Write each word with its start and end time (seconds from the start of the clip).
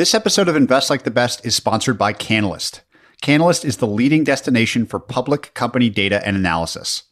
This 0.00 0.14
episode 0.14 0.48
of 0.48 0.56
Invest 0.56 0.88
Like 0.88 1.02
the 1.02 1.10
Best 1.10 1.44
is 1.44 1.54
sponsored 1.54 1.98
by 1.98 2.14
Canalyst. 2.14 2.80
Canalyst 3.20 3.66
is 3.66 3.76
the 3.76 3.86
leading 3.86 4.24
destination 4.24 4.86
for 4.86 4.98
public 4.98 5.52
company 5.52 5.90
data 5.90 6.26
and 6.26 6.38
analysis. 6.38 7.02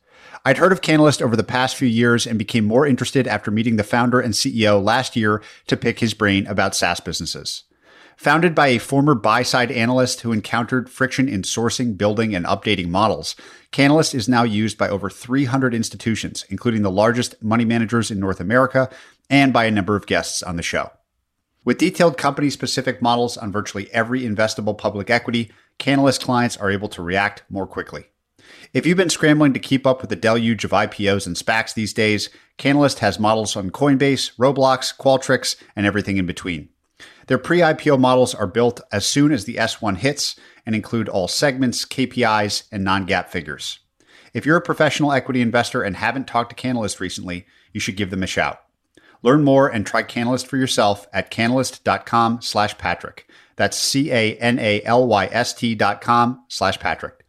I'd 0.46 0.57
heard 0.57 0.72
of 0.72 0.80
Canalyst 0.80 1.21
over 1.21 1.37
the 1.37 1.45
past 1.45 1.77
few 1.77 1.87
years 1.87 2.27
and 2.27 2.38
became 2.38 2.64
more 2.64 2.87
interested 2.87 3.29
after 3.29 3.51
meeting 3.51 3.77
the 3.77 3.85
founder 3.85 4.21
and 4.21 4.32
CEO 4.32 4.82
last 4.82 5.16
year 5.16 5.43
to 5.66 5.77
pick 5.77 5.98
his 5.98 6.14
brain 6.14 6.46
about 6.46 6.74
SaaS 6.74 6.98
businesses. 6.98 7.64
Founded 8.16 8.54
by 8.54 8.69
a 8.69 8.79
former 8.79 9.15
buy 9.15 9.43
side 9.43 9.71
analyst 9.71 10.23
who 10.23 10.33
encountered 10.33 10.89
friction 10.89 11.29
in 11.29 11.43
sourcing, 11.43 11.95
building, 11.95 12.35
and 12.35 12.47
updating 12.47 12.89
models, 12.89 13.37
Canalyst 13.71 14.15
is 14.15 14.31
now 14.31 14.45
used 14.45 14.79
by 14.79 14.89
over 14.89 15.11
300 15.11 15.75
institutions, 15.75 16.47
including 16.48 16.80
the 16.80 16.91
largest 16.91 17.34
money 17.43 17.66
managers 17.66 18.11
in 18.11 18.19
North 18.19 18.41
America, 18.41 18.89
and 19.29 19.52
by 19.52 19.66
a 19.66 19.70
number 19.70 19.95
of 19.95 20.07
guests 20.07 20.43
on 20.43 20.57
the 20.57 20.62
show. 20.62 20.91
With 21.69 21.77
detailed 21.77 22.16
company 22.16 22.48
specific 22.48 23.02
models 23.02 23.37
on 23.37 23.52
virtually 23.52 23.91
every 23.92 24.23
investable 24.23 24.78
public 24.78 25.10
equity, 25.10 25.52
Canalyst 25.78 26.22
clients 26.22 26.56
are 26.56 26.70
able 26.70 26.88
to 26.88 27.02
react 27.02 27.42
more 27.50 27.66
quickly. 27.66 28.06
If 28.72 28.86
you've 28.86 28.96
been 28.96 29.10
scrambling 29.10 29.52
to 29.52 29.60
keep 29.60 29.86
up 29.86 30.00
with 30.00 30.09
the 30.09 30.16
deluge 30.16 30.64
of 30.64 30.70
IPOs 30.70 31.26
and 31.26 31.36
SPACs 31.36 31.74
these 31.74 31.92
days, 31.92 32.30
Canalyst 32.56 33.00
has 33.00 33.20
models 33.20 33.54
on 33.54 33.70
Coinbase, 33.70 34.34
Roblox, 34.36 34.96
Qualtrics, 34.96 35.56
and 35.76 35.84
everything 35.84 36.16
in 36.16 36.24
between. 36.24 36.70
Their 37.26 37.36
pre 37.36 37.59
IPO 37.59 38.00
models 38.00 38.34
are 38.34 38.46
built 38.46 38.80
as 38.90 39.04
soon 39.04 39.30
as 39.30 39.45
the 39.45 39.56
S1 39.56 39.98
hits 39.98 40.37
and 40.64 40.74
include 40.74 41.10
all 41.10 41.28
segments, 41.28 41.84
KPIs, 41.84 42.66
and 42.73 42.82
non 42.82 43.06
GAAP 43.06 43.28
figures. 43.28 43.80
If 44.32 44.46
you're 44.46 44.56
a 44.56 44.62
professional 44.62 45.12
equity 45.12 45.42
investor 45.42 45.82
and 45.82 45.96
haven't 45.96 46.28
talked 46.28 46.48
to 46.48 46.66
Canalyst 46.66 46.98
recently, 46.98 47.45
you 47.74 47.80
should 47.80 47.98
give 47.98 48.09
them 48.09 48.23
a 48.23 48.26
shout. 48.26 48.59
Learn 49.22 49.45
more 49.45 49.68
and 49.68 49.86
try 49.86 50.02
Canalyst 50.02 50.46
for 50.46 50.56
yourself 50.56 51.06
at 51.12 51.30
canalyst.com 51.30 52.42
slash 52.42 52.78
Patrick. 52.78 53.28
That's 53.56 53.76
C-A-N-A-L-Y-S-T 53.76 55.74
dot 55.74 56.00
com 56.00 56.45
slash 56.48 56.79
Patrick. 56.79 57.24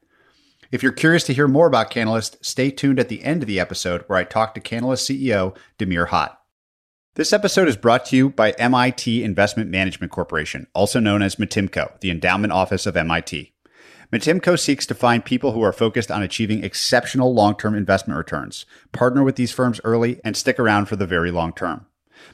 If 0.72 0.84
you're 0.84 0.92
curious 0.92 1.24
to 1.24 1.34
hear 1.34 1.48
more 1.48 1.66
about 1.66 1.90
Canalyst, 1.90 2.38
stay 2.46 2.70
tuned 2.70 3.00
at 3.00 3.10
the 3.10 3.24
end 3.24 3.42
of 3.42 3.48
the 3.48 3.60
episode 3.60 4.04
where 4.06 4.20
I 4.20 4.24
talk 4.24 4.54
to 4.54 4.62
Canalyst 4.62 5.10
CEO 5.10 5.56
Damir 5.80 6.10
Hot. 6.10 6.40
This 7.16 7.34
episode 7.34 7.68
is 7.68 7.76
brought 7.76 8.06
to 8.06 8.16
you 8.16 8.30
by 8.30 8.52
MIT 8.52 9.24
Investment 9.24 9.72
Management 9.72 10.12
Corporation, 10.12 10.68
also 10.76 11.00
known 11.00 11.24
as 11.24 11.38
MITIMCO, 11.38 12.00
the 12.02 12.12
endowment 12.12 12.54
office 12.54 12.86
of 12.86 12.96
MIT. 12.96 13.52
MITIMCO 14.12 14.58
seeks 14.58 14.88
to 14.88 14.96
find 14.96 15.24
people 15.24 15.52
who 15.52 15.62
are 15.62 15.72
focused 15.72 16.10
on 16.10 16.24
achieving 16.24 16.64
exceptional 16.64 17.32
long 17.32 17.56
term 17.56 17.76
investment 17.76 18.18
returns, 18.18 18.66
partner 18.92 19.24
with 19.24 19.36
these 19.36 19.52
firms 19.52 19.80
early, 19.84 20.20
and 20.24 20.36
stick 20.36 20.60
around 20.60 20.88
for 20.88 20.96
the 20.96 21.06
very 21.06 21.30
long 21.30 21.54
term. 21.54 21.86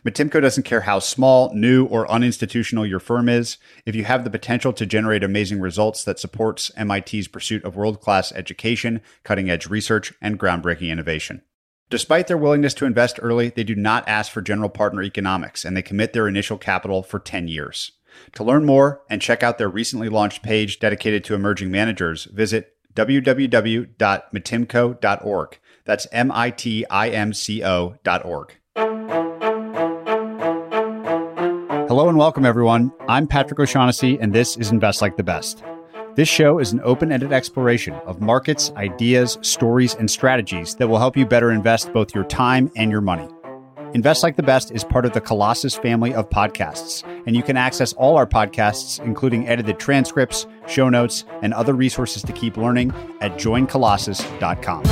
MITIMCO 0.05 0.41
doesn't 0.41 0.63
care 0.63 0.81
how 0.81 0.99
small, 0.99 1.53
new, 1.53 1.83
or 1.85 2.07
uninstitutional 2.07 2.87
your 2.87 3.01
firm 3.01 3.27
is. 3.27 3.57
If 3.85 3.93
you 3.93 4.05
have 4.05 4.23
the 4.23 4.29
potential 4.29 4.71
to 4.71 4.85
generate 4.85 5.21
amazing 5.21 5.59
results 5.59 6.05
that 6.05 6.17
supports 6.17 6.71
MIT's 6.77 7.27
pursuit 7.27 7.65
of 7.65 7.75
world 7.75 7.99
class 7.99 8.31
education, 8.31 9.01
cutting 9.23 9.49
edge 9.49 9.67
research, 9.67 10.13
and 10.21 10.39
groundbreaking 10.39 10.89
innovation. 10.89 11.41
Despite 11.89 12.27
their 12.27 12.37
willingness 12.37 12.73
to 12.75 12.85
invest 12.85 13.19
early, 13.21 13.49
they 13.49 13.65
do 13.65 13.75
not 13.75 14.07
ask 14.07 14.31
for 14.31 14.41
general 14.41 14.69
partner 14.69 15.03
economics 15.03 15.65
and 15.65 15.75
they 15.75 15.81
commit 15.81 16.13
their 16.13 16.29
initial 16.29 16.57
capital 16.57 17.03
for 17.03 17.19
10 17.19 17.49
years. 17.49 17.91
To 18.33 18.43
learn 18.43 18.65
more 18.65 19.01
and 19.09 19.21
check 19.21 19.43
out 19.43 19.57
their 19.57 19.69
recently 19.69 20.09
launched 20.09 20.43
page 20.43 20.79
dedicated 20.79 21.23
to 21.25 21.35
emerging 21.35 21.71
managers, 21.71 22.25
visit 22.25 22.73
www.mitimco.org. 22.93 25.59
That's 25.85 26.07
M 26.11 26.31
I 26.31 26.49
T 26.49 26.85
I 26.89 27.09
M 27.09 27.33
C 27.33 27.63
O.org. 27.63 28.55
Hello 31.87 32.09
and 32.09 32.17
welcome, 32.17 32.45
everyone. 32.45 32.91
I'm 33.07 33.27
Patrick 33.27 33.59
O'Shaughnessy, 33.59 34.17
and 34.19 34.33
this 34.33 34.57
is 34.57 34.71
Invest 34.71 35.01
Like 35.01 35.17
the 35.17 35.23
Best. 35.23 35.63
This 36.15 36.29
show 36.29 36.59
is 36.59 36.71
an 36.71 36.79
open 36.83 37.11
ended 37.11 37.33
exploration 37.33 37.93
of 38.05 38.21
markets, 38.21 38.71
ideas, 38.77 39.37
stories, 39.41 39.95
and 39.95 40.09
strategies 40.09 40.75
that 40.75 40.87
will 40.87 40.97
help 40.97 41.17
you 41.17 41.25
better 41.25 41.51
invest 41.51 41.91
both 41.93 42.15
your 42.15 42.23
time 42.23 42.71
and 42.75 42.89
your 42.89 43.01
money. 43.01 43.27
Invest 43.95 44.23
Like 44.23 44.35
the 44.35 44.43
Best 44.43 44.71
is 44.71 44.83
part 44.83 45.05
of 45.05 45.13
the 45.13 45.21
Colossus 45.21 45.77
family 45.77 46.13
of 46.13 46.29
podcasts, 46.29 47.01
and 47.25 47.33
you 47.33 47.41
can 47.41 47.55
access 47.55 47.93
all 47.93 48.17
our 48.17 48.27
podcasts, 48.27 48.99
including 48.99 49.47
edited 49.47 49.79
transcripts, 49.79 50.45
show 50.67 50.89
notes, 50.89 51.23
and 51.41 51.53
other 51.53 51.73
resources 51.73 52.21
to 52.23 52.33
keep 52.33 52.57
learning 52.57 52.91
at 53.21 53.37
joincolossus.com. 53.37 54.83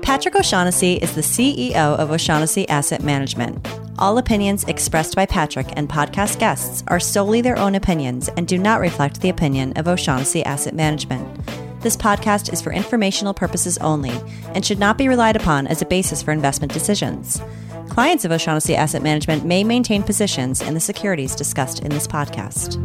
Patrick 0.00 0.36
O'Shaughnessy 0.36 0.92
is 0.94 1.16
the 1.16 1.22
CEO 1.22 1.74
of 1.74 2.12
O'Shaughnessy 2.12 2.68
Asset 2.68 3.02
Management. 3.02 3.66
All 3.98 4.16
opinions 4.18 4.62
expressed 4.68 5.16
by 5.16 5.26
Patrick 5.26 5.66
and 5.74 5.88
podcast 5.88 6.38
guests 6.38 6.84
are 6.86 7.00
solely 7.00 7.40
their 7.40 7.58
own 7.58 7.74
opinions 7.74 8.28
and 8.36 8.46
do 8.46 8.58
not 8.58 8.78
reflect 8.78 9.22
the 9.22 9.28
opinion 9.28 9.72
of 9.72 9.88
O'Shaughnessy 9.88 10.44
Asset 10.44 10.76
Management. 10.76 11.26
This 11.80 11.96
podcast 11.96 12.52
is 12.52 12.60
for 12.60 12.72
informational 12.72 13.32
purposes 13.32 13.78
only 13.78 14.10
and 14.52 14.66
should 14.66 14.80
not 14.80 14.98
be 14.98 15.06
relied 15.06 15.36
upon 15.36 15.68
as 15.68 15.80
a 15.80 15.86
basis 15.86 16.20
for 16.20 16.32
investment 16.32 16.72
decisions. 16.72 17.40
Clients 17.88 18.24
of 18.24 18.32
O'Shaughnessy 18.32 18.74
Asset 18.74 19.00
Management 19.00 19.44
may 19.44 19.62
maintain 19.62 20.02
positions 20.02 20.60
in 20.60 20.74
the 20.74 20.80
securities 20.80 21.36
discussed 21.36 21.78
in 21.80 21.90
this 21.90 22.08
podcast. 22.08 22.78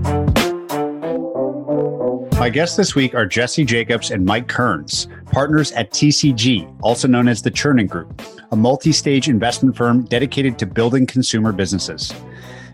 My 2.37 2.49
guests 2.49 2.75
this 2.75 2.93
week 2.93 3.15
are 3.15 3.25
Jesse 3.25 3.65
Jacobs 3.65 4.11
and 4.11 4.25
Mike 4.25 4.47
Kerns, 4.47 5.07
partners 5.31 5.71
at 5.71 5.91
TCG, 5.91 6.71
also 6.81 7.07
known 7.07 7.27
as 7.27 7.41
the 7.41 7.49
Chernin 7.49 7.89
Group, 7.89 8.21
a 8.51 8.55
multi 8.55 8.91
stage 8.91 9.27
investment 9.27 9.75
firm 9.75 10.03
dedicated 10.05 10.59
to 10.59 10.67
building 10.67 11.07
consumer 11.07 11.51
businesses. 11.51 12.13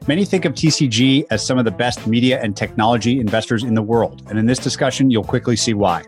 Many 0.09 0.25
think 0.25 0.46
of 0.46 0.53
TCG 0.53 1.28
as 1.30 1.46
some 1.46 1.59
of 1.59 1.66
the 1.66 1.72
best 1.72 2.08
media 2.08 2.42
and 2.42 2.58
technology 2.58 3.20
investors 3.20 3.62
in 3.62 3.75
the 3.75 3.84
world, 3.84 4.24
and 4.28 4.40
in 4.40 4.47
this 4.47 4.58
discussion, 4.58 5.12
you'll 5.12 5.24
quickly 5.24 5.56
see 5.56 5.75
why. 5.75 6.03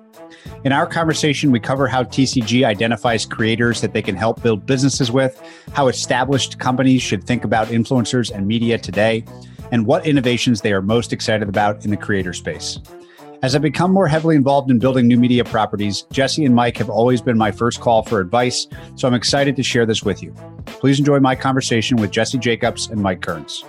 In 0.64 0.72
our 0.72 0.88
conversation, 0.88 1.52
we 1.52 1.60
cover 1.60 1.88
how 1.88 2.02
TCG 2.06 2.66
identifies 2.66 3.28
creators 3.28 3.80
that 3.82 3.94
they 3.94 4.02
can 4.02 4.16
help 4.16 4.42
build 4.42 4.66
businesses 4.66 5.12
with, 5.12 5.40
how 5.74 5.88
established 5.88 6.58
companies 6.58 7.04
should 7.04 7.24
think 7.24 7.44
about 7.44 7.68
influencers 7.68 8.32
and 8.32 8.48
media 8.48 8.80
today, 8.80 9.24
and 9.72 9.86
what 9.86 10.08
innovations 10.08 10.62
they 10.62 10.74
are 10.74 10.82
most 10.82 11.14
excited 11.14 11.48
about 11.48 11.86
in 11.86 11.92
the 11.92 11.98
creator 11.98 12.34
space. 12.34 12.80
As 13.44 13.56
I 13.56 13.58
become 13.58 13.92
more 13.92 14.08
heavily 14.08 14.36
involved 14.36 14.70
in 14.70 14.78
building 14.78 15.08
new 15.08 15.18
media 15.18 15.44
properties, 15.44 16.04
Jesse 16.12 16.46
and 16.46 16.54
Mike 16.54 16.78
have 16.78 16.92
always 16.92 17.22
been 17.22 17.40
my 17.40 17.52
first 17.52 17.80
call 17.80 18.04
for 18.04 18.20
advice, 18.20 18.68
so 18.96 19.08
I'm 19.08 19.16
excited 19.16 19.56
to 19.56 19.64
share 19.64 19.84
this 19.84 20.04
with 20.04 20.22
you. 20.22 20.32
Please 20.68 21.00
enjoy 21.00 21.20
my 21.20 21.36
conversation 21.36 21.98
with 21.98 22.12
Jesse 22.12 22.38
Jacobs 22.38 22.88
and 22.90 23.02
Mike 23.02 23.22
Kerns. 23.22 23.64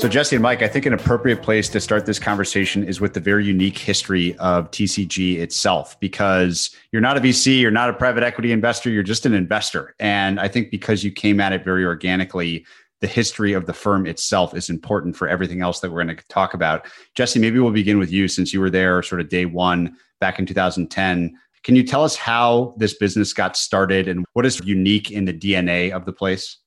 So, 0.00 0.08
Jesse 0.08 0.34
and 0.34 0.42
Mike, 0.42 0.62
I 0.62 0.68
think 0.68 0.86
an 0.86 0.94
appropriate 0.94 1.42
place 1.42 1.68
to 1.68 1.78
start 1.78 2.06
this 2.06 2.18
conversation 2.18 2.84
is 2.84 3.02
with 3.02 3.12
the 3.12 3.20
very 3.20 3.44
unique 3.44 3.76
history 3.76 4.34
of 4.38 4.70
TCG 4.70 5.40
itself, 5.40 6.00
because 6.00 6.74
you're 6.90 7.02
not 7.02 7.18
a 7.18 7.20
VC, 7.20 7.60
you're 7.60 7.70
not 7.70 7.90
a 7.90 7.92
private 7.92 8.22
equity 8.22 8.50
investor, 8.50 8.88
you're 8.88 9.02
just 9.02 9.26
an 9.26 9.34
investor. 9.34 9.94
And 10.00 10.40
I 10.40 10.48
think 10.48 10.70
because 10.70 11.04
you 11.04 11.12
came 11.12 11.38
at 11.38 11.52
it 11.52 11.66
very 11.66 11.84
organically, 11.84 12.64
the 13.00 13.06
history 13.06 13.52
of 13.52 13.66
the 13.66 13.72
firm 13.72 14.06
itself 14.06 14.54
is 14.54 14.68
important 14.68 15.16
for 15.16 15.28
everything 15.28 15.62
else 15.62 15.80
that 15.80 15.90
we're 15.90 16.04
going 16.04 16.16
to 16.16 16.28
talk 16.28 16.54
about. 16.54 16.86
Jesse, 17.14 17.38
maybe 17.38 17.58
we'll 17.58 17.72
begin 17.72 17.98
with 17.98 18.12
you 18.12 18.28
since 18.28 18.52
you 18.52 18.60
were 18.60 18.70
there 18.70 19.02
sort 19.02 19.20
of 19.20 19.28
day 19.28 19.46
one 19.46 19.96
back 20.20 20.38
in 20.38 20.46
2010. 20.46 21.34
Can 21.62 21.76
you 21.76 21.82
tell 21.82 22.04
us 22.04 22.16
how 22.16 22.74
this 22.78 22.94
business 22.94 23.32
got 23.32 23.56
started 23.56 24.08
and 24.08 24.24
what 24.34 24.46
is 24.46 24.60
unique 24.64 25.10
in 25.10 25.24
the 25.24 25.32
DNA 25.32 25.90
of 25.90 26.04
the 26.04 26.12
place? 26.12 26.58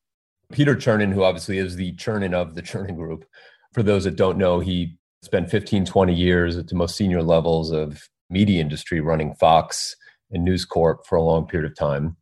Peter 0.51 0.75
Chernin, 0.75 1.13
who 1.13 1.23
obviously 1.23 1.57
is 1.57 1.75
the 1.75 1.93
Chernin 1.93 2.33
of 2.33 2.55
the 2.55 2.61
Chernin 2.61 2.95
Group. 2.95 3.25
For 3.73 3.81
those 3.81 4.03
that 4.03 4.16
don't 4.16 4.38
know, 4.38 4.59
he 4.59 4.97
spent 5.23 5.49
15, 5.49 5.85
20 5.85 6.13
years 6.13 6.57
at 6.57 6.67
the 6.67 6.75
most 6.75 6.95
senior 6.95 7.23
levels 7.23 7.72
of 7.72 8.07
media 8.29 8.61
industry 8.61 8.99
running 8.99 9.33
Fox 9.35 9.95
and 10.31 10.43
News 10.43 10.66
Corp 10.66 11.05
for 11.05 11.16
a 11.16 11.23
long 11.23 11.47
period 11.47 11.72
of 11.72 11.77
time. 11.77 12.17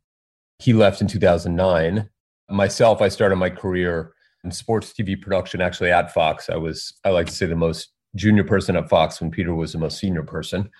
He 0.58 0.72
left 0.72 1.00
in 1.00 1.08
2009. 1.08 2.08
Myself, 2.52 3.00
I 3.00 3.08
started 3.08 3.36
my 3.36 3.50
career 3.50 4.12
in 4.44 4.50
sports 4.50 4.92
TV 4.92 5.20
production 5.20 5.60
actually 5.60 5.90
at 5.90 6.12
Fox. 6.12 6.50
I 6.50 6.56
was, 6.56 6.92
I 7.04 7.10
like 7.10 7.26
to 7.26 7.32
say, 7.32 7.46
the 7.46 7.56
most 7.56 7.92
junior 8.16 8.44
person 8.44 8.76
at 8.76 8.88
Fox 8.88 9.20
when 9.20 9.30
Peter 9.30 9.54
was 9.54 9.72
the 9.72 9.78
most 9.78 9.98
senior 9.98 10.22
person 10.22 10.70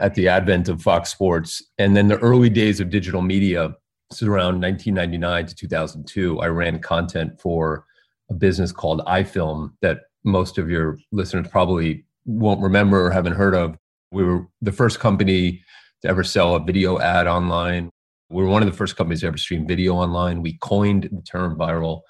at 0.00 0.14
the 0.14 0.28
advent 0.28 0.68
of 0.68 0.82
Fox 0.82 1.10
Sports. 1.10 1.62
And 1.78 1.96
then 1.96 2.08
the 2.08 2.18
early 2.18 2.50
days 2.50 2.80
of 2.80 2.90
digital 2.90 3.22
media, 3.22 3.74
so 4.12 4.26
around 4.26 4.60
1999 4.60 5.46
to 5.46 5.54
2002, 5.54 6.40
I 6.40 6.46
ran 6.46 6.80
content 6.80 7.40
for 7.40 7.84
a 8.30 8.34
business 8.34 8.72
called 8.72 9.00
iFilm 9.06 9.72
that 9.82 10.00
most 10.24 10.58
of 10.58 10.70
your 10.70 10.98
listeners 11.12 11.46
probably 11.48 12.04
won't 12.24 12.60
remember 12.60 13.06
or 13.06 13.10
haven't 13.10 13.34
heard 13.34 13.54
of. 13.54 13.76
We 14.10 14.24
were 14.24 14.46
the 14.62 14.72
first 14.72 15.00
company 15.00 15.62
to 16.02 16.08
ever 16.08 16.24
sell 16.24 16.54
a 16.54 16.60
video 16.60 16.98
ad 16.98 17.26
online. 17.26 17.90
We 18.30 18.42
were 18.42 18.48
one 18.48 18.62
of 18.62 18.70
the 18.70 18.76
first 18.76 18.96
companies 18.96 19.20
to 19.20 19.26
ever 19.26 19.36
stream 19.36 19.66
video 19.66 19.94
online. 19.94 20.42
We 20.42 20.58
coined 20.58 21.08
the 21.10 21.22
term 21.22 21.56
viral 21.56 22.00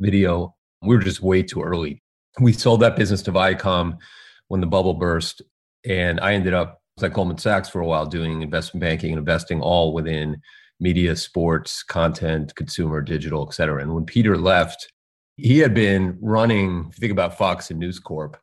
video. 0.00 0.54
We 0.82 0.96
were 0.96 1.02
just 1.02 1.22
way 1.22 1.42
too 1.42 1.62
early. 1.62 2.02
We 2.40 2.52
sold 2.52 2.80
that 2.80 2.96
business 2.96 3.22
to 3.22 3.32
Viacom 3.32 3.96
when 4.48 4.60
the 4.60 4.66
bubble 4.66 4.94
burst. 4.94 5.42
And 5.84 6.20
I 6.20 6.34
ended 6.34 6.54
up 6.54 6.80
at 7.02 7.12
Goldman 7.12 7.38
Sachs 7.38 7.68
for 7.68 7.80
a 7.80 7.86
while 7.86 8.06
doing 8.06 8.42
investment 8.42 8.80
banking 8.80 9.10
and 9.10 9.18
investing 9.18 9.60
all 9.60 9.92
within 9.92 10.40
media, 10.80 11.16
sports, 11.16 11.82
content, 11.82 12.54
consumer, 12.54 13.00
digital, 13.00 13.46
et 13.48 13.54
cetera. 13.54 13.82
And 13.82 13.94
when 13.94 14.04
Peter 14.04 14.36
left, 14.36 14.92
he 15.36 15.58
had 15.58 15.74
been 15.74 16.18
running, 16.20 16.86
if 16.88 16.96
you 16.96 17.00
think 17.00 17.12
about 17.12 17.36
Fox 17.36 17.70
and 17.70 17.78
News 17.78 17.98
Corp, 17.98 18.36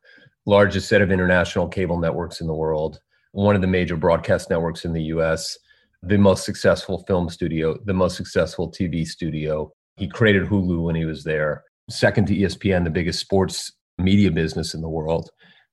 largest 0.45 0.89
set 0.89 1.01
of 1.01 1.11
international 1.11 1.67
cable 1.67 1.99
networks 1.99 2.41
in 2.41 2.47
the 2.47 2.53
world, 2.53 2.99
one 3.31 3.55
of 3.55 3.61
the 3.61 3.67
major 3.67 3.95
broadcast 3.95 4.49
networks 4.49 4.85
in 4.85 4.93
the 4.93 5.03
US, 5.03 5.57
the 6.05 6.17
most 6.17 6.43
successful 6.43 7.03
film 7.07 7.29
studio, 7.29 7.77
the 7.85 7.93
most 7.93 8.17
successful 8.17 8.69
TV 8.69 9.05
studio. 9.05 9.71
He 9.97 10.07
created 10.07 10.43
Hulu 10.43 10.83
when 10.83 10.95
he 10.95 11.05
was 11.05 11.23
there, 11.23 11.63
second 11.89 12.27
to 12.27 12.35
ESPN, 12.35 12.83
the 12.83 12.89
biggest 12.89 13.19
sports 13.19 13.71
media 13.97 14.29
business 14.29 14.73
in 14.73 14.81
the 14.81 14.89
world. 14.89 15.29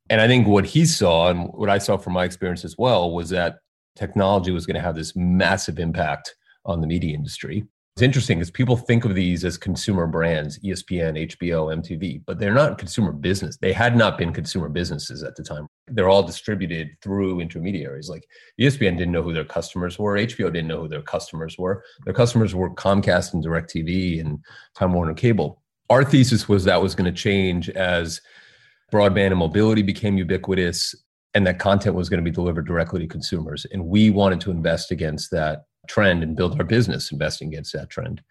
And 0.08 0.20
I 0.20 0.28
think 0.28 0.46
what 0.46 0.66
he 0.66 0.86
saw 0.86 1.30
and 1.30 1.48
what 1.52 1.68
I 1.68 1.78
saw 1.78 1.96
from 1.96 2.12
my 2.12 2.24
experience 2.24 2.64
as 2.64 2.76
well 2.78 3.12
was 3.12 3.30
that 3.30 3.56
technology 3.96 4.52
was 4.52 4.66
going 4.66 4.76
to 4.76 4.80
have 4.80 4.94
this 4.94 5.14
massive 5.16 5.78
impact 5.78 6.34
on 6.64 6.80
the 6.80 6.86
media 6.86 7.14
industry. 7.14 7.64
It's 7.96 8.02
interesting 8.02 8.38
because 8.38 8.50
people 8.50 8.76
think 8.76 9.04
of 9.04 9.14
these 9.14 9.44
as 9.44 9.58
consumer 9.58 10.06
brands, 10.06 10.58
ESPN, 10.60 11.28
HBO, 11.36 11.74
MTV, 11.76 12.22
but 12.24 12.38
they're 12.38 12.54
not 12.54 12.78
consumer 12.78 13.12
business. 13.12 13.58
They 13.58 13.72
had 13.72 13.96
not 13.96 14.16
been 14.16 14.32
consumer 14.32 14.68
businesses 14.68 15.22
at 15.22 15.36
the 15.36 15.42
time. 15.42 15.66
They're 15.88 16.08
all 16.08 16.22
distributed 16.22 16.90
through 17.02 17.40
intermediaries. 17.40 18.08
Like 18.08 18.26
ESPN 18.60 18.96
didn't 18.96 19.12
know 19.12 19.22
who 19.22 19.34
their 19.34 19.44
customers 19.44 19.98
were, 19.98 20.16
HBO 20.16 20.52
didn't 20.52 20.68
know 20.68 20.80
who 20.80 20.88
their 20.88 21.02
customers 21.02 21.58
were. 21.58 21.82
Their 22.04 22.14
customers 22.14 22.54
were 22.54 22.70
Comcast 22.74 23.34
and 23.34 23.44
DirecTV 23.44 24.20
and 24.20 24.38
Time 24.74 24.92
Warner 24.92 25.14
Cable. 25.14 25.60
Our 25.90 26.04
thesis 26.04 26.48
was 26.48 26.64
that 26.64 26.80
was 26.80 26.94
going 26.94 27.12
to 27.12 27.20
change 27.20 27.68
as 27.70 28.20
broadband 28.92 29.26
and 29.26 29.38
mobility 29.38 29.82
became 29.82 30.16
ubiquitous 30.16 30.94
and 31.34 31.46
that 31.46 31.58
content 31.58 31.94
was 31.94 32.08
going 32.08 32.18
to 32.18 32.28
be 32.28 32.34
delivered 32.34 32.66
directly 32.66 33.00
to 33.00 33.06
consumers. 33.06 33.66
And 33.72 33.86
we 33.86 34.10
wanted 34.10 34.40
to 34.42 34.50
invest 34.50 34.90
against 34.90 35.30
that 35.30 35.64
trend 35.88 36.22
and 36.22 36.36
build 36.36 36.58
our 36.58 36.64
business 36.64 37.12
investing 37.12 37.48
against 37.48 37.72
that 37.72 37.90
trend. 37.90 38.22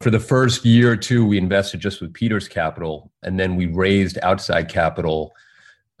For 0.00 0.10
the 0.10 0.20
first 0.20 0.64
year 0.64 0.92
or 0.92 0.96
two, 0.96 1.26
we 1.26 1.36
invested 1.36 1.80
just 1.80 2.00
with 2.00 2.14
Peter's 2.14 2.48
capital, 2.48 3.12
and 3.22 3.38
then 3.38 3.56
we 3.56 3.66
raised 3.66 4.18
outside 4.22 4.70
capital 4.70 5.32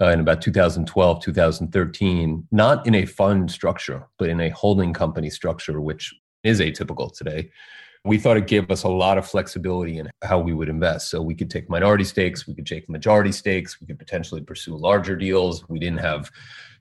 uh, 0.00 0.06
in 0.06 0.20
about 0.20 0.40
2012, 0.40 1.22
2013, 1.22 2.48
not 2.50 2.86
in 2.86 2.94
a 2.94 3.04
fund 3.04 3.50
structure, 3.50 4.06
but 4.18 4.30
in 4.30 4.40
a 4.40 4.48
holding 4.50 4.94
company 4.94 5.28
structure, 5.28 5.80
which 5.80 6.14
is 6.42 6.60
atypical 6.60 7.14
today. 7.14 7.50
We 8.06 8.16
thought 8.16 8.38
it 8.38 8.46
gave 8.46 8.70
us 8.70 8.84
a 8.84 8.88
lot 8.88 9.18
of 9.18 9.28
flexibility 9.28 9.98
in 9.98 10.08
how 10.22 10.40
we 10.40 10.54
would 10.54 10.70
invest. 10.70 11.10
So 11.10 11.20
we 11.20 11.34
could 11.34 11.50
take 11.50 11.68
minority 11.68 12.04
stakes, 12.04 12.46
we 12.46 12.54
could 12.54 12.66
take 12.66 12.88
majority 12.88 13.32
stakes, 13.32 13.78
we 13.78 13.86
could 13.86 13.98
potentially 13.98 14.40
pursue 14.40 14.74
larger 14.74 15.16
deals. 15.16 15.68
We 15.68 15.78
didn't 15.78 16.00
have 16.00 16.30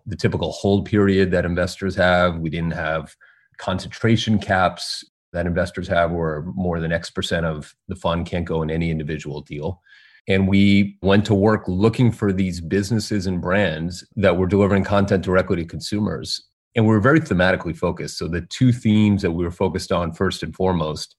the 0.06 0.15
typical 0.15 0.54
hold 0.54 0.86
period 0.86 1.31
that 1.31 1.44
investors 1.44 1.95
have. 1.95 2.38
We 2.38 2.50
didn't 2.50 2.72
have 2.72 3.13
concentration 3.59 4.39
caps 4.39 5.03
that 5.31 5.45
investors 5.45 5.88
have 5.88 6.11
where 6.11 6.44
more 6.56 6.79
than 6.79 6.91
X 6.91 7.11
percent 7.11 7.45
of 7.45 7.75
the 7.88 7.95
fund 7.95 8.25
can't 8.25 8.45
go 8.45 8.61
in 8.63 8.71
any 8.71 8.89
individual 8.89 9.41
deal. 9.41 9.81
And 10.27 10.47
we 10.47 10.97
went 11.01 11.25
to 11.25 11.35
work 11.35 11.63
looking 11.67 12.11
for 12.11 12.31
these 12.31 12.61
businesses 12.61 13.25
and 13.25 13.41
brands 13.41 14.06
that 14.15 14.38
were 14.38 14.47
delivering 14.47 14.83
content 14.83 15.23
directly 15.23 15.57
to 15.57 15.65
consumers. 15.65 16.44
And 16.75 16.85
we 16.85 16.94
were 16.94 17.00
very 17.00 17.19
thematically 17.19 17.75
focused. 17.75 18.17
So 18.17 18.27
the 18.27 18.41
two 18.41 18.71
themes 18.71 19.21
that 19.21 19.31
we 19.31 19.44
were 19.44 19.51
focused 19.51 19.91
on 19.91 20.13
first 20.13 20.44
and 20.44 20.55
foremost, 20.55 21.15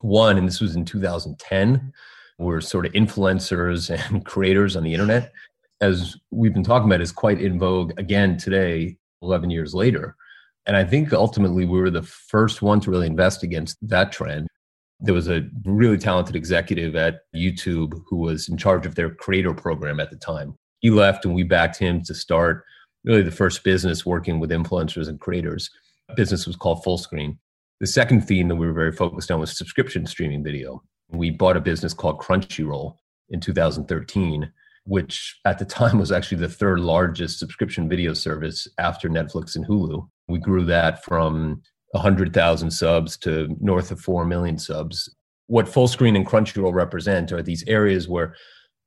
one, 0.00 0.36
and 0.36 0.46
this 0.46 0.60
was 0.60 0.76
in 0.76 0.84
2010, 0.84 1.92
were 2.38 2.60
sort 2.60 2.86
of 2.86 2.92
influencers 2.92 3.90
and 4.10 4.24
creators 4.24 4.76
on 4.76 4.82
the 4.82 4.92
internet. 4.92 5.32
As 5.80 6.16
we've 6.30 6.52
been 6.52 6.64
talking 6.64 6.88
about, 6.88 7.00
is 7.00 7.12
quite 7.12 7.40
in 7.40 7.58
vogue 7.58 7.92
again 7.98 8.36
today, 8.36 8.98
11 9.22 9.50
years 9.50 9.74
later. 9.74 10.16
And 10.70 10.76
I 10.76 10.84
think 10.84 11.12
ultimately 11.12 11.64
we 11.64 11.80
were 11.80 11.90
the 11.90 12.04
first 12.04 12.62
one 12.62 12.78
to 12.82 12.92
really 12.92 13.08
invest 13.08 13.42
against 13.42 13.76
that 13.88 14.12
trend. 14.12 14.46
There 15.00 15.12
was 15.12 15.28
a 15.28 15.42
really 15.64 15.98
talented 15.98 16.36
executive 16.36 16.94
at 16.94 17.22
YouTube 17.34 18.00
who 18.06 18.18
was 18.18 18.48
in 18.48 18.56
charge 18.56 18.86
of 18.86 18.94
their 18.94 19.12
creator 19.12 19.52
program 19.52 19.98
at 19.98 20.10
the 20.10 20.16
time. 20.16 20.54
He 20.78 20.90
left 20.90 21.24
and 21.24 21.34
we 21.34 21.42
backed 21.42 21.76
him 21.76 22.04
to 22.04 22.14
start 22.14 22.62
really 23.02 23.22
the 23.22 23.32
first 23.32 23.64
business 23.64 24.06
working 24.06 24.38
with 24.38 24.50
influencers 24.50 25.08
and 25.08 25.18
creators. 25.18 25.70
The 26.08 26.14
business 26.14 26.46
was 26.46 26.54
called 26.54 26.84
Fullscreen. 26.84 27.36
The 27.80 27.88
second 27.88 28.20
theme 28.20 28.46
that 28.46 28.54
we 28.54 28.68
were 28.68 28.72
very 28.72 28.92
focused 28.92 29.32
on 29.32 29.40
was 29.40 29.58
subscription 29.58 30.06
streaming 30.06 30.44
video. 30.44 30.84
We 31.08 31.30
bought 31.30 31.56
a 31.56 31.60
business 31.60 31.94
called 31.94 32.20
Crunchyroll 32.20 32.94
in 33.30 33.40
2013 33.40 34.52
which 34.84 35.38
at 35.44 35.58
the 35.58 35.64
time 35.64 35.98
was 35.98 36.12
actually 36.12 36.38
the 36.38 36.48
third 36.48 36.80
largest 36.80 37.38
subscription 37.38 37.88
video 37.88 38.14
service 38.14 38.66
after 38.78 39.08
Netflix 39.08 39.56
and 39.56 39.66
Hulu. 39.66 40.08
We 40.28 40.38
grew 40.38 40.64
that 40.64 41.04
from 41.04 41.62
100,000 41.92 42.70
subs 42.70 43.16
to 43.18 43.56
north 43.60 43.90
of 43.90 44.00
4 44.00 44.24
million 44.24 44.58
subs. 44.58 45.14
What 45.46 45.66
Fullscreen 45.66 46.16
and 46.16 46.26
Crunchyroll 46.26 46.72
represent 46.72 47.32
are 47.32 47.42
these 47.42 47.64
areas 47.66 48.08
where 48.08 48.34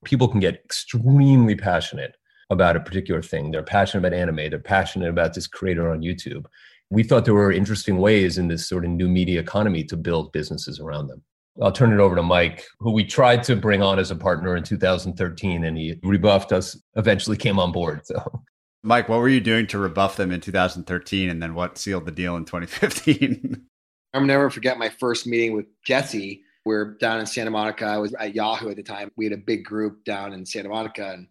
people 0.06 0.28
can 0.28 0.40
get 0.40 0.56
extremely 0.56 1.56
passionate 1.56 2.16
about 2.50 2.76
a 2.76 2.80
particular 2.80 3.22
thing. 3.22 3.52
They're 3.52 3.64
passionate 3.64 4.06
about 4.06 4.18
anime, 4.18 4.50
they're 4.50 4.60
passionate 4.60 5.10
about 5.10 5.34
this 5.34 5.48
creator 5.48 5.92
on 5.92 6.02
YouTube. 6.02 6.46
We 6.90 7.04
thought 7.04 7.26
there 7.26 7.34
were 7.34 7.52
interesting 7.52 7.98
ways 7.98 8.38
in 8.38 8.48
this 8.48 8.68
sort 8.68 8.86
of 8.86 8.92
new 8.92 9.10
media 9.10 9.40
economy 9.40 9.84
to 9.86 9.98
build 9.98 10.32
businesses 10.32 10.80
around 10.80 11.08
them. 11.08 11.24
I'll 11.62 11.72
turn 11.72 11.94
it 11.94 12.00
over 12.00 12.16
to 12.16 12.24
Mike, 12.24 12.66
who 12.80 12.92
we 12.92 13.04
tried 13.04 13.44
to 13.44 13.56
bring 13.56 13.82
on 13.82 14.00
as 14.00 14.10
a 14.10 14.16
partner 14.16 14.56
in 14.56 14.64
2013, 14.64 15.64
and 15.64 15.78
he 15.78 16.00
rebuffed 16.04 16.52
us. 16.52 16.78
Eventually, 16.96 17.38
came 17.38 17.60
on 17.60 17.72
board. 17.72 18.06
So, 18.06 18.44
Mike, 18.82 19.08
what 19.08 19.20
were 19.20 19.30
you 19.30 19.40
doing 19.40 19.68
to 19.68 19.78
rebuff 19.78 20.18
them 20.18 20.32
in 20.32 20.42
2013, 20.42 21.30
and 21.30 21.42
then 21.42 21.54
what 21.54 21.78
sealed 21.78 22.06
the 22.06 22.12
deal 22.12 22.36
in 22.38 22.46
2015? 22.46 23.66
I'll 24.14 24.22
never 24.22 24.50
forget 24.50 24.78
my 24.78 24.90
first 24.90 25.28
meeting 25.28 25.54
with 25.54 25.66
Jesse. 25.86 26.42
We 26.66 26.76
are 26.76 26.96
down 27.00 27.20
in 27.20 27.26
Santa 27.26 27.52
Monica. 27.52 27.86
I 27.86 27.98
was 27.98 28.14
at 28.16 28.36
Yahoo 28.36 28.70
at 28.70 28.76
the 28.76 28.84
time. 28.84 29.12
We 29.16 29.26
had 29.26 29.34
a 29.34 29.38
big 29.38 29.66
group 29.66 30.04
down 30.06 30.34
in 30.34 30.46
Santa 30.46 30.70
Monica, 30.70 31.12
and 31.14 31.28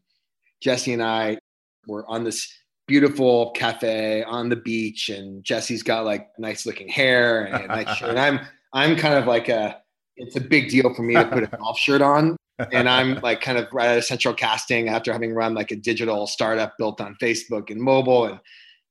Jesse 0.60 0.92
and 0.92 1.02
I 1.02 1.38
were 1.86 2.08
on 2.08 2.22
this 2.22 2.52
beautiful 2.86 3.50
cafe 3.52 4.22
on 4.22 4.48
the 4.48 4.56
beach, 4.56 5.08
and 5.08 5.42
Jesse's 5.42 5.82
got 5.82 6.04
like 6.04 6.28
nice 6.38 6.64
looking 6.64 6.88
hair 6.88 7.44
and, 7.46 7.70
and 8.02 8.18
I'm 8.18 8.40
I'm 8.72 8.96
kind 8.96 9.14
of 9.14 9.26
like 9.26 9.48
a 9.48 9.81
it's 10.16 10.36
a 10.36 10.40
big 10.40 10.68
deal 10.68 10.92
for 10.94 11.02
me 11.02 11.14
to 11.14 11.24
put 11.24 11.42
a 11.42 11.46
golf 11.58 11.78
shirt 11.78 12.02
on. 12.02 12.36
And 12.70 12.88
I'm 12.88 13.14
like 13.22 13.40
kind 13.40 13.58
of 13.58 13.68
right 13.72 13.88
out 13.88 13.98
of 13.98 14.04
central 14.04 14.34
casting 14.34 14.88
after 14.88 15.12
having 15.12 15.34
run 15.34 15.54
like 15.54 15.70
a 15.70 15.76
digital 15.76 16.26
startup 16.26 16.76
built 16.78 17.00
on 17.00 17.16
Facebook 17.20 17.70
and 17.70 17.80
mobile. 17.80 18.26
And 18.26 18.38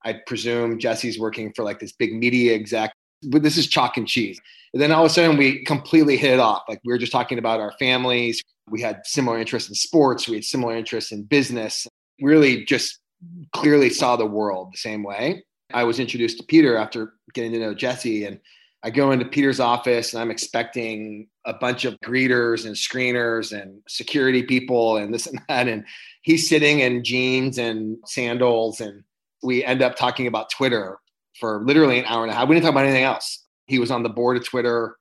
I 0.04 0.20
presume 0.26 0.80
Jesse's 0.80 1.20
working 1.20 1.54
for 1.54 1.64
like 1.64 1.80
this 1.80 1.92
big 1.92 2.14
media 2.14 2.56
exec. 2.56 2.94
But 3.24 3.44
this 3.44 3.58
is 3.58 3.68
chalk 3.68 3.98
and 3.98 4.08
cheese. 4.08 4.40
And 4.74 4.82
then 4.82 4.92
all 4.92 5.06
of 5.06 5.12
a 5.12 5.14
sudden 5.14 5.38
we 5.38 5.64
completely 5.64 6.18
hit 6.18 6.34
it 6.34 6.40
off. 6.40 6.64
Like 6.68 6.82
we 6.84 6.92
were 6.92 6.98
just 6.98 7.12
talking 7.12 7.38
about 7.38 7.60
our 7.60 7.74
families. 7.78 8.42
We 8.70 8.82
had 8.82 9.02
similar 9.04 9.38
interests 9.38 9.70
in 9.70 9.75
sports. 9.75 10.28
We 10.28 10.36
had 10.36 10.46
similar 10.46 10.75
interests 10.75 11.12
in 11.12 11.24
business. 11.24 11.88
Really 12.20 12.66
just 12.66 13.00
clearly 13.54 13.90
saw 13.90 14.16
the 14.16 14.25
world 14.25 14.70
the 14.74 14.78
same 14.78 15.04
way. 15.04 15.44
I 15.74 15.84
was 15.84 16.00
introduced 16.00 16.38
to 16.38 16.44
Peter 16.44 16.75
after 16.75 17.13
getting 17.34 17.51
to 17.54 17.60
know 17.60 17.74
Jesse 17.74 18.25
and 18.25 18.40
I 18.84 18.90
go 18.90 19.12
into 19.12 19.26
Peter's 19.26 19.60
office 19.60 20.14
and 20.14 20.22
I'm 20.22 20.32
expecting 20.32 21.28
a 21.46 21.54
bunch 21.54 21.86
of 21.86 22.00
greeters 22.04 22.66
and 22.66 22.76
screeners 22.76 23.52
and 23.52 23.82
security 23.88 24.42
people 24.44 24.98
and 24.98 25.14
this 25.14 25.28
and 25.28 25.40
that. 25.48 25.68
And 25.68 25.86
he's 26.24 26.50
sitting 26.50 26.80
in 26.80 27.04
jeans 27.04 27.60
and 27.60 27.98
sandals. 28.06 28.82
And 28.82 29.04
we 29.44 29.64
end 29.64 29.84
up 29.84 29.96
talking 29.96 30.26
about 30.26 30.50
Twitter 30.50 30.98
for 31.40 31.64
literally 31.64 32.00
an 32.00 32.06
hour 32.06 32.24
and 32.24 32.32
a 32.32 32.36
half. 32.36 32.48
We 32.48 32.56
didn't 32.56 32.66
talk 32.66 32.74
about 32.74 32.86
anything 32.86 33.04
else. 33.04 33.46
He 33.68 33.78
was 33.78 33.92
on 33.92 34.04
the 34.04 34.10
board 34.10 34.38
of 34.38 34.46
Twitter. 34.46 34.96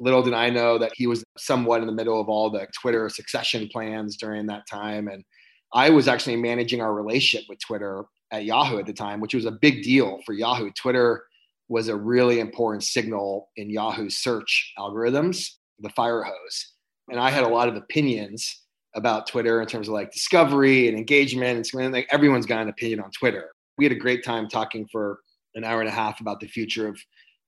Little 0.00 0.22
did 0.22 0.34
I 0.34 0.50
know 0.50 0.78
that 0.78 0.92
he 0.94 1.06
was 1.06 1.22
somewhat 1.38 1.82
in 1.82 1.86
the 1.86 1.92
middle 1.92 2.20
of 2.20 2.28
all 2.28 2.50
the 2.50 2.66
Twitter 2.80 3.08
succession 3.08 3.68
plans 3.68 4.16
during 4.16 4.46
that 4.46 4.66
time. 4.68 5.08
And 5.08 5.24
I 5.72 5.90
was 5.90 6.08
actually 6.08 6.36
managing 6.36 6.80
our 6.80 6.92
relationship 6.92 7.46
with 7.48 7.60
Twitter 7.60 8.04
at 8.32 8.44
Yahoo 8.44 8.78
at 8.78 8.86
the 8.86 8.92
time, 8.92 9.20
which 9.20 9.34
was 9.34 9.44
a 9.44 9.52
big 9.52 9.82
deal 9.82 10.20
for 10.26 10.32
Yahoo. 10.32 10.70
Twitter 10.72 11.24
was 11.70 11.86
a 11.86 11.96
really 11.96 12.40
important 12.40 12.82
signal 12.82 13.48
in 13.56 13.70
Yahoo 13.70 14.10
search 14.10 14.72
algorithms, 14.76 15.46
the 15.78 15.88
fire 15.90 16.24
hose. 16.24 16.72
And 17.08 17.20
I 17.20 17.30
had 17.30 17.44
a 17.44 17.48
lot 17.48 17.68
of 17.68 17.76
opinions 17.76 18.64
about 18.96 19.28
Twitter 19.28 19.62
in 19.62 19.68
terms 19.68 19.86
of 19.86 19.94
like 19.94 20.10
discovery 20.10 20.88
and 20.88 20.98
engagement. 20.98 21.70
And 21.72 21.92
like 21.92 22.08
everyone's 22.10 22.44
got 22.44 22.60
an 22.60 22.68
opinion 22.68 22.98
on 22.98 23.12
Twitter. 23.12 23.52
We 23.78 23.84
had 23.84 23.92
a 23.92 23.98
great 23.98 24.24
time 24.24 24.48
talking 24.48 24.88
for 24.90 25.20
an 25.54 25.62
hour 25.62 25.78
and 25.78 25.88
a 25.88 25.92
half 25.92 26.20
about 26.20 26.40
the 26.40 26.48
future 26.48 26.88
of 26.88 26.98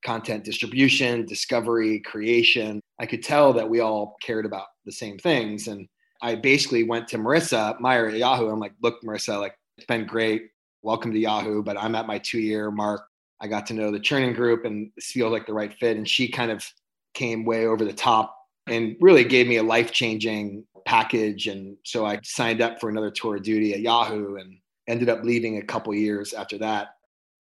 content 0.05 0.45
distribution, 0.45 1.27
discovery, 1.27 1.99
creation. 2.01 2.81
I 3.01 3.07
could 3.07 3.25
tell 3.25 3.53
that 3.55 3.69
we 3.69 3.81
all 3.81 4.17
cared 4.23 4.47
about 4.47 4.67
the 4.87 4.93
same 4.93 5.19
things. 5.19 5.67
And 5.67 5.89
I 6.23 6.37
basically 6.37 6.85
went 6.85 7.09
to 7.09 7.19
Marissa 7.19 7.81
Mayer 7.81 8.07
at 8.07 8.17
Yahoo. 8.17 8.51
I'm 8.51 8.61
like, 8.61 8.75
look, 8.85 9.03
Marissa, 9.03 9.41
like 9.41 9.57
it's 9.79 9.87
been 9.87 10.07
great. 10.07 10.45
Welcome 10.83 11.13
to 11.13 11.19
Yahoo, 11.19 11.65
but 11.65 11.77
I'm 11.77 11.97
at 11.97 12.07
my 12.07 12.19
two 12.19 12.41
year 12.41 12.71
mark. 12.71 13.03
I 13.43 13.49
got 13.49 13.67
to 13.67 13.75
know 13.75 13.91
the 13.91 13.99
Chernin 13.99 14.35
Group 14.35 14.65
and 14.65 14.93
feels 15.01 15.33
like 15.33 15.47
the 15.47 15.53
right 15.53 15.75
fit. 15.75 15.97
And 15.97 16.09
she 16.09 16.29
kind 16.29 16.53
of 16.53 16.65
came 17.13 17.45
way 17.45 17.67
over 17.67 17.85
the 17.85 17.93
top 17.93 18.39
and 18.69 18.97
really 19.01 19.25
gave 19.25 19.49
me 19.49 19.57
a 19.57 19.63
life 19.65 19.91
changing 19.91 20.65
package. 20.87 21.49
And 21.49 21.77
so 21.85 22.07
I 22.07 22.21
signed 22.23 22.61
up 22.61 22.81
for 22.81 22.89
another 22.89 23.11
tour 23.11 23.37
of 23.37 23.43
duty 23.43 23.75
at 23.75 23.81
Yahoo 23.81 24.37
and 24.37 24.59
ended 24.89 25.09
up 25.09 25.25
leaving 25.25 25.59
a 25.59 25.63
couple 25.63 25.93
years 25.93 26.33
after 26.33 26.57
that. 26.59 26.95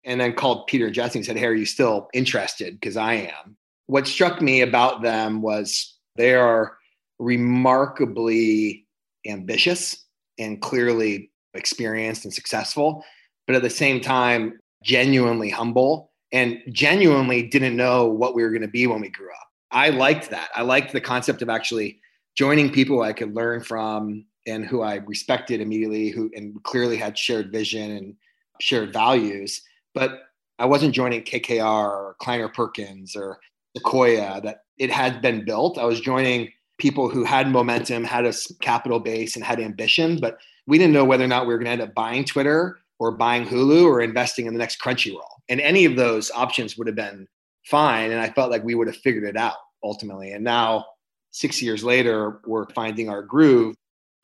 And 0.04 0.20
then 0.20 0.34
called 0.34 0.66
Peter 0.66 0.86
and 0.86 0.94
Jesse 0.94 1.20
and 1.20 1.24
said, 1.24 1.36
Hey, 1.36 1.46
are 1.46 1.54
you 1.54 1.66
still 1.66 2.08
interested? 2.12 2.74
Because 2.74 2.96
I 2.96 3.14
am. 3.14 3.56
what 3.86 4.08
struck 4.08 4.42
me 4.42 4.62
about 4.62 5.02
them 5.02 5.42
was 5.42 5.96
they 6.16 6.34
are 6.34 6.76
remarkably 7.20 8.86
ambitious 9.26 10.04
and 10.38 10.60
clearly 10.60 11.30
experienced 11.54 12.24
and 12.24 12.34
successful, 12.34 13.04
but 13.46 13.54
at 13.54 13.62
the 13.62 13.70
same 13.70 14.00
time, 14.00 14.58
genuinely 14.82 15.50
humble 15.50 16.12
and 16.32 16.60
genuinely 16.70 17.42
didn't 17.42 17.76
know 17.76 18.06
what 18.06 18.34
we 18.34 18.42
were 18.42 18.50
going 18.50 18.62
to 18.62 18.68
be 18.68 18.86
when 18.86 19.00
we 19.00 19.10
grew 19.10 19.30
up. 19.30 19.48
I 19.70 19.90
liked 19.90 20.30
that. 20.30 20.50
I 20.54 20.62
liked 20.62 20.92
the 20.92 21.00
concept 21.00 21.42
of 21.42 21.48
actually 21.48 22.00
joining 22.34 22.72
people 22.72 23.02
I 23.02 23.12
could 23.12 23.34
learn 23.34 23.62
from 23.62 24.24
and 24.46 24.64
who 24.64 24.82
I 24.82 24.96
respected 24.96 25.60
immediately, 25.60 26.08
who 26.10 26.30
and 26.34 26.62
clearly 26.62 26.96
had 26.96 27.16
shared 27.16 27.52
vision 27.52 27.90
and 27.92 28.14
shared 28.60 28.92
values. 28.92 29.62
But 29.94 30.22
I 30.58 30.66
wasn't 30.66 30.94
joining 30.94 31.22
KKR 31.22 31.64
or 31.64 32.16
Kleiner 32.18 32.48
Perkins 32.48 33.14
or 33.14 33.38
Sequoia 33.76 34.40
that 34.42 34.64
it 34.78 34.90
had 34.90 35.22
been 35.22 35.44
built. 35.44 35.78
I 35.78 35.84
was 35.84 36.00
joining 36.00 36.50
people 36.78 37.08
who 37.08 37.24
had 37.24 37.48
momentum, 37.48 38.04
had 38.04 38.26
a 38.26 38.32
capital 38.60 39.00
base, 39.00 39.36
and 39.36 39.44
had 39.44 39.60
ambition, 39.60 40.18
but 40.20 40.38
we 40.66 40.78
didn't 40.78 40.92
know 40.92 41.04
whether 41.04 41.24
or 41.24 41.28
not 41.28 41.46
we 41.46 41.52
were 41.52 41.58
going 41.58 41.66
to 41.66 41.72
end 41.72 41.82
up 41.82 41.94
buying 41.94 42.24
Twitter 42.24 42.78
or 43.02 43.10
buying 43.10 43.44
Hulu 43.44 43.84
or 43.84 44.00
investing 44.00 44.46
in 44.46 44.52
the 44.52 44.60
next 44.60 44.80
Crunchyroll. 44.80 45.22
And 45.48 45.60
any 45.60 45.84
of 45.86 45.96
those 45.96 46.30
options 46.30 46.78
would 46.78 46.86
have 46.86 46.94
been 46.94 47.26
fine. 47.66 48.12
And 48.12 48.20
I 48.20 48.30
felt 48.30 48.52
like 48.52 48.62
we 48.62 48.76
would 48.76 48.86
have 48.86 48.96
figured 48.96 49.24
it 49.24 49.36
out 49.36 49.56
ultimately. 49.82 50.30
And 50.30 50.44
now, 50.44 50.84
six 51.32 51.60
years 51.60 51.82
later, 51.82 52.40
we're 52.46 52.68
finding 52.70 53.08
our 53.08 53.20
groove. 53.20 53.74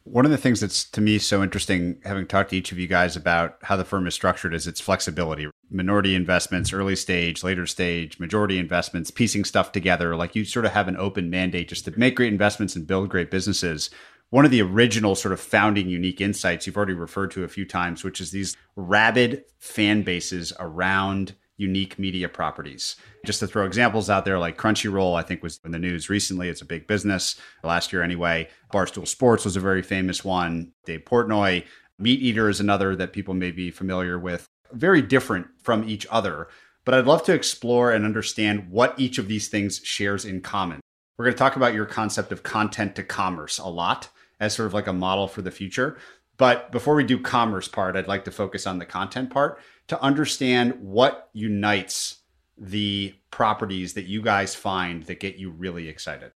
One 0.05 0.25
of 0.25 0.31
the 0.31 0.39
things 0.39 0.61
that's 0.61 0.89
to 0.91 1.01
me 1.01 1.19
so 1.19 1.43
interesting, 1.43 2.01
having 2.05 2.29
talked 2.29 2.51
to 2.51 2.57
each 2.57 2.71
of 2.71 2.79
you 2.79 2.87
guys 2.87 3.17
about 3.17 3.57
how 3.63 3.75
the 3.75 3.85
firm 3.85 4.07
is 4.07 4.15
structured, 4.15 4.55
is 4.55 4.69
its 4.69 4.81
flexibility. 4.81 5.49
Minority 5.71 6.15
investments, 6.15 6.73
early 6.73 6.95
stage, 6.95 7.43
later 7.43 7.67
stage, 7.67 8.21
majority 8.21 8.59
investments, 8.59 9.11
piecing 9.11 9.45
stuff 9.45 9.73
together. 9.73 10.15
Like 10.15 10.37
you 10.37 10.45
sort 10.45 10.67
of 10.67 10.73
have 10.73 10.87
an 10.87 10.97
open 10.97 11.31
mandate 11.31 11.69
just 11.69 11.85
to 11.87 11.99
make 11.99 12.15
great 12.15 12.33
investments 12.33 12.77
and 12.77 12.87
build 12.87 13.09
great 13.09 13.33
businesses. 13.33 13.91
One 14.31 14.45
of 14.45 14.51
the 14.51 14.61
original 14.61 15.15
sort 15.15 15.33
of 15.33 15.41
founding 15.41 15.89
unique 15.89 16.21
insights 16.21 16.67
you've 16.67 16.77
already 16.77 16.93
referred 16.93 17.31
to 17.31 17.45
a 17.45 17.49
few 17.49 17.65
times, 17.65 18.05
which 18.05 18.21
is 18.21 18.31
these 18.31 18.55
rabid 18.77 19.45
fan 19.59 20.03
bases 20.03 20.53
around 20.61 21.35
unique 21.57 21.99
media 21.99 22.29
properties. 22.29 22.97
Just 23.25 23.41
to 23.41 23.47
throw 23.47 23.65
examples 23.65 24.11
out 24.11 24.27
there, 24.27 24.39
like 24.39 24.59
Crunchyroll, 24.59 25.19
I 25.19 25.23
think 25.23 25.43
was 25.43 25.59
in 25.65 25.71
the 25.71 25.79
news 25.79 26.11
recently. 26.11 26.51
It's 26.51 26.61
a 26.61 26.67
big 26.67 26.87
business 26.87 27.37
last 27.65 27.91
year 27.91 28.03
anyway. 28.03 28.51
Barstool 28.71 29.09
Sports 29.09 29.47
was 29.47 29.57
a 29.57 29.61
very 29.61 29.83
famous 29.83 30.23
one. 30.23 30.73
Dave 30.85 31.07
Portnoy, 31.07 31.65
Meat 31.99 32.21
Eater 32.21 32.51
is 32.51 32.61
another 32.61 32.95
that 32.97 33.15
people 33.15 33.33
may 33.33 33.51
be 33.51 33.71
familiar 33.71 34.19
with. 34.19 34.47
Very 34.73 35.01
different 35.01 35.47
from 35.63 35.89
each 35.89 36.07
other. 36.11 36.49
But 36.85 36.95
I'd 36.95 37.07
love 37.07 37.25
to 37.25 37.35
explore 37.35 37.93
and 37.93 38.05
understand 38.05 38.69
what 38.69 38.95
each 39.01 39.17
of 39.17 39.27
these 39.27 39.49
things 39.49 39.81
shares 39.83 40.27
in 40.27 40.43
common. 40.43 40.81
We're 41.17 41.25
going 41.25 41.35
to 41.35 41.39
talk 41.39 41.57
about 41.57 41.75
your 41.75 41.87
concept 41.87 42.31
of 42.31 42.43
content 42.43 42.95
to 42.97 43.03
commerce 43.03 43.59
a 43.59 43.67
lot 43.67 44.11
as 44.41 44.55
sort 44.55 44.67
of 44.67 44.75
like 44.75 44.87
a 44.87 44.93
model 44.93 45.29
for 45.29 45.43
the 45.43 45.51
future. 45.51 45.99
But 46.37 46.71
before 46.71 46.95
we 46.95 47.05
do 47.05 47.19
commerce 47.19 47.67
part, 47.69 47.97
I'd 47.97 48.09
like 48.09 48.25
to 48.25 48.31
focus 48.31 48.67
on 48.67 48.79
the 48.79 48.87
content 48.87 49.31
part 49.31 49.61
to 49.89 50.01
understand 50.01 50.75
what 50.81 51.31
unites 51.33 52.23
the 52.57 53.15
properties 53.31 53.95
that 53.95 54.07
you 54.07 54.23
guys 54.23 54.55
find 54.55 55.03
that 55.05 55.21
get 55.21 55.37
you 55.37 55.51
really 55.51 55.89
excited. 55.89 56.33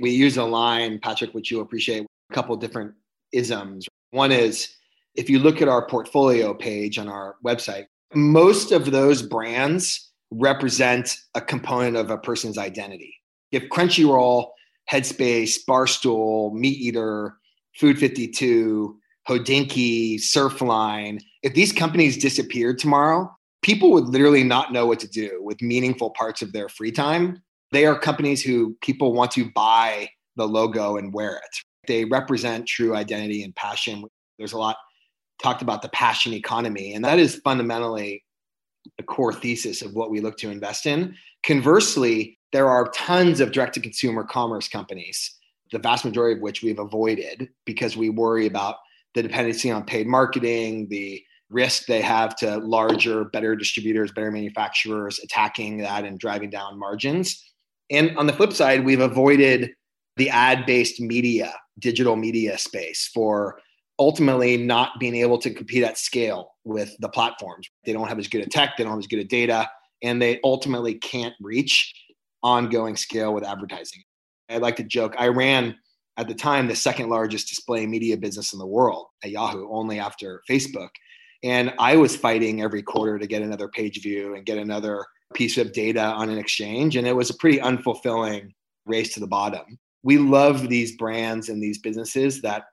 We 0.00 0.10
use 0.10 0.36
a 0.36 0.44
line, 0.44 1.00
Patrick, 1.00 1.34
which 1.34 1.50
you 1.50 1.60
appreciate, 1.60 2.06
a 2.30 2.34
couple 2.34 2.56
different 2.56 2.94
isms. 3.32 3.88
One 4.10 4.30
is 4.32 4.76
if 5.14 5.28
you 5.28 5.40
look 5.40 5.60
at 5.60 5.68
our 5.68 5.86
portfolio 5.86 6.54
page 6.54 6.98
on 6.98 7.08
our 7.08 7.36
website, 7.44 7.86
most 8.14 8.72
of 8.72 8.90
those 8.90 9.22
brands 9.22 10.12
represent 10.30 11.16
a 11.34 11.40
component 11.40 11.96
of 11.96 12.10
a 12.10 12.18
person's 12.18 12.58
identity. 12.58 13.14
If 13.50 13.64
Crunchyroll, 13.64 14.50
Headspace, 14.90 15.58
Barstool, 15.68 16.52
Meat 16.52 16.78
Eater, 16.78 17.36
Food 17.76 17.98
52, 17.98 18.98
Hodinkee, 19.28 20.16
Surfline, 20.16 21.20
if 21.42 21.54
these 21.54 21.72
companies 21.72 22.18
disappeared 22.18 22.78
tomorrow, 22.78 23.30
people 23.62 23.92
would 23.92 24.04
literally 24.04 24.44
not 24.44 24.72
know 24.72 24.86
what 24.86 25.00
to 25.00 25.08
do 25.08 25.40
with 25.42 25.62
meaningful 25.62 26.10
parts 26.10 26.42
of 26.42 26.52
their 26.52 26.68
free 26.68 26.92
time. 26.92 27.42
They 27.72 27.86
are 27.86 27.98
companies 27.98 28.42
who 28.42 28.76
people 28.82 29.12
want 29.12 29.30
to 29.32 29.50
buy 29.54 30.08
the 30.36 30.46
logo 30.46 30.96
and 30.96 31.12
wear 31.12 31.36
it. 31.36 31.56
They 31.86 32.04
represent 32.04 32.66
true 32.66 32.94
identity 32.96 33.42
and 33.42 33.54
passion. 33.54 34.04
There's 34.38 34.52
a 34.52 34.58
lot 34.58 34.76
talked 35.40 35.62
about 35.62 35.82
the 35.82 35.88
passion 35.90 36.32
economy, 36.32 36.94
and 36.94 37.04
that 37.04 37.18
is 37.18 37.36
fundamentally 37.36 38.24
the 38.96 39.02
core 39.02 39.32
thesis 39.32 39.82
of 39.82 39.94
what 39.94 40.10
we 40.10 40.20
look 40.20 40.36
to 40.38 40.50
invest 40.50 40.86
in. 40.86 41.14
Conversely, 41.44 42.38
there 42.52 42.68
are 42.68 42.90
tons 42.90 43.40
of 43.40 43.52
direct 43.52 43.74
to 43.74 43.80
consumer 43.80 44.24
commerce 44.24 44.68
companies, 44.68 45.36
the 45.72 45.78
vast 45.78 46.04
majority 46.04 46.36
of 46.36 46.42
which 46.42 46.62
we've 46.62 46.78
avoided 46.78 47.48
because 47.64 47.96
we 47.96 48.10
worry 48.10 48.46
about 48.46 48.76
the 49.14 49.22
dependency 49.22 49.70
on 49.70 49.84
paid 49.84 50.06
marketing, 50.06 50.88
the 50.88 51.22
risk 51.50 51.86
they 51.86 52.00
have 52.00 52.36
to 52.36 52.58
larger, 52.58 53.24
better 53.24 53.56
distributors, 53.56 54.12
better 54.12 54.30
manufacturers 54.30 55.18
attacking 55.22 55.78
that 55.78 56.04
and 56.04 56.18
driving 56.18 56.50
down 56.50 56.78
margins. 56.78 57.44
And 57.90 58.16
on 58.16 58.26
the 58.26 58.32
flip 58.32 58.52
side, 58.52 58.84
we've 58.84 59.00
avoided 59.00 59.70
the 60.16 60.30
ad 60.30 60.64
based 60.66 61.00
media, 61.00 61.52
digital 61.78 62.16
media 62.16 62.56
space 62.56 63.10
for 63.12 63.58
ultimately 63.98 64.56
not 64.56 64.98
being 64.98 65.16
able 65.16 65.38
to 65.38 65.52
compete 65.52 65.82
at 65.82 65.98
scale 65.98 66.52
with 66.64 66.96
the 67.00 67.08
platforms. 67.08 67.68
They 67.84 67.92
don't 67.92 68.08
have 68.08 68.18
as 68.18 68.28
good 68.28 68.42
a 68.42 68.48
tech, 68.48 68.76
they 68.76 68.84
don't 68.84 68.92
have 68.92 69.00
as 69.00 69.06
good 69.06 69.18
a 69.18 69.24
data, 69.24 69.68
and 70.02 70.22
they 70.22 70.40
ultimately 70.44 70.94
can't 70.94 71.34
reach 71.40 71.94
ongoing 72.42 72.96
scale 72.96 73.34
with 73.34 73.44
advertising. 73.44 74.02
I 74.50 74.58
like 74.58 74.76
to 74.76 74.82
joke, 74.82 75.14
I 75.18 75.28
ran 75.28 75.76
at 76.16 76.28
the 76.28 76.34
time 76.34 76.68
the 76.68 76.76
second 76.76 77.08
largest 77.08 77.48
display 77.48 77.86
media 77.86 78.16
business 78.16 78.52
in 78.52 78.58
the 78.58 78.66
world 78.66 79.06
at 79.24 79.30
Yahoo, 79.30 79.70
only 79.70 79.98
after 79.98 80.42
Facebook. 80.48 80.90
And 81.42 81.72
I 81.78 81.96
was 81.96 82.16
fighting 82.16 82.60
every 82.60 82.82
quarter 82.82 83.18
to 83.18 83.26
get 83.26 83.42
another 83.42 83.68
page 83.68 84.02
view 84.02 84.34
and 84.34 84.44
get 84.44 84.58
another 84.58 85.06
piece 85.32 85.56
of 85.56 85.72
data 85.72 86.02
on 86.02 86.28
an 86.28 86.36
exchange. 86.36 86.96
And 86.96 87.06
it 87.06 87.16
was 87.16 87.30
a 87.30 87.34
pretty 87.34 87.58
unfulfilling 87.58 88.50
race 88.84 89.14
to 89.14 89.20
the 89.20 89.26
bottom. 89.26 89.78
We 90.02 90.18
love 90.18 90.68
these 90.68 90.96
brands 90.96 91.48
and 91.48 91.62
these 91.62 91.78
businesses 91.78 92.42
that 92.42 92.64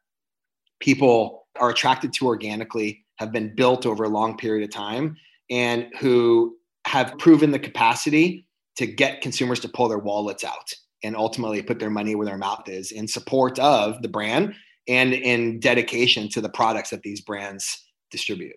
people 0.80 1.48
are 1.60 1.70
attracted 1.70 2.14
to 2.14 2.26
organically, 2.26 3.06
have 3.18 3.32
been 3.32 3.56
built 3.56 3.86
over 3.86 4.04
a 4.04 4.10
long 4.10 4.38
period 4.38 4.64
of 4.64 4.72
time, 4.72 5.16
and 5.50 5.88
who 6.00 6.56
have 6.86 7.18
proven 7.18 7.52
the 7.52 7.60
capacity 7.60 8.46
to 8.76 8.86
get 8.86 9.22
consumers 9.22 9.60
to 9.62 9.70
pull 9.70 9.88
their 9.88 9.98
wallets 9.98 10.44
out 10.44 10.74
and 11.04 11.16
ultimately 11.16 11.62
put 11.62 11.80
their 11.80 11.90
money 11.90 12.16
where 12.16 12.26
their 12.26 12.38
mouth 12.38 12.68
is 12.68 12.92
in 12.92 13.08
support 13.08 13.60
of 13.60 14.02
the 14.02 14.08
brand 14.08 14.54
and 14.88 15.14
in 15.14 15.60
dedication 15.60 16.30
to 16.30 16.42
the 16.42 16.50
products 16.50 16.90
that 16.90 17.02
these 17.04 17.22
brands 17.22 17.86
distribute. 18.10 18.56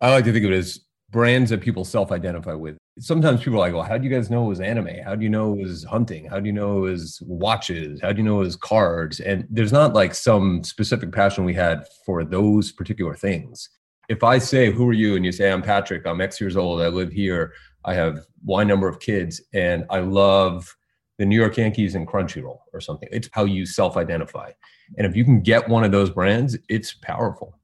I 0.00 0.10
like 0.10 0.24
to 0.24 0.32
think 0.32 0.44
of 0.44 0.52
it 0.52 0.56
as 0.56 0.80
brands 1.10 1.50
that 1.50 1.60
people 1.60 1.84
self-identify 1.84 2.54
with. 2.54 2.76
Sometimes 2.98 3.42
people 3.42 3.58
are 3.58 3.60
like, 3.60 3.72
well, 3.72 3.82
how 3.82 3.96
do 3.96 4.06
you 4.06 4.14
guys 4.14 4.30
know 4.30 4.44
it 4.44 4.48
was 4.48 4.60
anime? 4.60 5.02
How 5.04 5.14
do 5.14 5.22
you 5.22 5.30
know 5.30 5.52
it 5.52 5.62
was 5.62 5.84
hunting? 5.84 6.26
How 6.26 6.40
do 6.40 6.46
you 6.46 6.52
know 6.52 6.78
it 6.78 6.90
was 6.90 7.22
watches? 7.24 8.00
How 8.00 8.12
do 8.12 8.18
you 8.18 8.24
know 8.24 8.40
it 8.40 8.44
was 8.44 8.56
cards? 8.56 9.20
And 9.20 9.46
there's 9.48 9.72
not 9.72 9.94
like 9.94 10.14
some 10.14 10.64
specific 10.64 11.12
passion 11.12 11.44
we 11.44 11.54
had 11.54 11.86
for 12.04 12.24
those 12.24 12.72
particular 12.72 13.14
things. 13.14 13.68
If 14.08 14.24
I 14.24 14.38
say, 14.38 14.70
who 14.70 14.88
are 14.88 14.94
you? 14.94 15.16
And 15.16 15.24
you 15.24 15.32
say, 15.32 15.50
I'm 15.50 15.62
Patrick, 15.62 16.06
I'm 16.06 16.20
X 16.20 16.40
years 16.40 16.56
old, 16.56 16.80
I 16.80 16.88
live 16.88 17.12
here, 17.12 17.52
I 17.84 17.94
have 17.94 18.20
Y 18.44 18.64
number 18.64 18.88
of 18.88 19.00
kids, 19.00 19.40
and 19.52 19.84
I 19.90 20.00
love 20.00 20.74
the 21.18 21.26
New 21.26 21.36
York 21.36 21.56
Yankees 21.56 21.94
and 21.94 22.06
Crunchyroll 22.06 22.60
or 22.72 22.80
something. 22.80 23.08
It's 23.12 23.28
how 23.32 23.44
you 23.44 23.66
self 23.66 23.96
identify. 23.96 24.52
And 24.96 25.06
if 25.06 25.14
you 25.14 25.24
can 25.24 25.42
get 25.42 25.68
one 25.68 25.84
of 25.84 25.92
those 25.92 26.10
brands, 26.10 26.56
it's 26.68 26.94
powerful. 26.94 27.58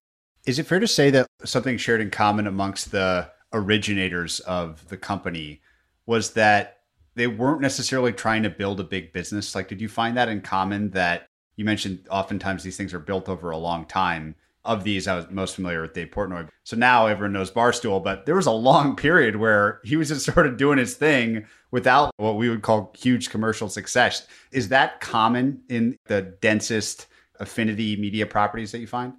Is 0.45 0.59
it 0.59 0.67
fair 0.67 0.81
to 0.81 0.89
say 0.89 1.11
that 1.11 1.27
something 1.45 1.79
shared 1.79 2.01
in 2.01 2.11
common 2.11 2.47
amongst 2.47 2.91
the 2.91 3.31
originators 3.53 4.41
of 4.41 4.87
the 4.89 4.97
company 4.97 5.63
was 6.07 6.33
that 6.33 6.81
they 7.15 7.29
weren't 7.29 7.61
necessarily 7.61 8.13
trying 8.13 8.43
to 8.43 8.51
build 8.51 8.81
a 8.81 8.85
big 8.85 9.13
business? 9.13 9.55
Like, 9.55 9.69
did 9.69 9.81
you 9.81 9.89
find 9.89 10.17
that 10.17 10.29
in 10.29 10.43
common 10.43 10.91
that 10.91 11.29
you 11.57 11.65
mentioned 11.65 12.07
oftentimes 12.11 12.63
these 12.63 12.77
things 12.77 12.93
are 12.93 12.99
built 12.99 13.29
over 13.29 13.51
a 13.51 13.57
long 13.57 13.87
time? 13.87 14.35
Of 14.67 14.83
these, 14.83 15.07
I 15.07 15.15
was 15.15 15.27
most 15.31 15.57
familiar 15.57 15.83
with 15.83 15.93
Dave 15.93 16.09
Portnoy. 16.11 16.49
So 16.63 16.75
now 16.75 17.07
everyone 17.07 17.35
knows 17.35 17.51
Barstool, 17.51 18.03
but 18.03 18.25
there 18.25 18.35
was 18.35 18.47
a 18.47 18.51
long 18.51 18.97
period 18.97 19.37
where 19.37 19.81
he 19.85 19.97
was 19.97 20.09
just 20.09 20.25
sort 20.33 20.47
of 20.47 20.57
doing 20.57 20.79
his 20.79 20.95
thing 20.95 21.45
without 21.71 22.11
what 22.17 22.37
we 22.37 22.49
would 22.49 22.63
call 22.63 22.95
huge 22.97 23.29
commercial 23.29 23.69
success. 23.69 24.27
Is 24.53 24.69
that 24.69 25.01
common 25.01 25.61
in 25.69 25.97
the 26.07 26.23
densest 26.41 27.09
affinity 27.41 27.97
media 27.97 28.27
properties 28.27 28.73
that 28.73 28.79
you 28.79 28.87
find? 28.87 29.13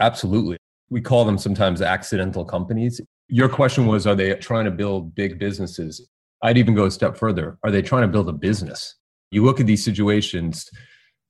Absolutely. 0.00 0.56
We 0.88 1.00
call 1.00 1.24
them 1.24 1.36
sometimes 1.36 1.82
accidental 1.82 2.44
companies. 2.44 3.00
Your 3.28 3.48
question 3.48 3.86
was 3.86 4.06
Are 4.06 4.14
they 4.14 4.34
trying 4.36 4.66
to 4.66 4.70
build 4.70 5.14
big 5.14 5.38
businesses? 5.38 6.08
I'd 6.42 6.58
even 6.58 6.74
go 6.74 6.86
a 6.86 6.90
step 6.90 7.16
further. 7.16 7.58
Are 7.64 7.70
they 7.70 7.82
trying 7.82 8.02
to 8.02 8.08
build 8.08 8.28
a 8.28 8.32
business? 8.32 8.94
You 9.30 9.44
look 9.44 9.58
at 9.58 9.66
these 9.66 9.84
situations. 9.84 10.70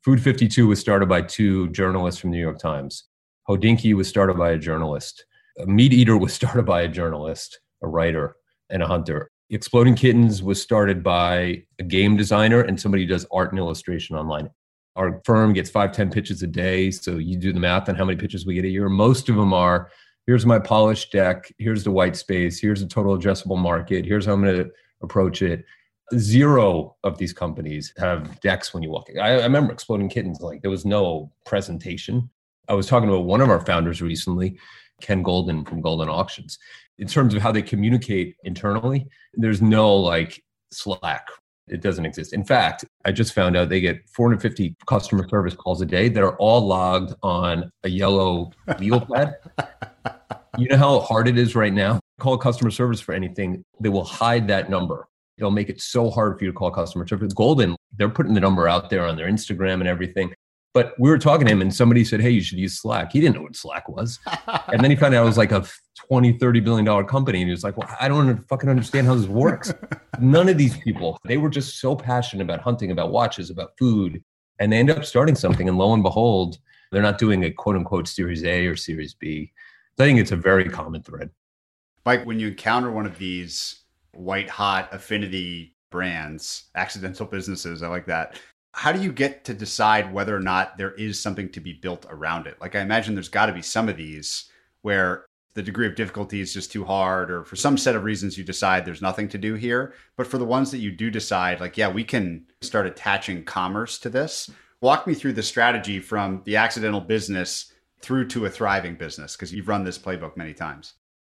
Food 0.05 0.23
52 0.23 0.69
was 0.69 0.79
started 0.79 1.09
by 1.09 1.23
two 1.23 1.69
journalists 1.71 2.21
from 2.21 2.31
the 2.31 2.37
New 2.37 2.43
York 2.43 2.59
Times. 2.59 3.06
Hodinkee 3.49 3.95
was 3.95 4.09
started 4.09 4.37
by 4.37 4.51
a 4.51 4.59
journalist. 4.59 5.25
Meat 5.65 5.93
Eater 5.93 6.17
was 6.17 6.33
started 6.41 6.65
by 6.65 6.83
a 6.83 6.89
journalist, 6.89 7.61
a 7.83 7.89
writer, 7.89 8.37
and 8.71 8.83
a 8.83 8.87
hunter. 8.87 9.31
Exploding 9.51 9.95
Kittens 9.95 10.43
was 10.43 10.61
started 10.61 11.05
by 11.05 11.63
a 11.79 11.85
game 11.85 12.17
designer 12.17 12.61
and 12.61 12.81
somebody 12.81 13.05
who 13.05 13.09
does 13.09 13.27
art 13.33 13.53
and 13.53 13.59
illustration 13.59 14.17
online. 14.17 14.51
Our 14.97 15.21
firm 15.25 15.53
gets 15.53 15.71
five, 15.71 15.93
10 15.93 16.11
pitches 16.11 16.43
a 16.43 16.47
day. 16.47 16.91
So 16.91 17.13
you 17.13 17.37
do 17.37 17.53
the 17.53 17.61
math 17.61 17.89
on 17.89 17.95
how 17.95 18.05
many 18.05 18.19
pitches 18.19 18.45
we 18.45 18.55
get 18.55 18.65
a 18.65 18.69
year. 18.69 18.89
Most 18.89 19.29
of 19.29 19.37
them 19.37 19.53
are 19.53 19.91
here's 20.27 20.45
my 20.45 20.59
polished 20.59 21.13
deck, 21.13 21.53
here's 21.59 21.85
the 21.85 21.91
white 21.91 22.17
space, 22.17 22.59
here's 22.59 22.81
the 22.81 22.89
total 22.89 23.17
addressable 23.17 23.59
market, 23.59 24.05
here's 24.05 24.27
how 24.27 24.33
I'm 24.33 24.43
going 24.43 24.57
to 24.57 24.71
approach 25.03 25.43
it. 25.43 25.65
Zero 26.17 26.97
of 27.05 27.19
these 27.19 27.33
companies 27.33 27.93
have 27.99 28.41
decks 28.41 28.73
when 28.73 28.83
you 28.83 28.91
walk 28.91 29.09
in. 29.09 29.19
I, 29.19 29.41
I 29.41 29.43
remember 29.43 29.73
Exploding 29.73 30.09
Kittens, 30.09 30.41
like 30.41 30.63
there 30.63 30.71
was 30.71 30.85
no 30.85 31.31
presentation. 31.45 32.31
I 32.69 32.75
was 32.75 32.87
talking 32.87 33.09
about 33.09 33.25
one 33.25 33.41
of 33.41 33.51
our 33.51 33.65
founders 33.65 34.03
recently, 34.03 34.59
Ken 35.01 35.23
Goldin 35.23 35.69
from 35.69 35.83
Goldin 35.83 36.09
Auctions. 36.09 36.59
In 36.99 37.07
terms 37.07 37.35
of 37.35 37.43
how 37.43 37.53
they 37.53 37.63
communicate 37.63 38.37
internally, 38.45 39.07
there's 39.35 39.63
no 39.63 39.95
like 39.95 40.43
Slack. 40.73 41.27
It 41.69 41.83
doesn't 41.83 42.07
exist. 42.07 42.33
In 42.33 42.45
fact, 42.45 42.85
I 43.05 43.13
just 43.13 43.35
found 43.35 43.57
out 43.57 43.69
they 43.69 43.81
get 43.81 44.09
450 44.09 44.77
customer 44.87 45.29
service 45.29 45.55
calls 45.55 45.83
a 45.83 45.87
day 45.87 46.09
that 46.09 46.23
are 46.23 46.37
all 46.37 46.65
logged 46.65 47.15
on 47.23 47.71
a 47.83 47.89
yellow 47.89 48.53
legal 48.79 49.01
pad. 49.01 49.35
you 50.59 50.69
know 50.69 50.77
how 50.77 51.01
hard 51.01 51.29
it 51.29 51.37
is 51.37 51.57
right 51.57 51.73
now? 51.73 51.99
Call 52.21 52.39
customer 52.39 52.71
service 52.71 53.01
for 53.01 53.13
anything, 53.13 53.63
they 53.81 53.89
will 53.89 54.05
hide 54.05 54.49
that 54.49 54.71
number. 54.71 55.09
It'll 55.39 55.51
make 55.51 55.69
it 55.69 55.81
so 55.83 56.09
hard 56.09 56.39
for 56.39 56.45
you 56.45 56.53
to 56.53 56.57
call 56.57 56.71
customer 56.71 57.07
service. 57.07 57.35
Goldin, 57.35 57.75
they're 57.97 58.09
putting 58.09 58.33
the 58.33 58.41
number 58.41 58.69
out 58.69 58.89
there 58.89 59.05
on 59.05 59.17
their 59.17 59.29
Instagram 59.29 59.81
and 59.81 59.89
everything. 59.89 60.33
But 60.77 60.93
we 60.99 61.09
were 61.09 61.17
talking 61.17 61.47
to 61.47 61.53
him 61.55 61.63
and 61.63 61.75
somebody 61.75 62.05
said, 62.05 62.21
Hey, 62.21 62.29
you 62.29 62.43
should 62.43 62.59
use 62.59 62.79
Slack. 62.79 63.11
He 63.11 63.19
didn't 63.19 63.37
know 63.37 63.45
what 63.45 63.57
Slack 63.57 63.89
was. 63.89 64.19
and 64.47 64.85
then 64.85 64.91
he 64.91 64.97
found 64.99 65.15
out 65.15 65.23
it 65.23 65.27
was 65.27 65.39
like 65.39 65.51
a 65.51 65.67
20, 65.95 66.37
30 66.37 66.61
billion 66.61 66.85
dollar 66.85 67.03
company. 67.03 67.41
And 67.41 67.49
he 67.49 67.51
was 67.51 67.65
like, 67.65 67.79
Well, 67.79 67.89
I 67.99 68.09
don't 68.09 68.47
fucking 68.47 68.69
understand 68.69 69.07
how 69.07 69.15
this 69.15 69.27
works. 69.27 69.73
None 70.21 70.51
of 70.51 70.59
these 70.59 70.77
people, 70.77 71.19
they 71.25 71.39
were 71.39 71.49
just 71.49 71.81
so 71.81 71.97
passionate 71.97 72.43
about 72.43 72.61
hunting, 72.61 72.91
about 72.91 73.11
watches, 73.11 73.49
about 73.49 73.71
food. 73.79 74.23
And 74.59 74.71
they 74.71 74.77
end 74.77 74.91
up 74.91 75.07
starting 75.07 75.35
something. 75.35 75.67
And 75.67 75.79
lo 75.79 75.95
and 75.95 76.03
behold, 76.03 76.59
they're 76.93 77.01
not 77.01 77.17
doing 77.17 77.45
a 77.45 77.51
quote 77.51 77.77
unquote 77.77 78.07
series 78.07 78.45
A 78.45 78.67
or 78.67 78.77
series 78.77 79.15
B. 79.15 79.51
I 79.99 80.03
think 80.03 80.21
it's 80.21 80.33
a 80.33 80.37
very 80.37 80.69
common 80.69 81.03
thread. 81.03 81.31
Mike, 82.05 82.27
when 82.27 82.39
you 82.39 82.49
encounter 82.49 82.91
one 82.91 83.07
of 83.07 83.17
these 83.17 83.85
white 84.13 84.51
hot 84.51 84.93
affinity 84.93 85.75
brands, 85.91 86.65
accidental 86.75 87.25
businesses, 87.25 87.83
I 87.83 87.89
like 87.89 88.05
that 88.05 88.39
how 88.77 88.93
do 88.93 89.01
you 89.01 89.11
get 89.11 89.43
to 89.43 89.55
decide 89.55 90.13
whether 90.13 90.37
or 90.37 90.41
not 90.41 90.77
there 90.77 90.93
is 90.93 91.19
something 91.19 91.49
to 91.49 91.61
be 91.61 91.73
built 91.73 92.05
around 92.11 92.47
it? 92.47 92.61
Like 92.61 92.75
I 92.75 92.83
imagine 92.83 93.15
there's 93.15 93.31
got 93.31 93.47
to 93.47 93.55
be 93.55 93.63
some 93.63 93.89
of 93.89 93.97
these 93.97 94.51
where 94.83 95.25
the 95.55 95.63
degree 95.63 95.87
of 95.87 95.95
difficulty 95.95 96.43
is 96.43 96.53
just 96.53 96.71
too 96.71 96.85
hard 96.85 97.31
or 97.31 97.43
for 97.43 97.57
some 97.57 97.79
set 97.79 97.97
of 97.97 98.05
reasons 98.05 98.37
you 98.37 98.45
decide 98.45 98.85
there's 98.85 99.01
nothing 99.01 99.29
to 99.29 99.39
do 99.39 99.55
here, 99.55 99.95
but 100.19 100.27
for 100.27 100.37
the 100.37 100.45
ones 100.45 100.71
that 100.71 100.79
you 100.79 100.93
do 100.93 101.11
decide 101.11 101.59
like 101.59 101.79
yeah, 101.79 101.89
we 101.89 102.05
can 102.05 102.45
start 102.61 102.87
attaching 102.87 103.45
commerce 103.45 103.99
to 103.99 104.11
this. 104.11 104.51
Walk 104.83 105.07
me 105.07 105.15
through 105.15 105.33
the 105.33 105.43
strategy 105.43 105.99
from 105.99 106.43
the 106.45 106.57
accidental 106.57 107.01
business 107.01 107.73
through 108.03 108.29
to 108.29 108.45
a 108.45 108.51
thriving 108.51 108.95
business 108.95 109.37
because 109.37 109.55
you've 109.55 109.69
run 109.69 109.85
this 109.85 109.99
playbook 109.99 110.37
many 110.37 110.53
times. 110.53 110.93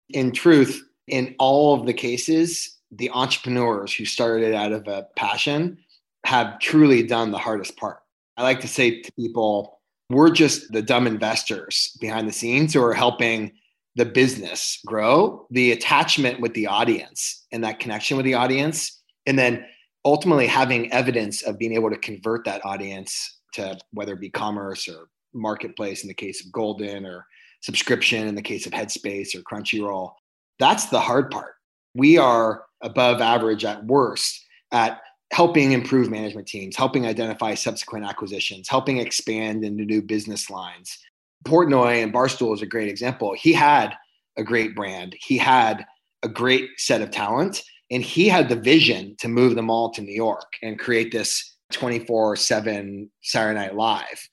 In 0.09 0.31
truth, 0.31 0.87
in 1.07 1.33
all 1.39 1.73
of 1.73 1.87
the 1.87 1.93
cases, 1.93 2.77
the 2.91 3.09
entrepreneurs 3.09 3.95
who 3.95 4.05
started 4.05 4.53
out 4.53 4.71
of 4.71 4.87
a 4.87 5.07
passion 5.15 5.79
have 6.25 6.59
truly 6.59 7.03
done 7.03 7.31
the 7.31 7.37
hardest 7.37 7.77
part. 7.77 7.99
I 8.37 8.43
like 8.43 8.61
to 8.61 8.67
say 8.67 9.01
to 9.01 9.11
people, 9.13 9.79
we're 10.09 10.29
just 10.29 10.71
the 10.71 10.81
dumb 10.81 11.07
investors 11.07 11.95
behind 11.99 12.27
the 12.27 12.33
scenes 12.33 12.73
who 12.73 12.83
are 12.83 12.93
helping 12.93 13.53
the 13.95 14.05
business 14.05 14.79
grow, 14.85 15.45
the 15.51 15.71
attachment 15.71 16.39
with 16.39 16.53
the 16.53 16.67
audience 16.67 17.45
and 17.51 17.63
that 17.63 17.79
connection 17.79 18.17
with 18.17 18.25
the 18.25 18.33
audience. 18.33 19.01
And 19.25 19.37
then 19.37 19.65
ultimately 20.05 20.47
having 20.47 20.91
evidence 20.91 21.43
of 21.43 21.57
being 21.57 21.73
able 21.73 21.89
to 21.89 21.97
convert 21.97 22.45
that 22.45 22.65
audience 22.65 23.39
to 23.53 23.77
whether 23.91 24.13
it 24.13 24.21
be 24.21 24.29
commerce 24.29 24.87
or 24.87 25.07
marketplace 25.33 26.03
in 26.03 26.07
the 26.07 26.13
case 26.13 26.45
of 26.45 26.51
Goldin 26.51 27.05
or 27.05 27.25
subscription 27.61 28.27
in 28.27 28.35
the 28.35 28.41
case 28.41 28.65
of 28.65 28.71
Headspace 28.71 29.35
or 29.35 29.41
Crunchyroll. 29.41 30.11
That's 30.59 30.87
the 30.87 30.99
hard 30.99 31.31
part. 31.31 31.53
We 31.93 32.17
are 32.17 32.63
above 32.81 33.21
average 33.21 33.65
at 33.65 33.85
worst 33.85 34.43
at 34.71 35.01
helping 35.31 35.71
improve 35.71 36.09
management 36.09 36.47
teams, 36.47 36.75
helping 36.75 37.05
identify 37.05 37.53
subsequent 37.53 38.05
acquisitions, 38.05 38.67
helping 38.67 38.97
expand 38.97 39.63
into 39.63 39.85
new 39.85 40.01
business 40.01 40.49
lines. 40.49 40.97
Portnoy 41.45 42.03
and 42.03 42.13
Barstool 42.13 42.53
is 42.53 42.61
a 42.61 42.67
great 42.67 42.89
example. 42.89 43.33
He 43.33 43.53
had 43.53 43.95
a 44.37 44.43
great 44.43 44.75
brand, 44.75 45.15
he 45.19 45.37
had 45.37 45.85
a 46.23 46.29
great 46.29 46.69
set 46.77 47.01
of 47.01 47.11
talent, 47.11 47.63
and 47.89 48.03
he 48.03 48.27
had 48.27 48.49
the 48.49 48.55
vision 48.55 49.15
to 49.19 49.27
move 49.27 49.55
them 49.55 49.69
all 49.69 49.89
to 49.91 50.01
New 50.01 50.13
York 50.13 50.53
and 50.61 50.77
create 50.77 51.11
this 51.11 51.57
24 51.71 52.35
7 52.35 53.09
Saturday 53.21 53.59
Night 53.59 53.75
Live. 53.75 54.29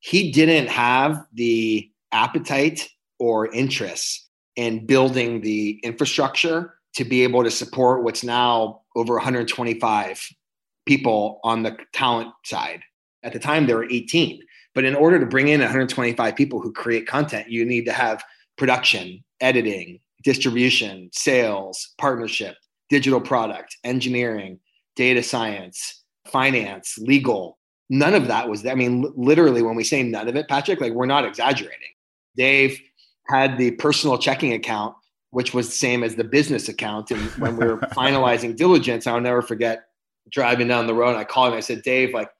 He 0.00 0.32
didn't 0.32 0.68
have 0.68 1.24
the 1.32 1.90
appetite 2.12 2.88
or 3.18 3.52
interest 3.52 4.28
in 4.56 4.84
building 4.84 5.40
the 5.40 5.80
infrastructure 5.82 6.74
to 6.94 7.04
be 7.04 7.22
able 7.22 7.42
to 7.42 7.50
support 7.50 8.02
what's 8.02 8.22
now 8.22 8.82
over 8.94 9.14
125 9.14 10.28
people 10.86 11.40
on 11.44 11.62
the 11.62 11.76
talent 11.92 12.32
side. 12.44 12.82
At 13.22 13.32
the 13.32 13.38
time, 13.38 13.66
there 13.66 13.76
were 13.76 13.90
18. 13.90 14.42
But 14.74 14.84
in 14.84 14.94
order 14.94 15.18
to 15.20 15.26
bring 15.26 15.48
in 15.48 15.60
125 15.60 16.34
people 16.34 16.60
who 16.60 16.72
create 16.72 17.06
content, 17.06 17.50
you 17.50 17.64
need 17.64 17.84
to 17.86 17.92
have 17.92 18.24
production, 18.56 19.22
editing, 19.40 20.00
distribution, 20.22 21.10
sales, 21.12 21.94
partnership, 21.98 22.56
digital 22.88 23.20
product, 23.20 23.76
engineering, 23.84 24.58
data 24.96 25.22
science, 25.22 26.02
finance, 26.26 26.98
legal. 26.98 27.58
None 27.90 28.14
of 28.14 28.28
that 28.28 28.48
was, 28.48 28.64
I 28.66 28.74
mean, 28.74 29.12
literally, 29.16 29.62
when 29.62 29.76
we 29.76 29.84
say 29.84 30.02
none 30.02 30.28
of 30.28 30.36
it, 30.36 30.48
Patrick, 30.48 30.80
like 30.80 30.92
we're 30.92 31.06
not 31.06 31.24
exaggerating. 31.24 31.88
Dave 32.36 32.80
had 33.28 33.58
the 33.58 33.72
personal 33.72 34.16
checking 34.18 34.52
account, 34.52 34.94
which 35.30 35.52
was 35.52 35.66
the 35.66 35.74
same 35.74 36.02
as 36.02 36.16
the 36.16 36.24
business 36.24 36.68
account. 36.68 37.10
And 37.10 37.20
when 37.32 37.56
we 37.56 37.66
were 37.66 37.76
finalizing 37.96 38.56
diligence, 38.56 39.06
I'll 39.06 39.20
never 39.20 39.42
forget 39.42 39.84
driving 40.30 40.68
down 40.68 40.86
the 40.86 40.94
road 40.94 41.10
and 41.10 41.18
I 41.18 41.24
called 41.24 41.52
him. 41.52 41.58
I 41.58 41.60
said, 41.60 41.82
Dave, 41.82 42.14
like, 42.14 42.30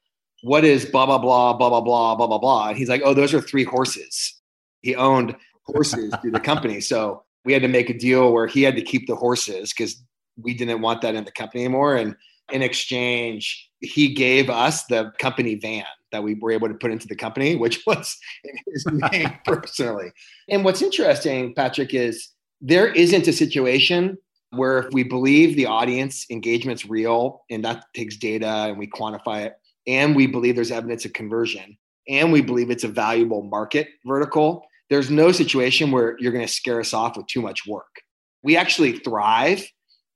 what 0.43 0.65
is 0.65 0.85
blah, 0.85 1.07
blah, 1.07 1.19
blah, 1.19 1.53
blah, 1.53 1.71
blah, 1.71 1.81
blah, 1.81 2.15
blah, 2.17 2.27
blah, 2.27 2.39
blah. 2.39 2.69
And 2.69 2.79
he's 2.79 2.89
like, 2.89 3.03
oh, 3.05 3.15
those 3.15 3.33
are 3.33 3.41
three 3.41 3.65
horses. 3.65 4.41
He 4.81 4.97
owned 4.97 5.37
horses 5.65 6.13
through 6.21 6.33
the 6.33 6.41
company. 6.41 6.81
So 6.81 7.23
we 7.45 7.53
had 7.53 7.63
to 7.63 7.69
make 7.69 7.91
a 7.91 7.99
deal 7.99 8.33
where 8.33 8.47
he 8.47 8.63
had 8.63 8.77
to 8.77 8.83
keep 8.83 9.07
the 9.07 9.15
horses 9.15 9.73
because 9.73 10.03
we 10.37 10.55
didn't 10.55 10.81
want 10.81 11.01
that 11.03 11.15
in 11.15 11.25
the 11.25 11.33
company 11.33 11.65
anymore. 11.65 11.97
And 11.97 12.17
in 12.53 12.63
exchange, 12.63 13.71
he 13.81 14.15
gave 14.15 14.51
us 14.51 14.85
the 14.85 15.13
company 15.19 15.55
van 15.55 15.85
that 16.11 16.23
we 16.23 16.35
were 16.35 16.51
able 16.51 16.69
to 16.69 16.75
put 16.75 16.91
into 16.91 17.07
the 17.07 17.17
company, 17.17 17.57
which 17.57 17.83
was 17.87 18.17
in 18.45 18.57
his 18.67 18.87
name 18.87 19.33
personally. 19.45 20.13
And 20.49 20.65
what's 20.65 20.83
interesting, 20.83 21.55
Patrick, 21.55 21.95
is 21.95 22.29
there 22.61 22.89
isn't 22.89 23.27
a 23.27 23.33
situation 23.33 24.19
where 24.53 24.79
if 24.79 24.93
we 24.93 25.03
believe 25.03 25.57
the 25.57 25.67
audience 25.67 26.27
engagement's 26.31 26.87
real 26.87 27.43
and 27.51 27.65
that 27.65 27.85
takes 27.95 28.17
data 28.17 28.47
and 28.47 28.79
we 28.79 28.87
quantify 28.87 29.47
it 29.47 29.55
and 29.87 30.15
we 30.15 30.27
believe 30.27 30.55
there's 30.55 30.71
evidence 30.71 31.05
of 31.05 31.13
conversion 31.13 31.77
and 32.09 32.33
we 32.33 32.43
believe 32.43 32.71
it's 32.71 32.85
a 32.85 32.89
valuable 32.89 33.43
market 33.43 33.89
vertical 34.05 34.65
there's 34.93 35.11
no 35.11 35.33
situation 35.33 35.91
where 35.91 36.17
you're 36.19 36.33
going 36.33 36.47
to 36.47 36.53
scare 36.53 36.79
us 36.79 36.93
off 36.93 37.17
with 37.17 37.27
too 37.27 37.41
much 37.41 37.67
work. 37.67 38.03
We 38.43 38.59
actually 38.59 38.99
thrive 38.99 39.67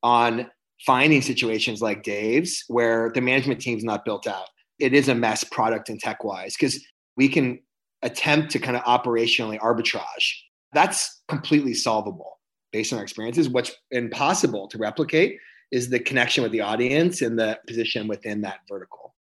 on 0.03 0.51
finding 0.85 1.23
situations 1.23 1.81
like 1.81 2.03
dave's 2.03 2.63
where 2.69 3.11
the 3.15 3.23
management 3.23 3.63
team's 3.63 3.85
not 3.85 4.05
built 4.05 4.27
out. 4.27 4.45
It 4.79 4.93
is 4.93 5.09
a 5.09 5.15
mess 5.15 5.45
product 5.45 5.89
and 5.89 5.99
tech 5.99 6.25
wise 6.25 6.55
because 6.55 6.85
we 7.17 7.27
can 7.31 7.59
attempt 8.03 8.51
to 8.51 8.59
kind 8.59 8.77
of 8.77 8.83
operationally 8.83 9.59
arbitrage. 9.61 10.35
That's 10.75 11.23
completely 11.27 11.73
solvable 11.73 12.36
based 12.77 12.93
on 12.93 12.99
our 12.99 13.03
experiences. 13.03 13.49
What's 13.49 13.73
impossible 13.91 14.69
to 14.69 14.77
replicate 14.77 15.39
is 15.71 15.89
the 15.89 15.99
connection 15.99 16.43
with 16.43 16.53
the 16.53 16.61
audience 16.61 17.23
and 17.23 17.39
the 17.39 17.59
position 17.67 18.07
within 18.07 18.43
that 18.43 18.61
vertical. 18.69 19.15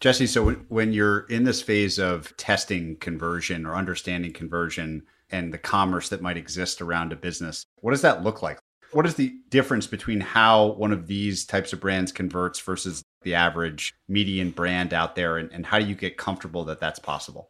Jesse, 0.00 0.26
so 0.26 0.50
when 0.68 0.92
you're 0.92 1.20
in 1.28 1.44
this 1.44 1.62
phase 1.62 1.98
of 1.98 2.36
testing 2.36 2.96
conversion 2.96 3.64
or 3.64 3.74
understanding 3.74 4.34
conversion 4.34 5.02
and 5.30 5.50
the 5.50 5.56
commerce 5.56 6.10
that 6.10 6.20
might 6.20 6.36
exist 6.36 6.82
around 6.82 7.10
a 7.10 7.16
business, 7.16 7.64
what 7.76 7.92
does 7.92 8.02
that 8.02 8.22
look 8.22 8.42
like? 8.42 8.58
What 8.92 9.06
is 9.06 9.14
the 9.14 9.34
difference 9.48 9.86
between 9.86 10.20
how 10.20 10.72
one 10.72 10.92
of 10.92 11.06
these 11.06 11.46
types 11.46 11.72
of 11.72 11.80
brands 11.80 12.12
converts 12.12 12.60
versus 12.60 13.02
the 13.22 13.34
average 13.34 13.94
median 14.08 14.50
brand 14.50 14.92
out 14.92 15.16
there? 15.16 15.38
And, 15.38 15.50
and 15.52 15.64
how 15.64 15.78
do 15.78 15.86
you 15.86 15.94
get 15.94 16.18
comfortable 16.18 16.66
that 16.66 16.80
that's 16.80 16.98
possible? 16.98 17.48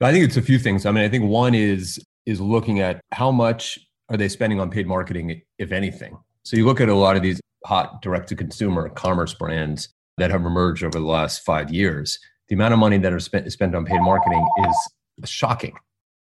I 0.00 0.10
think 0.10 0.24
it's 0.24 0.36
a 0.36 0.42
few 0.42 0.58
things. 0.58 0.84
I 0.84 0.90
mean, 0.90 1.04
I 1.04 1.08
think 1.08 1.26
one 1.26 1.54
is 1.54 2.04
is 2.26 2.40
looking 2.40 2.80
at 2.80 3.00
how 3.12 3.30
much 3.30 3.78
are 4.10 4.16
they 4.16 4.28
spending 4.28 4.60
on 4.60 4.70
paid 4.70 4.86
marketing, 4.86 5.40
if 5.58 5.72
anything? 5.72 6.18
So 6.42 6.56
you 6.56 6.66
look 6.66 6.80
at 6.80 6.88
a 6.88 6.94
lot 6.94 7.16
of 7.16 7.22
these 7.22 7.40
hot 7.64 8.02
direct 8.02 8.28
to 8.30 8.36
consumer 8.36 8.88
commerce 8.88 9.34
brands 9.34 9.88
that 10.18 10.30
have 10.30 10.44
emerged 10.44 10.82
over 10.82 10.98
the 10.98 11.06
last 11.06 11.44
five 11.44 11.72
years. 11.72 12.18
The 12.48 12.54
amount 12.54 12.74
of 12.74 12.80
money 12.80 12.98
that 12.98 13.12
are 13.12 13.20
spent, 13.20 13.50
spent 13.52 13.74
on 13.74 13.84
paid 13.84 14.00
marketing 14.00 14.46
is 14.66 15.30
shocking. 15.30 15.74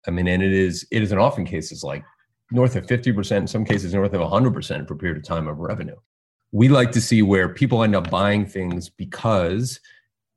I 0.07 0.11
mean, 0.11 0.27
and 0.27 0.43
it 0.43 0.53
is 0.53 0.87
it 0.91 1.03
is 1.03 1.13
in 1.13 1.19
often 1.19 1.45
cases 1.45 1.85
like 1.85 2.05
north 2.51 2.77
of 2.77 2.87
50%, 2.87 3.37
in 3.37 3.47
some 3.47 3.65
cases 3.65 3.95
north 3.95 4.13
of 4.13 4.21
100% 4.21 4.89
for 4.89 4.95
a 4.95 4.97
period 4.97 5.19
of 5.19 5.25
time 5.25 5.49
of 5.49 5.59
revenue. 5.59 5.97
We 6.53 6.69
like 6.69 6.93
to 6.93 7.01
see 7.01 7.23
where 7.23 7.49
people 7.49 7.83
end 7.83 7.97
up 7.97 8.11
buying 8.11 8.47
things 8.47 8.89
because 8.89 9.81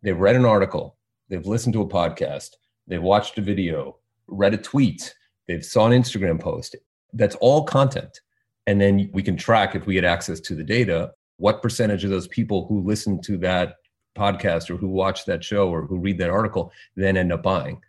they've 0.01 0.17
read 0.17 0.35
an 0.35 0.45
article, 0.45 0.97
they've 1.29 1.45
listened 1.45 1.73
to 1.73 1.81
a 1.81 1.87
podcast, 1.87 2.49
they've 2.87 3.01
watched 3.01 3.37
a 3.37 3.41
video, 3.41 3.97
read 4.27 4.53
a 4.53 4.57
tweet, 4.57 5.13
they've 5.47 5.63
saw 5.63 5.85
an 5.85 6.01
Instagram 6.01 6.39
post. 6.39 6.75
That's 7.13 7.35
all 7.35 7.63
content. 7.63 8.21
And 8.65 8.81
then 8.81 9.09
we 9.13 9.23
can 9.23 9.37
track 9.37 9.75
if 9.75 9.85
we 9.85 9.93
get 9.93 10.03
access 10.03 10.39
to 10.41 10.55
the 10.55 10.63
data, 10.63 11.11
what 11.37 11.61
percentage 11.61 12.03
of 12.03 12.09
those 12.09 12.27
people 12.27 12.67
who 12.67 12.81
listen 12.81 13.21
to 13.21 13.37
that 13.37 13.75
podcast 14.17 14.69
or 14.69 14.77
who 14.77 14.87
watch 14.87 15.25
that 15.25 15.43
show 15.43 15.69
or 15.69 15.85
who 15.85 15.99
read 15.99 16.17
that 16.17 16.29
article 16.29 16.71
then 16.95 17.15
end 17.15 17.31
up 17.31 17.43
buying. 17.43 17.79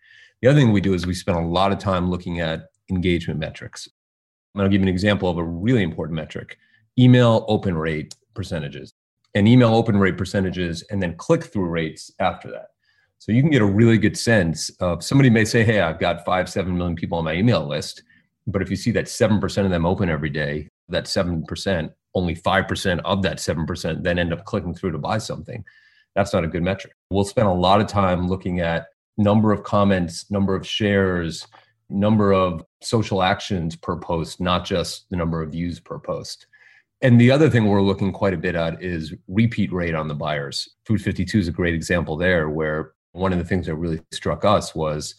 The 0.42 0.48
other 0.48 0.60
thing 0.60 0.72
we 0.72 0.80
do 0.80 0.94
is 0.94 1.06
we 1.06 1.14
spend 1.14 1.38
a 1.38 1.46
lot 1.46 1.72
of 1.72 1.78
time 1.78 2.10
looking 2.10 2.40
at 2.40 2.66
engagement 2.90 3.40
metrics. 3.40 3.88
And 4.54 4.62
I'll 4.62 4.68
give 4.68 4.80
you 4.80 4.86
an 4.86 4.92
example 4.92 5.28
of 5.28 5.38
a 5.38 5.44
really 5.44 5.82
important 5.82 6.16
metric 6.16 6.58
email 6.98 7.44
open 7.48 7.76
rate 7.76 8.14
percentages 8.34 8.92
and 9.34 9.46
email 9.46 9.74
open 9.74 9.98
rate 9.98 10.18
percentages 10.18 10.82
and 10.90 11.02
then 11.02 11.16
click 11.16 11.44
through 11.44 11.66
rates 11.66 12.10
after 12.18 12.50
that. 12.50 12.68
So 13.18 13.32
you 13.32 13.42
can 13.42 13.50
get 13.50 13.62
a 13.62 13.66
really 13.66 13.98
good 13.98 14.16
sense 14.16 14.70
of 14.80 15.02
somebody 15.02 15.30
may 15.30 15.44
say, 15.44 15.64
Hey, 15.64 15.80
I've 15.80 15.98
got 15.98 16.24
five, 16.24 16.48
seven 16.48 16.76
million 16.76 16.96
people 16.96 17.18
on 17.18 17.24
my 17.24 17.34
email 17.34 17.66
list. 17.66 18.02
But 18.48 18.62
if 18.62 18.70
you 18.70 18.76
see 18.76 18.90
that 18.92 19.04
7% 19.04 19.64
of 19.64 19.70
them 19.70 19.86
open 19.86 20.08
every 20.08 20.30
day, 20.30 20.68
that 20.88 21.04
7%, 21.04 21.92
only 22.14 22.34
5% 22.34 23.00
of 23.04 23.22
that 23.22 23.36
7% 23.36 24.02
then 24.02 24.18
end 24.18 24.32
up 24.32 24.44
clicking 24.44 24.74
through 24.74 24.92
to 24.92 24.98
buy 24.98 25.18
something. 25.18 25.62
That's 26.16 26.32
not 26.32 26.44
a 26.44 26.48
good 26.48 26.62
metric. 26.62 26.94
We'll 27.10 27.24
spend 27.24 27.46
a 27.46 27.52
lot 27.52 27.80
of 27.80 27.86
time 27.86 28.26
looking 28.26 28.60
at 28.60 28.86
number 29.18 29.52
of 29.52 29.64
comments, 29.64 30.30
number 30.30 30.56
of 30.56 30.66
shares, 30.66 31.46
number 31.90 32.32
of 32.32 32.64
social 32.82 33.22
actions 33.22 33.76
per 33.76 33.96
post, 33.96 34.40
not 34.40 34.64
just 34.64 35.08
the 35.10 35.16
number 35.16 35.42
of 35.42 35.52
views 35.52 35.78
per 35.78 35.98
post. 35.98 36.46
And 37.02 37.20
the 37.20 37.30
other 37.30 37.50
thing 37.50 37.66
we're 37.66 37.82
looking 37.82 38.12
quite 38.12 38.34
a 38.34 38.38
bit 38.38 38.54
at 38.54 38.82
is 38.82 39.14
repeat 39.28 39.72
rate 39.72 39.94
on 39.94 40.08
the 40.08 40.14
buyers. 40.14 40.68
Food 40.86 41.02
52 41.02 41.38
is 41.38 41.48
a 41.48 41.52
great 41.52 41.74
example 41.74 42.16
there, 42.16 42.48
where 42.48 42.92
one 43.12 43.32
of 43.32 43.38
the 43.38 43.44
things 43.44 43.66
that 43.66 43.76
really 43.76 44.00
struck 44.10 44.44
us 44.44 44.74
was 44.74 45.14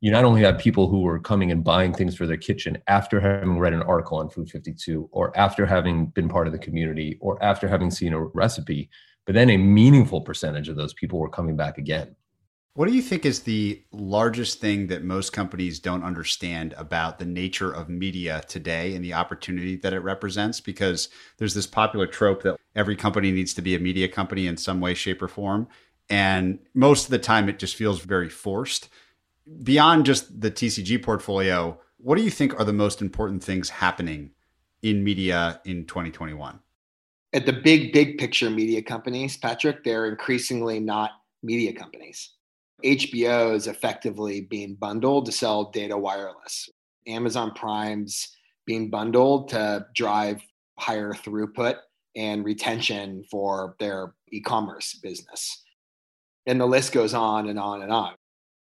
you 0.00 0.10
not 0.10 0.24
only 0.24 0.42
have 0.42 0.58
people 0.58 0.88
who 0.88 1.00
were 1.00 1.18
coming 1.18 1.50
and 1.50 1.64
buying 1.64 1.92
things 1.92 2.14
for 2.14 2.26
their 2.26 2.36
kitchen 2.36 2.78
after 2.86 3.18
having 3.18 3.58
read 3.58 3.72
an 3.72 3.82
article 3.82 4.18
on 4.18 4.28
Food 4.28 4.50
52 4.50 5.08
or 5.10 5.36
after 5.36 5.64
having 5.64 6.06
been 6.06 6.28
part 6.28 6.46
of 6.46 6.52
the 6.52 6.58
community 6.58 7.16
or 7.20 7.42
after 7.42 7.66
having 7.66 7.90
seen 7.90 8.12
a 8.12 8.20
recipe, 8.20 8.90
but 9.24 9.34
then 9.34 9.50
a 9.50 9.56
meaningful 9.56 10.20
percentage 10.20 10.68
of 10.68 10.76
those 10.76 10.92
people 10.94 11.18
were 11.18 11.30
coming 11.30 11.56
back 11.56 11.78
again. 11.78 12.14
What 12.74 12.88
do 12.88 12.94
you 12.94 13.00
think 13.00 13.24
is 13.24 13.40
the 13.40 13.82
largest 13.90 14.60
thing 14.60 14.88
that 14.88 15.02
most 15.02 15.32
companies 15.32 15.80
don't 15.80 16.04
understand 16.04 16.74
about 16.76 17.18
the 17.18 17.24
nature 17.24 17.72
of 17.72 17.88
media 17.88 18.42
today 18.48 18.94
and 18.94 19.02
the 19.02 19.14
opportunity 19.14 19.76
that 19.76 19.94
it 19.94 20.00
represents? 20.00 20.60
Because 20.60 21.08
there's 21.38 21.54
this 21.54 21.66
popular 21.66 22.06
trope 22.06 22.42
that 22.42 22.58
every 22.74 22.94
company 22.94 23.32
needs 23.32 23.54
to 23.54 23.62
be 23.62 23.76
a 23.76 23.78
media 23.78 24.08
company 24.08 24.46
in 24.46 24.58
some 24.58 24.78
way, 24.78 24.92
shape, 24.92 25.22
or 25.22 25.28
form. 25.28 25.68
And 26.10 26.58
most 26.74 27.06
of 27.06 27.10
the 27.12 27.18
time, 27.18 27.48
it 27.48 27.58
just 27.58 27.76
feels 27.76 28.00
very 28.00 28.28
forced. 28.28 28.90
Beyond 29.62 30.06
just 30.06 30.40
the 30.40 30.50
TCG 30.50 31.02
portfolio, 31.02 31.78
what 31.98 32.16
do 32.16 32.24
you 32.24 32.30
think 32.30 32.58
are 32.58 32.64
the 32.64 32.72
most 32.72 33.00
important 33.00 33.42
things 33.42 33.68
happening 33.68 34.30
in 34.82 35.04
media 35.04 35.60
in 35.64 35.86
2021? 35.86 36.58
At 37.32 37.46
the 37.46 37.52
big, 37.52 37.92
big 37.92 38.18
picture 38.18 38.50
media 38.50 38.82
companies, 38.82 39.36
Patrick, 39.36 39.84
they're 39.84 40.06
increasingly 40.06 40.80
not 40.80 41.10
media 41.42 41.72
companies 41.72 42.36
HBO 42.84 43.54
is 43.54 43.66
effectively 43.66 44.42
being 44.42 44.74
bundled 44.74 45.26
to 45.26 45.32
sell 45.32 45.70
data 45.70 45.96
wireless. 45.96 46.68
Amazon 47.06 47.52
Prime's 47.54 48.28
being 48.66 48.90
bundled 48.90 49.48
to 49.50 49.86
drive 49.94 50.42
higher 50.78 51.12
throughput 51.12 51.76
and 52.14 52.44
retention 52.44 53.24
for 53.30 53.76
their 53.78 54.14
e 54.30 54.40
commerce 54.40 54.94
business. 55.02 55.62
And 56.46 56.60
the 56.60 56.66
list 56.66 56.92
goes 56.92 57.14
on 57.14 57.48
and 57.48 57.58
on 57.58 57.82
and 57.82 57.92
on. 57.92 58.14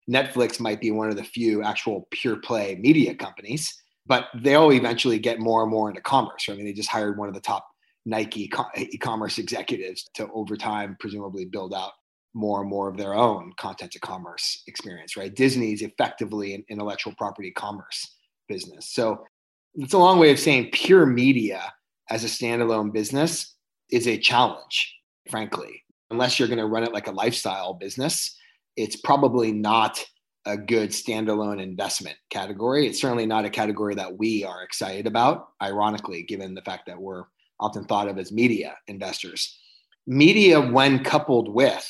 Netflix 0.10 0.60
might 0.60 0.80
be 0.80 0.92
one 0.92 1.10
of 1.10 1.16
the 1.16 1.24
few 1.24 1.64
actual 1.64 2.08
pure 2.12 2.38
play 2.38 2.76
media 2.80 3.14
companies, 3.14 3.74
but 4.06 4.28
they'll 4.36 4.72
eventually 4.72 5.20
get 5.20 5.40
more 5.40 5.64
and 5.64 5.72
more 5.72 5.90
into 5.90 6.02
commerce. 6.02 6.48
I 6.50 6.54
mean, 6.54 6.66
they 6.66 6.74
just 6.74 6.90
hired 6.90 7.18
one 7.18 7.28
of 7.28 7.34
the 7.34 7.42
top 7.42 7.68
Nike 8.06 8.50
e 8.78 8.98
commerce 8.98 9.38
executives 9.38 10.10
to 10.14 10.30
over 10.32 10.56
time, 10.56 10.96
presumably 11.00 11.46
build 11.46 11.74
out 11.74 11.92
more 12.34 12.62
and 12.62 12.70
more 12.70 12.88
of 12.88 12.96
their 12.96 13.14
own 13.14 13.52
content 13.58 13.92
to 13.92 14.00
commerce 14.00 14.64
experience, 14.68 15.18
right? 15.18 15.36
Disney's 15.36 15.82
effectively 15.82 16.54
an 16.54 16.64
intellectual 16.70 17.14
property 17.18 17.52
commerce 17.52 18.16
business. 18.48 18.94
So 18.94 19.26
it's 19.76 19.94
a 19.94 19.98
long 19.98 20.20
way 20.20 20.32
of 20.32 20.40
saying 20.40 20.70
pure 20.72 21.06
media 21.06 21.74
as 22.10 22.24
a 22.24 22.28
standalone 22.28 22.94
business 22.94 23.56
is 23.92 24.08
a 24.08 24.18
challenge, 24.18 24.96
frankly. 25.30 25.84
Unless 26.10 26.40
you're 26.40 26.48
going 26.48 26.60
to 26.60 26.68
run 26.68 26.84
it 26.84 26.94
like 26.94 27.08
a 27.08 27.12
lifestyle 27.12 27.74
business, 27.74 28.37
it's 28.78 28.96
probably 28.96 29.52
not 29.52 30.04
a 30.46 30.56
good 30.56 30.92
standalone 30.92 31.62
investment 31.62 32.16
category. 32.30 32.88
It's 32.88 33.02
certainly 33.02 33.26
not 33.26 33.44
a 33.44 33.50
category 33.50 33.96
that 33.96 34.18
we 34.18 34.46
are 34.46 34.64
excited 34.64 35.06
about, 35.06 35.50
ironically, 35.62 36.24
given 36.24 36.54
the 36.54 36.62
fact 36.62 36.86
that 36.88 37.02
we're 37.02 37.26
often 37.60 37.84
thought 37.84 38.08
of 38.08 38.18
as 38.18 38.32
media 38.32 38.78
investors. 38.88 39.60
Media, 40.06 40.62
when 40.62 41.04
coupled 41.04 41.54
with 41.54 41.86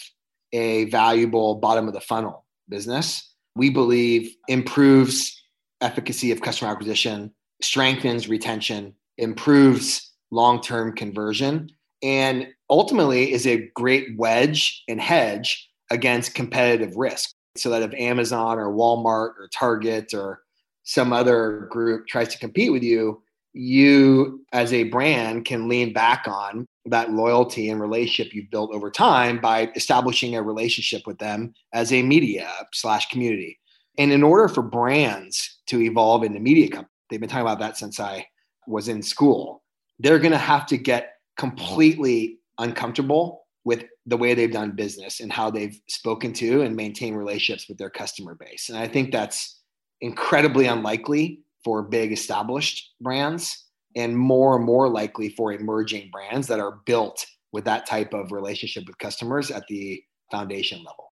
a 0.54 0.86
valuable 0.86 1.56
bottom 1.56 1.88
of 1.88 1.94
the 1.94 2.02
funnel 2.02 2.46
business. 2.70 3.34
We 3.56 3.70
believe 3.70 4.34
improves 4.48 5.42
efficacy 5.82 6.32
of 6.32 6.42
customer 6.42 6.72
acquisition, 6.72 7.34
strengthens 7.62 8.28
retention, 8.28 8.94
improves 9.18 10.12
long 10.32 10.62
term 10.62 10.96
conversion, 10.96 11.70
and 12.04 12.48
ultimately 12.70 13.32
is 13.32 13.48
a 13.48 13.70
great 13.76 14.18
wedge 14.18 14.84
and 14.88 15.02
hedge 15.02 15.70
against 15.90 16.36
competitive 16.36 16.96
risk. 16.96 17.32
So 17.56 17.70
that 17.72 17.82
if 17.82 17.94
Amazon 18.00 18.60
or 18.60 18.72
Walmart 18.72 19.34
or 19.40 19.50
Target 19.52 20.14
or 20.14 20.42
some 20.84 21.12
other 21.12 21.68
group 21.72 22.08
tries 22.08 22.28
to 22.30 22.38
compete 22.38 22.72
with 22.72 22.84
you, 22.84 23.24
you 23.54 24.46
as 24.54 24.72
a 24.72 24.84
brand 24.84 25.46
can 25.46 25.68
lean 25.68 25.92
back 25.92 26.26
on 26.28 26.68
that 26.86 27.12
loyalty 27.12 27.70
and 27.70 27.82
relationship 27.82 28.34
you've 28.34 28.52
built 28.52 28.74
over 28.74 28.92
time 28.92 29.42
by 29.42 29.72
establishing 29.76 30.36
a 30.36 30.42
relationship 30.42 31.02
with 31.06 31.18
them 31.18 31.54
as 31.74 31.92
a 31.92 32.04
media 32.04 32.50
slash 32.74 33.10
community. 33.10 33.60
And 33.98 34.12
in 34.12 34.24
order 34.24 34.48
for 34.48 34.62
brands 34.62 35.58
to 35.68 35.82
evolve 35.82 36.24
into 36.24 36.40
media 36.40 36.70
companies, 36.70 36.92
they've 37.10 37.20
been 37.20 37.30
talking 37.30 37.42
about 37.42 37.60
that 37.60 37.78
since 37.78 38.00
I 38.00 38.28
was 38.68 38.88
in 38.88 39.02
school. 39.02 39.64
They're 40.00 40.20
going 40.20 40.32
to 40.32 40.38
have 40.38 40.68
to 40.68 40.78
get 40.78 41.14
completely 41.38 42.40
uncomfortable 42.60 43.46
with 43.64 43.86
the 44.08 44.18
way 44.18 44.34
they've 44.34 44.52
done 44.52 44.72
business 44.72 45.20
and 45.20 45.32
how 45.32 45.52
they've 45.52 45.80
spoken 45.90 46.32
to 46.32 46.62
and 46.62 46.76
maintained 46.76 47.18
relationships 47.18 47.68
with 47.68 47.78
their 47.78 47.90
customer 47.90 48.36
base. 48.36 48.70
And 48.70 48.78
I 48.78 48.88
think 48.88 49.12
that's 49.12 49.60
incredibly 50.02 50.66
unlikely 50.66 51.42
for 51.64 51.84
big 51.84 52.14
established 52.14 52.94
brands 53.02 53.66
and 53.96 54.18
more 54.18 54.56
and 54.56 54.66
more 54.66 54.88
likely 54.88 55.30
for 55.30 55.52
emerging 55.52 56.10
brands 56.12 56.48
that 56.48 56.60
are 56.60 56.80
built 56.86 57.26
with 57.52 57.66
that 57.66 57.86
type 57.86 58.14
of 58.14 58.32
relationship 58.32 58.86
with 58.88 58.98
customers 58.98 59.52
at 59.52 59.68
the 59.68 60.02
foundation 60.32 60.80
level. 60.80 61.12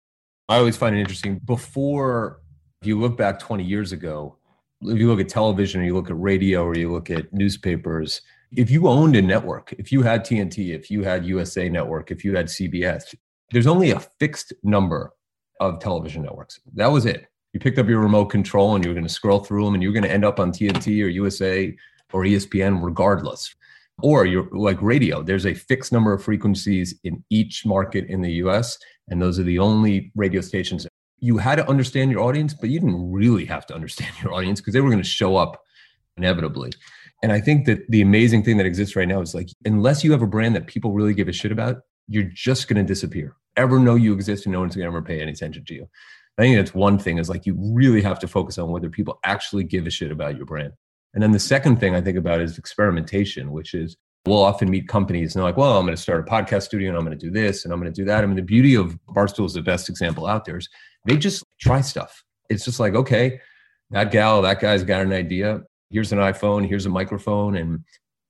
I 0.48 0.58
always 0.58 0.76
find 0.76 0.94
it 0.94 1.00
interesting. 1.00 1.40
Before, 1.44 2.40
if 2.80 2.86
you 2.86 3.00
look 3.00 3.16
back 3.16 3.40
20 3.40 3.64
years 3.64 3.90
ago, 3.92 4.36
if 4.82 4.98
you 4.98 5.08
look 5.08 5.20
at 5.20 5.28
television 5.28 5.80
or 5.80 5.84
you 5.84 5.94
look 5.94 6.10
at 6.10 6.20
radio 6.20 6.62
or 6.64 6.76
you 6.76 6.92
look 6.92 7.10
at 7.10 7.32
newspapers, 7.32 8.20
if 8.56 8.70
you 8.70 8.88
owned 8.88 9.16
a 9.16 9.22
network, 9.22 9.72
if 9.78 9.92
you 9.92 10.02
had 10.02 10.24
TNT, 10.24 10.74
if 10.74 10.90
you 10.90 11.02
had 11.02 11.26
USA 11.26 11.68
Network, 11.68 12.10
if 12.10 12.24
you 12.24 12.36
had 12.36 12.46
CBS, 12.46 13.14
there's 13.50 13.66
only 13.66 13.90
a 13.90 14.00
fixed 14.00 14.52
number 14.62 15.12
of 15.60 15.80
television 15.80 16.22
networks. 16.22 16.60
That 16.74 16.88
was 16.88 17.06
it. 17.06 17.26
You 17.52 17.60
picked 17.60 17.78
up 17.78 17.88
your 17.88 18.00
remote 18.00 18.26
control 18.26 18.74
and 18.74 18.84
you 18.84 18.90
were 18.90 18.94
going 18.94 19.06
to 19.06 19.12
scroll 19.12 19.40
through 19.40 19.64
them 19.64 19.74
and 19.74 19.82
you 19.82 19.88
were 19.88 19.94
going 19.94 20.04
to 20.04 20.10
end 20.10 20.24
up 20.24 20.40
on 20.40 20.50
TNT 20.50 21.04
or 21.04 21.08
USA 21.08 21.74
or 22.12 22.24
ESPN 22.24 22.82
regardless. 22.82 23.54
Or 24.02 24.26
you're 24.26 24.48
like 24.50 24.82
radio, 24.82 25.22
there's 25.22 25.46
a 25.46 25.54
fixed 25.54 25.92
number 25.92 26.12
of 26.12 26.22
frequencies 26.22 26.98
in 27.04 27.22
each 27.30 27.64
market 27.64 28.06
in 28.06 28.22
the 28.22 28.32
US, 28.32 28.76
and 29.08 29.22
those 29.22 29.38
are 29.38 29.44
the 29.44 29.60
only 29.60 30.10
radio 30.16 30.40
stations. 30.40 30.86
You 31.20 31.38
had 31.38 31.56
to 31.56 31.68
understand 31.68 32.10
your 32.10 32.20
audience, 32.20 32.54
but 32.54 32.70
you 32.70 32.80
didn't 32.80 33.12
really 33.12 33.44
have 33.44 33.66
to 33.66 33.74
understand 33.74 34.12
your 34.22 34.34
audience 34.34 34.60
because 34.60 34.74
they 34.74 34.80
were 34.80 34.90
going 34.90 35.02
to 35.02 35.08
show 35.08 35.36
up 35.36 35.62
inevitably. 36.16 36.72
And 37.24 37.32
I 37.32 37.40
think 37.40 37.64
that 37.64 37.90
the 37.90 38.02
amazing 38.02 38.42
thing 38.42 38.58
that 38.58 38.66
exists 38.66 38.94
right 38.96 39.08
now 39.08 39.22
is 39.22 39.34
like, 39.34 39.48
unless 39.64 40.04
you 40.04 40.12
have 40.12 40.20
a 40.20 40.26
brand 40.26 40.54
that 40.56 40.66
people 40.66 40.92
really 40.92 41.14
give 41.14 41.26
a 41.26 41.32
shit 41.32 41.52
about, 41.52 41.78
you're 42.06 42.30
just 42.34 42.68
going 42.68 42.76
to 42.76 42.82
disappear. 42.86 43.34
Ever 43.56 43.78
know 43.78 43.94
you 43.94 44.12
exist 44.12 44.44
and 44.44 44.52
no 44.52 44.60
one's 44.60 44.76
going 44.76 44.84
to 44.84 44.88
ever 44.88 45.00
pay 45.00 45.22
any 45.22 45.32
attention 45.32 45.64
to 45.64 45.74
you. 45.74 45.88
I 46.36 46.42
think 46.42 46.56
that's 46.56 46.74
one 46.74 46.98
thing 46.98 47.16
is 47.16 47.30
like 47.30 47.46
you 47.46 47.56
really 47.58 48.02
have 48.02 48.18
to 48.18 48.28
focus 48.28 48.58
on 48.58 48.68
whether 48.68 48.90
people 48.90 49.20
actually 49.24 49.64
give 49.64 49.86
a 49.86 49.90
shit 49.90 50.12
about 50.12 50.36
your 50.36 50.44
brand. 50.44 50.74
And 51.14 51.22
then 51.22 51.32
the 51.32 51.38
second 51.38 51.80
thing 51.80 51.94
I 51.94 52.02
think 52.02 52.18
about 52.18 52.42
is 52.42 52.58
experimentation, 52.58 53.52
which 53.52 53.72
is 53.72 53.96
we'll 54.26 54.42
often 54.42 54.68
meet 54.68 54.86
companies 54.86 55.34
and 55.34 55.40
they're 55.40 55.48
like, 55.48 55.56
well, 55.56 55.78
I'm 55.78 55.86
going 55.86 55.96
to 55.96 56.02
start 56.02 56.28
a 56.28 56.30
podcast 56.30 56.64
studio 56.64 56.90
and 56.90 56.98
I'm 56.98 57.06
going 57.06 57.18
to 57.18 57.26
do 57.26 57.32
this 57.32 57.64
and 57.64 57.72
I'm 57.72 57.80
going 57.80 57.90
to 57.90 57.98
do 57.98 58.04
that. 58.04 58.22
I 58.22 58.26
mean, 58.26 58.36
the 58.36 58.42
beauty 58.42 58.74
of 58.74 58.98
Barstool 59.08 59.46
is 59.46 59.54
the 59.54 59.62
best 59.62 59.88
example 59.88 60.26
out 60.26 60.44
there 60.44 60.58
is 60.58 60.68
they 61.06 61.16
just 61.16 61.42
try 61.58 61.80
stuff. 61.80 62.22
It's 62.50 62.66
just 62.66 62.80
like, 62.80 62.94
okay, 62.94 63.40
that 63.92 64.10
gal, 64.10 64.42
that 64.42 64.60
guy's 64.60 64.84
got 64.84 65.00
an 65.00 65.14
idea. 65.14 65.62
Here's 65.94 66.10
an 66.10 66.18
iPhone, 66.18 66.66
here's 66.66 66.86
a 66.86 66.90
microphone, 66.90 67.56
and 67.56 67.84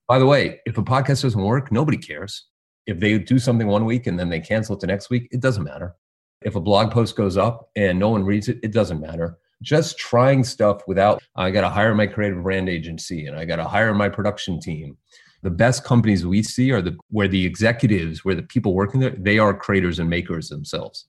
By 0.07 0.19
the 0.19 0.25
way, 0.27 0.59
if 0.67 0.77
a 0.77 0.83
podcast 0.83 1.23
doesn't 1.23 1.41
work, 1.41 1.71
nobody 1.71 1.97
cares. 1.97 2.45
If 2.85 2.99
they 2.99 3.17
do 3.17 3.39
something 3.39 3.65
one 3.65 3.85
week 3.85 4.05
and 4.05 4.19
then 4.19 4.29
they 4.29 4.39
cancel 4.39 4.75
it 4.75 4.81
the 4.81 4.87
next 4.87 5.09
week, 5.09 5.27
it 5.31 5.41
doesn't 5.41 5.63
matter. 5.63 5.95
If 6.43 6.55
a 6.55 6.61
blog 6.61 6.91
post 6.91 7.15
goes 7.15 7.37
up 7.37 7.71
and 7.75 7.97
no 7.97 8.09
one 8.09 8.23
reads 8.23 8.49
it, 8.49 8.59
it 8.61 8.71
doesn't 8.71 9.01
matter. 9.01 9.39
Just 9.63 9.97
trying 9.97 10.43
stuff 10.43 10.83
without, 10.85 11.23
I 11.35 11.49
got 11.49 11.61
to 11.61 11.69
hire 11.69 11.95
my 11.95 12.05
creative 12.05 12.43
brand 12.43 12.69
agency 12.69 13.25
and 13.25 13.35
I 13.35 13.45
got 13.45 13.55
to 13.55 13.63
hire 13.63 13.95
my 13.95 14.09
production 14.09 14.59
team. 14.59 14.95
The 15.41 15.49
best 15.49 15.83
companies 15.83 16.23
we 16.23 16.43
see 16.43 16.71
are 16.71 16.83
the 16.83 16.95
where 17.09 17.27
the 17.27 17.47
executives, 17.47 18.23
where 18.23 18.35
the 18.35 18.43
people 18.43 18.75
working 18.75 18.99
there, 18.99 19.15
they 19.17 19.39
are 19.39 19.55
creators 19.55 19.97
and 19.97 20.07
makers 20.07 20.49
themselves. 20.49 21.07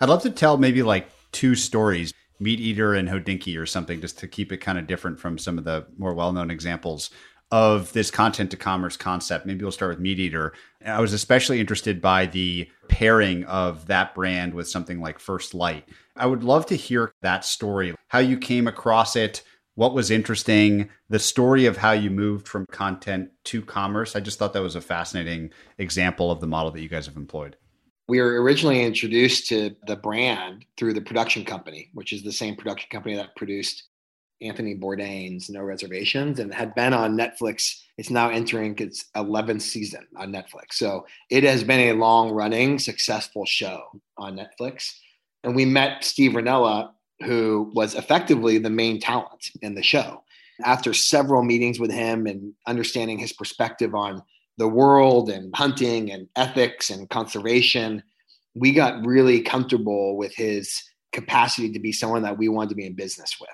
I'd 0.00 0.08
love 0.08 0.22
to 0.22 0.30
tell 0.30 0.56
maybe 0.56 0.82
like 0.82 1.10
two 1.32 1.54
stories, 1.54 2.14
Meat 2.42 2.60
Eater 2.60 2.94
and 2.94 3.08
Hodinkee 3.08 3.58
or 3.58 3.66
something, 3.66 4.00
just 4.00 4.18
to 4.18 4.28
keep 4.28 4.52
it 4.52 4.58
kind 4.58 4.78
of 4.78 4.86
different 4.86 5.20
from 5.20 5.38
some 5.38 5.58
of 5.58 5.64
the 5.64 5.86
more 5.96 6.14
well-known 6.14 6.50
examples 6.50 7.10
of 7.52 7.92
this 7.92 8.10
content 8.10 8.50
to 8.50 8.56
commerce 8.56 8.96
concept. 8.96 9.44
Maybe 9.44 9.62
we'll 9.62 9.72
start 9.72 9.90
with 9.90 10.00
Meat 10.00 10.18
Eater. 10.18 10.54
I 10.84 11.00
was 11.00 11.12
especially 11.12 11.60
interested 11.60 12.00
by 12.00 12.26
the 12.26 12.68
pairing 12.88 13.44
of 13.44 13.86
that 13.86 14.14
brand 14.14 14.54
with 14.54 14.68
something 14.68 15.00
like 15.00 15.18
First 15.18 15.52
Lite. 15.54 15.86
I 16.16 16.26
would 16.26 16.42
love 16.42 16.66
to 16.66 16.76
hear 16.76 17.12
that 17.20 17.44
story, 17.44 17.94
how 18.08 18.20
you 18.20 18.38
came 18.38 18.66
across 18.66 19.16
it, 19.16 19.42
what 19.74 19.94
was 19.94 20.10
interesting, 20.10 20.88
the 21.10 21.18
story 21.18 21.66
of 21.66 21.76
how 21.76 21.92
you 21.92 22.10
moved 22.10 22.48
from 22.48 22.66
content 22.72 23.30
to 23.44 23.62
commerce. 23.62 24.16
I 24.16 24.20
just 24.20 24.38
thought 24.38 24.54
that 24.54 24.62
was 24.62 24.76
a 24.76 24.80
fascinating 24.80 25.50
example 25.78 26.30
of 26.30 26.40
the 26.40 26.46
model 26.46 26.70
that 26.72 26.82
you 26.82 26.88
guys 26.88 27.06
have 27.06 27.16
employed. 27.16 27.56
We 28.12 28.20
were 28.20 28.42
originally 28.42 28.82
introduced 28.82 29.48
to 29.48 29.74
the 29.86 29.96
brand 29.96 30.66
through 30.76 30.92
the 30.92 31.00
production 31.00 31.46
company, 31.46 31.88
which 31.94 32.12
is 32.12 32.22
the 32.22 32.30
same 32.30 32.56
production 32.56 32.90
company 32.90 33.14
that 33.14 33.34
produced 33.36 33.84
Anthony 34.42 34.76
Bourdain's 34.76 35.48
No 35.48 35.62
Reservations 35.62 36.38
and 36.38 36.52
had 36.52 36.74
been 36.74 36.92
on 36.92 37.16
Netflix. 37.16 37.80
It's 37.96 38.10
now 38.10 38.28
entering 38.28 38.78
its 38.78 39.06
11th 39.16 39.62
season 39.62 40.06
on 40.14 40.30
Netflix. 40.30 40.74
So 40.74 41.06
it 41.30 41.42
has 41.44 41.64
been 41.64 41.88
a 41.88 41.98
long 41.98 42.32
running, 42.32 42.78
successful 42.78 43.46
show 43.46 43.82
on 44.18 44.36
Netflix. 44.38 44.92
And 45.42 45.56
we 45.56 45.64
met 45.64 46.04
Steve 46.04 46.32
Rinella, 46.32 46.90
who 47.24 47.72
was 47.74 47.94
effectively 47.94 48.58
the 48.58 48.68
main 48.68 49.00
talent 49.00 49.52
in 49.62 49.74
the 49.74 49.82
show. 49.82 50.22
After 50.62 50.92
several 50.92 51.44
meetings 51.44 51.80
with 51.80 51.90
him 51.90 52.26
and 52.26 52.52
understanding 52.66 53.18
his 53.18 53.32
perspective 53.32 53.94
on 53.94 54.22
the 54.62 54.68
world 54.68 55.28
and 55.28 55.52
hunting 55.56 56.12
and 56.12 56.28
ethics 56.36 56.88
and 56.88 57.10
conservation, 57.10 58.00
we 58.54 58.70
got 58.70 59.04
really 59.04 59.40
comfortable 59.40 60.16
with 60.16 60.32
his 60.36 60.80
capacity 61.10 61.72
to 61.72 61.80
be 61.80 61.90
someone 61.90 62.22
that 62.22 62.38
we 62.38 62.48
wanted 62.48 62.68
to 62.68 62.76
be 62.76 62.86
in 62.86 62.94
business 62.94 63.34
with 63.40 63.50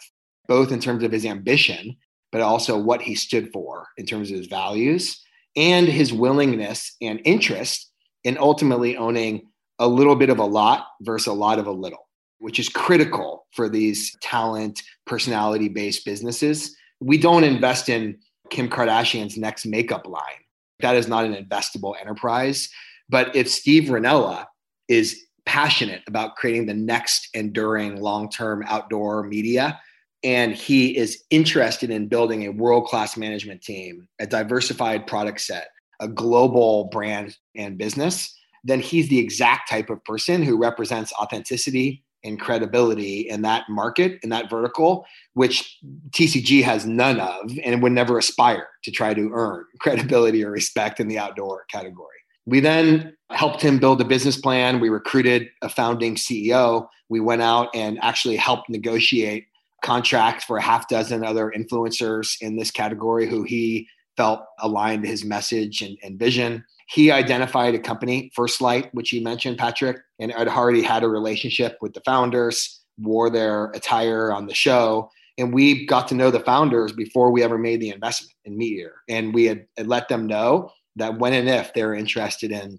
both 0.49 0.71
in 0.71 0.81
terms 0.81 1.03
of 1.03 1.11
his 1.11 1.25
ambition, 1.25 1.97
but 2.31 2.43
also 2.43 2.79
what 2.79 3.01
he 3.01 3.15
stood 3.15 3.51
for 3.55 3.87
in 3.97 4.05
terms 4.05 4.31
of 4.31 4.37
his 4.37 4.49
values 4.49 5.19
and 5.57 5.89
his 5.89 6.13
willingness 6.13 6.95
and 7.01 7.23
interest 7.25 7.91
in 8.25 8.37
ultimately 8.39 8.95
owning 8.99 9.47
a 9.79 9.89
little 9.89 10.17
bit 10.17 10.29
of 10.29 10.39
a 10.39 10.45
lot 10.45 10.89
versus 11.01 11.29
a 11.29 11.33
lot 11.33 11.59
of 11.59 11.67
a 11.67 11.73
little, 11.73 12.07
which 12.39 12.59
is 12.59 12.69
critical 12.69 13.47
for 13.53 13.71
these 13.71 14.15
talent, 14.21 14.83
personality 15.07 15.69
based 15.69 16.05
businesses. 16.05 16.77
We 17.01 17.17
don't 17.17 17.45
invest 17.45 17.89
in 17.89 18.19
Kim 18.51 18.69
Kardashian's 18.69 19.39
next 19.39 19.65
makeup 19.65 20.07
line. 20.07 20.45
That 20.81 20.97
is 20.97 21.09
not 21.09 21.25
an 21.25 21.35
investable 21.35 21.95
enterprise. 22.01 22.69
But 23.09 23.35
if 23.35 23.51
Steve 23.51 23.85
Rinella 23.85 24.47
is 24.89 25.21
passionate 25.47 26.03
about 26.07 26.37
creating 26.37 26.67
the 26.67 26.75
next 26.75 27.29
enduring 27.35 28.01
long 28.01 28.31
term 28.31 28.63
outdoor 28.67 29.25
media, 29.25 29.81
and 30.23 30.55
he 30.55 30.97
is 30.97 31.23
interested 31.31 31.91
in 31.91 32.09
building 32.09 32.45
a 32.45 32.53
world 32.53 32.87
class 32.87 33.17
management 33.17 33.63
team, 33.63 34.09
a 34.21 34.27
diversified 34.27 35.07
product 35.07 35.41
set, 35.41 35.69
a 36.01 36.09
global 36.09 36.85
brand 36.93 37.37
and 37.57 37.79
business, 37.79 38.35
then 38.65 38.81
he's 38.81 39.09
the 39.09 39.19
exact 39.19 39.71
type 39.71 39.91
of 39.91 40.05
person 40.05 40.43
who 40.43 40.59
represents 40.59 41.13
authenticity 41.15 42.05
and 42.29 42.39
credibility 42.39 43.21
in 43.29 43.43
that 43.43 43.65
market, 43.69 44.21
in 44.23 44.31
that 44.31 44.49
vertical, 44.51 45.07
which 45.35 45.79
TCG 46.11 46.63
has 46.63 46.87
none 46.87 47.19
of 47.19 47.51
and 47.65 47.83
would 47.83 47.93
never 47.93 48.19
aspire 48.19 48.69
to 48.85 48.91
try 48.91 49.15
to 49.15 49.31
earn 49.33 49.65
credibility 49.81 50.45
or 50.45 50.51
respect 50.51 51.01
in 51.01 51.09
the 51.09 51.19
outdoor 51.19 51.65
category. 51.71 52.15
We 52.47 52.61
then 52.61 53.15
helped 53.31 53.61
him 53.61 53.79
build 53.79 54.01
a 54.01 54.05
business 54.05 54.41
plan. 54.41 54.81
We 54.81 54.89
recruited 54.89 55.49
a 55.61 55.69
founding 55.69 56.15
CEO. 56.15 56.89
We 57.09 57.21
went 57.21 57.43
out 57.43 57.69
and 57.75 57.99
actually 58.03 58.37
helped 58.37 58.71
negotiate 58.71 59.47
contracts 59.83 60.45
for 60.45 60.57
a 60.57 60.63
half 60.63 60.89
dozen 60.89 61.25
other 61.25 61.53
influencers 61.57 62.37
in 62.41 62.57
this 62.57 62.71
category 62.71 63.29
who 63.29 63.43
he 63.43 63.87
felt 64.17 64.41
aligned 64.61 65.03
to 65.03 65.09
his 65.09 65.25
message 65.25 65.83
and, 65.83 65.97
and 66.03 66.19
vision. 66.19 66.65
He 66.89 67.11
identified 67.11 67.75
a 67.75 67.79
company, 67.79 68.31
First 68.35 68.61
Lite, 68.61 68.93
which 68.95 69.13
you 69.13 69.23
mentioned, 69.23 69.59
Patrick, 69.59 69.99
and 70.19 70.33
had 70.33 70.49
already 70.49 70.83
had 70.83 71.03
a 71.03 71.09
relationship 71.09 71.77
with 71.81 71.93
the 71.93 72.01
founders, 72.01 72.81
wore 72.99 73.31
their 73.31 73.67
attire 73.67 74.33
on 74.33 74.47
the 74.47 74.55
show. 74.55 75.11
And 75.37 75.53
we 75.53 75.87
got 75.87 76.09
to 76.09 76.15
know 76.15 76.31
the 76.31 76.41
founders 76.41 76.93
before 76.93 77.31
we 77.31 77.43
ever 77.43 77.59
made 77.59 77.81
the 77.81 77.91
investment 77.91 78.33
in 78.45 78.57
Meat 78.57 78.79
Eater. 78.81 78.95
And 79.09 79.35
we 79.35 79.45
had, 79.45 79.67
had 79.77 79.87
let 79.87 80.09
them 80.09 80.27
know 80.27 80.71
that 80.97 81.19
when 81.19 81.33
and 81.33 81.49
if 81.49 81.73
they're 81.75 81.95
interested 81.95 82.51
in 82.51 82.79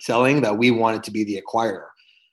selling, 0.00 0.40
that 0.42 0.56
we 0.56 0.70
wanted 0.70 1.02
to 1.04 1.10
be 1.10 1.24
the 1.24 1.42
acquirer 1.42 1.88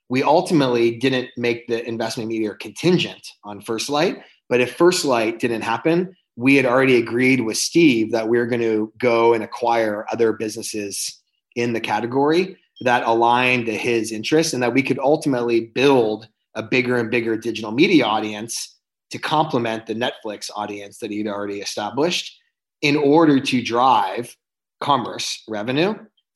we 0.08 0.22
ultimately 0.22 0.96
didn't 0.96 1.30
make 1.36 1.66
the 1.66 1.86
investment 1.86 2.28
Meat 2.28 2.42
Eater 2.42 2.54
contingent 2.54 3.26
on 3.44 3.60
First 3.60 3.88
Lite. 3.88 4.18
But 4.48 4.60
if 4.60 4.76
First 4.76 5.04
Lite 5.04 5.38
didn't 5.38 5.62
happen, 5.62 6.14
we 6.36 6.54
had 6.54 6.66
already 6.66 6.96
agreed 6.96 7.40
with 7.40 7.56
Steve 7.56 8.12
that 8.12 8.28
we 8.28 8.38
are 8.38 8.46
going 8.46 8.60
to 8.60 8.92
go 8.98 9.32
and 9.32 9.42
acquire 9.42 10.06
other 10.12 10.32
businesses 10.32 11.20
in 11.54 11.72
the 11.72 11.80
category 11.80 12.58
that 12.82 13.02
aligned 13.04 13.66
to 13.66 13.74
his 13.74 14.12
interests 14.12 14.52
and 14.52 14.62
that 14.62 14.74
we 14.74 14.82
could 14.82 14.98
ultimately 14.98 15.60
build 15.60 16.28
a 16.54 16.62
bigger 16.62 16.96
and 16.96 17.10
bigger 17.10 17.36
digital 17.36 17.72
media 17.72 18.04
audience 18.04 18.76
to 19.10 19.18
complement 19.18 19.86
the 19.86 19.94
Netflix 19.94 20.50
audience 20.54 20.98
that 20.98 21.10
he'd 21.10 21.26
already 21.26 21.60
established 21.60 22.38
in 22.82 22.96
order 22.96 23.40
to 23.40 23.62
drive 23.62 24.36
commerce 24.80 25.42
revenue 25.48 25.94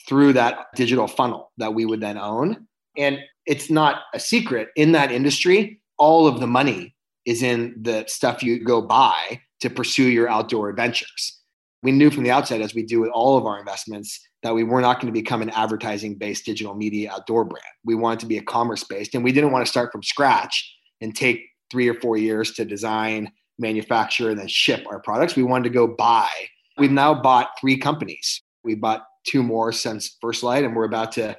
through 0.09 0.33
that 0.33 0.67
digital 0.75 1.07
funnel 1.07 1.53
that 1.59 1.75
we 1.75 1.85
would 1.85 2.01
then 2.01 2.17
own. 2.17 2.67
And 2.97 3.19
it's 3.45 3.69
not 3.69 4.03
a 4.15 4.21
secret 4.21 4.69
in 4.77 4.93
that 4.93 5.13
industry, 5.13 5.83
all 5.99 6.27
of 6.27 6.41
the 6.41 6.47
money 6.47 6.95
is 7.27 7.43
in 7.43 7.75
the 7.83 8.05
stuff 8.07 8.43
you 8.43 8.65
go 8.65 8.81
buy 8.81 9.41
to 9.61 9.71
pursue 9.71 10.09
your 10.09 10.29
outdoor 10.29 10.69
adventures. 10.69 11.39
We 11.83 11.93
knew 11.93 12.11
from 12.11 12.25
the 12.25 12.31
outset, 12.31 12.61
as 12.61 12.75
we 12.75 12.83
do 12.83 13.01
with 13.01 13.11
all 13.11 13.39
of 13.39 13.47
our 13.47 13.59
investments, 13.59 14.21
that 14.43 14.55
we 14.55 14.65
were 14.65 14.81
not 14.81 15.01
going 15.01 15.13
to 15.13 15.19
become 15.19 15.43
an 15.43 15.51
advertising 15.51 16.17
based 16.17 16.45
digital 16.45 16.75
media 16.75 17.11
outdoor 17.13 17.45
brand. 17.45 17.65
We 17.85 17.95
wanted 17.95 18.21
to 18.21 18.27
be 18.27 18.39
a 18.39 18.43
commerce 18.43 18.85
based, 18.85 19.15
and 19.15 19.25
we 19.25 19.33
didn't 19.33 19.53
want 19.53 19.65
to 19.65 19.71
start 19.71 19.93
from 19.93 20.03
scratch 20.03 20.75
and 21.01 21.15
take 21.15 21.43
three 21.71 21.89
or 21.89 21.95
four 21.95 22.17
years 22.17 22.53
to 22.53 22.65
design, 22.65 23.33
manufacture, 23.59 24.31
and 24.31 24.39
then 24.39 24.49
ship 24.49 24.85
our 24.91 25.01
products. 25.01 25.37
We 25.37 25.43
wanted 25.43 25.65
to 25.65 25.75
go 25.75 25.87
buy. 25.87 26.29
We've 26.79 26.91
now 26.91 27.15
bought 27.15 27.51
three 27.61 27.79
companies. 27.79 28.43
We 28.63 28.75
bought 28.75 29.07
two 29.25 29.43
more 29.43 29.73
since 29.73 30.17
First 30.21 30.43
Lite, 30.43 30.65
and 30.65 30.75
we're 30.75 30.85
about 30.85 31.13
to 31.13 31.37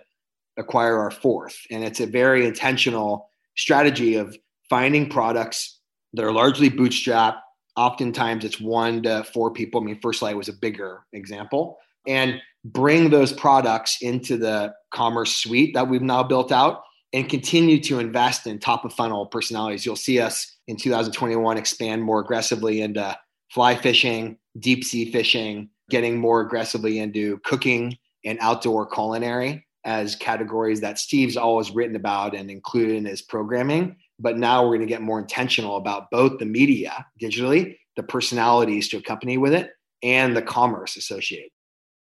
acquire 0.58 0.98
our 0.98 1.12
fourth. 1.12 1.58
And 1.70 1.84
it's 1.84 2.00
a 2.00 2.06
very 2.06 2.46
intentional 2.46 3.30
strategy 3.58 4.16
of 4.16 4.36
finding 4.70 5.10
products 5.10 5.80
that 6.14 6.24
are 6.24 6.32
largely 6.32 6.70
bootstrap. 6.70 7.42
Oftentimes 7.82 8.46
it's 8.46 8.62
one 8.62 9.02
to 9.02 9.24
four 9.24 9.50
people. 9.50 9.82
I 9.82 9.86
mean, 9.86 10.00
First 10.02 10.22
Lite 10.22 10.38
was 10.38 10.50
a 10.50 10.54
bigger 10.54 11.04
example. 11.14 11.80
And 12.08 12.40
bring 12.64 13.10
those 13.10 13.34
products 13.34 13.98
into 14.04 14.38
the 14.38 14.72
commerce 14.94 15.34
suite 15.34 15.74
that 15.74 15.88
we've 15.88 16.04
now 16.04 16.22
built 16.22 16.52
out 16.52 16.84
and 17.12 17.28
continue 17.28 17.80
to 17.80 17.98
invest 17.98 18.46
in 18.46 18.60
top 18.60 18.86
of 18.86 18.94
funnel 18.94 19.26
personalities. 19.26 19.84
You'll 19.84 19.96
see 19.96 20.20
us 20.20 20.58
in 20.68 20.78
2021 20.78 21.58
expand 21.58 22.04
more 22.04 22.20
aggressively 22.20 22.82
into 22.82 23.18
fly 23.50 23.76
fishing, 23.76 24.38
deep 24.60 24.84
sea 24.84 25.12
fishing, 25.12 25.72
getting 25.90 26.20
more 26.20 26.42
aggressively 26.42 27.00
into 27.00 27.40
cooking 27.40 27.98
and 28.24 28.38
outdoor 28.42 28.86
culinary 28.86 29.66
as 29.86 30.16
categories 30.16 30.82
that 30.82 31.00
Steve's 31.00 31.36
always 31.36 31.72
written 31.72 31.96
about 31.96 32.36
and 32.36 32.52
included 32.52 32.96
in 32.96 33.06
his 33.06 33.24
programming. 33.24 33.96
But 34.22 34.38
now 34.38 34.64
we're 34.64 34.78
going 34.78 34.82
to 34.82 34.86
get 34.86 35.02
more 35.02 35.20
intentional 35.20 35.78
about 35.78 36.12
both 36.12 36.38
the 36.38 36.46
media 36.46 37.06
digitally, 37.20 37.78
the 37.96 38.04
personalities 38.04 38.88
to 38.90 38.98
accompany 38.98 39.38
with 39.38 39.54
it, 39.54 39.72
and 40.04 40.38
the 40.38 40.42
commerce 40.42 40.96
associated. 40.96 41.50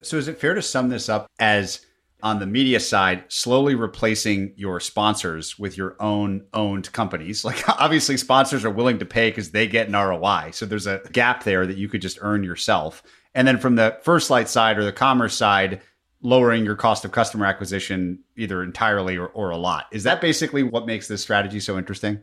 So, 0.02 0.18
is 0.18 0.28
it 0.28 0.38
fair 0.38 0.54
to 0.54 0.62
sum 0.62 0.90
this 0.90 1.08
up 1.08 1.26
as 1.38 1.80
on 2.22 2.38
the 2.38 2.46
media 2.46 2.80
side, 2.80 3.24
slowly 3.28 3.74
replacing 3.74 4.52
your 4.56 4.80
sponsors 4.80 5.58
with 5.58 5.78
your 5.78 5.96
own 6.00 6.46
owned 6.52 6.92
companies? 6.92 7.44
Like, 7.44 7.66
obviously, 7.80 8.18
sponsors 8.18 8.64
are 8.64 8.70
willing 8.70 8.98
to 8.98 9.06
pay 9.06 9.30
because 9.30 9.50
they 9.50 9.66
get 9.66 9.88
an 9.88 9.94
ROI. 9.94 10.50
So, 10.52 10.66
there's 10.66 10.86
a 10.86 11.00
gap 11.12 11.44
there 11.44 11.66
that 11.66 11.78
you 11.78 11.88
could 11.88 12.02
just 12.02 12.18
earn 12.20 12.44
yourself. 12.44 13.02
And 13.34 13.48
then 13.48 13.58
from 13.58 13.76
the 13.76 13.98
First 14.02 14.30
Lite 14.30 14.48
side 14.48 14.78
or 14.78 14.84
the 14.84 14.92
commerce 14.92 15.34
side, 15.34 15.80
lowering 16.24 16.64
your 16.64 16.74
cost 16.74 17.04
of 17.04 17.12
customer 17.12 17.44
acquisition 17.44 18.18
either 18.36 18.62
entirely 18.62 19.16
or, 19.16 19.26
or 19.28 19.50
a 19.50 19.56
lot. 19.56 19.86
Is 19.92 20.02
that 20.04 20.20
basically 20.20 20.62
what 20.62 20.86
makes 20.86 21.06
this 21.06 21.22
strategy 21.22 21.60
so 21.60 21.78
interesting? 21.78 22.18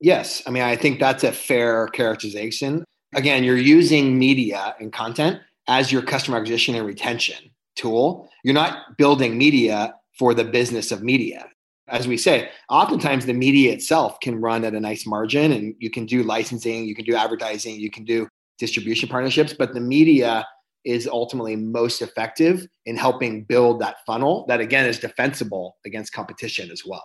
Yes. 0.00 0.42
I 0.46 0.50
mean, 0.50 0.64
I 0.64 0.76
think 0.76 0.98
that's 0.98 1.24
a 1.24 1.32
fair 1.32 1.86
characterization. 1.88 2.84
Again, 3.14 3.44
you're 3.44 3.56
using 3.56 4.18
media 4.18 4.74
and 4.80 4.92
content 4.92 5.40
as 5.68 5.92
your 5.92 6.02
customer 6.02 6.38
acquisition 6.38 6.74
and 6.74 6.84
retention 6.84 7.50
tool. 7.76 8.28
You're 8.42 8.52
not 8.52 8.98
building 8.98 9.38
media 9.38 9.94
for 10.18 10.34
the 10.34 10.44
business 10.44 10.90
of 10.90 11.02
media. 11.02 11.46
As 11.88 12.08
we 12.08 12.16
say, 12.16 12.50
oftentimes 12.68 13.26
the 13.26 13.32
media 13.32 13.72
itself 13.72 14.18
can 14.18 14.40
run 14.40 14.64
at 14.64 14.74
a 14.74 14.80
nice 14.80 15.06
margin 15.06 15.52
and 15.52 15.74
you 15.78 15.88
can 15.88 16.04
do 16.04 16.24
licensing, 16.24 16.84
you 16.84 16.96
can 16.96 17.04
do 17.04 17.14
advertising, 17.14 17.78
you 17.78 17.92
can 17.92 18.04
do 18.04 18.26
distribution 18.58 19.08
partnerships, 19.08 19.52
but 19.52 19.72
the 19.72 19.80
media 19.80 20.44
is 20.86 21.06
ultimately 21.08 21.56
most 21.56 22.00
effective 22.00 22.66
in 22.86 22.96
helping 22.96 23.44
build 23.44 23.80
that 23.80 23.96
funnel 24.06 24.46
that 24.48 24.60
again 24.60 24.86
is 24.86 24.98
defensible 24.98 25.76
against 25.84 26.12
competition 26.12 26.70
as 26.70 26.82
well. 26.86 27.04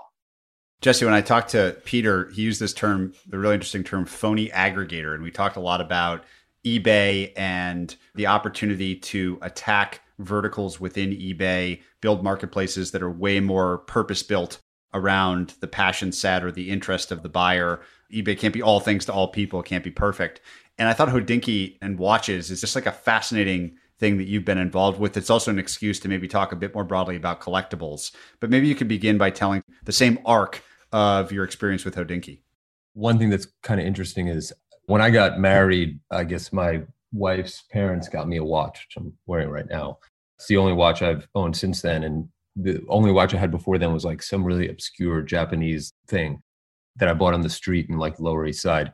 Jesse, 0.82 1.04
when 1.04 1.14
I 1.14 1.22
talked 1.22 1.50
to 1.50 1.76
Peter, 1.84 2.30
he 2.30 2.44
used 2.44 2.62
this 2.62 2.74
term, 2.74 3.14
the 3.28 3.38
really 3.38 3.56
interesting 3.56 3.84
term, 3.84 4.06
phony 4.06 4.50
aggregator. 4.50 5.14
And 5.14 5.24
we 5.24 5.32
talked 5.32 5.58
a 5.58 5.60
lot 5.60 5.82
about 5.82 6.24
eBay 6.66 7.34
and 7.36 7.96
the 8.16 8.28
opportunity 8.28 8.96
to 8.96 9.40
attack 9.42 10.02
verticals 10.20 10.80
within 10.80 11.12
eBay, 11.12 11.82
build 12.02 12.24
marketplaces 12.24 12.92
that 12.92 13.02
are 13.02 13.12
way 13.12 13.40
more 13.40 13.80
purpose 13.80 14.22
built 14.22 14.60
around 14.94 15.56
the 15.60 15.68
passion 15.68 16.12
set 16.12 16.44
or 16.44 16.52
the 16.52 16.70
interest 16.70 17.12
of 17.12 17.24
the 17.24 17.30
buyer. 17.30 17.82
eBay 18.14 18.38
can't 18.38 18.54
be 18.54 18.62
all 18.62 18.80
things 18.80 19.06
to 19.06 19.14
all 19.14 19.28
people, 19.28 19.60
it 19.60 19.66
can't 19.66 19.84
be 19.84 19.92
perfect. 19.92 20.42
And 20.78 20.88
I 20.88 20.94
thought 20.94 21.10
Hodinkee 21.10 21.78
and 21.82 22.00
watches 22.00 22.50
is 22.50 22.62
just 22.62 22.76
like 22.76 22.86
a 22.86 22.92
fascinating 22.92 23.78
thing 24.00 24.18
that 24.18 24.26
you've 24.26 24.46
been 24.46 24.58
involved 24.58 25.00
with. 25.00 25.16
It's 25.16 25.30
also 25.30 25.52
an 25.52 25.60
excuse 25.60 26.00
to 26.00 26.08
maybe 26.10 26.28
talk 26.28 26.52
a 26.52 26.56
bit 26.56 26.74
more 26.74 26.84
broadly 26.84 27.16
about 27.16 27.40
collectibles. 27.40 28.14
But 28.40 28.50
maybe 28.50 28.68
you 28.68 28.76
could 28.76 28.88
begin 28.88 29.18
by 29.18 29.30
telling 29.30 29.64
the 29.84 29.92
same 29.92 30.18
arc 30.26 30.64
of 30.92 31.32
your 31.32 31.44
experience 31.44 31.86
with 31.86 31.96
Hodinkee. 31.96 32.42
One 32.94 33.20
thing 33.20 33.30
that's 33.30 33.48
kind 33.62 33.80
of 33.80 33.86
interesting 33.86 34.28
is 34.28 34.52
when 34.86 35.02
I 35.02 35.12
got 35.12 35.40
married, 35.40 36.00
I 36.10 36.24
guess 36.24 36.52
my 36.52 36.82
wife's 37.14 37.64
parents 37.72 38.10
got 38.10 38.28
me 38.28 38.38
a 38.38 38.44
watch, 38.44 38.88
which 38.88 38.98
I'm 38.98 39.14
wearing 39.28 39.50
right 39.50 39.70
now. 39.70 40.00
It's 40.38 40.48
the 40.48 40.58
only 40.58 40.74
watch 40.74 41.02
I've 41.02 41.28
owned 41.36 41.56
since 41.56 41.82
then. 41.82 42.04
And 42.04 42.28
the 42.56 42.84
only 42.90 43.12
watch 43.12 43.34
I 43.34 43.38
had 43.38 43.52
before 43.52 43.78
then 43.78 43.94
was 43.94 44.04
like 44.04 44.24
some 44.24 44.44
really 44.44 44.68
obscure 44.68 45.22
Japanese 45.22 45.94
thing 46.08 46.42
that 46.98 47.08
I 47.08 47.14
bought 47.14 47.34
on 47.34 47.42
the 47.42 47.50
street 47.50 47.88
in 47.90 47.98
like 47.98 48.20
Lower 48.20 48.46
East 48.46 48.62
Side. 48.62 48.92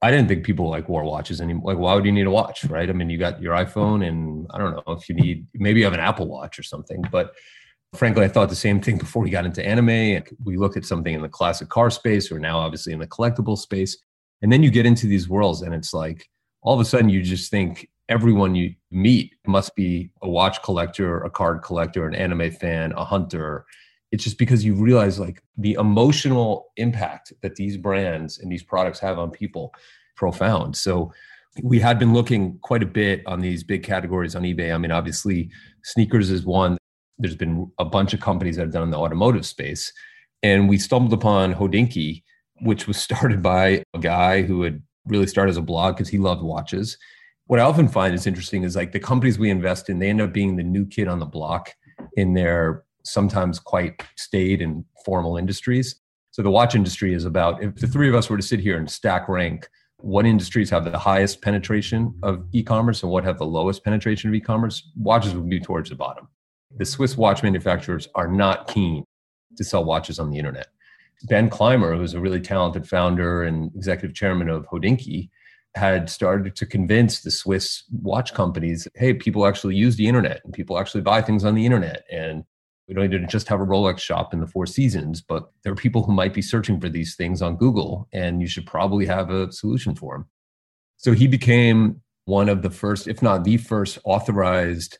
I 0.00 0.10
didn't 0.10 0.28
think 0.28 0.44
people 0.44 0.68
like 0.68 0.88
wore 0.88 1.04
watches 1.04 1.40
anymore. 1.40 1.72
Like, 1.72 1.80
why 1.80 1.94
would 1.94 2.04
you 2.04 2.12
need 2.12 2.26
a 2.26 2.30
watch, 2.30 2.64
right? 2.64 2.88
I 2.88 2.92
mean, 2.92 3.10
you 3.10 3.18
got 3.18 3.42
your 3.42 3.54
iPhone, 3.54 4.06
and 4.06 4.46
I 4.50 4.58
don't 4.58 4.74
know 4.74 4.94
if 4.94 5.08
you 5.08 5.14
need 5.14 5.46
maybe 5.54 5.80
you 5.80 5.84
have 5.84 5.94
an 5.94 6.00
Apple 6.00 6.28
Watch 6.28 6.58
or 6.58 6.62
something. 6.62 7.04
But 7.10 7.34
frankly, 7.94 8.24
I 8.24 8.28
thought 8.28 8.48
the 8.48 8.54
same 8.54 8.80
thing 8.80 8.98
before 8.98 9.22
we 9.22 9.30
got 9.30 9.44
into 9.44 9.64
anime. 9.64 10.22
We 10.44 10.56
look 10.56 10.76
at 10.76 10.84
something 10.84 11.14
in 11.14 11.22
the 11.22 11.28
classic 11.28 11.68
car 11.68 11.90
space, 11.90 12.30
or 12.30 12.38
now 12.38 12.58
obviously 12.58 12.92
in 12.92 13.00
the 13.00 13.06
collectible 13.06 13.58
space, 13.58 13.96
and 14.42 14.52
then 14.52 14.62
you 14.62 14.70
get 14.70 14.86
into 14.86 15.06
these 15.06 15.28
worlds, 15.28 15.62
and 15.62 15.74
it's 15.74 15.92
like 15.92 16.28
all 16.62 16.74
of 16.74 16.80
a 16.80 16.84
sudden 16.84 17.08
you 17.08 17.22
just 17.22 17.50
think 17.50 17.88
everyone 18.08 18.54
you 18.54 18.74
meet 18.90 19.34
must 19.46 19.74
be 19.74 20.10
a 20.22 20.28
watch 20.28 20.62
collector, 20.62 21.22
a 21.24 21.30
card 21.30 21.62
collector, 21.62 22.06
an 22.06 22.14
anime 22.14 22.50
fan, 22.50 22.92
a 22.92 23.04
hunter, 23.04 23.66
it's 24.10 24.24
just 24.24 24.38
because 24.38 24.64
you 24.64 24.74
realize 24.74 25.18
like 25.18 25.42
the 25.56 25.74
emotional 25.74 26.72
impact 26.76 27.32
that 27.42 27.56
these 27.56 27.76
brands 27.76 28.38
and 28.38 28.50
these 28.50 28.62
products 28.62 28.98
have 29.00 29.18
on 29.18 29.30
people 29.30 29.72
profound. 30.16 30.76
So 30.76 31.12
we 31.62 31.78
had 31.78 31.98
been 31.98 32.12
looking 32.12 32.58
quite 32.60 32.82
a 32.82 32.86
bit 32.86 33.22
on 33.26 33.40
these 33.40 33.62
big 33.62 33.82
categories 33.82 34.34
on 34.34 34.42
ebay. 34.42 34.74
I 34.74 34.78
mean 34.78 34.92
obviously 34.92 35.50
sneakers 35.82 36.30
is 36.30 36.44
one. 36.44 36.78
There's 37.18 37.36
been 37.36 37.70
a 37.78 37.84
bunch 37.84 38.14
of 38.14 38.20
companies 38.20 38.56
that 38.56 38.62
have 38.62 38.72
done 38.72 38.84
in 38.84 38.90
the 38.90 38.98
automotive 38.98 39.44
space. 39.44 39.92
And 40.42 40.68
we 40.68 40.78
stumbled 40.78 41.12
upon 41.12 41.54
hodinkee 41.54 42.22
which 42.60 42.86
was 42.86 42.96
started 43.02 43.42
by 43.42 43.82
a 43.94 43.98
guy 43.98 44.42
who 44.42 44.62
had 44.62 44.82
really 45.06 45.26
started 45.26 45.50
as 45.50 45.56
a 45.56 45.62
blog 45.62 45.96
because 45.96 46.08
he 46.08 46.18
loved 46.18 46.42
watches. 46.42 46.98
What 47.46 47.60
i 47.60 47.62
often 47.62 47.88
find 47.88 48.14
is 48.14 48.26
interesting 48.26 48.62
is 48.62 48.76
like 48.76 48.92
the 48.92 49.00
companies 49.00 49.38
we 49.38 49.48
invest 49.48 49.88
in 49.88 49.98
they 49.98 50.10
end 50.10 50.20
up 50.20 50.32
being 50.32 50.56
the 50.56 50.62
new 50.62 50.84
kid 50.84 51.08
on 51.08 51.18
the 51.18 51.26
block 51.26 51.72
in 52.14 52.34
their 52.34 52.84
sometimes 53.12 53.58
quite 53.58 54.02
staid 54.16 54.62
and 54.62 54.84
formal 55.04 55.36
industries. 55.36 55.96
So 56.30 56.42
the 56.42 56.50
watch 56.50 56.74
industry 56.74 57.14
is 57.14 57.24
about 57.24 57.62
if 57.62 57.76
the 57.76 57.86
three 57.86 58.08
of 58.08 58.14
us 58.14 58.30
were 58.30 58.36
to 58.36 58.42
sit 58.42 58.60
here 58.60 58.78
and 58.78 58.90
stack 58.90 59.28
rank 59.28 59.68
what 60.00 60.26
industries 60.26 60.70
have 60.70 60.84
the 60.84 60.98
highest 60.98 61.42
penetration 61.42 62.14
of 62.22 62.44
e-commerce 62.52 63.02
and 63.02 63.10
what 63.10 63.24
have 63.24 63.38
the 63.38 63.46
lowest 63.46 63.82
penetration 63.82 64.30
of 64.30 64.34
e-commerce, 64.34 64.90
watches 64.96 65.34
would 65.34 65.48
be 65.48 65.58
towards 65.58 65.90
the 65.90 65.96
bottom. 65.96 66.28
The 66.76 66.84
Swiss 66.84 67.16
watch 67.16 67.42
manufacturers 67.42 68.06
are 68.14 68.28
not 68.28 68.68
keen 68.68 69.04
to 69.56 69.64
sell 69.64 69.84
watches 69.84 70.20
on 70.20 70.30
the 70.30 70.38
internet. 70.38 70.68
Ben 71.24 71.50
Clymer, 71.50 71.96
who's 71.96 72.14
a 72.14 72.20
really 72.20 72.40
talented 72.40 72.88
founder 72.88 73.42
and 73.42 73.74
executive 73.74 74.14
chairman 74.14 74.48
of 74.48 74.66
Hodinkee, 74.68 75.30
had 75.74 76.08
started 76.08 76.54
to 76.54 76.66
convince 76.66 77.20
the 77.20 77.30
Swiss 77.30 77.82
watch 78.02 78.32
companies, 78.34 78.86
hey, 78.94 79.14
people 79.14 79.46
actually 79.46 79.74
use 79.74 79.96
the 79.96 80.06
internet 80.06 80.40
and 80.44 80.52
people 80.52 80.78
actually 80.78 81.00
buy 81.00 81.20
things 81.20 81.44
on 81.44 81.54
the 81.54 81.66
internet. 81.66 82.04
And 82.10 82.44
we 82.88 82.94
don't 82.94 83.10
need 83.10 83.20
to 83.20 83.26
just 83.26 83.48
have 83.48 83.60
a 83.60 83.66
Rolex 83.66 83.98
shop 83.98 84.32
in 84.32 84.40
the 84.40 84.46
Four 84.46 84.64
Seasons, 84.64 85.20
but 85.20 85.50
there 85.62 85.72
are 85.72 85.76
people 85.76 86.02
who 86.02 86.12
might 86.12 86.32
be 86.32 86.40
searching 86.40 86.80
for 86.80 86.88
these 86.88 87.14
things 87.16 87.42
on 87.42 87.56
Google, 87.56 88.08
and 88.12 88.40
you 88.40 88.48
should 88.48 88.66
probably 88.66 89.04
have 89.04 89.28
a 89.30 89.52
solution 89.52 89.94
for 89.94 90.16
them. 90.16 90.26
So 90.96 91.12
he 91.12 91.26
became 91.26 92.00
one 92.24 92.48
of 92.48 92.62
the 92.62 92.70
first, 92.70 93.06
if 93.06 93.22
not 93.22 93.44
the 93.44 93.58
first, 93.58 93.98
authorized 94.04 94.98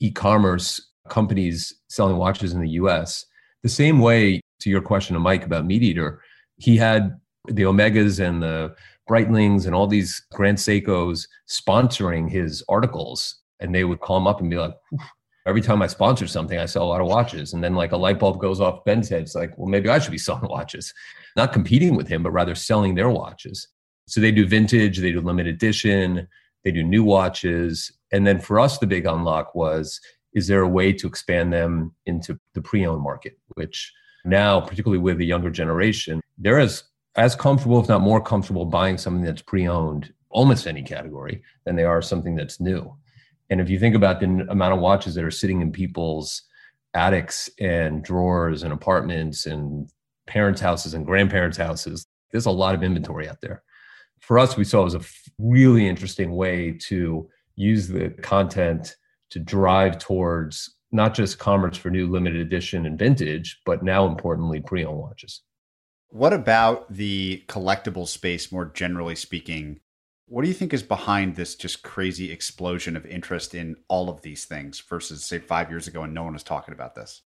e 0.00 0.10
commerce 0.10 0.80
companies 1.08 1.74
selling 1.88 2.16
watches 2.16 2.52
in 2.52 2.60
the 2.60 2.70
US. 2.70 3.24
The 3.62 3.68
same 3.70 4.00
way 4.00 4.42
to 4.60 4.70
your 4.70 4.82
question 4.82 5.14
to 5.14 5.20
Mike 5.20 5.44
about 5.44 5.64
Meat 5.64 5.82
Eater, 5.82 6.20
he 6.58 6.76
had 6.76 7.18
the 7.48 7.62
Omegas 7.62 8.20
and 8.20 8.42
the 8.42 8.74
Breitlings 9.08 9.64
and 9.64 9.74
all 9.74 9.86
these 9.86 10.22
Grand 10.32 10.58
Seikos 10.58 11.26
sponsoring 11.48 12.30
his 12.30 12.62
articles. 12.68 13.38
And 13.60 13.74
they 13.74 13.84
would 13.84 14.00
call 14.00 14.18
him 14.18 14.26
up 14.26 14.40
and 14.40 14.50
be 14.50 14.56
like, 14.56 14.74
every 15.46 15.60
time 15.60 15.82
I 15.82 15.86
sponsor 15.86 16.26
something, 16.26 16.58
I 16.58 16.66
sell 16.66 16.84
a 16.84 16.92
lot 16.92 17.00
of 17.00 17.06
watches. 17.06 17.52
And 17.52 17.62
then 17.62 17.74
like 17.74 17.92
a 17.92 17.96
light 17.96 18.18
bulb 18.18 18.40
goes 18.40 18.60
off 18.60 18.84
Ben's 18.84 19.08
head. 19.08 19.22
It's 19.22 19.34
like, 19.34 19.56
well, 19.56 19.68
maybe 19.68 19.88
I 19.88 19.98
should 19.98 20.12
be 20.12 20.18
selling 20.26 20.48
watches, 20.48 20.92
not 21.36 21.52
competing 21.52 21.96
with 21.96 22.08
him, 22.08 22.22
but 22.22 22.32
rather 22.32 22.54
selling 22.54 22.94
their 22.94 23.10
watches. 23.10 23.68
So 24.06 24.20
they 24.20 24.32
do 24.32 24.46
vintage, 24.46 24.98
they 24.98 25.12
do 25.12 25.20
limited 25.20 25.54
edition, 25.54 26.26
they 26.64 26.72
do 26.72 26.82
new 26.82 27.04
watches. 27.04 27.92
And 28.12 28.26
then 28.26 28.40
for 28.40 28.58
us, 28.58 28.78
the 28.78 28.86
big 28.86 29.06
unlock 29.06 29.54
was, 29.54 30.00
is 30.32 30.46
there 30.46 30.62
a 30.62 30.68
way 30.68 30.92
to 30.92 31.06
expand 31.06 31.52
them 31.52 31.94
into 32.06 32.38
the 32.54 32.62
pre-owned 32.62 33.02
market, 33.02 33.38
which 33.54 33.92
now, 34.24 34.60
particularly 34.60 35.00
with 35.00 35.18
the 35.18 35.26
younger 35.26 35.50
generation, 35.50 36.20
they're 36.38 36.60
as 36.60 36.84
as 37.16 37.34
comfortable, 37.34 37.80
if 37.80 37.88
not 37.88 38.00
more 38.00 38.20
comfortable, 38.20 38.64
buying 38.64 38.96
something 38.96 39.24
that's 39.24 39.42
pre-owned, 39.42 40.12
almost 40.30 40.68
any 40.68 40.82
category, 40.82 41.42
than 41.64 41.74
they 41.74 41.82
are 41.82 42.00
something 42.00 42.36
that's 42.36 42.60
new. 42.60 42.94
And 43.50 43.60
if 43.60 43.68
you 43.68 43.78
think 43.78 43.94
about 43.94 44.20
the 44.20 44.46
amount 44.48 44.74
of 44.74 44.80
watches 44.80 45.14
that 45.16 45.24
are 45.24 45.30
sitting 45.30 45.60
in 45.60 45.72
people's 45.72 46.42
attics 46.94 47.50
and 47.58 48.02
drawers 48.02 48.62
and 48.62 48.72
apartments 48.72 49.46
and 49.46 49.90
parents' 50.26 50.60
houses 50.60 50.94
and 50.94 51.04
grandparents' 51.04 51.58
houses, 51.58 52.06
there's 52.30 52.46
a 52.46 52.50
lot 52.50 52.74
of 52.74 52.82
inventory 52.82 53.28
out 53.28 53.40
there. 53.40 53.62
For 54.20 54.38
us, 54.38 54.56
we 54.56 54.64
saw 54.64 54.82
it 54.82 54.84
was 54.84 54.94
a 54.94 55.00
really 55.38 55.88
interesting 55.88 56.32
way 56.32 56.72
to 56.82 57.28
use 57.56 57.88
the 57.88 58.10
content 58.22 58.96
to 59.30 59.40
drive 59.40 59.98
towards 59.98 60.76
not 60.92 61.14
just 61.14 61.38
commerce 61.38 61.76
for 61.76 61.90
new 61.90 62.08
limited 62.08 62.40
edition 62.40 62.86
and 62.86 62.98
vintage, 62.98 63.60
but 63.64 63.82
now 63.82 64.06
importantly, 64.06 64.60
pre 64.60 64.84
owned 64.84 64.98
watches. 64.98 65.42
What 66.08 66.32
about 66.32 66.92
the 66.92 67.44
collectible 67.46 68.06
space, 68.06 68.50
more 68.50 68.64
generally 68.66 69.14
speaking? 69.14 69.80
What 70.30 70.42
do 70.42 70.48
you 70.48 70.54
think 70.54 70.72
is 70.72 70.84
behind 70.84 71.34
this 71.34 71.56
just 71.56 71.82
crazy 71.82 72.30
explosion 72.30 72.96
of 72.96 73.04
interest 73.04 73.56
in 73.56 73.74
all 73.88 74.08
of 74.08 74.22
these 74.22 74.44
things 74.44 74.78
versus, 74.78 75.24
say, 75.24 75.40
five 75.40 75.70
years 75.70 75.88
ago 75.88 76.04
and 76.04 76.14
no 76.14 76.22
one 76.22 76.34
was 76.34 76.44
talking 76.44 76.72
about 76.72 76.94
this? 76.94 77.22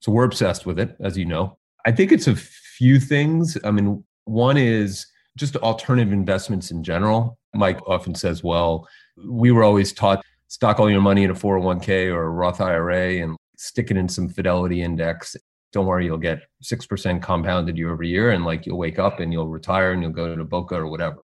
So 0.00 0.10
we're 0.10 0.24
obsessed 0.24 0.66
with 0.66 0.80
it, 0.80 0.96
as 0.98 1.16
you 1.16 1.26
know. 1.26 1.58
I 1.86 1.92
think 1.92 2.10
it's 2.10 2.26
a 2.26 2.34
few 2.34 2.98
things. 2.98 3.56
I 3.62 3.70
mean, 3.70 4.02
one 4.24 4.56
is 4.56 5.06
just 5.38 5.54
alternative 5.58 6.12
investments 6.12 6.72
in 6.72 6.82
general. 6.82 7.38
Mike 7.54 7.78
often 7.86 8.16
says, 8.16 8.42
well, 8.42 8.88
we 9.16 9.52
were 9.52 9.62
always 9.62 9.92
taught 9.92 10.20
stock 10.48 10.80
all 10.80 10.90
your 10.90 11.02
money 11.02 11.22
in 11.22 11.30
a 11.30 11.34
401k 11.34 12.12
or 12.12 12.24
a 12.24 12.30
Roth 12.30 12.60
IRA 12.60 13.22
and 13.22 13.36
stick 13.56 13.92
it 13.92 13.96
in 13.96 14.08
some 14.08 14.28
Fidelity 14.28 14.82
index. 14.82 15.36
Don't 15.72 15.86
worry, 15.86 16.06
you'll 16.06 16.18
get 16.18 16.40
6% 16.64 17.22
compounded 17.22 17.78
year 17.78 17.92
over 17.92 18.02
year. 18.02 18.32
And 18.32 18.44
like 18.44 18.66
you'll 18.66 18.78
wake 18.78 18.98
up 18.98 19.20
and 19.20 19.32
you'll 19.32 19.46
retire 19.46 19.92
and 19.92 20.02
you'll 20.02 20.10
go 20.10 20.34
to 20.34 20.44
Boca 20.44 20.74
or 20.74 20.88
whatever 20.88 21.18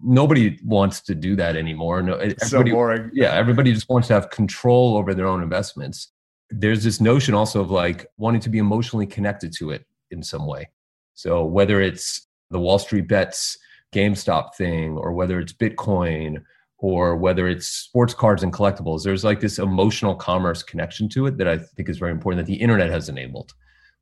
nobody 0.00 0.58
wants 0.64 1.00
to 1.02 1.14
do 1.14 1.36
that 1.36 1.56
anymore. 1.56 2.02
No, 2.02 2.20
so 2.38 2.62
boring. 2.62 3.10
Yeah, 3.12 3.32
everybody 3.32 3.72
just 3.72 3.88
wants 3.88 4.08
to 4.08 4.14
have 4.14 4.30
control 4.30 4.96
over 4.96 5.14
their 5.14 5.26
own 5.26 5.42
investments. 5.42 6.12
There's 6.50 6.84
this 6.84 7.00
notion 7.00 7.34
also 7.34 7.60
of 7.60 7.70
like 7.70 8.06
wanting 8.18 8.40
to 8.42 8.50
be 8.50 8.58
emotionally 8.58 9.06
connected 9.06 9.52
to 9.54 9.70
it 9.70 9.86
in 10.10 10.22
some 10.22 10.46
way. 10.46 10.68
So 11.14 11.44
whether 11.44 11.80
it's 11.80 12.26
the 12.50 12.60
Wall 12.60 12.78
Street 12.78 13.08
bets 13.08 13.58
GameStop 13.92 14.54
thing, 14.54 14.96
or 14.96 15.12
whether 15.12 15.40
it's 15.40 15.52
Bitcoin, 15.52 16.42
or 16.78 17.16
whether 17.16 17.48
it's 17.48 17.66
sports 17.66 18.12
cards 18.12 18.42
and 18.42 18.52
collectibles, 18.52 19.02
there's 19.02 19.24
like 19.24 19.40
this 19.40 19.58
emotional 19.58 20.14
commerce 20.14 20.62
connection 20.62 21.08
to 21.08 21.26
it 21.26 21.38
that 21.38 21.48
I 21.48 21.58
think 21.58 21.88
is 21.88 21.98
very 21.98 22.12
important 22.12 22.44
that 22.44 22.52
the 22.52 22.60
internet 22.60 22.90
has 22.90 23.08
enabled. 23.08 23.54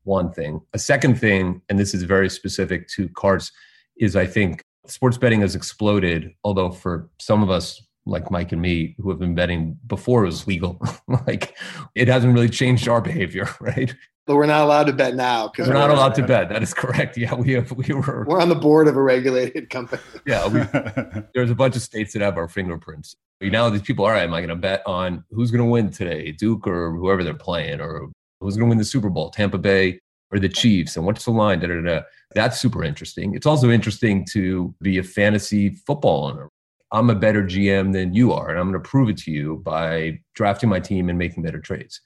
One 0.03 0.31
thing. 0.31 0.61
A 0.73 0.79
second 0.79 1.19
thing, 1.19 1.61
and 1.69 1.79
this 1.79 1.93
is 1.93 2.03
very 2.03 2.29
specific 2.29 2.87
to 2.89 3.07
cards, 3.09 3.51
is 3.97 4.15
I 4.15 4.27
think 4.27 4.63
sports 4.91 5.17
betting 5.17 5.41
has 5.41 5.55
exploded, 5.55 6.33
although 6.43 6.71
for 6.71 7.09
some 7.19 7.43
of 7.43 7.49
us, 7.49 7.81
like 8.05 8.29
Mike 8.29 8.51
and 8.51 8.61
me 8.61 8.95
who 8.99 9.09
have 9.09 9.19
been 9.19 9.33
betting 9.33 9.77
before 9.87 10.23
it 10.23 10.27
was 10.27 10.47
legal. 10.47 10.79
like 11.27 11.55
it 11.95 12.07
hasn't 12.07 12.33
really 12.33 12.49
changed 12.49 12.87
our 12.87 13.01
behavior, 13.01 13.49
right? 13.59 13.93
But 14.27 14.35
we're 14.35 14.47
not 14.47 14.63
allowed 14.63 14.85
to 14.85 14.93
bet 14.93 15.15
now 15.15 15.47
because 15.47 15.67
we're, 15.67 15.75
we're 15.75 15.79
not 15.79 15.91
allowed 15.91 16.15
to 16.15 16.23
bet. 16.27 16.49
That 16.49 16.63
is 16.63 16.73
correct. 16.73 17.17
Yeah, 17.17 17.35
we 17.35 17.53
have. 17.53 17.71
We 17.71 17.93
were. 17.93 18.25
We're 18.27 18.41
on 18.41 18.49
the 18.49 18.55
board 18.55 18.87
of 18.87 18.97
a 18.97 19.01
regulated 19.01 19.69
company. 19.69 20.01
Yeah, 20.25 20.47
we, 20.47 21.21
there's 21.33 21.51
a 21.51 21.55
bunch 21.55 21.75
of 21.75 21.81
states 21.81 22.13
that 22.13 22.21
have 22.21 22.37
our 22.37 22.47
fingerprints. 22.47 23.15
Now 23.41 23.69
these 23.69 23.81
people, 23.81 24.05
all 24.05 24.11
right, 24.11 24.23
am 24.23 24.33
I 24.33 24.39
going 24.39 24.49
to 24.49 24.55
bet 24.55 24.81
on 24.87 25.23
who's 25.29 25.51
going 25.51 25.63
to 25.63 25.69
win 25.69 25.91
today, 25.91 26.31
Duke 26.31 26.65
or 26.65 26.95
whoever 26.95 27.23
they're 27.23 27.33
playing, 27.33 27.81
or 27.81 28.09
who's 28.39 28.55
going 28.55 28.67
to 28.67 28.69
win 28.69 28.77
the 28.77 28.85
Super 28.85 29.09
Bowl, 29.09 29.29
Tampa 29.29 29.57
Bay 29.57 29.99
or 30.35 30.39
the 30.39 30.49
Chiefs, 30.49 30.97
and 30.97 31.05
what's 31.05 31.25
the 31.25 31.31
line? 31.31 31.59
Da, 31.59 31.67
da, 31.67 31.81
da. 31.81 32.01
That's 32.33 32.59
super 32.59 32.83
interesting. 32.83 33.33
It's 33.33 33.45
also 33.45 33.69
interesting 33.69 34.25
to 34.33 34.75
be 34.81 34.97
a 34.97 35.03
fantasy 35.03 35.69
football 35.87 36.25
owner. 36.25 36.49
I'm 36.91 37.09
a 37.09 37.15
better 37.15 37.43
GM 37.43 37.93
than 37.93 38.13
you 38.13 38.33
are, 38.33 38.49
and 38.49 38.59
I'm 38.59 38.69
going 38.69 38.81
to 38.81 38.89
prove 38.89 39.09
it 39.09 39.17
to 39.19 39.31
you 39.31 39.61
by 39.65 40.19
drafting 40.33 40.69
my 40.69 40.79
team 40.79 41.09
and 41.09 41.17
making 41.17 41.43
better 41.43 41.59
trades. 41.59 42.01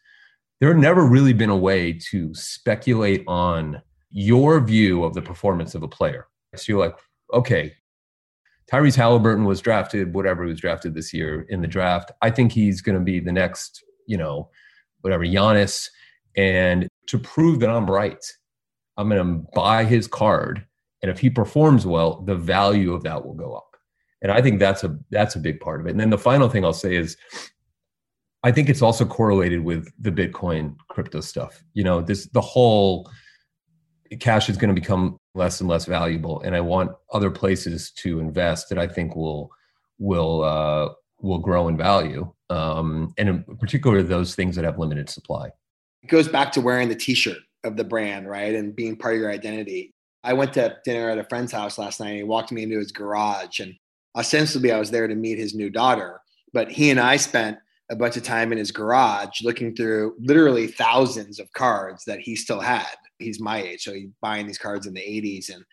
There 0.60 0.70
had 0.70 0.82
never 0.82 1.06
really 1.06 1.34
been 1.34 1.50
a 1.50 1.58
way 1.58 1.94
to 2.12 2.34
speculate 2.36 3.24
on 3.28 3.82
your 4.12 4.60
view 4.60 5.04
of 5.04 5.14
the 5.16 5.22
performance 5.22 5.74
of 5.74 5.84
a 5.84 5.88
player. 5.88 6.28
So 6.56 6.72
you're 6.72 6.80
like, 6.80 6.96
okay, 7.34 7.74
Tyrese 8.72 8.96
Halliburton 8.96 9.46
was 9.46 9.62
drafted, 9.62 10.14
whatever 10.14 10.44
he 10.44 10.52
was 10.52 10.60
drafted 10.60 10.94
this 10.94 11.14
year 11.14 11.46
in 11.50 11.62
the 11.62 11.68
draft. 11.68 12.12
I 12.22 12.30
think 12.30 12.52
he's 12.52 12.82
going 12.82 12.98
to 12.98 13.04
be 13.04 13.20
the 13.20 13.32
next, 13.32 13.84
you 14.06 14.18
know, 14.18 14.50
whatever, 15.02 15.26
Giannis. 15.26 15.88
And 16.36 16.88
to 17.08 17.20
prove 17.20 17.60
that 17.60 17.70
I'm 17.70 17.90
right, 17.90 18.24
I'm 18.98 19.10
going 19.10 19.24
to 19.24 19.48
buy 19.54 19.84
his 19.86 20.08
card. 20.08 20.66
And 21.02 21.10
if 21.10 21.20
he 21.20 21.30
performs 21.30 21.86
well, 21.86 22.22
the 22.22 22.36
value 22.36 22.94
of 22.94 23.04
that 23.04 23.26
will 23.26 23.34
go 23.34 23.54
up. 23.54 23.78
And 24.22 24.32
I 24.32 24.42
think 24.42 24.60
that's 24.60 24.84
a 24.84 24.98
that's 25.12 25.36
a 25.36 25.40
big 25.40 25.62
part 25.62 25.80
of 25.80 25.88
it. 25.88 25.92
And 25.92 26.00
then 26.00 26.10
the 26.10 26.18
final 26.18 26.50
thing 26.50 26.66
I'll 26.66 26.74
say 26.74 26.96
is 26.96 27.16
I 28.44 28.52
think 28.52 28.70
it's 28.70 28.82
also 28.82 29.06
correlated 29.06 29.64
with 29.64 29.92
the 30.00 30.12
Bitcoin 30.12 30.76
crypto 30.88 31.22
stuff. 31.22 31.64
You 31.74 31.84
know, 31.84 32.02
this 32.02 32.28
the 32.28 32.42
whole 32.42 33.10
cash 34.20 34.50
is 34.50 34.58
going 34.58 34.74
to 34.74 34.80
become 34.80 35.18
less 35.36 35.60
and 35.60 35.70
less 35.70 35.86
valuable, 35.86 36.42
and 36.42 36.56
I 36.56 36.62
want 36.62 36.92
other 37.12 37.32
places 37.32 37.92
to 37.98 38.20
invest 38.20 38.70
that 38.70 38.80
I 38.80 38.88
think 38.88 39.16
will 39.16 39.52
will 39.98 40.44
uh, 40.44 40.90
will 41.22 41.40
grow 41.40 41.68
in 41.68 41.78
value, 41.78 42.32
um, 42.50 43.14
and 43.18 43.30
in 43.30 43.44
particular 43.58 44.04
those 44.04 44.36
things 44.36 44.56
that 44.56 44.66
have 44.66 44.80
limited 44.80 45.10
supply. 45.10 45.50
It 46.04 46.10
goes 46.10 46.28
back 46.28 46.52
to 46.54 46.62
wearing 46.62 46.90
the 46.90 46.96
T-shirt 46.96 47.40
of 47.64 47.76
the 47.76 47.84
brand, 47.84 48.30
right, 48.30 48.56
and 48.56 48.76
being 48.76 48.96
part 48.96 49.16
of 49.16 49.22
your 49.22 49.32
identity. 49.32 49.94
I 50.24 50.34
went 50.34 50.54
to 50.54 50.78
dinner 50.84 51.10
at 51.10 51.18
a 51.18 51.24
friend's 51.26 51.52
house 51.52 51.78
last 51.78 52.00
night. 52.00 52.10
And 52.10 52.18
he 52.18 52.24
walked 52.24 52.52
me 52.52 52.64
into 52.64 52.78
his 52.78 52.92
garage, 52.92 53.60
and 53.60 53.76
ostensibly 54.16 54.72
I 54.72 54.80
was 54.80 54.92
there 54.92 55.08
to 55.08 55.16
meet 55.16 55.38
his 55.38 55.56
new 55.56 55.70
daughter. 55.70 56.22
But 56.54 56.72
he 56.72 56.90
and 56.90 57.00
I 57.00 57.18
spent 57.18 57.58
a 57.92 57.96
bunch 57.96 58.18
of 58.18 58.24
time 58.24 58.52
in 58.52 58.58
his 58.58 58.72
garage 58.72 59.42
looking 59.42 59.76
through 59.76 60.16
literally 60.20 60.68
thousands 60.68 61.40
of 61.40 61.52
cards 61.54 62.06
that 62.06 62.20
he 62.20 62.36
still 62.36 62.60
had. 62.60 62.88
He's 63.18 63.40
my 63.40 63.62
age, 63.62 63.84
so 63.84 63.94
he's 63.94 64.10
buying 64.22 64.48
these 64.48 64.58
cards 64.58 64.88
in 64.88 64.94
the 64.94 65.02
80s 65.02 65.54
and 65.54 65.66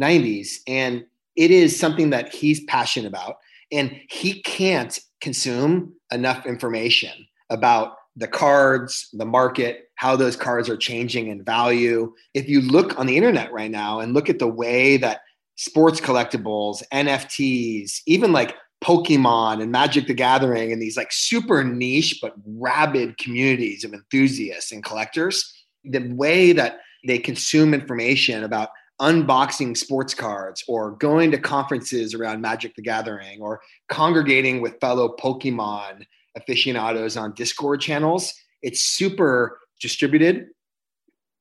90s. 0.00 0.58
And 0.66 1.04
it 1.36 1.50
is 1.50 1.78
something 1.78 2.10
that 2.10 2.32
he's 2.32 2.64
passionate 2.64 3.08
about. 3.08 3.36
And 3.72 3.98
he 4.08 4.42
can't 4.42 4.98
consume 5.20 5.94
enough 6.12 6.46
information 6.46 7.26
about 7.50 7.96
the 8.16 8.28
cards, 8.28 9.08
the 9.12 9.24
market, 9.24 9.90
how 9.96 10.16
those 10.16 10.36
cards 10.36 10.68
are 10.68 10.76
changing 10.76 11.28
in 11.28 11.44
value. 11.44 12.12
If 12.32 12.48
you 12.48 12.60
look 12.60 12.98
on 12.98 13.06
the 13.06 13.16
internet 13.16 13.52
right 13.52 13.70
now 13.70 14.00
and 14.00 14.14
look 14.14 14.28
at 14.28 14.38
the 14.38 14.48
way 14.48 14.96
that 14.98 15.20
sports 15.56 16.00
collectibles, 16.00 16.82
NFTs, 16.92 18.02
even 18.06 18.32
like 18.32 18.54
Pokemon 18.82 19.62
and 19.62 19.72
Magic 19.72 20.06
the 20.06 20.14
Gathering 20.14 20.72
and 20.72 20.80
these 20.80 20.96
like 20.96 21.10
super 21.10 21.64
niche 21.64 22.18
but 22.20 22.34
rabid 22.46 23.18
communities 23.18 23.84
of 23.84 23.94
enthusiasts 23.94 24.72
and 24.72 24.84
collectors, 24.84 25.52
the 25.84 26.06
way 26.14 26.52
that 26.52 26.80
they 27.06 27.18
consume 27.18 27.74
information 27.74 28.44
about 28.44 28.70
unboxing 29.00 29.76
sports 29.76 30.14
cards 30.14 30.62
or 30.68 30.92
going 30.92 31.30
to 31.30 31.38
conferences 31.38 32.14
around 32.14 32.40
Magic 32.40 32.74
the 32.76 32.82
Gathering 32.82 33.40
or 33.40 33.60
congregating 33.88 34.60
with 34.60 34.78
fellow 34.80 35.16
Pokemon 35.18 36.06
aficionados 36.36 37.16
on 37.16 37.34
Discord 37.34 37.80
channels, 37.80 38.34
it's 38.62 38.80
super 38.80 39.58
distributed, 39.80 40.48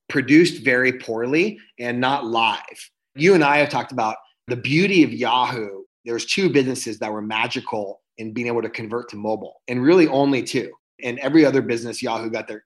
produced 0.10 0.64
very 0.64 0.94
poorly, 0.94 1.60
and 1.80 2.00
not 2.00 2.26
live. 2.26 2.90
You 3.16 3.34
and 3.34 3.44
I 3.44 3.58
have 3.58 3.70
talked 3.70 3.92
about 3.92 4.18
the 4.48 4.56
beauty 4.56 5.04
of 5.04 5.14
Yahoo. 5.14 5.84
There 6.06 6.14
was 6.14 6.26
two 6.26 6.50
businesses 6.50 7.00
that 7.00 7.12
were 7.12 7.22
magical 7.22 8.02
in 8.18 8.34
being 8.34 8.48
able 8.48 8.62
to 8.62 8.70
convert 8.70 9.10
to 9.10 9.16
mobile 9.16 9.62
and 9.68 9.84
really 9.84 10.08
only 10.08 10.44
two. 10.44 10.72
And 11.04 11.20
every 11.20 11.46
other 11.46 11.62
business 11.62 12.02
yahoo 12.02 12.30
got 12.30 12.48
their 12.48 12.64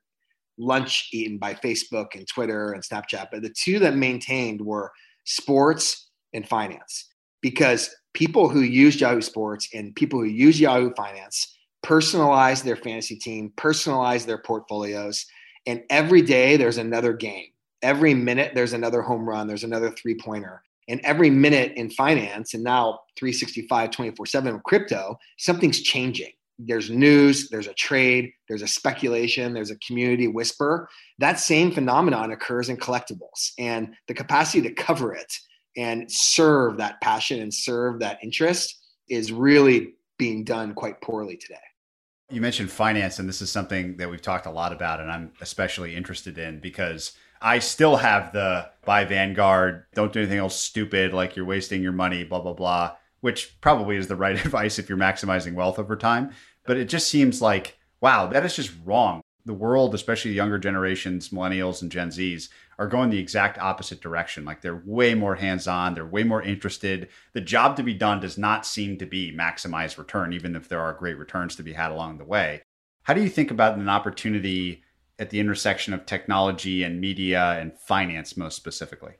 lunch 0.57 1.09
eaten 1.13 1.37
by 1.37 1.53
facebook 1.53 2.15
and 2.15 2.27
twitter 2.27 2.71
and 2.71 2.83
snapchat 2.83 3.27
but 3.31 3.43
the 3.43 3.49
two 3.49 3.77
that 3.79 3.95
maintained 3.95 4.59
were 4.59 4.91
sports 5.25 6.09
and 6.33 6.47
finance. 6.47 7.07
Because 7.41 7.95
people 8.13 8.49
who 8.49 8.61
use 8.61 8.99
yahoo 8.99 9.21
sports 9.21 9.69
and 9.73 9.95
people 9.95 10.19
who 10.19 10.25
use 10.25 10.59
yahoo 10.59 10.93
finance 10.95 11.56
personalize 11.87 12.63
their 12.63 12.75
fantasy 12.75 13.15
team 13.15 13.51
personalize 13.55 14.25
their 14.25 14.37
portfolios 14.37 15.25
and 15.65 15.81
every 15.89 16.21
day 16.21 16.57
there's 16.57 16.77
another 16.77 17.13
game. 17.13 17.45
Every 17.81 18.13
minute 18.13 18.51
there's 18.53 18.73
another 18.73 19.01
home 19.01 19.27
run 19.27 19.47
there's 19.47 19.63
another 19.63 19.91
three 19.91 20.15
pointer 20.15 20.63
and 20.89 20.99
every 21.01 21.29
minute 21.29 21.73
in 21.77 21.89
finance 21.89 22.53
and 22.53 22.63
now 22.63 22.99
365 23.17 23.91
24 23.91 24.25
7 24.25 24.61
crypto 24.65 25.17
something's 25.37 25.81
changing. 25.81 26.31
There's 26.59 26.89
news 26.89 27.47
there's 27.49 27.67
a 27.67 27.73
trade 27.73 28.33
there's 28.49 28.63
a 28.63 28.67
speculation 28.67 29.53
there's 29.53 29.71
a 29.71 29.79
community 29.79 30.27
whisper. 30.27 30.89
That 31.19 31.39
same 31.39 31.71
phenomenon 31.71 32.31
occurs 32.31 32.67
in 32.67 32.75
collectibles 32.75 33.51
and 33.57 33.93
the 34.09 34.13
capacity 34.13 34.61
to 34.67 34.73
cover 34.73 35.13
it 35.13 35.33
and 35.77 36.11
serve 36.11 36.77
that 36.77 36.99
passion 36.99 37.39
and 37.39 37.53
serve 37.53 37.99
that 37.99 38.21
interest 38.21 38.77
is 39.07 39.31
really 39.31 39.93
being 40.17 40.43
done 40.43 40.73
quite 40.73 40.99
poorly 40.99 41.37
today 41.37 41.55
you 42.29 42.41
mentioned 42.41 42.69
finance 42.69 43.19
and 43.19 43.29
this 43.29 43.41
is 43.41 43.51
something 43.51 43.97
that 43.97 44.09
we've 44.09 44.21
talked 44.21 44.45
a 44.45 44.51
lot 44.51 44.73
about 44.73 44.99
and 44.99 45.11
i'm 45.11 45.31
especially 45.39 45.95
interested 45.95 46.37
in 46.37 46.59
because 46.59 47.13
I 47.41 47.59
still 47.59 47.97
have 47.97 48.31
the 48.31 48.69
buy 48.85 49.05
Vanguard, 49.05 49.85
don't 49.93 50.11
do 50.11 50.19
anything 50.19 50.39
else 50.39 50.59
stupid 50.59 51.13
like 51.13 51.35
you're 51.35 51.45
wasting 51.45 51.83
your 51.83 51.91
money, 51.91 52.23
blah, 52.23 52.39
blah, 52.39 52.53
blah, 52.53 52.95
which 53.21 53.59
probably 53.61 53.97
is 53.97 54.07
the 54.07 54.15
right 54.15 54.35
advice 54.45 54.79
if 54.79 54.89
you're 54.89 54.97
maximizing 54.97 55.53
wealth 55.53 55.79
over 55.79 55.95
time. 55.95 56.31
But 56.65 56.77
it 56.77 56.89
just 56.89 57.09
seems 57.09 57.41
like, 57.41 57.77
wow, 58.01 58.27
that 58.27 58.45
is 58.45 58.55
just 58.55 58.71
wrong. 58.85 59.21
The 59.45 59.53
world, 59.53 59.95
especially 59.95 60.31
younger 60.31 60.57
generations, 60.57 61.29
millennials 61.29 61.81
and 61.81 61.91
Gen 61.91 62.09
Zs, 62.09 62.49
are 62.79 62.87
going 62.87 63.09
the 63.09 63.19
exact 63.19 63.57
opposite 63.57 64.01
direction. 64.01 64.45
Like 64.45 64.61
they're 64.61 64.83
way 64.85 65.13
more 65.13 65.35
hands 65.35 65.67
on, 65.67 65.93
they're 65.93 66.05
way 66.05 66.23
more 66.23 66.41
interested. 66.41 67.09
The 67.33 67.41
job 67.41 67.75
to 67.77 67.83
be 67.83 67.93
done 67.93 68.19
does 68.19 68.37
not 68.37 68.65
seem 68.65 68.97
to 68.97 69.05
be 69.05 69.35
maximize 69.35 69.97
return, 69.97 70.33
even 70.33 70.55
if 70.55 70.69
there 70.69 70.81
are 70.81 70.93
great 70.93 71.17
returns 71.17 71.55
to 71.55 71.63
be 71.63 71.73
had 71.73 71.91
along 71.91 72.17
the 72.17 72.25
way. 72.25 72.61
How 73.03 73.13
do 73.13 73.21
you 73.21 73.29
think 73.29 73.51
about 73.51 73.77
an 73.77 73.89
opportunity? 73.89 74.83
at 75.19 75.29
the 75.29 75.39
intersection 75.39 75.93
of 75.93 76.05
technology 76.05 76.83
and 76.83 77.01
media 77.01 77.57
and 77.59 77.77
finance 77.77 78.37
most 78.37 78.55
specifically? 78.55 79.13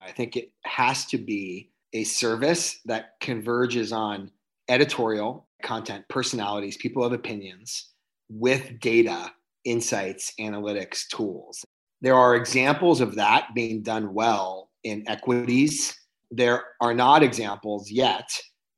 I 0.00 0.12
think 0.12 0.36
it 0.36 0.52
has 0.64 1.06
to 1.06 1.18
be 1.18 1.70
a 1.92 2.04
service 2.04 2.80
that 2.84 3.14
converges 3.20 3.92
on 3.92 4.30
editorial 4.68 5.46
content, 5.62 6.04
personalities, 6.08 6.76
people 6.76 7.02
have 7.02 7.12
opinions 7.12 7.90
with 8.28 8.80
data, 8.80 9.32
insights, 9.64 10.32
analytics, 10.38 11.08
tools. 11.08 11.64
There 12.02 12.14
are 12.14 12.36
examples 12.36 13.00
of 13.00 13.14
that 13.14 13.48
being 13.54 13.82
done 13.82 14.12
well 14.12 14.70
in 14.84 15.04
equities. 15.08 15.94
There 16.30 16.64
are 16.80 16.94
not 16.94 17.22
examples 17.22 17.90
yet 17.90 18.28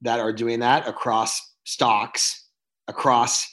that 0.02 0.20
are 0.20 0.32
doing 0.32 0.60
that 0.60 0.86
across 0.86 1.40
stocks, 1.64 2.46
across 2.86 3.46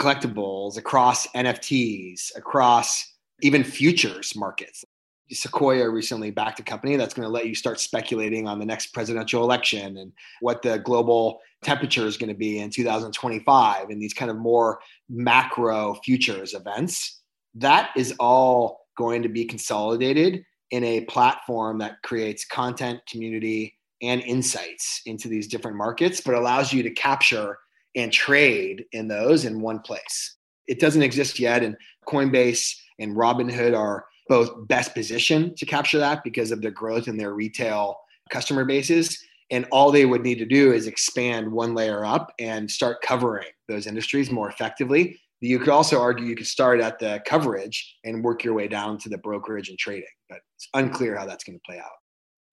collectibles, 0.00 0.78
across 0.78 1.26
NFTs, 1.28 2.36
across 2.36 3.04
even 3.42 3.62
futures 3.62 4.34
markets. 4.34 4.84
Sequoia 5.30 5.88
recently 5.88 6.30
backed 6.30 6.60
a 6.60 6.62
company 6.62 6.96
that's 6.96 7.14
going 7.14 7.26
to 7.26 7.32
let 7.32 7.46
you 7.46 7.54
start 7.54 7.80
speculating 7.80 8.46
on 8.46 8.58
the 8.58 8.66
next 8.66 8.88
presidential 8.88 9.42
election 9.42 9.96
and 9.96 10.12
what 10.40 10.60
the 10.62 10.78
global 10.78 11.40
temperature 11.62 12.06
is 12.06 12.16
going 12.16 12.28
to 12.28 12.34
be 12.34 12.58
in 12.58 12.70
2025 12.70 13.88
and 13.88 14.02
these 14.02 14.12
kind 14.12 14.30
of 14.30 14.36
more 14.36 14.80
macro 15.08 15.94
futures 16.04 16.52
events. 16.52 17.22
That 17.54 17.90
is 17.96 18.14
all 18.18 18.81
going 18.96 19.22
to 19.22 19.28
be 19.28 19.44
consolidated 19.44 20.44
in 20.70 20.84
a 20.84 21.02
platform 21.02 21.78
that 21.78 22.02
creates 22.02 22.44
content, 22.44 23.00
community, 23.08 23.74
and 24.00 24.20
insights 24.22 25.02
into 25.06 25.28
these 25.28 25.46
different 25.46 25.76
markets, 25.76 26.20
but 26.20 26.34
allows 26.34 26.72
you 26.72 26.82
to 26.82 26.90
capture 26.90 27.58
and 27.94 28.12
trade 28.12 28.84
in 28.92 29.06
those 29.06 29.44
in 29.44 29.60
one 29.60 29.78
place. 29.80 30.36
It 30.66 30.80
doesn't 30.80 31.02
exist 31.02 31.38
yet, 31.38 31.62
and 31.62 31.76
Coinbase 32.08 32.74
and 32.98 33.16
Robinhood 33.16 33.76
are 33.78 34.06
both 34.28 34.66
best 34.68 34.94
positioned 34.94 35.56
to 35.58 35.66
capture 35.66 35.98
that 35.98 36.24
because 36.24 36.50
of 36.52 36.62
their 36.62 36.70
growth 36.70 37.08
in 37.08 37.16
their 37.16 37.34
retail 37.34 37.98
customer 38.30 38.64
bases. 38.64 39.22
And 39.50 39.66
all 39.70 39.92
they 39.92 40.06
would 40.06 40.22
need 40.22 40.38
to 40.38 40.46
do 40.46 40.72
is 40.72 40.86
expand 40.86 41.52
one 41.52 41.74
layer 41.74 42.04
up 42.04 42.32
and 42.38 42.70
start 42.70 43.02
covering 43.02 43.48
those 43.68 43.86
industries 43.86 44.30
more 44.30 44.48
effectively. 44.48 45.20
You 45.44 45.58
could 45.58 45.70
also 45.70 46.00
argue 46.00 46.24
you 46.24 46.36
could 46.36 46.46
start 46.46 46.80
at 46.80 47.00
the 47.00 47.20
coverage 47.26 47.96
and 48.04 48.22
work 48.22 48.44
your 48.44 48.54
way 48.54 48.68
down 48.68 48.96
to 48.98 49.08
the 49.08 49.18
brokerage 49.18 49.68
and 49.68 49.78
trading, 49.78 50.04
but 50.28 50.38
it's 50.56 50.68
unclear 50.72 51.16
how 51.16 51.26
that's 51.26 51.42
going 51.42 51.58
to 51.58 51.62
play 51.66 51.78
out. 51.78 51.90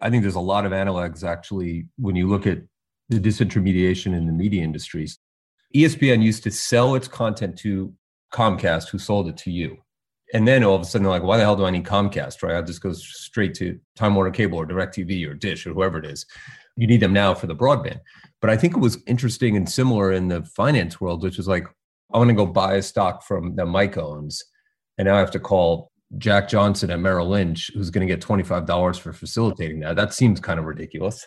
I 0.02 0.10
think 0.10 0.24
there's 0.24 0.34
a 0.34 0.40
lot 0.40 0.66
of 0.66 0.72
analogs 0.72 1.24
actually 1.24 1.86
when 1.98 2.16
you 2.16 2.28
look 2.28 2.48
at 2.48 2.60
the 3.10 3.20
disintermediation 3.20 4.18
in 4.18 4.26
the 4.26 4.32
media 4.32 4.64
industries. 4.64 5.20
ESPN 5.76 6.24
used 6.24 6.42
to 6.44 6.52
sell 6.52 6.96
its 6.96 7.08
content 7.08 7.60
to 7.60 7.94
Comcast, 8.34 8.90
who 8.90 8.98
sold 8.98 9.28
it 9.28 9.38
to 9.38 9.52
you. 9.52 9.78
And 10.34 10.48
then 10.48 10.64
all 10.64 10.76
of 10.76 10.82
a 10.82 10.86
sudden, 10.86 11.04
they're 11.04 11.12
like, 11.12 11.24
why 11.24 11.38
the 11.38 11.44
hell 11.44 11.56
do 11.56 11.66
I 11.66 11.72
need 11.72 11.86
Comcast? 11.86 12.42
Right? 12.42 12.56
I'll 12.56 12.64
just 12.64 12.82
go 12.82 12.94
straight 12.94 13.54
to 13.56 13.80
Time 13.96 14.16
Warner 14.16 14.32
Cable 14.32 14.58
or 14.58 14.66
DirecTV 14.66 15.28
or 15.30 15.36
Dish 15.36 15.68
or 15.68 15.74
whoever 15.74 16.00
it 16.00 16.06
is. 16.06 16.26
You 16.76 16.88
need 16.88 17.02
them 17.02 17.14
now 17.14 17.36
for 17.36 17.46
the 17.46 17.56
broadband. 17.56 18.00
But 18.42 18.50
I 18.50 18.58
think 18.58 18.76
it 18.76 18.80
was 18.80 19.04
interesting 19.06 19.58
and 19.58 19.70
similar 19.70 20.12
in 20.12 20.28
the 20.28 20.44
finance 20.44 21.00
world, 21.00 21.24
which 21.24 21.38
is 21.38 21.48
like, 21.48 21.68
I 22.14 22.18
want 22.18 22.30
to 22.30 22.36
go 22.36 22.46
buy 22.46 22.76
a 22.76 22.82
stock 22.82 23.24
from 23.24 23.56
that 23.56 23.66
Mike 23.66 23.98
owns. 23.98 24.44
And 24.98 25.08
now 25.08 25.16
I 25.16 25.20
have 25.20 25.32
to 25.32 25.40
call 25.40 25.92
Jack 26.18 26.50
Johnson 26.50 26.90
at 26.90 27.00
Merrill 27.00 27.30
Lynch, 27.30 27.70
who's 27.74 27.90
going 27.90 28.08
to 28.08 28.14
get 28.14 28.26
$25 28.26 29.00
for 29.00 29.14
facilitating 29.14 29.80
that. 29.82 29.96
That 29.96 30.14
seems 30.14 30.40
kind 30.40 30.60
of 30.60 30.66
ridiculous. 30.66 31.26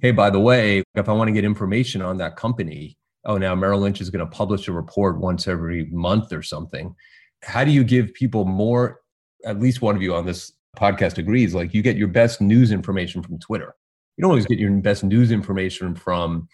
Hey, 0.00 0.12
by 0.12 0.30
the 0.30 0.38
way, 0.38 0.82
if 0.94 1.08
I 1.08 1.12
want 1.12 1.28
to 1.28 1.32
get 1.32 1.44
information 1.44 2.02
on 2.02 2.18
that 2.18 2.36
company, 2.36 2.96
oh, 3.24 3.38
now 3.38 3.54
Merrill 3.54 3.80
Lynch 3.80 4.00
is 4.00 4.10
going 4.10 4.24
to 4.24 4.30
publish 4.30 4.68
a 4.68 4.72
report 4.72 5.18
once 5.18 5.48
every 5.48 5.86
month 5.86 6.32
or 6.32 6.42
something. 6.42 6.94
How 7.42 7.64
do 7.64 7.70
you 7.70 7.82
give 7.82 8.12
people 8.14 8.44
more? 8.44 9.00
At 9.44 9.60
least 9.60 9.82
one 9.82 9.96
of 9.96 10.02
you 10.02 10.14
on 10.14 10.26
this 10.26 10.52
podcast 10.76 11.18
agrees, 11.18 11.54
like 11.54 11.74
you 11.74 11.82
get 11.82 11.96
your 11.96 12.08
best 12.08 12.40
news 12.40 12.70
information 12.70 13.22
from 13.22 13.38
Twitter. 13.38 13.74
You 14.16 14.22
don't 14.22 14.30
always 14.30 14.46
get 14.46 14.58
your 14.58 14.70
best 14.72 15.04
news 15.04 15.32
information 15.32 15.94
from 15.94 16.48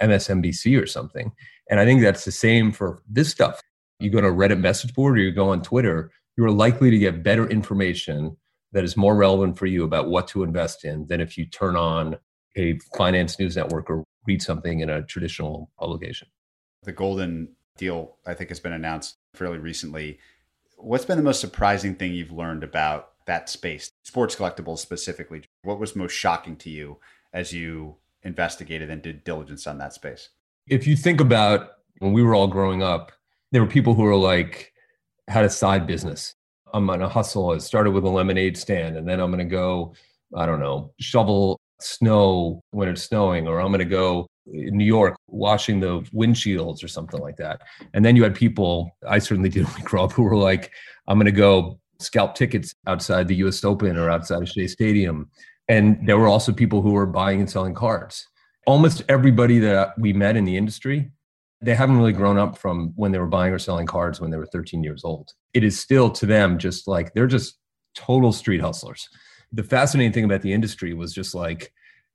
MSNBC 0.00 0.80
or 0.80 0.86
something. 0.86 1.32
And 1.70 1.80
I 1.80 1.84
think 1.84 2.00
that's 2.00 2.24
the 2.24 2.32
same 2.32 2.72
for 2.72 3.02
this 3.08 3.30
stuff. 3.30 3.60
You 3.98 4.10
go 4.10 4.20
to 4.20 4.28
a 4.28 4.32
Reddit 4.32 4.60
message 4.60 4.94
board 4.94 5.18
or 5.18 5.20
you 5.20 5.32
go 5.32 5.48
on 5.48 5.62
Twitter, 5.62 6.10
you're 6.36 6.50
likely 6.50 6.90
to 6.90 6.98
get 6.98 7.22
better 7.22 7.48
information 7.48 8.36
that 8.72 8.84
is 8.84 8.96
more 8.96 9.16
relevant 9.16 9.58
for 9.58 9.66
you 9.66 9.84
about 9.84 10.08
what 10.08 10.28
to 10.28 10.42
invest 10.42 10.84
in 10.84 11.06
than 11.06 11.20
if 11.20 11.38
you 11.38 11.46
turn 11.46 11.76
on 11.76 12.16
a 12.56 12.78
finance 12.96 13.38
news 13.38 13.56
network 13.56 13.88
or 13.88 14.04
read 14.26 14.42
something 14.42 14.80
in 14.80 14.90
a 14.90 15.02
traditional 15.02 15.70
publication. 15.78 16.28
The 16.82 16.92
Goldin 16.92 17.48
deal, 17.76 18.16
I 18.26 18.34
think, 18.34 18.50
has 18.50 18.60
been 18.60 18.72
announced 18.72 19.16
fairly 19.34 19.58
recently. 19.58 20.18
What's 20.76 21.04
been 21.04 21.16
the 21.16 21.22
most 21.22 21.40
surprising 21.40 21.94
thing 21.94 22.12
you've 22.12 22.32
learned 22.32 22.64
about 22.64 23.12
that 23.26 23.48
space, 23.48 23.90
sports 24.04 24.36
collectibles 24.36 24.78
specifically? 24.78 25.44
What 25.62 25.78
was 25.78 25.96
most 25.96 26.12
shocking 26.12 26.56
to 26.56 26.70
you 26.70 26.98
as 27.32 27.52
you 27.52 27.96
investigated 28.22 28.90
and 28.90 29.02
did 29.02 29.24
diligence 29.24 29.66
on 29.66 29.78
that 29.78 29.94
space? 29.94 30.30
If 30.68 30.86
you 30.86 30.96
think 30.96 31.20
about 31.20 31.70
when 31.98 32.12
we 32.12 32.22
were 32.22 32.34
all 32.34 32.48
growing 32.48 32.82
up, 32.82 33.12
there 33.52 33.62
were 33.62 33.68
people 33.68 33.94
who 33.94 34.02
were 34.02 34.16
like, 34.16 34.72
had 35.28 35.44
a 35.44 35.50
side 35.50 35.86
business. 35.86 36.34
I'm 36.72 36.86
going 36.86 37.00
to 37.00 37.08
hustle. 37.08 37.50
I 37.50 37.58
started 37.58 37.92
with 37.92 38.04
a 38.04 38.08
lemonade 38.08 38.56
stand 38.56 38.96
and 38.96 39.08
then 39.08 39.20
I'm 39.20 39.30
going 39.30 39.46
to 39.46 39.50
go, 39.50 39.94
I 40.34 40.46
don't 40.46 40.60
know, 40.60 40.92
shovel 41.00 41.60
snow 41.80 42.60
when 42.70 42.88
it's 42.88 43.02
snowing, 43.02 43.46
or 43.46 43.60
I'm 43.60 43.68
going 43.68 43.78
to 43.78 43.84
go 43.84 44.26
in 44.46 44.76
New 44.76 44.84
York 44.84 45.16
washing 45.28 45.80
the 45.80 46.00
windshields 46.14 46.82
or 46.82 46.88
something 46.88 47.20
like 47.20 47.36
that. 47.36 47.62
And 47.94 48.04
then 48.04 48.16
you 48.16 48.22
had 48.22 48.34
people, 48.34 48.90
I 49.06 49.18
certainly 49.18 49.48
did 49.48 49.64
when 49.66 49.74
we 49.76 49.82
grew 49.82 50.00
up, 50.00 50.12
who 50.12 50.22
were 50.22 50.36
like, 50.36 50.72
I'm 51.06 51.18
going 51.18 51.26
to 51.26 51.32
go 51.32 51.78
scalp 51.98 52.34
tickets 52.34 52.74
outside 52.86 53.28
the 53.28 53.36
US 53.36 53.64
Open 53.64 53.96
or 53.96 54.10
outside 54.10 54.42
of 54.42 54.48
Shea 54.48 54.66
Stadium. 54.66 55.30
And 55.68 56.06
there 56.06 56.18
were 56.18 56.28
also 56.28 56.52
people 56.52 56.82
who 56.82 56.92
were 56.92 57.06
buying 57.06 57.40
and 57.40 57.50
selling 57.50 57.74
cards. 57.74 58.26
Almost 58.66 59.02
everybody 59.08 59.58
that 59.60 59.98
we 59.98 60.12
met 60.12 60.36
in 60.36 60.44
the 60.44 60.56
industry, 60.56 61.10
they 61.60 61.74
haven't 61.74 61.98
really 61.98 62.12
grown 62.12 62.38
up 62.38 62.58
from 62.58 62.92
when 62.96 63.12
they 63.12 63.18
were 63.18 63.26
buying 63.26 63.52
or 63.52 63.58
selling 63.58 63.86
cards 63.86 64.20
when 64.20 64.30
they 64.30 64.36
were 64.36 64.46
13 64.46 64.82
years 64.82 65.04
old. 65.04 65.32
It 65.54 65.64
is 65.64 65.78
still 65.78 66.10
to 66.10 66.26
them 66.26 66.58
just 66.58 66.86
like 66.86 67.14
they're 67.14 67.26
just 67.26 67.58
total 67.94 68.32
street 68.32 68.60
hustlers. 68.60 69.08
The 69.52 69.62
fascinating 69.62 70.12
thing 70.12 70.24
about 70.24 70.42
the 70.42 70.52
industry 70.52 70.92
was 70.92 71.12
just 71.12 71.34
like 71.34 71.72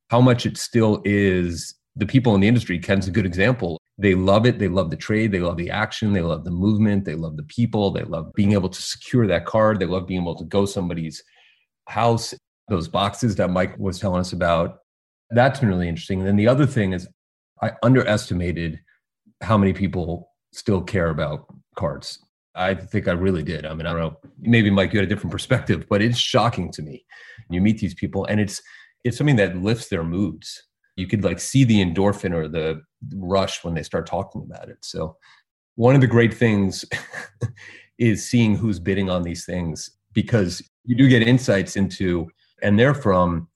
how 0.09 0.21
much 0.21 0.45
it 0.45 0.57
still 0.57 1.01
is 1.05 1.73
the 1.95 2.05
people 2.05 2.35
in 2.35 2.41
the 2.41 2.47
industry 2.47 2.79
Ken's 2.79 3.07
a 3.07 3.11
good 3.11 3.25
example. 3.25 3.79
They 3.97 4.15
love 4.15 4.45
it. 4.45 4.59
They 4.59 4.67
love 4.67 4.89
the 4.89 4.97
trade. 4.97 5.31
They 5.31 5.39
love 5.39 5.57
the 5.57 5.69
action. 5.69 6.13
They 6.13 6.21
love 6.21 6.43
the 6.43 6.51
movement. 6.51 7.05
They 7.05 7.15
love 7.15 7.37
the 7.37 7.43
people. 7.43 7.91
They 7.91 8.03
love 8.03 8.31
being 8.33 8.53
able 8.53 8.69
to 8.69 8.81
secure 8.81 9.27
that 9.27 9.45
card. 9.45 9.79
They 9.79 9.85
love 9.85 10.07
being 10.07 10.21
able 10.21 10.35
to 10.35 10.45
go 10.45 10.65
somebody's 10.65 11.23
house. 11.87 12.33
Those 12.67 12.87
boxes 12.87 13.35
that 13.35 13.49
mike 13.49 13.77
was 13.77 13.99
telling 13.99 14.21
us 14.21 14.33
about 14.33 14.80
that's 15.31 15.59
been 15.59 15.69
really 15.69 15.89
interesting 15.89 16.19
and 16.19 16.27
then 16.27 16.35
the 16.35 16.47
other 16.47 16.65
thing 16.65 16.93
is 16.93 17.07
i 17.61 17.71
underestimated 17.83 18.79
how 19.41 19.57
many 19.57 19.73
people 19.73 20.29
still 20.53 20.81
care 20.81 21.09
about 21.09 21.45
cards 21.75 22.19
I 22.55 22.75
think 22.75 23.07
I 23.07 23.13
really 23.13 23.43
did. 23.43 23.65
I 23.65 23.73
mean, 23.73 23.85
I 23.85 23.91
don't 23.91 23.99
know. 23.99 24.17
Maybe 24.39 24.69
Mike, 24.69 24.93
you 24.93 24.99
had 24.99 25.05
a 25.05 25.09
different 25.09 25.31
perspective, 25.31 25.85
but 25.89 26.01
it's 26.01 26.17
shocking 26.17 26.71
to 26.73 26.81
me. 26.81 27.05
You 27.49 27.61
meet 27.61 27.79
these 27.79 27.93
people, 27.93 28.25
and 28.25 28.39
it's 28.39 28.61
it's 29.03 29.17
something 29.17 29.37
that 29.37 29.57
lifts 29.57 29.87
their 29.87 30.03
moods. 30.03 30.61
You 30.95 31.07
could 31.07 31.23
like 31.23 31.39
see 31.39 31.63
the 31.63 31.83
endorphin 31.83 32.33
or 32.33 32.47
the 32.47 32.81
rush 33.15 33.63
when 33.63 33.73
they 33.73 33.83
start 33.83 34.05
talking 34.05 34.45
about 34.49 34.69
it. 34.69 34.77
So, 34.81 35.15
one 35.75 35.95
of 35.95 36.01
the 36.01 36.07
great 36.07 36.33
things 36.33 36.83
is 37.97 38.27
seeing 38.27 38.55
who's 38.55 38.79
bidding 38.79 39.09
on 39.09 39.23
these 39.23 39.45
things 39.45 39.89
because 40.13 40.61
you 40.83 40.95
do 40.95 41.07
get 41.07 41.23
insights 41.23 41.77
into, 41.77 42.29
and 42.61 42.77
they're 42.77 42.93
from 42.93 43.47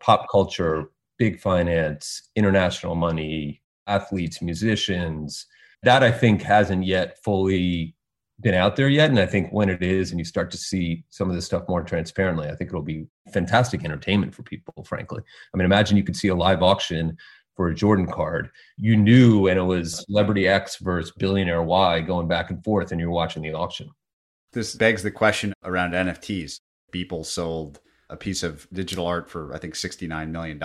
pop 0.00 0.26
culture, 0.30 0.90
big 1.20 1.38
finance, 1.38 2.30
international 2.34 2.94
money, 2.94 3.60
athletes, 3.86 4.40
musicians. 4.40 5.46
That 5.82 6.02
I 6.02 6.10
think 6.10 6.42
hasn't 6.42 6.84
yet 6.84 7.22
fully 7.22 7.94
been 8.40 8.54
out 8.54 8.74
there 8.74 8.88
yet. 8.88 9.10
And 9.10 9.18
I 9.18 9.26
think 9.26 9.52
when 9.52 9.68
it 9.68 9.82
is, 9.82 10.10
and 10.10 10.18
you 10.18 10.24
start 10.24 10.50
to 10.52 10.56
see 10.56 11.04
some 11.10 11.28
of 11.28 11.36
this 11.36 11.44
stuff 11.44 11.68
more 11.68 11.82
transparently, 11.82 12.48
I 12.48 12.54
think 12.54 12.70
it'll 12.70 12.80
be 12.80 13.06
fantastic 13.34 13.84
entertainment 13.84 14.34
for 14.34 14.42
people, 14.42 14.82
frankly. 14.84 15.20
I 15.52 15.56
mean, 15.58 15.66
imagine 15.66 15.98
you 15.98 16.04
could 16.04 16.16
see 16.16 16.28
a 16.28 16.34
live 16.34 16.62
auction 16.62 17.18
for 17.54 17.68
a 17.68 17.74
Jordan 17.74 18.06
card. 18.06 18.50
You 18.78 18.96
knew, 18.96 19.48
and 19.48 19.58
it 19.58 19.62
was 19.62 20.04
celebrity 20.06 20.48
X 20.48 20.76
versus 20.76 21.12
billionaire 21.18 21.62
Y 21.62 22.00
going 22.00 22.28
back 22.28 22.48
and 22.48 22.64
forth, 22.64 22.92
and 22.92 23.00
you're 23.00 23.10
watching 23.10 23.42
the 23.42 23.52
auction. 23.52 23.90
This 24.54 24.74
begs 24.74 25.02
the 25.02 25.10
question 25.10 25.52
around 25.64 25.92
NFTs. 25.92 26.60
People 26.92 27.24
sold 27.24 27.80
a 28.10 28.16
piece 28.16 28.42
of 28.42 28.66
digital 28.72 29.06
art 29.06 29.30
for, 29.30 29.54
I 29.54 29.58
think, 29.58 29.74
$69 29.74 30.30
million, 30.30 30.60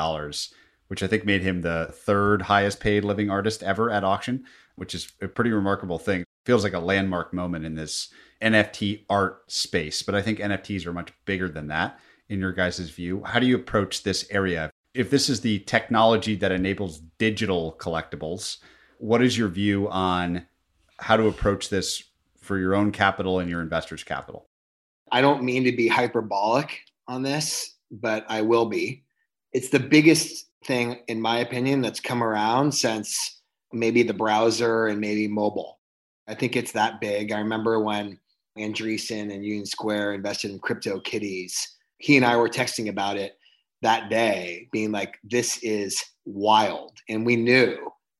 which 0.87 1.03
I 1.03 1.07
think 1.07 1.25
made 1.25 1.41
him 1.41 1.61
the 1.61 1.89
third 1.91 2.43
highest 2.43 2.79
paid 2.79 3.03
living 3.05 3.29
artist 3.29 3.63
ever 3.63 3.89
at 3.89 4.03
auction, 4.03 4.45
which 4.75 4.93
is 4.93 5.11
a 5.21 5.27
pretty 5.27 5.51
remarkable 5.51 5.99
thing 5.99 6.25
feels 6.45 6.63
like 6.63 6.73
a 6.73 6.79
landmark 6.79 7.33
moment 7.33 7.65
in 7.65 7.75
this 7.75 8.09
NFT 8.41 9.05
art 9.09 9.51
space. 9.51 10.03
But 10.03 10.15
I 10.15 10.21
think 10.21 10.39
NFTs 10.39 10.85
are 10.85 10.93
much 10.93 11.11
bigger 11.25 11.49
than 11.49 11.67
that 11.67 11.99
in 12.29 12.39
your 12.39 12.53
guys' 12.53 12.79
view. 12.79 13.23
How 13.23 13.39
do 13.39 13.47
you 13.47 13.55
approach 13.55 14.03
this 14.03 14.27
area? 14.29 14.71
If 14.93 15.09
this 15.09 15.27
is 15.27 15.41
the 15.41 15.59
technology 15.59 16.35
that 16.37 16.51
enables 16.51 16.99
digital 17.17 17.75
collectibles, 17.79 18.57
what 18.99 19.21
is 19.21 19.37
your 19.37 19.49
view 19.49 19.89
on 19.89 20.45
how 20.97 21.17
to 21.17 21.27
approach 21.27 21.69
this 21.69 22.03
for 22.37 22.57
your 22.57 22.75
own 22.75 22.91
capital 22.91 23.39
and 23.39 23.49
your 23.49 23.61
investors' 23.61 24.03
capital? 24.03 24.45
I 25.11 25.21
don't 25.21 25.43
mean 25.43 25.63
to 25.65 25.71
be 25.71 25.87
hyperbolic 25.87 26.81
on 27.07 27.21
this, 27.21 27.75
but 27.91 28.25
I 28.29 28.41
will 28.41 28.65
be. 28.65 29.03
It's 29.53 29.69
the 29.69 29.79
biggest 29.79 30.47
thing, 30.65 30.99
in 31.07 31.21
my 31.21 31.39
opinion, 31.39 31.81
that's 31.81 31.99
come 31.99 32.23
around 32.23 32.71
since 32.71 33.41
maybe 33.71 34.03
the 34.03 34.13
browser 34.13 34.87
and 34.87 34.99
maybe 34.99 35.27
mobile. 35.27 35.79
I 36.27 36.35
think 36.35 36.55
it's 36.55 36.71
that 36.71 36.99
big. 36.99 37.31
I 37.31 37.39
remember 37.39 37.79
when 37.79 38.19
Andreessen 38.57 39.33
and 39.33 39.45
Union 39.45 39.65
Square 39.65 40.13
invested 40.13 40.51
in 40.51 40.59
CryptoKitties. 40.59 41.53
He 41.97 42.17
and 42.17 42.25
I 42.25 42.37
were 42.37 42.49
texting 42.49 42.89
about 42.89 43.17
it 43.17 43.37
that 43.81 44.09
day, 44.09 44.67
being 44.71 44.91
like, 44.91 45.17
this 45.23 45.59
is 45.61 46.03
wild. 46.25 46.97
And 47.09 47.25
we 47.25 47.35
knew 47.35 47.77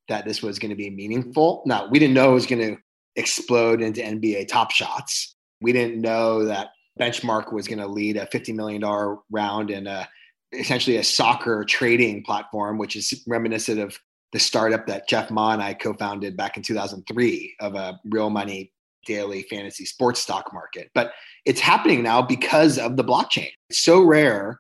that 0.07 0.25
this 0.25 0.41
was 0.41 0.59
going 0.59 0.69
to 0.69 0.75
be 0.75 0.89
meaningful. 0.89 1.63
Now, 1.65 1.88
we 1.88 1.99
didn't 1.99 2.13
know 2.13 2.31
it 2.31 2.36
was 2.36 2.45
going 2.45 2.75
to 2.75 2.81
explode 3.15 3.81
into 3.81 4.01
NBA 4.01 4.47
top 4.47 4.71
shots. 4.71 5.36
We 5.61 5.73
didn't 5.73 5.99
know 5.99 6.45
that 6.45 6.69
Benchmark 6.99 7.51
was 7.51 7.67
going 7.67 7.79
to 7.79 7.87
lead 7.87 8.17
a 8.17 8.25
$50 8.25 8.55
million 8.55 9.17
round 9.29 9.71
in 9.71 9.87
a, 9.87 10.07
essentially 10.51 10.97
a 10.97 11.03
soccer 11.03 11.65
trading 11.65 12.23
platform, 12.23 12.77
which 12.77 12.95
is 12.95 13.23
reminiscent 13.27 13.79
of 13.79 13.99
the 14.31 14.39
startup 14.39 14.87
that 14.87 15.07
Jeff 15.07 15.31
Ma 15.31 15.51
and 15.51 15.61
I 15.61 15.73
co-founded 15.73 16.35
back 16.35 16.57
in 16.57 16.63
2003 16.63 17.55
of 17.59 17.75
a 17.75 17.99
real 18.05 18.29
money 18.29 18.71
daily 19.05 19.43
fantasy 19.43 19.85
sports 19.85 20.19
stock 20.19 20.51
market. 20.53 20.89
But 20.93 21.11
it's 21.45 21.61
happening 21.61 22.03
now 22.03 22.21
because 22.21 22.77
of 22.77 22.97
the 22.97 23.03
blockchain. 23.03 23.51
It's 23.69 23.79
so 23.79 24.01
rare 24.01 24.59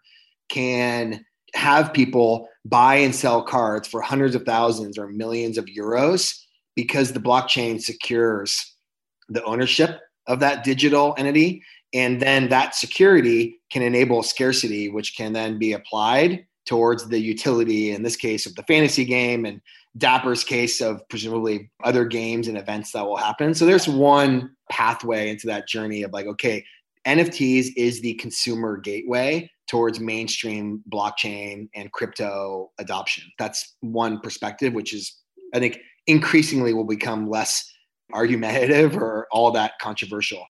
can 0.49 1.25
have 1.55 1.93
people 1.93 2.49
buy 2.63 2.95
and 2.95 3.15
sell 3.15 3.41
cards 3.41 3.87
for 3.87 4.01
hundreds 4.01 4.35
of 4.35 4.43
thousands 4.43 4.97
or 4.97 5.07
millions 5.07 5.57
of 5.57 5.65
euros 5.65 6.37
because 6.75 7.13
the 7.13 7.19
blockchain 7.19 7.81
secures 7.81 8.75
the 9.29 9.43
ownership 9.43 9.99
of 10.27 10.39
that 10.41 10.63
digital 10.63 11.15
entity 11.17 11.63
and 11.93 12.21
then 12.21 12.49
that 12.49 12.75
security 12.75 13.59
can 13.71 13.81
enable 13.81 14.23
scarcity 14.23 14.89
which 14.89 15.15
can 15.15 15.33
then 15.33 15.57
be 15.57 15.73
applied 15.73 16.45
towards 16.65 17.07
the 17.07 17.19
utility, 17.19 17.91
in 17.91 18.03
this 18.03 18.15
case, 18.15 18.45
of 18.45 18.55
the 18.55 18.63
fantasy 18.63 19.05
game, 19.05 19.45
and 19.45 19.61
Dapper's 19.97 20.43
case 20.43 20.81
of 20.81 21.07
presumably 21.09 21.69
other 21.83 22.05
games 22.05 22.47
and 22.47 22.57
events 22.57 22.91
that 22.91 23.05
will 23.05 23.15
happen. 23.15 23.53
So 23.53 23.65
there's 23.65 23.87
one 23.87 24.55
pathway 24.69 25.29
into 25.29 25.47
that 25.47 25.67
journey 25.67 26.03
of 26.03 26.11
like, 26.11 26.25
okay, 26.25 26.65
NFTs 27.07 27.67
is 27.77 28.01
the 28.01 28.15
consumer 28.15 28.77
gateway 28.77 29.49
towards 29.69 29.99
mainstream 29.99 30.83
blockchain 30.91 31.69
and 31.75 31.91
crypto 31.91 32.71
adoption. 32.77 33.23
That's 33.39 33.75
one 33.81 34.19
perspective, 34.19 34.73
which 34.73 34.93
is, 34.93 35.15
I 35.53 35.59
think, 35.59 35.79
increasingly 36.07 36.73
will 36.73 36.83
become 36.83 37.29
less 37.29 37.71
argumentative 38.13 38.97
or 38.97 39.27
all 39.31 39.51
that 39.51 39.73
controversial. 39.79 40.45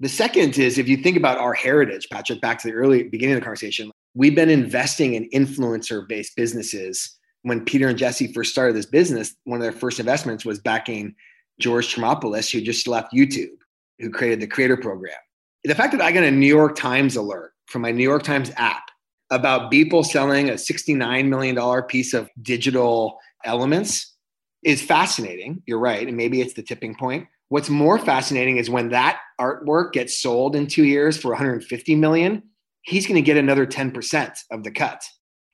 The 0.00 0.08
second 0.08 0.58
is 0.58 0.78
if 0.78 0.88
you 0.88 0.96
think 0.96 1.16
about 1.16 1.38
our 1.38 1.54
heritage, 1.54 2.08
Patrick, 2.10 2.40
back 2.40 2.60
to 2.60 2.68
the 2.68 2.74
early 2.74 3.04
beginning 3.04 3.36
of 3.36 3.40
the 3.40 3.44
conversation, 3.44 3.90
we've 4.14 4.34
been 4.34 4.50
investing 4.50 5.14
in 5.14 5.28
influencer 5.30 6.06
based 6.08 6.34
businesses. 6.36 7.16
When 7.42 7.64
Peter 7.64 7.88
and 7.88 7.98
Jesse 7.98 8.32
first 8.32 8.52
started 8.52 8.74
this 8.74 8.86
business, 8.86 9.34
one 9.44 9.58
of 9.58 9.62
their 9.62 9.72
first 9.72 10.00
investments 10.00 10.44
was 10.44 10.58
backing 10.58 11.14
George 11.60 11.94
Strompolos, 11.94 12.50
who 12.50 12.60
just 12.60 12.88
left 12.88 13.12
YouTube, 13.12 13.56
who 13.98 14.10
created 14.10 14.40
the 14.40 14.46
creator 14.46 14.76
program. 14.76 15.14
The 15.62 15.74
fact 15.74 15.92
that 15.92 16.00
I 16.00 16.10
got 16.10 16.24
a 16.24 16.30
New 16.30 16.46
York 16.46 16.76
Times 16.76 17.16
alert 17.16 17.52
from 17.66 17.82
my 17.82 17.92
New 17.92 18.02
York 18.02 18.22
Times 18.22 18.50
app 18.56 18.82
about 19.30 19.70
Beeple 19.70 20.04
selling 20.04 20.50
a 20.50 20.54
$69 20.54 21.28
million 21.28 21.82
piece 21.84 22.14
of 22.14 22.28
digital 22.42 23.18
elements 23.44 24.14
is 24.62 24.82
fascinating. 24.82 25.62
You're 25.66 25.78
right. 25.78 26.06
And 26.06 26.16
maybe 26.16 26.40
it's 26.40 26.54
the 26.54 26.62
tipping 26.62 26.94
point. 26.94 27.26
What's 27.48 27.68
more 27.68 27.98
fascinating 27.98 28.56
is 28.56 28.70
when 28.70 28.88
that 28.90 29.20
artwork 29.40 29.92
gets 29.92 30.20
sold 30.20 30.56
in 30.56 30.66
two 30.66 30.84
years 30.84 31.16
for 31.16 31.28
150 31.28 31.94
million, 31.96 32.42
he's 32.82 33.06
going 33.06 33.16
to 33.16 33.22
get 33.22 33.36
another 33.36 33.66
10% 33.66 34.38
of 34.50 34.64
the 34.64 34.70
cut. 34.70 35.02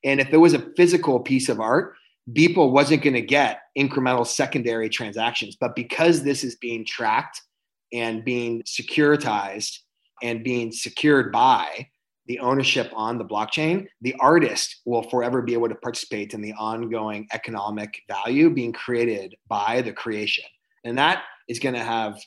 And 0.04 0.20
if 0.20 0.32
it 0.32 0.38
was 0.38 0.54
a 0.54 0.70
physical 0.76 1.20
piece 1.20 1.48
of 1.48 1.60
art, 1.60 1.94
Beeple 2.32 2.72
wasn't 2.72 3.02
going 3.02 3.14
to 3.14 3.22
get 3.22 3.60
incremental 3.76 4.26
secondary 4.26 4.88
transactions. 4.88 5.56
But 5.60 5.74
because 5.74 6.22
this 6.22 6.44
is 6.44 6.56
being 6.56 6.84
tracked 6.84 7.40
and 7.92 8.24
being 8.24 8.62
securitized 8.62 9.78
and 10.22 10.44
being 10.44 10.70
secured 10.70 11.32
by 11.32 11.88
the 12.26 12.38
ownership 12.38 12.92
on 12.94 13.18
the 13.18 13.24
blockchain, 13.24 13.86
the 14.02 14.14
artist 14.20 14.82
will 14.84 15.02
forever 15.02 15.42
be 15.42 15.54
able 15.54 15.68
to 15.68 15.74
participate 15.74 16.34
in 16.34 16.40
the 16.40 16.52
ongoing 16.52 17.26
economic 17.32 18.00
value 18.06 18.50
being 18.50 18.72
created 18.72 19.34
by 19.48 19.82
the 19.82 19.92
creation. 19.92 20.44
And 20.84 20.98
that 20.98 21.22
is 21.48 21.58
going 21.58 21.74
to 21.74 21.82
have 21.82 22.18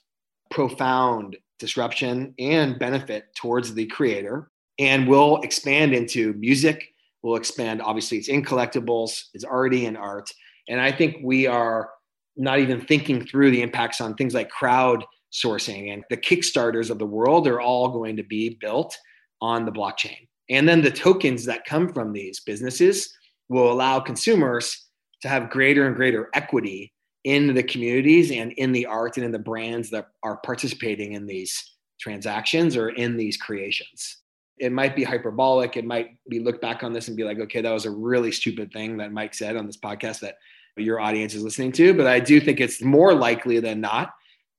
profound 0.52 1.38
disruption 1.60 2.34
and 2.40 2.78
benefit 2.78 3.26
towards 3.36 3.74
the 3.74 3.86
creator 3.88 4.52
and 4.80 5.08
will 5.08 5.42
expand 5.42 5.94
into 5.94 6.34
music, 6.34 6.84
will 7.22 7.36
expand, 7.36 7.82
obviously, 7.82 8.18
it's 8.18 8.28
in 8.28 8.44
collectibles, 8.44 9.26
it's 9.34 9.46
already 9.46 9.86
in 9.86 9.96
art. 9.96 10.30
And 10.68 10.80
I 10.80 10.92
think 10.92 11.18
we 11.24 11.48
are 11.48 11.90
not 12.36 12.60
even 12.60 12.82
thinking 12.82 13.26
through 13.26 13.52
the 13.52 13.62
impacts 13.62 14.02
on 14.02 14.16
things 14.16 14.34
like 14.34 14.50
crowd 14.50 15.06
sourcing 15.32 15.94
and 15.94 16.04
the 16.10 16.18
Kickstarters 16.18 16.90
of 16.90 17.00
the 17.00 17.06
world 17.06 17.48
are 17.48 17.62
all 17.62 17.90
going 17.90 18.18
to 18.18 18.24
be 18.24 18.58
built 18.62 18.98
on 19.42 19.66
the 19.66 19.72
blockchain. 19.72 20.28
And 20.50 20.68
then 20.68 20.82
the 20.82 20.92
tokens 20.92 21.46
that 21.46 21.66
come 21.66 21.92
from 21.92 22.14
these 22.14 22.42
businesses 22.42 23.14
will 23.50 23.72
allow 23.72 24.00
consumers 24.00 24.86
to 25.22 25.30
have 25.30 25.50
greater 25.50 25.88
and 25.88 25.96
greater 25.96 26.30
equity 26.34 26.94
in 27.24 27.54
the 27.54 27.64
communities 27.64 28.32
and 28.32 28.52
in 28.54 28.72
the 28.72 28.86
art 28.86 29.18
and 29.18 29.26
in 29.26 29.32
the 29.32 29.40
brands 29.40 29.90
that 29.92 30.10
are 30.24 30.38
participating 30.38 31.14
in 31.14 31.26
these 31.26 31.74
transactions 32.00 32.76
or 32.76 32.90
in 32.90 33.16
these 33.16 33.38
creations. 33.38 34.18
It 34.58 34.72
might 34.72 34.96
be 34.96 35.04
hyperbolic. 35.04 35.78
It 35.78 35.86
might 35.86 36.18
be 36.30 36.40
look 36.40 36.62
back 36.62 36.84
on 36.84 36.94
this 36.94 37.08
and 37.08 37.18
be 37.18 37.24
like, 37.24 37.40
okay, 37.40 37.62
that 37.62 37.72
was 37.72 37.86
a 37.86 37.92
really 37.92 38.32
stupid 38.32 38.72
thing 38.72 38.98
that 38.98 39.12
Mike 39.12 39.34
said 39.34 39.56
on 39.56 39.66
this 39.66 39.78
podcast 39.78 40.20
that 40.20 40.36
your 40.76 41.00
audience 41.00 41.34
is 41.34 41.44
listening 41.44 41.72
to. 41.74 41.94
But 41.94 42.08
I 42.08 42.20
do 42.20 42.40
think 42.40 42.60
it's 42.60 42.82
more 42.82 43.14
likely 43.14 43.60
than 43.60 43.82
not 43.82 44.12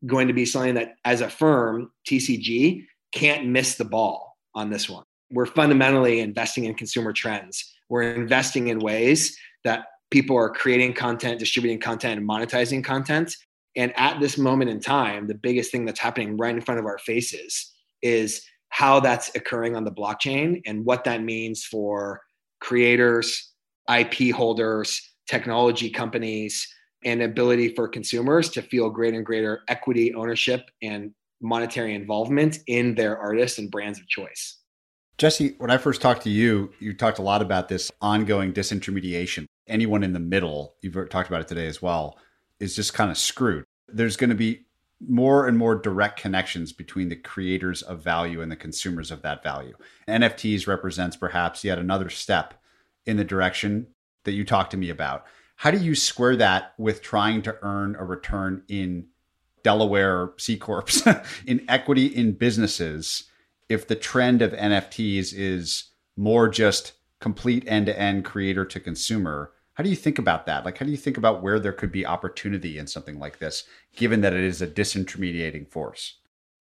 going 0.07 0.29
to 0.29 0.35
be 0.35 0.47
something 0.47 0.75
that, 0.75 0.95
as 1.05 1.21
a 1.21 1.31
firm, 1.31 1.91
TCG 2.09 2.87
can't 3.13 3.47
miss 3.47 3.77
the 3.77 3.85
ball 3.85 4.37
on 4.55 4.71
this 4.71 4.89
one. 4.89 5.05
We're 5.31 5.47
fundamentally 5.47 6.21
investing 6.21 6.65
in 6.65 6.75
consumer 6.75 7.13
trends. 7.13 7.73
We're 7.89 8.15
investing 8.15 8.69
in 8.69 8.79
ways 8.79 9.37
that 9.65 9.87
people 10.15 10.37
are 10.37 10.49
creating 10.49 10.93
content, 10.93 11.41
distributing 11.41 11.81
content, 11.81 12.21
and 12.21 12.29
monetizing 12.29 12.85
content. 12.85 13.37
And 13.75 13.93
at 13.97 14.21
this 14.21 14.39
moment 14.39 14.71
in 14.71 14.79
time, 14.79 15.27
the 15.27 15.35
biggest 15.35 15.73
thing 15.73 15.85
that's 15.85 15.99
happening 15.99 16.37
right 16.37 16.55
in 16.55 16.61
front 16.61 16.79
of 16.79 16.87
our 16.87 16.99
faces 16.99 17.73
is 18.01 18.41
how 18.69 19.01
that's 19.01 19.35
occurring 19.35 19.75
on 19.75 19.83
the 19.83 19.91
blockchain 19.91 20.63
and 20.67 20.85
what 20.85 21.03
that 21.03 21.25
means 21.25 21.65
for 21.65 22.21
creators, 22.61 23.51
IP 23.93 24.33
holders, 24.33 25.03
technology 25.29 25.91
companies, 25.91 26.65
and 27.05 27.21
ability 27.21 27.75
for 27.75 27.89
consumers 27.89 28.49
to 28.51 28.63
feel 28.63 28.91
greater 28.91 29.17
and 29.17 29.27
greater 29.27 29.63
equity 29.67 30.15
ownership 30.15 30.71
and 30.81 31.11
monetary 31.43 31.93
involvement 31.93 32.61
in 32.69 32.95
their 32.95 33.19
artists 33.19 33.59
and 33.59 33.69
brands 33.69 33.99
of 33.99 34.07
choice. 34.07 34.61
Jesse, 35.17 35.55
when 35.59 35.71
I 35.71 35.79
first 35.79 36.03
talked 36.03 36.23
to 36.23 36.31
you, 36.31 36.73
you 36.81 36.93
talked 36.93 37.19
a 37.19 37.23
lot 37.23 37.41
about 37.41 37.69
this 37.69 37.91
ongoing 38.01 38.53
disintermediation. 38.53 39.47
Anyone 39.69 40.03
in 40.03 40.13
the 40.13 40.19
middle, 40.19 40.75
you've 40.83 40.95
talked 41.09 41.29
about 41.29 41.41
it 41.41 41.49
today 41.49 41.69
as 41.69 41.81
well, 41.81 42.19
is 42.59 42.75
just 42.75 42.95
kind 42.95 43.11
of 43.11 43.19
screwed. 43.19 43.65
There's 43.87 44.17
going 44.17 44.31
to 44.31 44.37
be 44.37 44.67
more 45.07 45.47
and 45.47 45.57
more 45.57 45.77
direct 45.77 46.21
connections 46.21 46.73
between 46.73 47.11
the 47.11 47.17
creators 47.17 47.83
of 47.83 48.03
value 48.03 48.41
and 48.41 48.51
the 48.51 48.57
consumers 48.57 49.13
of 49.13 49.23
that 49.23 49.43
value. 49.43 49.75
NFTs 50.09 50.67
represents 50.67 51.17
perhaps 51.17 51.63
yet 51.63 51.79
another 51.79 52.09
step 52.09 52.55
in 53.07 53.17
the 53.17 53.25
direction 53.25 53.87
that 54.25 54.33
you 54.33 54.45
talked 54.45 54.73
to 54.73 54.77
me 54.77 54.91
about. 54.91 55.27
How 55.57 55.71
do 55.71 55.79
you 55.79 55.95
square 55.95 56.37
that 56.37 56.75
with 56.77 57.03
trying 57.03 57.43
to 57.43 57.57
earn 57.63 57.95
a 57.97 58.05
return 58.05 58.63
in 58.69 59.07
Delaware 59.63 60.33
C 60.39 60.57
corps 60.57 61.07
in 61.47 61.65
equity 61.69 62.07
in 62.07 62.33
businesses 62.33 63.25
if 63.69 63.89
the 63.89 63.97
trend 63.97 64.43
of 64.43 64.53
NFTs 64.53 65.33
is 65.35 65.91
more 66.17 66.49
just 66.49 66.93
complete 67.21 67.65
end 67.67 67.87
to 67.87 67.99
end 67.99 68.25
creator 68.25 68.65
to 68.65 68.81
consumer. 68.81 69.53
How 69.75 69.83
do 69.83 69.91
you 69.91 69.97
think 69.97 70.19
about 70.19 70.47
that? 70.47 70.65
Like, 70.65 70.79
how 70.79 70.85
do 70.85 70.91
you 70.91 70.97
think 70.97 71.17
about 71.17 71.43
where 71.43 71.59
there 71.59 71.73
could 71.73 71.91
be 71.91 72.07
opportunity 72.07 72.79
in 72.79 72.87
something 72.87 73.19
like 73.19 73.39
this, 73.39 73.65
given 73.97 74.21
that 74.21 74.33
it 74.33 74.45
is 74.45 74.63
a 74.63 74.67
disintermediating 74.67 75.71
force? 75.71 76.19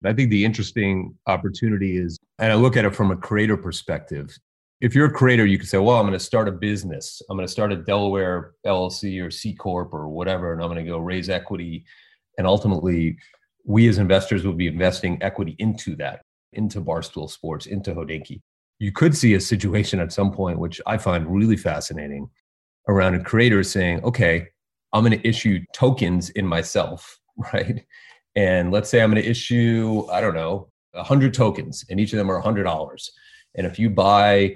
I 0.03 0.13
think 0.13 0.29
the 0.29 0.45
interesting 0.45 1.15
opportunity 1.27 1.97
is, 1.97 2.17
and 2.39 2.51
I 2.51 2.55
look 2.55 2.75
at 2.75 2.85
it 2.85 2.95
from 2.95 3.11
a 3.11 3.17
creator 3.17 3.57
perspective. 3.57 4.37
If 4.81 4.93
you're 4.93 5.05
a 5.05 5.13
creator, 5.13 5.45
you 5.45 5.57
can 5.57 5.67
say, 5.67 5.77
well, 5.77 5.97
I'm 5.97 6.07
going 6.07 6.17
to 6.17 6.19
start 6.19 6.47
a 6.47 6.51
business. 6.51 7.21
I'm 7.29 7.37
going 7.37 7.47
to 7.47 7.51
start 7.51 7.71
a 7.71 7.75
Delaware 7.75 8.53
LLC 8.65 9.23
or 9.25 9.31
C 9.31 9.53
Corp 9.53 9.93
or 9.93 10.09
whatever, 10.09 10.53
and 10.53 10.61
I'm 10.61 10.69
going 10.69 10.83
to 10.83 10.91
go 10.91 10.97
raise 10.97 11.29
equity 11.29 11.85
and 12.37 12.47
ultimately, 12.47 13.17
we 13.65 13.87
as 13.87 13.97
investors 13.97 14.43
will 14.43 14.53
be 14.53 14.67
investing 14.67 15.21
equity 15.21 15.55
into 15.59 15.95
that, 15.97 16.21
into 16.53 16.81
Barstool 16.81 17.29
Sports, 17.29 17.65
into 17.65 17.93
Hodinkee. 17.93 18.41
You 18.79 18.91
could 18.91 19.15
see 19.15 19.35
a 19.35 19.39
situation 19.39 19.99
at 19.99 20.11
some 20.11 20.31
point, 20.31 20.59
which 20.59 20.81
I 20.85 20.97
find 20.97 21.27
really 21.27 21.57
fascinating, 21.57 22.29
around 22.87 23.15
a 23.15 23.23
creator 23.23 23.63
saying, 23.63 24.03
okay, 24.03 24.47
I'm 24.93 25.03
going 25.03 25.19
to 25.19 25.27
issue 25.27 25.59
tokens 25.73 26.29
in 26.31 26.45
myself, 26.45 27.19
right? 27.53 27.85
And 28.35 28.71
let's 28.71 28.89
say 28.89 29.01
I'm 29.01 29.11
going 29.11 29.21
to 29.21 29.29
issue, 29.29 30.05
I 30.11 30.21
don't 30.21 30.33
know, 30.33 30.69
100 30.93 31.33
tokens, 31.33 31.85
and 31.89 31.99
each 31.99 32.13
of 32.13 32.17
them 32.17 32.29
are 32.29 32.41
$100. 32.41 33.09
And 33.55 33.67
if 33.67 33.77
you 33.77 33.89
buy 33.89 34.53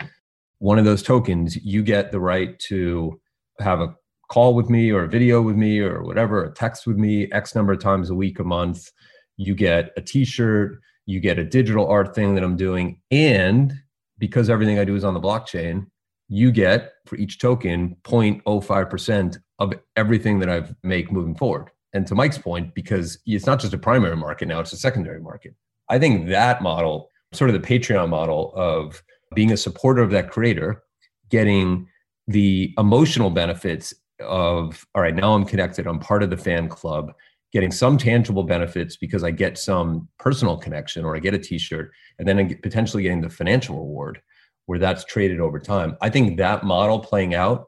one 0.60 0.80
of 0.80 0.86
those 0.86 1.04
tokens, 1.04 1.56
you 1.58 1.84
get 1.84 2.12
the 2.12 2.20
right 2.20 2.58
to 2.60 3.20
have 3.60 3.82
a 3.82 3.96
call 4.30 4.56
with 4.56 4.70
me 4.70 4.92
or 4.92 5.04
a 5.04 5.10
video 5.10 5.42
with 5.42 5.56
me 5.56 5.80
or 5.80 6.04
whatever, 6.04 6.44
a 6.44 6.52
text 6.52 6.88
with 6.88 6.98
me 6.98 7.32
X 7.32 7.56
number 7.56 7.74
of 7.74 7.80
times 7.80 8.10
a 8.10 8.16
week, 8.16 8.40
a 8.40 8.44
month. 8.44 8.92
You 9.38 9.54
get 9.54 9.92
a 9.98 10.02
t 10.02 10.26
shirt, 10.26 10.80
you 11.06 11.20
get 11.20 11.40
a 11.40 11.44
digital 11.44 11.88
art 11.88 12.16
thing 12.16 12.36
that 12.36 12.44
I'm 12.44 12.58
doing. 12.58 13.00
And 13.12 13.74
because 14.18 14.50
everything 14.50 14.80
I 14.80 14.86
do 14.86 14.96
is 14.96 15.04
on 15.04 15.14
the 15.14 15.20
blockchain, 15.20 15.88
you 16.28 16.52
get 16.52 16.94
for 17.06 17.16
each 17.18 17.40
token 17.40 17.96
0.05% 18.04 19.38
of 19.60 19.74
everything 19.96 20.40
that 20.40 20.50
I 20.50 20.64
make 20.84 21.12
moving 21.12 21.36
forward. 21.36 21.70
And 21.94 22.06
to 22.08 22.16
Mike's 22.16 22.38
point, 22.38 22.74
because 22.74 23.20
it's 23.26 23.46
not 23.46 23.60
just 23.60 23.74
a 23.74 23.78
primary 23.78 24.18
market 24.18 24.48
now, 24.48 24.60
it's 24.60 24.74
a 24.74 24.78
secondary 24.78 25.22
market. 25.22 25.56
I 25.90 26.00
think 26.00 26.28
that 26.30 26.62
model, 26.62 27.10
sort 27.32 27.50
of 27.50 27.62
the 27.62 27.66
Patreon 27.66 28.10
model 28.10 28.52
of 28.56 29.02
being 29.34 29.52
a 29.52 29.58
supporter 29.58 30.02
of 30.02 30.12
that 30.12 30.32
creator, 30.32 30.84
getting 31.30 31.88
the 32.28 32.74
emotional 32.78 33.30
benefits 33.30 33.94
of 34.20 34.86
all 34.96 35.02
right 35.02 35.16
now 35.16 35.34
i'm 35.34 35.46
connected 35.46 35.86
i'm 35.86 36.00
part 36.00 36.24
of 36.24 36.30
the 36.30 36.38
fan 36.38 36.70
club 36.70 37.14
getting 37.56 37.72
some 37.72 37.98
tangible 37.98 38.44
benefits 38.44 38.98
because 38.98 39.24
i 39.24 39.32
get 39.32 39.58
some 39.58 40.10
personal 40.20 40.58
connection 40.58 41.06
or 41.06 41.16
i 41.16 41.20
get 41.20 41.34
a 41.34 41.40
t-shirt 41.40 41.90
and 42.20 42.28
then 42.28 42.54
potentially 42.62 43.02
getting 43.02 43.22
the 43.22 43.30
financial 43.30 43.78
reward 43.78 44.22
where 44.66 44.78
that's 44.78 45.06
traded 45.06 45.40
over 45.40 45.58
time. 45.58 45.96
I 46.02 46.10
think 46.10 46.38
that 46.38 46.66
model 46.66 47.00
playing 47.00 47.34
out 47.34 47.68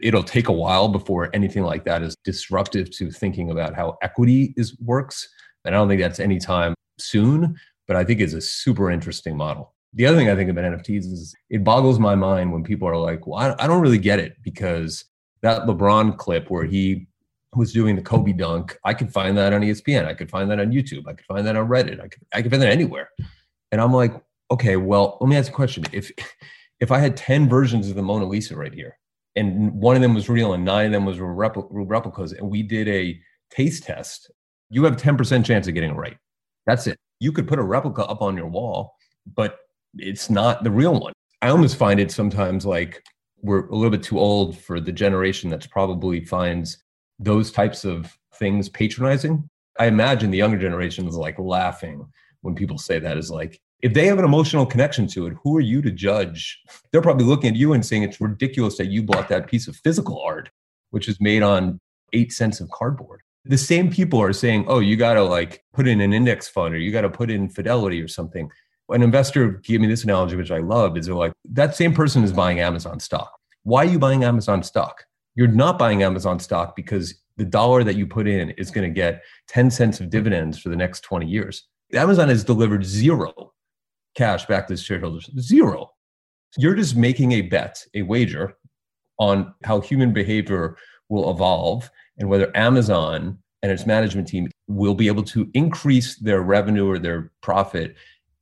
it'll 0.00 0.22
take 0.22 0.46
a 0.46 0.52
while 0.52 0.86
before 0.86 1.30
anything 1.34 1.64
like 1.64 1.84
that 1.84 2.00
is 2.00 2.14
disruptive 2.22 2.92
to 2.92 3.10
thinking 3.10 3.50
about 3.50 3.74
how 3.74 3.96
equity 4.02 4.54
is 4.56 4.78
works. 4.78 5.28
And 5.64 5.74
i 5.74 5.78
don't 5.78 5.88
think 5.88 6.00
that's 6.00 6.20
anytime 6.20 6.74
soon 7.00 7.56
but 7.88 7.96
i 7.96 8.04
think 8.04 8.20
it's 8.20 8.34
a 8.34 8.40
super 8.40 8.88
interesting 8.88 9.36
model. 9.36 9.74
The 9.94 10.06
other 10.06 10.16
thing 10.16 10.30
I 10.30 10.36
think 10.36 10.50
about 10.50 10.64
NFTs 10.64 11.06
is 11.12 11.34
it 11.50 11.64
boggles 11.64 11.98
my 11.98 12.14
mind 12.14 12.52
when 12.52 12.62
people 12.62 12.88
are 12.88 12.96
like, 12.96 13.26
well, 13.26 13.56
I 13.58 13.66
don't 13.66 13.80
really 13.80 13.98
get 13.98 14.20
it 14.20 14.34
because 14.42 15.04
that 15.42 15.62
LeBron 15.62 16.16
clip 16.18 16.50
where 16.50 16.64
he 16.64 17.06
was 17.56 17.72
doing 17.72 17.96
the 17.96 18.02
Kobe 18.02 18.32
dunk, 18.32 18.76
I 18.84 18.94
could 18.94 19.12
find 19.12 19.36
that 19.36 19.52
on 19.52 19.62
ESPN. 19.62 20.06
I 20.06 20.14
could 20.14 20.30
find 20.30 20.50
that 20.50 20.60
on 20.60 20.72
YouTube. 20.72 21.06
I 21.06 21.12
could 21.12 21.26
find 21.26 21.46
that 21.46 21.56
on 21.56 21.68
Reddit. 21.68 22.00
I 22.00 22.08
could, 22.08 22.22
I 22.32 22.42
could 22.42 22.50
find 22.50 22.62
that 22.62 22.72
anywhere. 22.72 23.10
And 23.72 23.80
I'm 23.80 23.92
like, 23.92 24.14
okay, 24.50 24.76
well, 24.76 25.18
let 25.20 25.28
me 25.28 25.36
ask 25.36 25.50
a 25.50 25.54
question. 25.54 25.84
If, 25.92 26.10
if 26.80 26.90
I 26.92 26.98
had 26.98 27.16
10 27.16 27.48
versions 27.48 27.88
of 27.88 27.96
the 27.96 28.02
Mona 28.02 28.24
Lisa 28.24 28.56
right 28.56 28.72
here, 28.72 28.98
and 29.36 29.72
one 29.72 29.96
of 29.96 30.02
them 30.02 30.14
was 30.14 30.28
real 30.28 30.52
and 30.54 30.64
nine 30.64 30.86
of 30.86 30.92
them 30.92 31.04
was 31.04 31.18
repl- 31.18 31.66
replicas, 31.70 32.32
and 32.32 32.50
we 32.50 32.62
did 32.62 32.88
a 32.88 33.18
taste 33.50 33.84
test, 33.84 34.30
you 34.70 34.84
have 34.84 34.96
10% 34.96 35.44
chance 35.44 35.66
of 35.66 35.74
getting 35.74 35.90
it 35.90 35.96
right. 35.96 36.16
That's 36.66 36.86
it. 36.86 36.98
You 37.20 37.32
could 37.32 37.48
put 37.48 37.58
a 37.58 37.62
replica 37.62 38.04
up 38.04 38.22
on 38.22 38.36
your 38.36 38.46
wall, 38.46 38.94
but 39.34 39.58
it's 39.96 40.30
not 40.30 40.64
the 40.64 40.70
real 40.70 40.98
one. 40.98 41.12
I 41.42 41.48
almost 41.48 41.76
find 41.76 42.00
it 42.00 42.10
sometimes 42.10 42.64
like 42.64 43.02
we're 43.42 43.66
a 43.68 43.74
little 43.74 43.90
bit 43.90 44.02
too 44.02 44.18
old 44.18 44.58
for 44.58 44.80
the 44.80 44.92
generation 44.92 45.50
that's 45.50 45.66
probably 45.66 46.24
finds 46.24 46.83
those 47.18 47.50
types 47.50 47.84
of 47.84 48.16
things 48.34 48.68
patronizing. 48.68 49.48
I 49.78 49.86
imagine 49.86 50.30
the 50.30 50.38
younger 50.38 50.58
generation 50.58 51.06
is 51.06 51.16
like 51.16 51.38
laughing 51.38 52.06
when 52.42 52.54
people 52.54 52.78
say 52.78 52.98
that 52.98 53.18
is 53.18 53.30
like, 53.30 53.60
if 53.82 53.92
they 53.92 54.06
have 54.06 54.18
an 54.18 54.24
emotional 54.24 54.64
connection 54.64 55.06
to 55.08 55.26
it, 55.26 55.34
who 55.42 55.56
are 55.56 55.60
you 55.60 55.82
to 55.82 55.90
judge? 55.90 56.60
They're 56.90 57.02
probably 57.02 57.26
looking 57.26 57.50
at 57.50 57.56
you 57.56 57.72
and 57.72 57.84
saying 57.84 58.02
it's 58.02 58.20
ridiculous 58.20 58.78
that 58.78 58.86
you 58.86 59.02
bought 59.02 59.28
that 59.28 59.46
piece 59.46 59.68
of 59.68 59.76
physical 59.76 60.22
art, 60.22 60.50
which 60.90 61.08
is 61.08 61.20
made 61.20 61.42
on 61.42 61.80
eight 62.12 62.32
cents 62.32 62.60
of 62.60 62.70
cardboard. 62.70 63.20
The 63.44 63.58
same 63.58 63.90
people 63.90 64.22
are 64.22 64.32
saying, 64.32 64.64
oh, 64.68 64.78
you 64.78 64.96
got 64.96 65.14
to 65.14 65.22
like 65.22 65.62
put 65.74 65.86
in 65.86 66.00
an 66.00 66.14
index 66.14 66.48
fund 66.48 66.74
or 66.74 66.78
you 66.78 66.92
got 66.92 67.02
to 67.02 67.10
put 67.10 67.30
in 67.30 67.50
Fidelity 67.50 68.00
or 68.00 68.08
something 68.08 68.50
an 68.90 69.02
investor 69.02 69.48
gave 69.64 69.80
me 69.80 69.86
this 69.86 70.04
analogy, 70.04 70.36
which 70.36 70.50
I 70.50 70.58
love, 70.58 70.96
is 70.96 71.06
they're 71.06 71.14
like, 71.14 71.32
that 71.50 71.74
same 71.74 71.94
person 71.94 72.22
is 72.24 72.32
buying 72.32 72.60
Amazon 72.60 73.00
stock. 73.00 73.32
Why 73.62 73.84
are 73.84 73.88
you 73.88 73.98
buying 73.98 74.24
Amazon 74.24 74.62
stock? 74.62 75.04
You're 75.34 75.48
not 75.48 75.78
buying 75.78 76.02
Amazon 76.02 76.38
stock 76.38 76.76
because 76.76 77.14
the 77.36 77.44
dollar 77.44 77.82
that 77.84 77.96
you 77.96 78.06
put 78.06 78.28
in 78.28 78.50
is 78.50 78.70
going 78.70 78.88
to 78.88 78.94
get 78.94 79.22
10 79.48 79.70
cents 79.70 80.00
of 80.00 80.10
dividends 80.10 80.58
for 80.58 80.68
the 80.68 80.76
next 80.76 81.00
20 81.00 81.26
years. 81.26 81.66
Amazon 81.92 82.28
has 82.28 82.44
delivered 82.44 82.84
zero 82.84 83.52
cash 84.14 84.46
back 84.46 84.66
to 84.68 84.76
shareholders, 84.76 85.28
zero. 85.38 85.90
You're 86.56 86.74
just 86.74 86.96
making 86.96 87.32
a 87.32 87.42
bet, 87.42 87.84
a 87.94 88.02
wager 88.02 88.56
on 89.18 89.54
how 89.64 89.80
human 89.80 90.12
behavior 90.12 90.76
will 91.08 91.30
evolve 91.30 91.90
and 92.18 92.28
whether 92.28 92.56
Amazon 92.56 93.38
and 93.62 93.72
its 93.72 93.86
management 93.86 94.28
team 94.28 94.48
will 94.68 94.94
be 94.94 95.08
able 95.08 95.22
to 95.22 95.50
increase 95.54 96.16
their 96.16 96.42
revenue 96.42 96.88
or 96.88 96.98
their 96.98 97.32
profit 97.40 97.96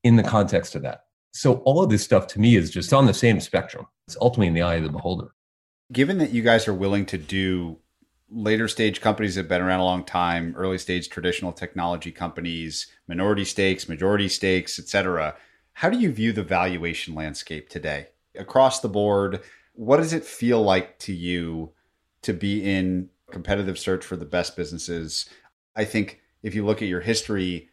in 0.05 0.17
the 0.17 0.23
context 0.23 0.75
of 0.75 0.83
that. 0.83 1.05
So 1.33 1.57
all 1.59 1.83
of 1.83 1.91
this 1.91 2.05
stuff 2.05 2.27
to 2.29 2.41
me 2.41 2.57
is 2.57 2.71
just 2.71 2.93
on 2.93 3.07
the 3.07 3.15
same 3.15 3.41
spectrum. 3.41 3.87
It's 4.07 4.17
ultimately 4.21 4.49
in 4.49 4.55
the 4.55 4.63
eye 4.63 4.75
of 4.75 4.83
the 4.83 4.91
beholder. 4.91 5.33
Given 5.93 6.19
that 6.19 6.33
you 6.33 6.43
guys 6.43 6.67
are 6.67 6.75
willing 6.75 7.05
to 7.07 7.19
do 7.19 7.79
later 8.31 8.67
stage 8.67 9.03
companies 9.03 9.35
that 9.35 9.43
have 9.43 9.49
been 9.49 9.61
around 9.61 9.81
a 9.81 9.85
long 9.85 10.05
time, 10.05 10.55
early 10.57 10.79
stage 10.79 11.11
traditional 11.11 11.53
technology 11.53 12.11
companies, 12.11 12.87
minority 13.07 13.45
stakes, 13.45 13.91
majority 13.91 14.29
stakes, 14.29 14.79
et 14.79 14.89
cetera, 14.89 15.37
how 15.75 15.91
do 15.91 15.99
you 15.99 16.11
view 16.11 16.33
the 16.33 16.43
valuation 16.43 17.15
landscape 17.15 17.69
today? 17.69 18.09
Across 18.39 18.81
the 18.81 18.89
board, 18.89 19.41
what 19.75 19.99
does 19.99 20.15
it 20.15 20.25
feel 20.25 20.63
like 20.63 20.99
to 21.01 21.13
you 21.13 21.73
to 22.23 22.33
be 22.33 22.65
in 22.65 23.11
competitive 23.31 23.79
search 23.79 24.05
for 24.05 24.17
the 24.17 24.25
best 24.25 24.57
businesses? 24.57 25.29
I 25.77 25.85
think 25.85 26.21
if 26.43 26.55
you 26.55 26.65
look 26.65 26.81
at 26.81 26.89
your 26.89 27.01
history, 27.01 27.69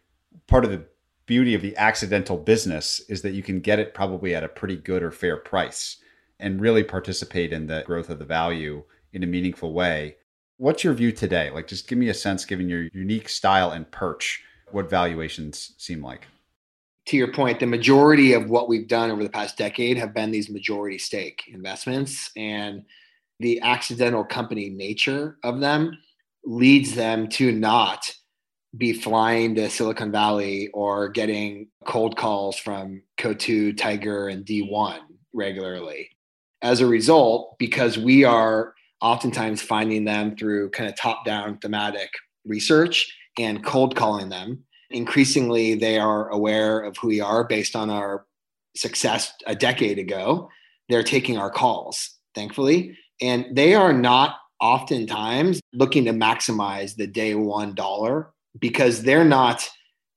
part 0.47 0.65
of 0.65 0.71
the 0.71 0.83
beauty 1.25 1.53
of 1.53 1.61
the 1.61 1.77
accidental 1.77 2.37
business 2.37 2.99
is 3.07 3.21
that 3.21 3.33
you 3.33 3.43
can 3.43 3.61
get 3.61 3.79
it 3.79 3.93
probably 3.93 4.35
at 4.35 4.43
a 4.43 4.49
pretty 4.49 4.75
good 4.75 5.03
or 5.03 5.11
fair 5.11 5.37
price 5.37 5.97
and 6.39 6.61
really 6.61 6.83
participate 6.83 7.51
in 7.53 7.67
the 7.67 7.83
growth 7.85 8.09
of 8.09 8.19
the 8.19 8.25
value 8.25 8.83
in 9.13 9.23
a 9.23 9.27
meaningful 9.27 9.73
way. 9.73 10.15
What's 10.57 10.83
your 10.83 10.93
view 10.93 11.11
today? 11.11 11.49
Like, 11.49 11.67
just 11.67 11.87
give 11.87 11.97
me 11.97 12.09
a 12.09 12.13
sense, 12.13 12.45
given 12.45 12.69
your 12.69 12.83
unique 12.93 13.29
style 13.29 13.71
and 13.71 13.89
perch, 13.91 14.43
what 14.71 14.89
valuations 14.89 15.73
seem 15.77 16.03
like. 16.03 16.27
To 17.07 17.17
your 17.17 17.31
point, 17.31 17.59
the 17.59 17.65
majority 17.65 18.33
of 18.33 18.49
what 18.49 18.69
we've 18.69 18.87
done 18.87 19.09
over 19.09 19.23
the 19.23 19.29
past 19.29 19.57
decade 19.57 19.97
have 19.97 20.13
been 20.13 20.31
these 20.31 20.49
majority 20.49 20.97
stake 20.97 21.43
investments. 21.47 22.29
And 22.35 22.83
the 23.39 23.61
accidental 23.61 24.23
company 24.23 24.69
nature 24.69 25.37
of 25.43 25.59
them 25.59 25.97
leads 26.43 26.93
them 26.93 27.27
to 27.29 27.51
not 27.51 28.13
be 28.77 28.93
flying 28.93 29.55
to 29.55 29.69
Silicon 29.69 30.11
Valley 30.11 30.69
or 30.73 31.09
getting 31.09 31.69
cold 31.85 32.15
calls 32.15 32.57
from 32.57 33.01
Coatue, 33.17 33.73
Tiger, 33.73 34.27
and 34.27 34.45
D1 34.45 34.99
regularly. 35.33 36.09
As 36.61 36.81
a 36.81 36.87
result, 36.87 37.57
because 37.57 37.97
we 37.97 38.23
are 38.23 38.73
oftentimes 39.01 39.61
finding 39.61 40.03
them 40.03 40.35
through 40.35 40.71
kind 40.71 40.89
of 40.89 40.97
top 40.97 41.25
down 41.25 41.57
thematic 41.59 42.09
research 42.45 43.15
and 43.37 43.63
cold 43.63 43.95
calling 43.95 44.29
them, 44.29 44.63
increasingly 44.89 45.75
they 45.75 45.97
are 45.97 46.29
aware 46.29 46.81
of 46.81 46.97
who 46.97 47.07
we 47.07 47.21
are 47.21 47.43
based 47.45 47.75
on 47.75 47.89
our 47.89 48.25
success 48.75 49.31
a 49.47 49.55
decade 49.55 49.99
ago. 49.99 50.49
They're 50.89 51.03
taking 51.03 51.37
our 51.37 51.49
calls, 51.49 52.17
thankfully, 52.35 52.97
and 53.21 53.45
they 53.55 53.75
are 53.75 53.93
not 53.93 54.37
oftentimes 54.59 55.61
looking 55.73 56.05
to 56.05 56.11
maximize 56.11 56.95
the 56.95 57.07
day 57.07 57.35
one 57.35 57.73
dollar 57.75 58.31
because 58.59 59.03
they're 59.03 59.23
not 59.23 59.69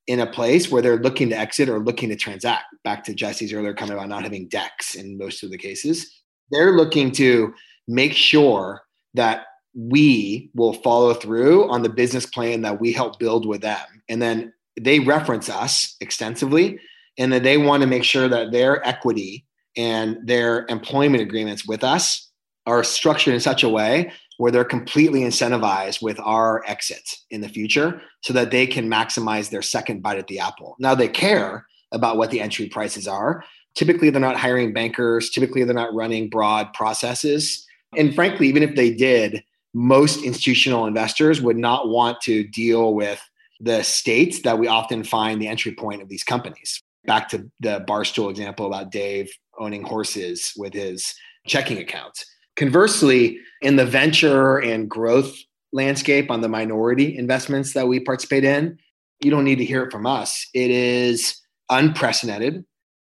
in 0.08 0.18
a 0.20 0.26
place 0.26 0.70
where 0.70 0.82
they're 0.82 0.98
looking 0.98 1.28
to 1.28 1.38
exit 1.38 1.68
or 1.68 1.78
looking 1.78 2.08
to 2.08 2.16
transact. 2.16 2.64
Back 2.82 3.04
to 3.04 3.14
Jesse's 3.14 3.52
earlier 3.52 3.74
comment 3.74 3.98
about 3.98 4.08
not 4.08 4.24
having 4.24 4.48
decks 4.48 4.96
in 4.96 5.16
most 5.16 5.44
of 5.44 5.50
the 5.50 5.58
cases. 5.58 6.21
They're 6.52 6.76
looking 6.76 7.10
to 7.12 7.52
make 7.88 8.12
sure 8.12 8.82
that 9.14 9.46
we 9.74 10.50
will 10.54 10.74
follow 10.74 11.14
through 11.14 11.70
on 11.70 11.82
the 11.82 11.88
business 11.88 12.26
plan 12.26 12.62
that 12.62 12.80
we 12.80 12.92
help 12.92 13.18
build 13.18 13.46
with 13.46 13.62
them. 13.62 14.02
And 14.08 14.20
then 14.20 14.52
they 14.80 15.00
reference 15.00 15.48
us 15.48 15.96
extensively 16.00 16.78
and 17.18 17.32
that 17.32 17.42
they 17.42 17.58
want 17.58 17.82
to 17.82 17.86
make 17.86 18.04
sure 18.04 18.28
that 18.28 18.52
their 18.52 18.86
equity 18.86 19.44
and 19.76 20.18
their 20.24 20.66
employment 20.68 21.22
agreements 21.22 21.66
with 21.66 21.82
us 21.82 22.30
are 22.66 22.84
structured 22.84 23.34
in 23.34 23.40
such 23.40 23.62
a 23.62 23.68
way 23.68 24.12
where 24.38 24.50
they're 24.50 24.64
completely 24.64 25.20
incentivized 25.20 26.02
with 26.02 26.18
our 26.20 26.62
exit 26.66 27.16
in 27.30 27.40
the 27.40 27.48
future 27.48 28.00
so 28.22 28.32
that 28.32 28.50
they 28.50 28.66
can 28.66 28.88
maximize 28.88 29.50
their 29.50 29.62
second 29.62 30.02
bite 30.02 30.18
at 30.18 30.26
the 30.26 30.38
apple. 30.38 30.76
Now 30.78 30.94
they 30.94 31.08
care 31.08 31.66
about 31.92 32.16
what 32.16 32.30
the 32.30 32.40
entry 32.40 32.68
prices 32.68 33.06
are. 33.06 33.44
Typically, 33.74 34.10
they're 34.10 34.20
not 34.20 34.36
hiring 34.36 34.72
bankers. 34.72 35.30
Typically, 35.30 35.64
they're 35.64 35.74
not 35.74 35.94
running 35.94 36.28
broad 36.28 36.72
processes. 36.72 37.66
And 37.96 38.14
frankly, 38.14 38.48
even 38.48 38.62
if 38.62 38.74
they 38.74 38.92
did, 38.92 39.42
most 39.74 40.22
institutional 40.22 40.86
investors 40.86 41.40
would 41.40 41.56
not 41.56 41.88
want 41.88 42.20
to 42.22 42.44
deal 42.44 42.94
with 42.94 43.20
the 43.60 43.82
states 43.82 44.42
that 44.42 44.58
we 44.58 44.66
often 44.66 45.04
find 45.04 45.40
the 45.40 45.48
entry 45.48 45.72
point 45.72 46.02
of 46.02 46.08
these 46.08 46.24
companies. 46.24 46.82
Back 47.06 47.28
to 47.30 47.50
the 47.60 47.84
Barstool 47.88 48.30
example 48.30 48.66
about 48.66 48.90
Dave 48.90 49.30
owning 49.58 49.82
horses 49.82 50.52
with 50.56 50.72
his 50.72 51.14
checking 51.46 51.78
accounts 51.78 52.24
Conversely, 52.56 53.38
in 53.62 53.76
the 53.76 53.86
venture 53.86 54.58
and 54.58 54.88
growth 54.88 55.34
landscape 55.72 56.30
on 56.30 56.42
the 56.42 56.48
minority 56.48 57.16
investments 57.16 57.72
that 57.72 57.88
we 57.88 57.98
participate 57.98 58.44
in, 58.44 58.78
you 59.22 59.30
don't 59.30 59.44
need 59.44 59.56
to 59.56 59.64
hear 59.64 59.84
it 59.84 59.92
from 59.92 60.06
us. 60.06 60.46
It 60.52 60.70
is 60.70 61.40
unprecedented. 61.70 62.64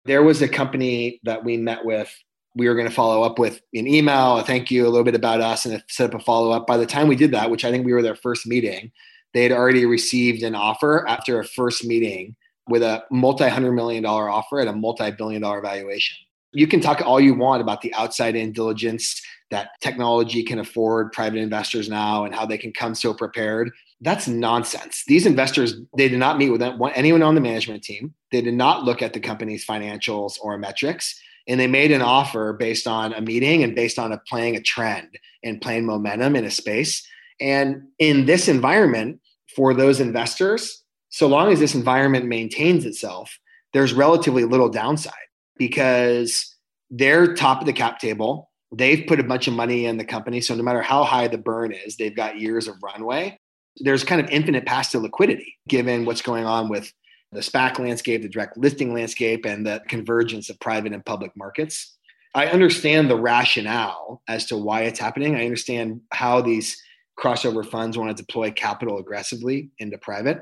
There 0.04 0.22
was 0.22 0.42
a 0.42 0.48
company 0.48 1.20
that 1.24 1.44
we 1.44 1.56
met 1.56 1.84
with. 1.84 2.12
We 2.54 2.68
were 2.68 2.74
going 2.74 2.88
to 2.88 2.94
follow 2.94 3.22
up 3.22 3.38
with 3.38 3.60
an 3.72 3.86
email, 3.86 4.38
a 4.38 4.42
thank 4.42 4.70
you, 4.70 4.86
a 4.86 4.90
little 4.90 5.04
bit 5.04 5.14
about 5.14 5.40
us, 5.40 5.64
and 5.64 5.82
set 5.88 6.12
up 6.12 6.20
a 6.20 6.24
follow 6.24 6.50
up. 6.50 6.66
By 6.66 6.76
the 6.76 6.86
time 6.86 7.08
we 7.08 7.16
did 7.16 7.30
that, 7.32 7.50
which 7.50 7.64
I 7.64 7.70
think 7.70 7.86
we 7.86 7.92
were 7.92 8.02
their 8.02 8.16
first 8.16 8.46
meeting, 8.46 8.92
they 9.32 9.42
had 9.42 9.52
already 9.52 9.86
received 9.86 10.42
an 10.42 10.54
offer 10.54 11.06
after 11.08 11.38
a 11.38 11.44
first 11.44 11.84
meeting 11.84 12.36
with 12.68 12.82
a 12.82 13.04
multi 13.10 13.48
hundred 13.48 13.72
million 13.72 14.02
dollar 14.02 14.28
offer 14.28 14.60
at 14.60 14.68
a 14.68 14.72
multi 14.72 15.10
billion 15.10 15.42
dollar 15.42 15.60
valuation. 15.60 16.16
You 16.52 16.66
can 16.66 16.80
talk 16.80 17.00
all 17.00 17.20
you 17.20 17.34
want 17.34 17.62
about 17.62 17.80
the 17.80 17.94
outside 17.94 18.36
in 18.36 18.52
diligence 18.52 19.22
that 19.50 19.70
technology 19.80 20.42
can 20.42 20.58
afford 20.58 21.12
private 21.12 21.38
investors 21.38 21.88
now 21.88 22.24
and 22.24 22.34
how 22.34 22.44
they 22.44 22.58
can 22.58 22.72
come 22.72 22.94
so 22.94 23.14
prepared. 23.14 23.70
That's 24.02 24.26
nonsense. 24.26 25.04
These 25.06 25.26
investors, 25.26 25.74
they 25.96 26.08
did 26.08 26.18
not 26.18 26.36
meet 26.36 26.50
with 26.50 26.60
anyone 26.60 27.22
on 27.22 27.36
the 27.36 27.40
management 27.40 27.84
team. 27.84 28.14
They 28.32 28.40
did 28.42 28.54
not 28.54 28.82
look 28.82 29.00
at 29.00 29.12
the 29.12 29.20
company's 29.20 29.64
financials 29.64 30.38
or 30.42 30.58
metrics. 30.58 31.18
And 31.46 31.58
they 31.58 31.68
made 31.68 31.92
an 31.92 32.02
offer 32.02 32.52
based 32.52 32.88
on 32.88 33.12
a 33.14 33.20
meeting 33.20 33.62
and 33.62 33.76
based 33.76 34.00
on 34.00 34.12
a 34.12 34.18
playing 34.18 34.56
a 34.56 34.60
trend 34.60 35.18
and 35.44 35.60
playing 35.60 35.86
momentum 35.86 36.34
in 36.34 36.44
a 36.44 36.50
space. 36.50 37.06
And 37.40 37.84
in 38.00 38.26
this 38.26 38.48
environment, 38.48 39.20
for 39.54 39.72
those 39.72 40.00
investors, 40.00 40.82
so 41.08 41.28
long 41.28 41.52
as 41.52 41.60
this 41.60 41.74
environment 41.74 42.26
maintains 42.26 42.84
itself, 42.84 43.38
there's 43.72 43.92
relatively 43.92 44.44
little 44.44 44.68
downside 44.68 45.14
because 45.58 46.56
they're 46.90 47.34
top 47.34 47.60
of 47.60 47.66
the 47.66 47.72
cap 47.72 48.00
table. 48.00 48.50
They've 48.72 49.06
put 49.06 49.20
a 49.20 49.24
bunch 49.24 49.46
of 49.46 49.54
money 49.54 49.86
in 49.86 49.96
the 49.96 50.04
company. 50.04 50.40
So 50.40 50.56
no 50.56 50.62
matter 50.62 50.82
how 50.82 51.04
high 51.04 51.28
the 51.28 51.38
burn 51.38 51.72
is, 51.72 51.96
they've 51.96 52.16
got 52.16 52.40
years 52.40 52.66
of 52.66 52.82
runway. 52.82 53.38
There's 53.78 54.04
kind 54.04 54.20
of 54.20 54.28
infinite 54.30 54.66
paths 54.66 54.90
to 54.90 54.98
liquidity 54.98 55.56
given 55.68 56.04
what's 56.04 56.22
going 56.22 56.44
on 56.44 56.68
with 56.68 56.92
the 57.32 57.40
SPAC 57.40 57.78
landscape, 57.78 58.22
the 58.22 58.28
direct 58.28 58.58
listing 58.58 58.92
landscape, 58.92 59.46
and 59.46 59.66
the 59.66 59.80
convergence 59.88 60.50
of 60.50 60.60
private 60.60 60.92
and 60.92 61.04
public 61.04 61.32
markets. 61.36 61.96
I 62.34 62.46
understand 62.46 63.10
the 63.10 63.16
rationale 63.16 64.22
as 64.28 64.46
to 64.46 64.56
why 64.56 64.82
it's 64.82 64.98
happening. 64.98 65.34
I 65.34 65.44
understand 65.44 66.00
how 66.12 66.40
these 66.40 66.80
crossover 67.18 67.64
funds 67.64 67.98
want 67.98 68.14
to 68.16 68.22
deploy 68.22 68.50
capital 68.50 68.98
aggressively 68.98 69.70
into 69.78 69.98
private. 69.98 70.40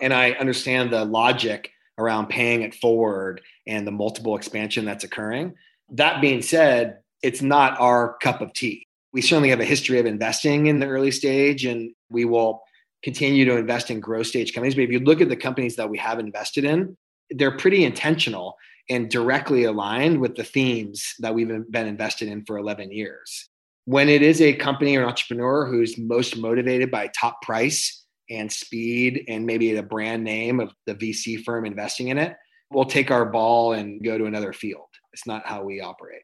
And 0.00 0.12
I 0.12 0.32
understand 0.32 0.92
the 0.92 1.04
logic 1.04 1.70
around 1.98 2.28
paying 2.28 2.62
it 2.62 2.74
forward 2.74 3.40
and 3.66 3.86
the 3.86 3.92
multiple 3.92 4.36
expansion 4.36 4.84
that's 4.84 5.04
occurring. 5.04 5.54
That 5.90 6.20
being 6.20 6.42
said, 6.42 6.98
it's 7.22 7.42
not 7.42 7.78
our 7.80 8.16
cup 8.18 8.40
of 8.40 8.52
tea. 8.52 8.86
We 9.12 9.22
certainly 9.22 9.50
have 9.50 9.60
a 9.60 9.64
history 9.64 9.98
of 9.98 10.06
investing 10.06 10.66
in 10.66 10.78
the 10.78 10.86
early 10.86 11.10
stage 11.10 11.64
and 11.64 11.92
we 12.10 12.24
will 12.24 12.62
continue 13.06 13.44
to 13.44 13.56
invest 13.56 13.88
in 13.92 14.00
growth 14.00 14.26
stage 14.26 14.52
companies. 14.52 14.74
But 14.74 14.82
if 14.82 14.90
you 14.90 14.98
look 14.98 15.20
at 15.20 15.28
the 15.28 15.36
companies 15.36 15.76
that 15.76 15.88
we 15.88 15.96
have 15.98 16.18
invested 16.18 16.64
in, 16.64 16.96
they're 17.30 17.56
pretty 17.56 17.84
intentional 17.84 18.56
and 18.90 19.08
directly 19.08 19.62
aligned 19.62 20.20
with 20.20 20.34
the 20.34 20.42
themes 20.42 21.14
that 21.20 21.32
we've 21.32 21.46
been 21.70 21.86
invested 21.86 22.26
in 22.26 22.44
for 22.44 22.58
11 22.58 22.90
years. 22.90 23.48
When 23.84 24.08
it 24.08 24.22
is 24.22 24.40
a 24.40 24.54
company 24.54 24.96
or 24.96 25.02
an 25.02 25.08
entrepreneur 25.08 25.66
who's 25.66 25.96
most 25.96 26.36
motivated 26.36 26.90
by 26.90 27.08
top 27.16 27.40
price 27.42 28.04
and 28.28 28.50
speed 28.50 29.22
and 29.28 29.46
maybe 29.46 29.72
the 29.72 29.84
brand 29.84 30.24
name 30.24 30.58
of 30.58 30.72
the 30.86 30.96
VC 30.96 31.44
firm 31.44 31.64
investing 31.64 32.08
in 32.08 32.18
it, 32.18 32.34
we'll 32.72 32.86
take 32.86 33.12
our 33.12 33.24
ball 33.24 33.74
and 33.74 34.02
go 34.02 34.18
to 34.18 34.24
another 34.24 34.52
field. 34.52 34.88
It's 35.12 35.28
not 35.28 35.46
how 35.46 35.62
we 35.62 35.80
operate. 35.80 36.22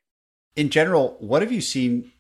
In 0.57 0.69
general, 0.69 1.17
what 1.21 1.43
have 1.43 1.53
you 1.53 1.61
seen 1.61 2.11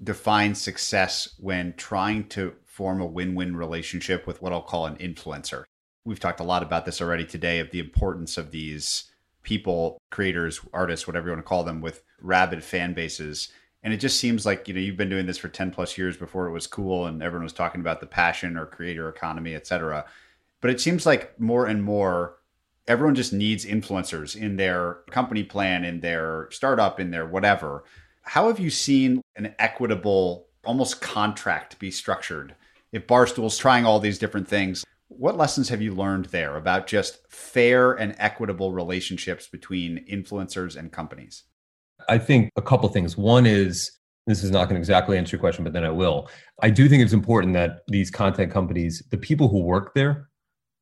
define 0.00 0.54
success 0.54 1.34
when 1.38 1.74
trying 1.76 2.28
to 2.28 2.54
form 2.76 3.00
a 3.00 3.06
win 3.06 3.34
win 3.34 3.56
relationship 3.56 4.26
with 4.26 4.42
what 4.42 4.52
I'll 4.52 4.60
call 4.60 4.84
an 4.84 4.96
influencer? 4.96 5.64
We've 6.04 6.20
talked 6.20 6.40
a 6.40 6.44
lot 6.44 6.62
about 6.62 6.84
this 6.84 7.00
already 7.00 7.24
today 7.24 7.58
of 7.58 7.70
the 7.70 7.80
importance 7.80 8.36
of 8.36 8.50
these 8.50 9.10
people, 9.42 9.96
creators, 10.10 10.60
artists, 10.74 11.06
whatever 11.06 11.28
you 11.28 11.32
want 11.32 11.44
to 11.44 11.48
call 11.48 11.64
them, 11.64 11.80
with 11.80 12.02
rabid 12.20 12.62
fan 12.62 12.92
bases. 12.92 13.48
And 13.82 13.94
it 13.94 13.96
just 13.96 14.20
seems 14.20 14.44
like, 14.44 14.68
you 14.68 14.74
know, 14.74 14.80
you've 14.80 14.98
been 14.98 15.08
doing 15.08 15.24
this 15.24 15.38
for 15.38 15.48
10 15.48 15.70
plus 15.70 15.96
years 15.96 16.18
before 16.18 16.48
it 16.48 16.52
was 16.52 16.66
cool 16.66 17.06
and 17.06 17.22
everyone 17.22 17.44
was 17.44 17.54
talking 17.54 17.80
about 17.80 18.00
the 18.00 18.06
passion 18.06 18.58
or 18.58 18.66
creator 18.66 19.08
economy, 19.08 19.54
et 19.54 19.66
cetera. 19.66 20.04
But 20.60 20.70
it 20.70 20.80
seems 20.80 21.06
like 21.06 21.40
more 21.40 21.64
and 21.64 21.82
more 21.82 22.36
everyone 22.86 23.14
just 23.14 23.32
needs 23.32 23.64
influencers 23.64 24.36
in 24.36 24.56
their 24.56 24.98
company 25.10 25.44
plan, 25.44 25.82
in 25.82 26.00
their 26.00 26.48
startup, 26.50 27.00
in 27.00 27.10
their 27.10 27.26
whatever. 27.26 27.84
How 28.20 28.48
have 28.48 28.60
you 28.60 28.68
seen 28.68 29.22
an 29.36 29.54
equitable, 29.58 30.48
almost 30.64 31.00
contract 31.00 31.78
be 31.78 31.90
structured? 31.90 32.54
If 32.92 33.06
Barstool's 33.06 33.58
trying 33.58 33.84
all 33.84 34.00
these 34.00 34.18
different 34.18 34.46
things, 34.46 34.84
what 35.08 35.36
lessons 35.36 35.68
have 35.68 35.82
you 35.82 35.94
learned 35.94 36.26
there 36.26 36.56
about 36.56 36.86
just 36.86 37.20
fair 37.30 37.92
and 37.92 38.14
equitable 38.18 38.72
relationships 38.72 39.48
between 39.48 40.04
influencers 40.06 40.76
and 40.76 40.92
companies? 40.92 41.44
I 42.08 42.18
think 42.18 42.50
a 42.56 42.62
couple 42.62 42.88
things. 42.88 43.16
One 43.16 43.46
is 43.46 43.92
this 44.26 44.42
is 44.42 44.50
not 44.50 44.64
going 44.64 44.74
to 44.74 44.80
exactly 44.80 45.16
answer 45.16 45.36
your 45.36 45.40
question, 45.40 45.62
but 45.62 45.72
then 45.72 45.84
I 45.84 45.90
will. 45.90 46.28
I 46.62 46.70
do 46.70 46.88
think 46.88 47.02
it's 47.02 47.12
important 47.12 47.54
that 47.54 47.80
these 47.88 48.10
content 48.10 48.52
companies, 48.52 49.02
the 49.10 49.18
people 49.18 49.48
who 49.48 49.60
work 49.60 49.94
there, 49.94 50.28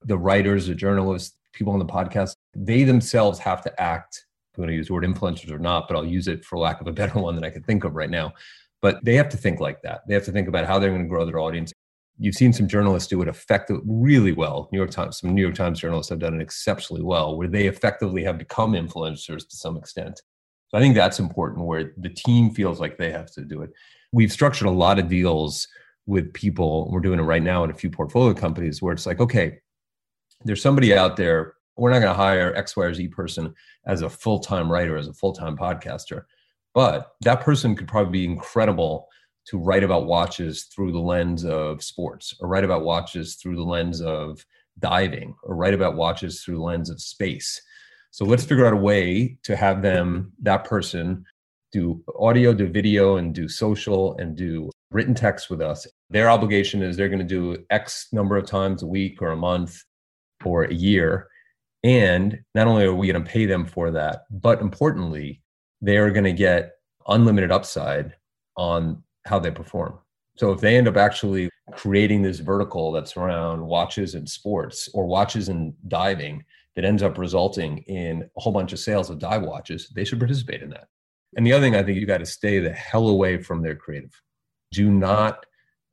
the 0.02 0.16
writers, 0.16 0.66
the 0.66 0.74
journalists, 0.74 1.36
people 1.52 1.72
on 1.72 1.78
the 1.78 1.84
podcast, 1.84 2.36
they 2.56 2.84
themselves 2.84 3.38
have 3.38 3.62
to 3.62 3.80
act. 3.80 4.24
I'm 4.56 4.62
going 4.62 4.68
to 4.68 4.76
use 4.76 4.88
the 4.88 4.94
word 4.94 5.04
influencers 5.04 5.50
or 5.50 5.58
not, 5.58 5.88
but 5.88 5.96
I'll 5.96 6.06
use 6.06 6.28
it 6.28 6.44
for 6.44 6.58
lack 6.58 6.80
of 6.80 6.86
a 6.86 6.92
better 6.92 7.18
one 7.18 7.34
that 7.34 7.44
I 7.44 7.50
could 7.50 7.66
think 7.66 7.84
of 7.84 7.94
right 7.94 8.10
now. 8.10 8.32
But 8.80 9.04
they 9.04 9.14
have 9.16 9.28
to 9.30 9.36
think 9.36 9.60
like 9.60 9.82
that. 9.82 10.02
They 10.06 10.14
have 10.14 10.24
to 10.24 10.32
think 10.32 10.48
about 10.48 10.66
how 10.66 10.78
they're 10.78 10.90
going 10.90 11.02
to 11.02 11.08
grow 11.08 11.26
their 11.26 11.38
audience 11.38 11.72
you've 12.18 12.34
seen 12.34 12.52
some 12.52 12.68
journalists 12.68 13.08
do 13.08 13.20
it 13.22 13.28
effectively 13.28 13.82
really 13.86 14.32
well. 14.32 14.68
New 14.72 14.78
York 14.78 14.90
Times, 14.90 15.18
some 15.18 15.34
New 15.34 15.42
York 15.42 15.54
Times 15.54 15.80
journalists 15.80 16.10
have 16.10 16.20
done 16.20 16.34
it 16.34 16.42
exceptionally 16.42 17.02
well, 17.02 17.36
where 17.36 17.48
they 17.48 17.66
effectively 17.66 18.22
have 18.24 18.38
become 18.38 18.72
influencers 18.72 19.48
to 19.48 19.56
some 19.56 19.76
extent. 19.76 20.22
So 20.68 20.78
I 20.78 20.80
think 20.80 20.94
that's 20.94 21.18
important, 21.18 21.66
where 21.66 21.92
the 21.96 22.08
team 22.08 22.50
feels 22.50 22.80
like 22.80 22.98
they 22.98 23.10
have 23.10 23.30
to 23.32 23.42
do 23.42 23.62
it. 23.62 23.70
We've 24.12 24.32
structured 24.32 24.68
a 24.68 24.72
lot 24.72 24.98
of 24.98 25.08
deals 25.08 25.66
with 26.06 26.32
people. 26.32 26.88
We're 26.90 27.00
doing 27.00 27.18
it 27.18 27.22
right 27.24 27.42
now 27.42 27.64
in 27.64 27.70
a 27.70 27.74
few 27.74 27.90
portfolio 27.90 28.34
companies 28.34 28.80
where 28.80 28.92
it's 28.92 29.06
like, 29.06 29.20
okay, 29.20 29.58
there's 30.44 30.62
somebody 30.62 30.94
out 30.94 31.16
there. 31.16 31.54
We're 31.76 31.90
not 31.90 32.00
going 32.00 32.12
to 32.12 32.16
hire 32.16 32.54
X, 32.54 32.76
Y, 32.76 32.84
or 32.84 32.94
Z 32.94 33.08
person 33.08 33.54
as 33.86 34.02
a 34.02 34.08
full 34.08 34.38
time 34.38 34.70
writer, 34.70 34.96
as 34.96 35.08
a 35.08 35.12
full 35.12 35.32
time 35.32 35.56
podcaster, 35.56 36.22
but 36.74 37.12
that 37.22 37.40
person 37.40 37.74
could 37.74 37.88
probably 37.88 38.12
be 38.12 38.24
incredible 38.24 39.08
to 39.46 39.58
write 39.58 39.84
about 39.84 40.06
watches 40.06 40.64
through 40.64 40.92
the 40.92 40.98
lens 40.98 41.44
of 41.44 41.82
sports 41.82 42.34
or 42.40 42.48
write 42.48 42.64
about 42.64 42.84
watches 42.84 43.36
through 43.36 43.56
the 43.56 43.62
lens 43.62 44.00
of 44.00 44.44
diving 44.78 45.34
or 45.42 45.54
write 45.54 45.74
about 45.74 45.96
watches 45.96 46.42
through 46.42 46.56
the 46.56 46.62
lens 46.62 46.90
of 46.90 47.00
space. 47.00 47.60
So 48.10 48.24
let's 48.24 48.44
figure 48.44 48.66
out 48.66 48.72
a 48.72 48.76
way 48.76 49.38
to 49.42 49.56
have 49.56 49.82
them 49.82 50.32
that 50.42 50.64
person 50.64 51.24
do 51.72 52.02
audio 52.18 52.54
do 52.54 52.68
video 52.68 53.16
and 53.16 53.34
do 53.34 53.48
social 53.48 54.16
and 54.18 54.36
do 54.36 54.70
written 54.90 55.14
text 55.14 55.50
with 55.50 55.60
us. 55.60 55.86
Their 56.10 56.30
obligation 56.30 56.82
is 56.82 56.96
they're 56.96 57.08
going 57.08 57.18
to 57.18 57.24
do 57.24 57.64
x 57.70 58.08
number 58.12 58.36
of 58.36 58.46
times 58.46 58.82
a 58.82 58.86
week 58.86 59.20
or 59.20 59.32
a 59.32 59.36
month 59.36 59.82
or 60.44 60.64
a 60.64 60.74
year. 60.74 61.28
And 61.82 62.38
not 62.54 62.66
only 62.66 62.84
are 62.84 62.94
we 62.94 63.08
going 63.08 63.22
to 63.22 63.30
pay 63.30 63.46
them 63.46 63.66
for 63.66 63.90
that 63.90 64.22
but 64.30 64.60
importantly 64.60 65.42
they 65.82 65.98
are 65.98 66.10
going 66.10 66.24
to 66.24 66.32
get 66.32 66.72
unlimited 67.08 67.52
upside 67.52 68.14
on 68.56 69.02
how 69.24 69.38
they 69.38 69.50
perform. 69.50 69.98
So 70.36 70.52
if 70.52 70.60
they 70.60 70.76
end 70.76 70.88
up 70.88 70.96
actually 70.96 71.48
creating 71.72 72.22
this 72.22 72.40
vertical 72.40 72.92
that's 72.92 73.16
around 73.16 73.64
watches 73.64 74.14
and 74.14 74.28
sports 74.28 74.88
or 74.92 75.06
watches 75.06 75.48
and 75.48 75.74
diving 75.88 76.44
that 76.74 76.84
ends 76.84 77.02
up 77.02 77.18
resulting 77.18 77.78
in 77.78 78.28
a 78.36 78.40
whole 78.40 78.52
bunch 78.52 78.72
of 78.72 78.80
sales 78.80 79.10
of 79.10 79.18
dive 79.18 79.42
watches, 79.42 79.88
they 79.94 80.04
should 80.04 80.18
participate 80.18 80.62
in 80.62 80.70
that. 80.70 80.88
And 81.36 81.46
the 81.46 81.52
other 81.52 81.64
thing 81.64 81.76
I 81.76 81.82
think 81.82 81.98
you 81.98 82.06
got 82.06 82.18
to 82.18 82.26
stay 82.26 82.58
the 82.58 82.72
hell 82.72 83.08
away 83.08 83.38
from 83.38 83.62
their 83.62 83.74
creative. 83.74 84.20
Do 84.72 84.90
not 84.90 85.46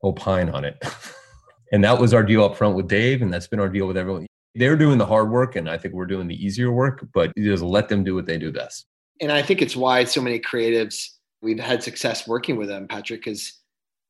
opine 0.03 0.49
on 0.49 0.65
it. 0.65 0.83
and 1.71 1.83
that 1.83 1.99
was 1.99 2.13
our 2.13 2.23
deal 2.23 2.43
up 2.43 2.55
front 2.55 2.75
with 2.75 2.87
Dave, 2.87 3.21
and 3.21 3.31
that's 3.31 3.47
been 3.47 3.59
our 3.59 3.69
deal 3.69 3.87
with 3.87 3.97
everyone. 3.97 4.27
They're 4.55 4.75
doing 4.75 4.97
the 4.97 5.05
hard 5.05 5.29
work, 5.29 5.55
and 5.55 5.69
I 5.69 5.77
think 5.77 5.93
we're 5.93 6.05
doing 6.05 6.27
the 6.27 6.43
easier 6.45 6.71
work, 6.71 7.07
but 7.13 7.31
just 7.37 7.63
let 7.63 7.89
them 7.89 8.03
do 8.03 8.15
what 8.15 8.25
they 8.25 8.37
do 8.37 8.51
best. 8.51 8.85
And 9.21 9.31
I 9.31 9.41
think 9.41 9.61
it's 9.61 9.75
why 9.75 10.03
so 10.03 10.21
many 10.21 10.39
creatives 10.39 11.09
we've 11.41 11.59
had 11.59 11.83
success 11.83 12.27
working 12.27 12.55
with 12.55 12.67
them, 12.67 12.87
Patrick, 12.87 13.21
because 13.21 13.53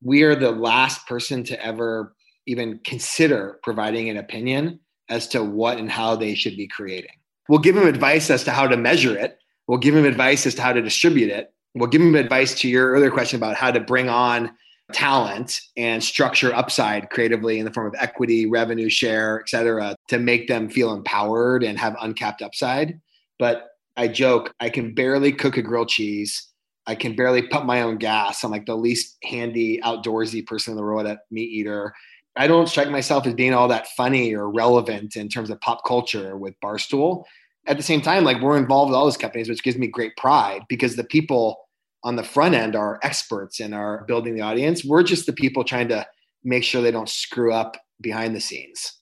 we 0.02 0.22
are 0.22 0.34
the 0.34 0.50
last 0.50 1.06
person 1.06 1.44
to 1.44 1.64
ever 1.64 2.14
even 2.46 2.80
consider 2.84 3.60
providing 3.62 4.08
an 4.08 4.16
opinion 4.16 4.80
as 5.08 5.28
to 5.28 5.44
what 5.44 5.78
and 5.78 5.90
how 5.90 6.16
they 6.16 6.34
should 6.34 6.56
be 6.56 6.66
creating. 6.66 7.10
We'll 7.48 7.60
give 7.60 7.74
them 7.74 7.86
advice 7.86 8.30
as 8.30 8.44
to 8.44 8.50
how 8.50 8.66
to 8.66 8.76
measure 8.76 9.16
it. 9.16 9.38
We'll 9.66 9.78
give 9.78 9.94
them 9.94 10.04
advice 10.04 10.46
as 10.46 10.54
to 10.56 10.62
how 10.62 10.72
to 10.72 10.82
distribute 10.82 11.30
it. 11.30 11.52
We'll 11.74 11.88
give 11.88 12.02
them 12.02 12.14
advice 12.14 12.54
to 12.60 12.68
your 12.68 12.90
earlier 12.90 13.10
question 13.10 13.36
about 13.36 13.56
how 13.56 13.70
to 13.70 13.80
bring 13.80 14.08
on 14.08 14.52
talent 14.92 15.60
and 15.76 16.02
structure 16.02 16.54
upside 16.54 17.08
creatively 17.10 17.58
in 17.58 17.64
the 17.64 17.72
form 17.72 17.86
of 17.86 17.94
equity, 17.98 18.46
revenue 18.46 18.90
share, 18.90 19.40
et 19.40 19.48
cetera, 19.48 19.96
to 20.08 20.18
make 20.18 20.48
them 20.48 20.68
feel 20.68 20.92
empowered 20.92 21.62
and 21.64 21.78
have 21.78 21.96
uncapped 22.00 22.42
upside. 22.42 23.00
But 23.38 23.68
I 23.96 24.08
joke, 24.08 24.54
I 24.60 24.68
can 24.68 24.94
barely 24.94 25.32
cook 25.32 25.56
a 25.56 25.62
grilled 25.62 25.88
cheese 25.88 26.48
I 26.86 26.94
can 26.94 27.14
barely 27.14 27.42
put 27.42 27.64
my 27.64 27.82
own 27.82 27.96
gas. 27.98 28.42
I'm 28.42 28.50
like 28.50 28.66
the 28.66 28.76
least 28.76 29.16
handy 29.22 29.80
outdoorsy 29.84 30.46
person 30.46 30.72
in 30.72 30.76
the 30.76 30.82
world 30.82 31.06
at 31.06 31.20
meat 31.30 31.50
eater. 31.50 31.94
I 32.36 32.46
don't 32.46 32.68
strike 32.68 32.90
myself 32.90 33.26
as 33.26 33.34
being 33.34 33.54
all 33.54 33.68
that 33.68 33.88
funny 33.88 34.34
or 34.34 34.50
relevant 34.50 35.16
in 35.16 35.28
terms 35.28 35.50
of 35.50 35.60
pop 35.60 35.84
culture 35.86 36.36
with 36.36 36.58
Barstool. 36.60 37.24
At 37.66 37.76
the 37.76 37.82
same 37.82 38.00
time, 38.00 38.24
like 38.24 38.40
we're 38.40 38.56
involved 38.56 38.90
with 38.90 38.96
all 38.96 39.04
those 39.04 39.16
companies, 39.16 39.48
which 39.48 39.62
gives 39.62 39.76
me 39.76 39.86
great 39.86 40.16
pride 40.16 40.62
because 40.68 40.96
the 40.96 41.04
people 41.04 41.68
on 42.02 42.16
the 42.16 42.24
front 42.24 42.54
end 42.54 42.74
are 42.74 42.98
experts 43.02 43.60
and 43.60 43.74
are 43.74 44.04
building 44.08 44.34
the 44.34 44.40
audience. 44.40 44.84
We're 44.84 45.04
just 45.04 45.26
the 45.26 45.32
people 45.32 45.62
trying 45.62 45.88
to 45.88 46.06
make 46.42 46.64
sure 46.64 46.82
they 46.82 46.90
don't 46.90 47.08
screw 47.08 47.52
up 47.52 47.76
behind 48.00 48.34
the 48.34 48.40
scenes. 48.40 48.94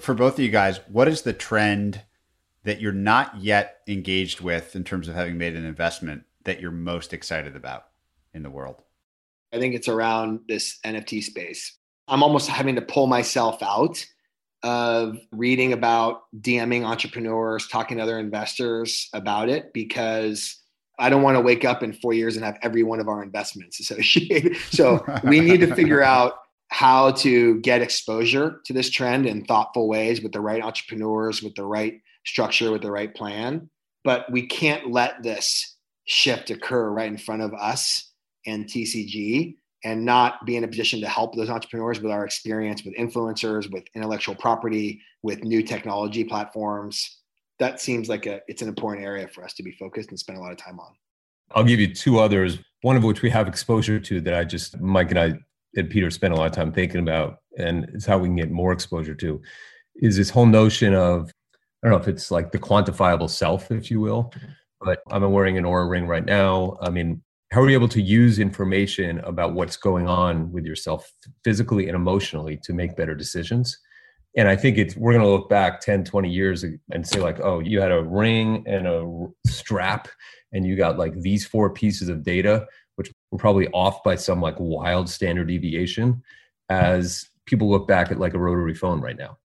For 0.00 0.14
both 0.14 0.34
of 0.34 0.40
you 0.40 0.50
guys, 0.50 0.80
what 0.88 1.08
is 1.08 1.22
the 1.22 1.32
trend 1.32 2.02
that 2.64 2.80
you're 2.80 2.92
not 2.92 3.40
yet 3.40 3.78
engaged 3.88 4.40
with 4.40 4.76
in 4.76 4.84
terms 4.84 5.08
of 5.08 5.14
having 5.14 5.38
made 5.38 5.56
an 5.56 5.64
investment 5.64 6.24
that 6.44 6.60
you're 6.60 6.70
most 6.70 7.12
excited 7.12 7.56
about 7.56 7.84
in 8.34 8.42
the 8.42 8.50
world? 8.50 8.76
I 9.52 9.58
think 9.58 9.74
it's 9.74 9.88
around 9.88 10.40
this 10.48 10.78
NFT 10.84 11.22
space. 11.22 11.76
I'm 12.08 12.22
almost 12.22 12.48
having 12.48 12.76
to 12.76 12.82
pull 12.82 13.06
myself 13.06 13.62
out 13.62 14.04
of 14.62 15.18
reading 15.32 15.72
about 15.72 16.22
DMing 16.40 16.84
entrepreneurs, 16.84 17.66
talking 17.68 17.96
to 17.96 18.02
other 18.02 18.18
investors 18.18 19.08
about 19.12 19.48
it 19.48 19.72
because 19.72 20.56
I 20.98 21.10
don't 21.10 21.22
want 21.22 21.36
to 21.36 21.40
wake 21.40 21.64
up 21.64 21.82
in 21.82 21.92
four 21.92 22.12
years 22.12 22.36
and 22.36 22.44
have 22.44 22.58
every 22.62 22.82
one 22.82 23.00
of 23.00 23.08
our 23.08 23.22
investments 23.22 23.80
associated. 23.80 24.56
So 24.70 25.04
we 25.24 25.40
need 25.40 25.60
to 25.60 25.74
figure 25.74 26.02
out 26.14 26.34
how 26.68 27.12
to 27.12 27.60
get 27.60 27.82
exposure 27.82 28.60
to 28.64 28.72
this 28.72 28.88
trend 28.88 29.26
in 29.26 29.44
thoughtful 29.44 29.88
ways 29.88 30.22
with 30.22 30.32
the 30.32 30.40
right 30.40 30.62
entrepreneurs, 30.62 31.42
with 31.42 31.54
the 31.54 31.64
right 31.64 32.00
structure, 32.24 32.70
with 32.70 32.82
the 32.82 32.90
right 32.90 33.14
plan. 33.14 33.68
But 34.04 34.30
we 34.30 34.46
can't 34.46 34.90
let 34.90 35.22
this 35.22 35.71
shift 36.04 36.50
occur 36.50 36.90
right 36.90 37.10
in 37.10 37.18
front 37.18 37.42
of 37.42 37.52
us 37.54 38.12
and 38.46 38.66
TCG 38.66 39.56
and 39.84 40.04
not 40.04 40.44
be 40.46 40.56
in 40.56 40.64
a 40.64 40.68
position 40.68 41.00
to 41.00 41.08
help 41.08 41.34
those 41.34 41.50
entrepreneurs 41.50 42.00
with 42.00 42.12
our 42.12 42.24
experience 42.24 42.84
with 42.84 42.94
influencers, 42.94 43.70
with 43.72 43.84
intellectual 43.94 44.34
property, 44.34 45.00
with 45.22 45.42
new 45.42 45.62
technology 45.62 46.24
platforms. 46.24 47.18
That 47.58 47.80
seems 47.80 48.08
like 48.08 48.26
a 48.26 48.40
it's 48.48 48.62
an 48.62 48.68
important 48.68 49.04
area 49.04 49.28
for 49.28 49.44
us 49.44 49.54
to 49.54 49.62
be 49.62 49.72
focused 49.72 50.10
and 50.10 50.18
spend 50.18 50.38
a 50.38 50.40
lot 50.40 50.52
of 50.52 50.58
time 50.58 50.78
on. 50.78 50.92
I'll 51.54 51.64
give 51.64 51.80
you 51.80 51.92
two 51.92 52.18
others, 52.18 52.58
one 52.82 52.96
of 52.96 53.04
which 53.04 53.22
we 53.22 53.30
have 53.30 53.48
exposure 53.48 54.00
to 54.00 54.20
that 54.22 54.34
I 54.34 54.44
just 54.44 54.80
Mike 54.80 55.10
and 55.10 55.18
I 55.18 55.34
and 55.76 55.90
Peter 55.90 56.10
spent 56.10 56.34
a 56.34 56.36
lot 56.36 56.46
of 56.46 56.52
time 56.52 56.72
thinking 56.72 57.00
about, 57.00 57.38
and 57.58 57.88
it's 57.92 58.06
how 58.06 58.18
we 58.18 58.28
can 58.28 58.36
get 58.36 58.50
more 58.50 58.72
exposure 58.72 59.14
to, 59.14 59.40
is 59.96 60.16
this 60.16 60.30
whole 60.30 60.46
notion 60.46 60.94
of 60.94 61.30
I 61.82 61.88
don't 61.88 61.98
know 61.98 62.02
if 62.02 62.08
it's 62.08 62.30
like 62.30 62.52
the 62.52 62.58
quantifiable 62.58 63.28
self, 63.28 63.70
if 63.70 63.90
you 63.90 64.00
will, 64.00 64.32
but 64.84 65.00
I'm 65.10 65.30
wearing 65.30 65.58
an 65.58 65.64
Oura 65.64 65.88
ring 65.88 66.06
right 66.06 66.24
now. 66.24 66.76
I 66.80 66.90
mean, 66.90 67.22
how 67.52 67.60
are 67.60 67.68
you 67.68 67.74
able 67.74 67.88
to 67.88 68.00
use 68.00 68.38
information 68.38 69.18
about 69.20 69.54
what's 69.54 69.76
going 69.76 70.08
on 70.08 70.50
with 70.52 70.64
yourself 70.64 71.10
physically 71.44 71.86
and 71.86 71.94
emotionally 71.94 72.58
to 72.64 72.72
make 72.72 72.96
better 72.96 73.14
decisions? 73.14 73.78
And 74.36 74.48
I 74.48 74.56
think 74.56 74.78
it's 74.78 74.96
we're 74.96 75.12
going 75.12 75.24
to 75.24 75.30
look 75.30 75.50
back 75.50 75.80
10, 75.80 76.04
20 76.04 76.30
years 76.30 76.64
and 76.90 77.06
say 77.06 77.20
like, 77.20 77.38
oh, 77.40 77.60
you 77.60 77.80
had 77.80 77.92
a 77.92 78.02
ring 78.02 78.64
and 78.66 78.86
a 78.86 79.26
strap 79.46 80.08
and 80.52 80.66
you 80.66 80.76
got 80.76 80.98
like 80.98 81.20
these 81.20 81.46
four 81.46 81.70
pieces 81.70 82.08
of 82.08 82.22
data 82.22 82.66
which 82.96 83.10
were 83.30 83.38
probably 83.38 83.68
off 83.68 84.02
by 84.02 84.16
some 84.16 84.40
like 84.40 84.56
wild 84.58 85.08
standard 85.08 85.48
deviation 85.48 86.22
as 86.68 87.28
people 87.46 87.70
look 87.70 87.88
back 87.88 88.10
at 88.10 88.18
like 88.18 88.34
a 88.34 88.38
rotary 88.38 88.74
phone 88.74 89.00
right 89.00 89.16
now. 89.16 89.38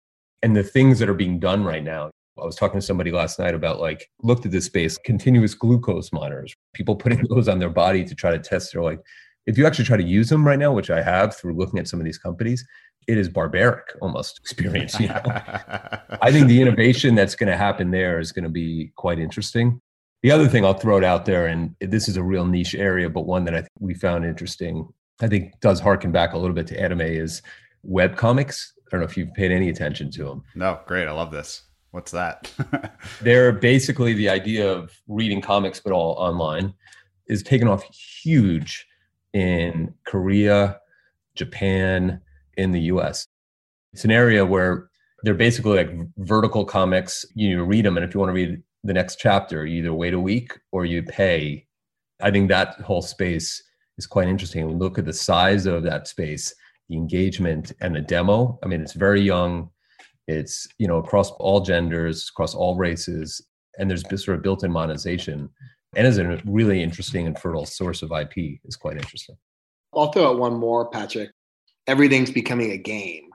And 0.43 0.55
the 0.55 0.63
things 0.63 0.99
that 0.99 1.09
are 1.09 1.15
being 1.15 1.39
done 1.39 1.63
right 1.63 1.83
now, 1.83 2.11
I 2.41 2.45
was 2.45 2.55
talking 2.55 2.79
to 2.79 2.85
somebody 2.85 3.11
last 3.11 3.39
night 3.39 3.53
about 3.53 3.79
like 3.79 4.09
looked 4.21 4.45
at 4.45 4.51
this 4.51 4.65
space, 4.65 4.97
continuous 4.97 5.53
glucose 5.53 6.11
monitors, 6.11 6.53
people 6.73 6.95
putting 6.95 7.25
those 7.29 7.47
on 7.47 7.59
their 7.59 7.69
body 7.69 8.03
to 8.03 8.15
try 8.15 8.31
to 8.31 8.39
test 8.39 8.73
their 8.73 8.83
like 8.83 8.99
if 9.47 9.57
you 9.57 9.65
actually 9.65 9.85
try 9.85 9.97
to 9.97 10.03
use 10.03 10.29
them 10.29 10.45
right 10.45 10.59
now, 10.59 10.73
which 10.73 10.89
I 10.89 11.01
have 11.01 11.35
through 11.35 11.55
looking 11.55 11.79
at 11.79 11.87
some 11.87 11.99
of 11.99 12.05
these 12.05 12.17
companies, 12.17 12.67
it 13.07 13.17
is 13.17 13.29
barbaric 13.29 13.85
almost 14.01 14.39
experience. 14.43 14.99
You 14.99 15.07
know? 15.07 15.21
I 16.21 16.31
think 16.31 16.47
the 16.47 16.61
innovation 16.61 17.15
that's 17.15 17.33
going 17.33 17.49
to 17.49 17.57
happen 17.57 17.91
there 17.91 18.19
is 18.19 18.31
going 18.31 18.43
to 18.43 18.49
be 18.49 18.91
quite 18.97 19.17
interesting. 19.17 19.81
The 20.21 20.31
other 20.31 20.47
thing 20.47 20.65
I'll 20.65 20.73
throw 20.73 20.97
it 20.97 21.03
out 21.03 21.25
there, 21.25 21.47
and 21.47 21.75
this 21.79 22.09
is 22.09 22.17
a 22.17 22.23
real 22.23 22.45
niche 22.45 22.75
area, 22.75 23.09
but 23.09 23.25
one 23.25 23.45
that 23.45 23.53
I 23.53 23.59
think 23.59 23.71
we 23.79 23.93
found 23.93 24.25
interesting, 24.25 24.87
I 25.21 25.27
think 25.27 25.59
does 25.61 25.79
harken 25.79 26.11
back 26.11 26.33
a 26.33 26.37
little 26.37 26.55
bit 26.55 26.67
to 26.67 26.79
anime, 26.79 27.01
is 27.01 27.41
web 27.83 28.17
comics. 28.17 28.73
I 28.79 28.89
don't 28.91 29.01
know 29.01 29.05
if 29.05 29.15
you've 29.15 29.33
paid 29.33 29.51
any 29.51 29.69
attention 29.69 30.11
to 30.11 30.23
them. 30.23 30.43
No, 30.55 30.79
great. 30.87 31.07
I 31.07 31.11
love 31.11 31.31
this. 31.31 31.61
What's 31.91 32.11
that? 32.11 32.51
They're 33.21 33.51
basically 33.51 34.13
the 34.13 34.29
idea 34.29 34.71
of 34.71 34.91
reading 35.07 35.41
comics, 35.41 35.79
but 35.79 35.93
all 35.93 36.13
online, 36.13 36.73
is 37.27 37.43
taken 37.43 37.67
off 37.67 37.83
huge 37.83 38.85
in 39.33 39.93
Korea, 40.05 40.79
Japan, 41.35 42.21
in 42.57 42.71
the 42.71 42.81
US. 42.81 43.27
It's 43.93 44.05
an 44.05 44.11
area 44.11 44.45
where 44.45 44.89
they're 45.23 45.33
basically 45.33 45.77
like 45.77 45.91
vertical 46.17 46.63
comics. 46.63 47.25
You 47.35 47.63
read 47.63 47.85
them, 47.85 47.97
and 47.97 48.05
if 48.05 48.13
you 48.13 48.19
want 48.19 48.29
to 48.29 48.33
read 48.33 48.61
the 48.87 48.93
next 48.93 49.17
chapter. 49.17 49.65
You 49.65 49.79
either 49.79 49.93
wait 49.93 50.13
a 50.13 50.19
week 50.19 50.57
or 50.71 50.85
you 50.85 51.03
pay. 51.03 51.65
I 52.21 52.31
think 52.31 52.49
that 52.49 52.75
whole 52.81 53.01
space 53.01 53.61
is 53.97 54.07
quite 54.07 54.27
interesting. 54.27 54.65
We 54.65 54.73
look 54.73 54.97
at 54.97 55.05
the 55.05 55.13
size 55.13 55.65
of 55.65 55.83
that 55.83 56.07
space, 56.07 56.53
the 56.89 56.95
engagement, 56.95 57.73
and 57.81 57.95
the 57.95 58.01
demo. 58.01 58.57
I 58.63 58.67
mean, 58.67 58.81
it's 58.81 58.93
very 58.93 59.21
young. 59.21 59.69
It's 60.27 60.67
you 60.77 60.87
know 60.87 60.97
across 60.97 61.31
all 61.31 61.61
genders, 61.61 62.29
across 62.29 62.53
all 62.55 62.75
races, 62.75 63.41
and 63.77 63.89
there's 63.89 64.03
sort 64.23 64.37
of 64.37 64.43
built-in 64.43 64.71
monetization, 64.71 65.49
and 65.95 66.07
is 66.07 66.17
a 66.17 66.41
really 66.45 66.83
interesting 66.83 67.27
and 67.27 67.37
fertile 67.37 67.65
source 67.65 68.01
of 68.01 68.11
IP. 68.11 68.59
is 68.65 68.75
quite 68.75 68.97
interesting. 68.97 69.37
I'll 69.93 70.11
throw 70.11 70.31
out 70.31 70.39
one 70.39 70.55
more, 70.55 70.89
Patrick. 70.89 71.31
Everything's 71.87 72.31
becoming 72.31 72.71
a 72.71 72.77
game, 72.77 73.29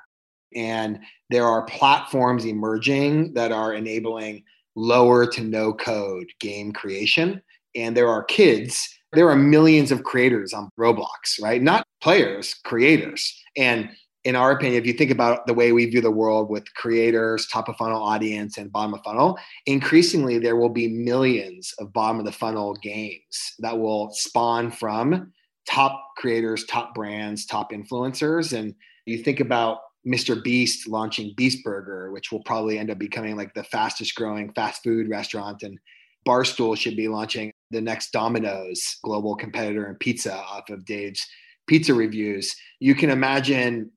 and 0.54 1.00
there 1.30 1.46
are 1.46 1.62
platforms 1.64 2.44
emerging 2.44 3.34
that 3.34 3.52
are 3.52 3.74
enabling 3.74 4.44
lower 4.74 5.26
to 5.26 5.42
no 5.42 5.72
code 5.72 6.30
game 6.40 6.72
creation. 6.72 7.42
And 7.74 7.96
there 7.96 8.08
are 8.08 8.24
kids, 8.24 8.88
there 9.12 9.30
are 9.30 9.36
millions 9.36 9.92
of 9.92 10.04
creators 10.04 10.52
on 10.52 10.70
Roblox, 10.78 11.40
right? 11.40 11.62
Not 11.62 11.86
players, 12.00 12.54
creators. 12.64 13.40
And 13.56 13.90
in 14.24 14.36
our 14.36 14.52
opinion, 14.52 14.80
if 14.80 14.86
you 14.86 14.92
think 14.92 15.10
about 15.10 15.46
the 15.46 15.54
way 15.54 15.72
we 15.72 15.86
view 15.86 16.00
the 16.00 16.10
world 16.10 16.48
with 16.48 16.72
creators, 16.74 17.46
top 17.48 17.68
of 17.68 17.76
funnel 17.76 18.02
audience, 18.02 18.56
and 18.56 18.70
bottom 18.70 18.94
of 18.94 19.02
funnel, 19.02 19.36
increasingly 19.66 20.38
there 20.38 20.56
will 20.56 20.68
be 20.68 20.88
millions 20.88 21.74
of 21.80 21.92
bottom 21.92 22.20
of 22.20 22.24
the 22.24 22.32
funnel 22.32 22.74
games 22.74 23.54
that 23.58 23.76
will 23.76 24.10
spawn 24.12 24.70
from 24.70 25.32
top 25.68 26.14
creators, 26.16 26.64
top 26.66 26.94
brands, 26.94 27.46
top 27.46 27.72
influencers. 27.72 28.56
And 28.56 28.74
you 29.06 29.18
think 29.18 29.40
about 29.40 29.78
Mr. 30.06 30.42
Beast 30.42 30.88
launching 30.88 31.34
Beast 31.36 31.64
Burger, 31.64 32.12
which 32.12 32.30
will 32.30 32.42
probably 32.44 32.78
end 32.78 32.90
up 32.90 32.98
becoming 32.98 33.36
like 33.36 33.54
the 33.54 33.64
fastest 33.64 34.14
growing 34.14 34.52
fast 34.52 34.82
food 34.84 35.08
restaurant. 35.08 35.62
And 35.62 35.78
Barstool 36.26 36.76
should 36.76 36.96
be 36.96 37.08
launching 37.08 37.52
the 37.70 37.80
next 37.80 38.12
Domino's 38.12 38.98
global 39.02 39.34
competitor 39.34 39.88
in 39.88 39.96
pizza 39.96 40.36
off 40.36 40.70
of 40.70 40.84
Dave's 40.84 41.26
pizza 41.66 41.94
reviews. 41.94 42.54
You 42.80 42.94
can 42.94 43.10
imagine 43.10 43.90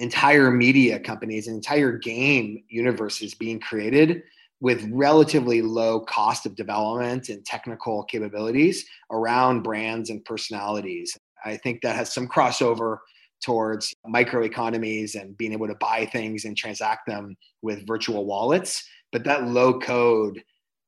entire 0.00 0.50
media 0.50 0.98
companies 0.98 1.46
and 1.46 1.56
entire 1.56 1.92
game 1.92 2.64
universes 2.68 3.34
being 3.34 3.60
created 3.60 4.22
with 4.60 4.88
relatively 4.90 5.62
low 5.62 6.00
cost 6.00 6.46
of 6.46 6.56
development 6.56 7.28
and 7.28 7.44
technical 7.44 8.02
capabilities 8.04 8.86
around 9.10 9.62
brands 9.62 10.10
and 10.10 10.24
personalities. 10.24 11.16
I 11.44 11.56
think 11.56 11.82
that 11.82 11.96
has 11.96 12.12
some 12.12 12.28
crossover 12.28 12.98
towards 13.42 13.94
microeconomies 14.06 15.20
and 15.20 15.36
being 15.36 15.52
able 15.52 15.66
to 15.66 15.74
buy 15.76 16.06
things 16.06 16.44
and 16.44 16.56
transact 16.56 17.06
them 17.06 17.36
with 17.62 17.86
virtual 17.86 18.26
wallets. 18.26 18.84
But 19.12 19.24
that 19.24 19.48
low 19.48 19.80
code, 19.80 20.42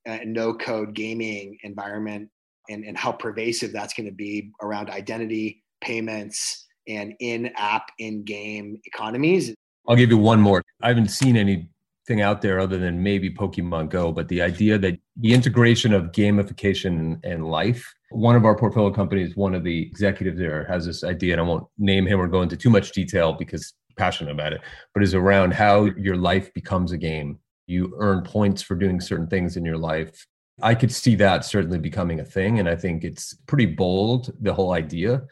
uh, 0.07 0.19
no 0.25 0.55
code 0.55 0.95
gaming 0.95 1.59
environment 1.63 2.29
and, 2.69 2.85
and 2.85 2.97
how 2.97 3.13
pervasive 3.13 3.73
that's 3.73 3.95
going 3.95 4.07
to 4.07 4.15
be 4.15 4.53
around 4.63 4.91
identity, 4.91 5.63
payments, 5.81 6.67
and 6.89 7.15
in 7.21 7.51
app, 7.57 7.91
in 7.99 8.25
game 8.25 8.81
economies. 8.85 9.55
I'll 9.89 9.97
give 9.97 10.11
you 10.11 10.19
one 10.19 10.41
more. 10.41 10.63
I 10.83 10.89
haven't 10.89 11.09
seen 11.09 11.37
anything 11.37 12.21
out 12.21 12.43
there 12.43 12.61
other 12.61 12.79
than 12.79 13.03
maybe 13.03 13.31
Pokemon 13.31 13.91
Go, 13.91 14.13
but 14.13 14.29
the 14.29 14.43
idea 14.43 14.79
that 14.79 14.99
the 15.17 15.33
integration 15.33 15.93
of 15.93 16.13
gamification 16.13 17.19
and 17.25 17.47
life 17.47 17.85
one 18.15 18.37
of 18.37 18.45
our 18.45 18.55
portfolio 18.55 18.93
companies, 18.93 19.37
one 19.37 19.55
of 19.55 19.65
the 19.65 19.83
executives 19.83 20.39
there 20.39 20.65
has 20.65 20.87
this 20.87 21.05
idea, 21.05 21.33
and 21.33 21.41
I 21.41 21.45
won't 21.45 21.67
name 21.79 22.07
him 22.07 22.21
or 22.21 22.29
go 22.29 22.43
into 22.43 22.57
too 22.57 22.71
much 22.71 22.93
detail 22.93 23.33
because 23.33 23.75
passionate 23.97 24.31
about 24.31 24.53
it, 24.53 24.61
but 24.95 25.03
is 25.03 25.15
around 25.15 25.53
how 25.53 25.85
your 25.97 26.17
life 26.17 26.53
becomes 26.55 26.93
a 26.93 26.99
game. 26.99 27.39
You 27.67 27.95
earn 27.99 28.23
points 28.23 28.63
for 28.63 28.75
doing 28.75 29.01
certain 29.01 29.27
things 29.27 29.57
in 29.57 29.65
your 29.65 29.79
life. 29.79 30.27
I 30.61 30.75
could 30.75 30.93
see 30.93 31.15
that 31.17 31.45
certainly 31.45 31.79
becoming 31.79 32.21
a 32.21 32.25
thing. 32.25 32.59
And 32.59 32.69
I 32.69 32.77
think 32.77 33.05
it's 33.05 33.35
pretty 33.47 33.67
bold, 33.67 34.33
the 34.41 34.53
whole 34.53 34.73
idea. 34.73 35.23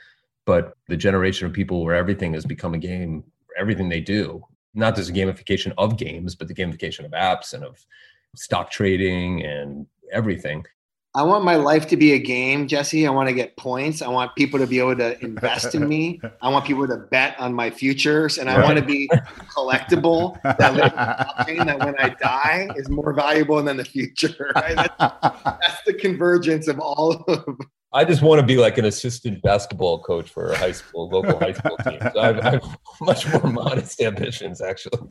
But 0.50 0.74
the 0.88 0.96
generation 0.96 1.46
of 1.46 1.52
people 1.52 1.84
where 1.84 1.94
everything 1.94 2.34
has 2.34 2.44
become 2.44 2.74
a 2.74 2.78
game, 2.78 3.22
everything 3.56 3.88
they 3.88 4.00
do, 4.00 4.42
not 4.74 4.96
just 4.96 5.08
a 5.08 5.12
gamification 5.12 5.72
of 5.78 5.96
games, 5.96 6.34
but 6.34 6.48
the 6.48 6.54
gamification 6.54 7.04
of 7.04 7.12
apps 7.12 7.54
and 7.54 7.62
of 7.62 7.86
stock 8.34 8.68
trading 8.68 9.44
and 9.44 9.86
everything 10.12 10.64
I 11.12 11.24
want 11.24 11.44
my 11.44 11.56
life 11.56 11.88
to 11.88 11.96
be 11.96 12.12
a 12.12 12.18
game, 12.20 12.68
Jesse. 12.68 13.04
I 13.04 13.10
want 13.10 13.28
to 13.28 13.34
get 13.34 13.56
points. 13.56 14.00
I 14.00 14.06
want 14.08 14.34
people 14.36 14.60
to 14.60 14.66
be 14.66 14.78
able 14.78 14.94
to 14.96 15.20
invest 15.24 15.74
in 15.74 15.88
me. 15.88 16.20
I 16.40 16.48
want 16.48 16.64
people 16.64 16.86
to 16.86 16.96
bet 16.96 17.38
on 17.40 17.52
my 17.52 17.68
futures, 17.68 18.38
and 18.38 18.48
I 18.48 18.62
want 18.62 18.78
to 18.78 18.84
be 18.84 19.08
collectible 19.56 20.40
that, 20.44 20.56
that 20.56 21.78
when 21.80 21.96
I 21.98 22.10
die 22.10 22.68
is 22.76 22.88
more 22.88 23.12
valuable 23.12 23.60
than 23.60 23.76
the 23.76 23.84
future. 23.84 24.52
Right? 24.54 24.76
That's, 24.76 24.94
that's 24.98 25.82
the 25.84 25.94
convergence 25.94 26.68
of 26.68 26.78
all 26.78 27.24
of. 27.26 27.58
I 27.92 28.04
just 28.04 28.22
want 28.22 28.40
to 28.40 28.46
be 28.46 28.56
like 28.56 28.78
an 28.78 28.84
assistant 28.84 29.42
basketball 29.42 30.00
coach 30.00 30.30
for 30.30 30.52
a 30.52 30.56
high 30.56 30.70
school, 30.70 31.08
local 31.08 31.36
high 31.40 31.52
school 31.52 31.76
team. 31.78 31.98
So 32.12 32.20
I 32.20 32.26
have, 32.26 32.38
I 32.38 32.50
have 32.50 32.78
much 33.00 33.26
more 33.32 33.52
modest 33.52 34.00
ambitions, 34.02 34.60
actually. 34.60 35.10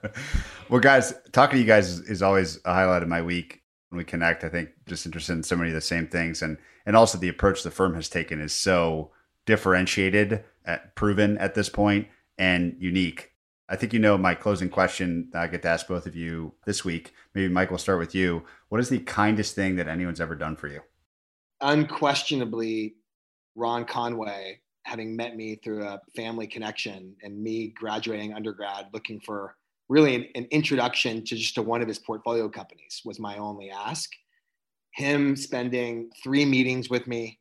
well, 0.68 0.80
guys, 0.80 1.14
talking 1.30 1.56
to 1.56 1.60
you 1.60 1.66
guys 1.66 2.00
is, 2.00 2.20
always 2.20 2.58
a 2.64 2.74
highlight 2.74 3.04
of 3.04 3.08
my 3.08 3.22
week 3.22 3.62
when 3.90 3.98
we 3.98 4.04
connect. 4.04 4.42
I 4.42 4.48
think 4.48 4.70
just 4.86 5.06
interested 5.06 5.34
in 5.34 5.44
so 5.44 5.54
many 5.54 5.70
of 5.70 5.74
the 5.74 5.80
same 5.80 6.08
things, 6.08 6.42
and 6.42 6.58
and 6.86 6.96
also 6.96 7.18
the 7.18 7.28
approach 7.28 7.62
the 7.62 7.70
firm 7.70 7.94
has 7.94 8.08
taken 8.08 8.40
is 8.40 8.52
so 8.52 9.12
differentiated, 9.46 10.42
at, 10.64 10.96
proven 10.96 11.38
at 11.38 11.54
this 11.54 11.68
point, 11.68 12.08
and 12.36 12.74
unique. 12.80 13.30
I 13.68 13.76
think 13.76 13.92
you 13.92 14.00
know 14.00 14.18
my 14.18 14.34
closing 14.34 14.70
question 14.70 15.30
I 15.34 15.46
get 15.46 15.62
to 15.62 15.68
ask 15.68 15.86
both 15.86 16.06
of 16.06 16.16
you 16.16 16.54
this 16.66 16.84
week. 16.84 17.12
Maybe 17.34 17.52
Mike 17.52 17.70
will 17.70 17.78
start 17.78 18.00
with 18.00 18.14
you. 18.14 18.42
What 18.70 18.80
is 18.80 18.88
the 18.88 18.98
kindest 18.98 19.54
thing 19.54 19.76
that 19.76 19.86
anyone's 19.86 20.20
ever 20.20 20.34
done 20.34 20.56
for 20.56 20.66
you? 20.66 20.80
Unquestionably, 21.60 22.94
Ron 23.54 23.84
Conway, 23.84 24.60
having 24.84 25.16
met 25.16 25.36
me 25.36 25.56
through 25.56 25.84
a 25.84 26.00
family 26.16 26.46
connection 26.46 27.14
and 27.22 27.42
me 27.42 27.68
graduating 27.76 28.32
undergrad 28.32 28.86
looking 28.92 29.20
for 29.20 29.56
really 29.88 30.14
an, 30.14 30.26
an 30.34 30.46
introduction 30.50 31.24
to 31.24 31.36
just 31.36 31.54
to 31.54 31.62
one 31.62 31.82
of 31.82 31.88
his 31.88 31.98
portfolio 31.98 32.48
companies 32.48 33.02
was 33.04 33.18
my 33.18 33.36
only 33.38 33.70
ask. 33.70 34.10
Him 34.92 35.36
spending 35.36 36.10
three 36.22 36.44
meetings 36.44 36.88
with 36.88 37.06
me, 37.06 37.38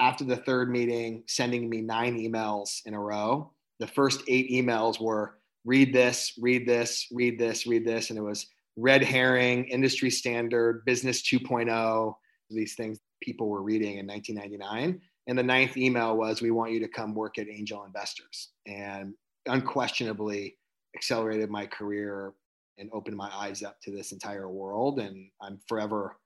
after 0.00 0.24
the 0.24 0.36
third 0.36 0.70
meeting, 0.70 1.22
sending 1.26 1.68
me 1.68 1.80
nine 1.80 2.18
emails 2.18 2.80
in 2.84 2.94
a 2.94 3.00
row. 3.00 3.52
The 3.80 3.86
first 3.86 4.22
eight 4.28 4.50
emails 4.50 5.00
were 5.00 5.38
read 5.64 5.94
this, 5.94 6.32
read 6.40 6.66
this, 6.66 7.06
read 7.12 7.38
this, 7.38 7.66
read 7.66 7.86
this. 7.86 8.10
And 8.10 8.18
it 8.18 8.22
was 8.22 8.46
red 8.76 9.02
herring, 9.02 9.64
industry 9.66 10.10
standard, 10.10 10.84
business 10.84 11.22
2.0, 11.22 12.14
these 12.50 12.74
things 12.74 12.98
people 13.24 13.48
were 13.48 13.62
reading 13.62 13.98
in 13.98 14.06
1999. 14.06 15.00
And 15.26 15.38
the 15.38 15.42
ninth 15.42 15.76
email 15.76 16.16
was, 16.16 16.42
We 16.42 16.50
want 16.50 16.72
you 16.72 16.80
to 16.80 16.88
come 16.88 17.14
work 17.14 17.38
at 17.38 17.48
Angel 17.48 17.84
Investors. 17.84 18.50
And 18.66 19.14
unquestionably 19.46 20.56
accelerated 20.94 21.50
my 21.50 21.66
career 21.66 22.32
and 22.78 22.90
opened 22.92 23.16
my 23.16 23.30
eyes 23.34 23.62
up 23.62 23.80
to 23.82 23.90
this 23.90 24.12
entire 24.12 24.48
world. 24.48 24.98
And 24.98 25.28
I'm 25.40 25.58
forever 25.68 26.16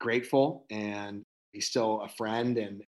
grateful. 0.00 0.66
And 0.70 1.24
he's 1.52 1.68
still 1.68 2.02
a 2.02 2.08
friend. 2.08 2.56
And 2.58 2.82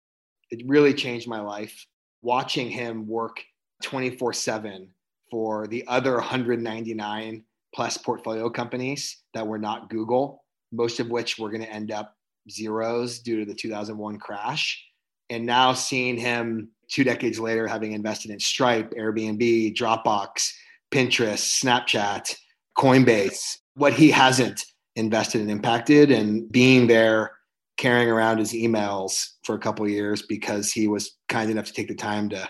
it 0.51 0.63
really 0.67 0.93
changed 0.93 1.27
my 1.27 1.41
life 1.41 1.85
watching 2.21 2.69
him 2.69 3.07
work 3.07 3.43
24 3.83 4.33
7 4.33 4.89
for 5.29 5.67
the 5.67 5.85
other 5.87 6.15
199 6.15 7.43
plus 7.75 7.97
portfolio 7.97 8.49
companies 8.49 9.23
that 9.33 9.45
were 9.45 9.59
not 9.59 9.89
Google, 9.89 10.43
most 10.71 10.99
of 10.99 11.09
which 11.09 11.37
were 11.37 11.49
going 11.49 11.61
to 11.61 11.71
end 11.71 11.91
up 11.91 12.16
zeros 12.49 13.19
due 13.19 13.39
to 13.39 13.45
the 13.45 13.53
2001 13.53 14.19
crash. 14.19 14.83
And 15.29 15.45
now 15.45 15.73
seeing 15.73 16.17
him 16.17 16.69
two 16.89 17.03
decades 17.03 17.39
later, 17.39 17.67
having 17.67 17.91
invested 17.91 18.31
in 18.31 18.39
Stripe, 18.39 18.91
Airbnb, 18.91 19.75
Dropbox, 19.75 20.49
Pinterest, 20.91 21.61
Snapchat, 21.63 22.35
Coinbase, 22.77 23.57
what 23.75 23.93
he 23.93 24.09
hasn't 24.09 24.63
invested 24.95 25.41
and 25.41 25.51
impacted, 25.51 26.11
and 26.11 26.49
being 26.51 26.87
there 26.87 27.31
carrying 27.77 28.09
around 28.09 28.39
his 28.39 28.53
emails 28.53 29.33
for 29.43 29.55
a 29.55 29.59
couple 29.59 29.87
years 29.87 30.23
because 30.23 30.71
he 30.71 30.87
was 30.87 31.17
kind 31.29 31.51
enough 31.51 31.65
to 31.65 31.73
take 31.73 31.87
the 31.87 31.95
time 31.95 32.29
to 32.29 32.49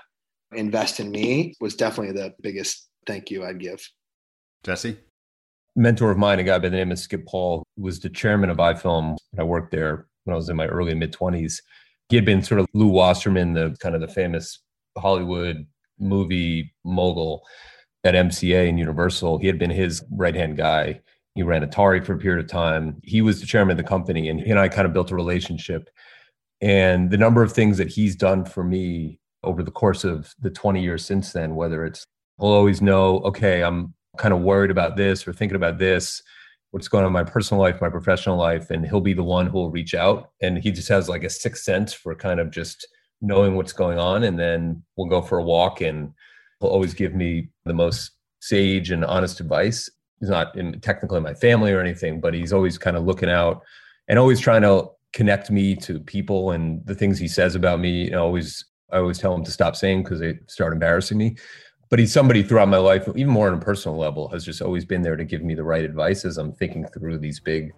invest 0.54 1.00
in 1.00 1.12
me 1.12 1.54
was 1.60 1.76
definitely 1.76 2.14
the 2.14 2.34
biggest 2.42 2.88
thank 3.06 3.30
you 3.30 3.44
I'd 3.44 3.60
give. 3.60 3.86
Jesse? 4.64 4.98
Mentor 5.78 6.10
of 6.10 6.18
mine, 6.18 6.40
a 6.40 6.44
guy 6.44 6.58
by 6.58 6.70
the 6.70 6.76
name 6.76 6.92
of 6.92 6.98
Skip 6.98 7.28
Paul, 7.28 7.64
was 7.78 8.00
the 8.00 8.10
chairman 8.10 8.50
of 8.50 8.58
iFilm. 8.58 9.16
I 9.38 9.44
worked 9.44 9.70
there 9.70 10.08
when 10.24 10.34
I 10.34 10.36
was 10.36 10.50
in 10.50 10.56
my 10.56 10.66
early 10.66 10.96
mid 10.96 11.14
20s. 11.14 11.62
He 12.10 12.16
had 12.16 12.26
been 12.26 12.42
sort 12.42 12.60
of 12.60 12.66
Lew 12.74 12.88
Wasserman, 12.88 13.54
the 13.54 13.78
kind 13.80 13.94
of 13.94 14.02
the 14.02 14.08
famous 14.08 14.60
Hollywood 14.98 15.68
movie 16.00 16.74
mogul 16.84 17.44
at 18.04 18.16
MCA 18.16 18.68
and 18.68 18.80
Universal. 18.80 19.38
He 19.38 19.46
had 19.46 19.60
been 19.60 19.70
his 19.70 20.04
right 20.12 20.34
hand 20.34 20.58
guy. 20.58 21.00
He 21.36 21.44
ran 21.44 21.64
Atari 21.64 22.04
for 22.04 22.14
a 22.14 22.18
period 22.18 22.44
of 22.44 22.50
time. 22.50 22.98
He 23.04 23.22
was 23.22 23.40
the 23.40 23.46
chairman 23.46 23.74
of 23.74 23.78
the 23.78 23.88
company, 23.88 24.30
and 24.30 24.40
he 24.40 24.50
and 24.50 24.60
I 24.60 24.70
kind 24.70 24.88
of 24.88 24.94
built 24.94 25.12
a 25.12 25.16
relationship. 25.16 25.92
And 26.60 27.12
the 27.12 27.18
number 27.18 27.44
of 27.44 27.54
things 27.54 27.78
that 27.78 27.90
he's 27.90 28.16
done 28.16 28.46
for 28.46 28.64
me 28.64 29.20
over 29.44 29.62
the 29.62 29.70
course 29.70 30.04
of 30.04 30.34
the 30.40 30.50
20 30.50 30.82
years 30.82 31.06
since 31.06 31.34
then, 31.34 31.54
whether 31.54 31.86
it's 31.86 32.04
he'll 32.40 32.50
always 32.50 32.82
know, 32.82 33.20
okay, 33.20 33.64
I'm 33.64 33.94
kind 34.18 34.34
of 34.34 34.42
worried 34.42 34.72
about 34.72 34.98
this 34.98 35.28
or 35.28 35.34
thinking 35.34 35.56
about 35.56 35.78
this, 35.78 36.22
what's 36.72 36.88
going 36.88 37.04
on 37.04 37.10
in 37.10 37.14
my 37.14 37.24
personal 37.24 37.62
life, 37.62 37.82
my 37.82 37.90
professional 37.90 38.38
life, 38.38 38.70
and 38.70 38.86
he'll 38.86 39.02
be 39.02 39.14
the 39.14 39.24
one 39.24 39.48
who 39.48 39.54
will 39.54 39.72
reach 39.72 39.94
out. 39.94 40.32
And 40.42 40.58
he 40.58 40.72
just 40.72 40.90
has 40.90 41.10
like 41.10 41.24
a 41.24 41.30
sixth 41.30 41.64
sense 41.64 41.94
for 41.94 42.14
kind 42.16 42.40
of 42.40 42.52
just 42.52 42.88
knowing 43.22 43.56
what's 43.56 43.74
going 43.74 43.98
on. 43.98 44.24
And 44.24 44.40
then 44.40 44.84
we'll 44.96 45.10
go 45.10 45.22
for 45.22 45.38
a 45.40 45.44
walk 45.44 45.82
and 45.82 46.12
he'll 46.60 46.70
always 46.70 46.94
give 46.94 47.14
me 47.14 47.50
the 47.66 47.74
most 47.74 48.12
sage 48.40 48.92
and 48.92 49.04
honest 49.04 49.40
advice 49.40 49.90
he's 50.20 50.30
not 50.30 50.56
in, 50.58 50.80
technically 50.82 51.20
my 51.20 51.34
family 51.34 51.72
or 51.72 51.80
anything, 51.80 52.20
but 52.20 52.34
he's 52.34 52.54
always 52.54 52.78
kind 52.78 52.98
of 52.98 53.06
looking 53.06 53.30
out 53.30 53.62
and 54.08 54.18
always 54.18 54.40
trying 54.40 54.62
to 54.64 54.90
connect 55.14 55.50
me 55.50 55.76
to 55.76 56.00
people 56.00 56.52
and 56.52 56.86
the 56.86 56.96
things 56.96 57.20
he 57.20 57.28
says 57.28 57.56
about 57.56 57.80
me. 57.80 58.06
You 58.06 58.12
know, 58.12 58.24
always 58.24 58.66
I 58.92 58.98
always 58.98 59.20
tell 59.20 59.34
him 59.34 59.44
to 59.44 59.52
stop 59.52 59.76
saying 59.76 60.04
because 60.04 60.20
they 60.20 60.40
start 60.48 60.74
embarrassing 60.74 61.18
me. 61.18 61.36
But 61.90 62.00
he's 62.00 62.12
somebody 62.12 62.44
throughout 62.44 62.68
my 62.68 62.78
life, 62.78 63.08
even 63.16 63.32
more 63.32 63.48
on 63.48 63.54
a 63.54 63.62
personal 63.62 63.98
level, 63.98 64.28
has 64.30 64.44
just 64.44 64.62
always 64.62 64.84
been 64.84 65.02
there 65.02 65.16
to 65.16 65.24
give 65.24 65.42
me 65.42 65.56
the 65.56 65.64
right 65.64 65.86
advice 65.86 66.26
as 66.26 66.38
I'm 66.38 66.52
thinking 66.52 66.86
through 66.88 67.18
these 67.20 67.40
big 67.40 67.74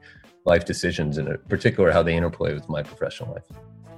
life 0.46 0.66
decisions, 0.66 1.18
and 1.18 1.28
in 1.28 1.38
particular 1.48 1.92
how 1.92 2.02
they 2.02 2.16
interplay 2.16 2.54
with 2.54 2.68
my 2.70 2.82
professional 2.82 3.34
life. 3.34 3.46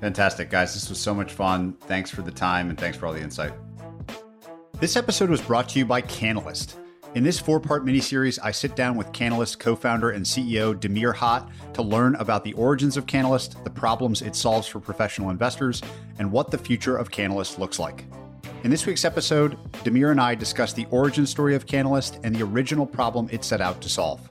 Fantastic, 0.01 0.49
guys. 0.49 0.74
This 0.74 0.89
was 0.89 0.99
so 0.99 1.14
much 1.14 1.32
fun. 1.32 1.74
Thanks 1.82 2.09
for 2.09 2.24
the 2.24 2.32
time 2.32 2.70
and 2.70 2.78
thanks 2.78 2.97
for 2.97 3.05
all 3.05 3.14
the 3.14 3.22
insight. 3.22 3.53
This 4.80 4.95
episode 4.95 5.30
was 5.30 5.41
brought 5.41 5.70
to 5.70 5.80
you 5.80 5.86
by 5.86 6.01
Canalyst. 6.01 6.76
In 7.14 7.24
this 7.24 7.39
four 7.39 7.59
part 7.59 7.86
miniseries, 7.86 8.39
I 8.41 8.51
sit 8.51 8.76
down 8.76 8.97
with 8.97 9.12
Canalyst 9.12 9.59
co 9.59 9.76
founder 9.76 10.09
and 10.09 10.26
CEO 10.26 10.74
Damir 10.74 11.14
Hot 11.14 11.51
to 11.74 11.82
learn 11.84 12.16
about 12.16 12.43
the 12.43 12.53
origins 12.53 12.97
of 12.97 13.05
Canalyst, 13.05 13.64
the 13.64 13.70
problems 13.70 14.22
it 14.22 14.36
solves 14.36 14.68
for 14.68 14.80
professional 14.80 15.30
investors, 15.30 15.82
and 16.18 16.32
what 16.32 16.51
the 16.51 16.57
future 16.57 16.97
of 16.97 17.12
Canalyst 17.12 17.59
looks 17.59 17.80
like. 17.80 18.05
In 18.64 18.70
this 18.70 18.86
week's 18.86 19.05
episode, 19.05 19.57
Damir 19.84 20.12
and 20.12 20.22
I 20.22 20.36
discuss 20.36 20.72
the 20.72 20.86
origin 20.91 21.26
story 21.26 21.55
of 21.55 21.66
Canalyst 21.66 22.20
and 22.24 22.36
the 22.36 22.43
original 22.43 22.86
problem 22.86 23.28
it 23.32 23.43
set 23.43 23.59
out 23.59 23.82
to 23.82 23.89
solve. 23.89 24.22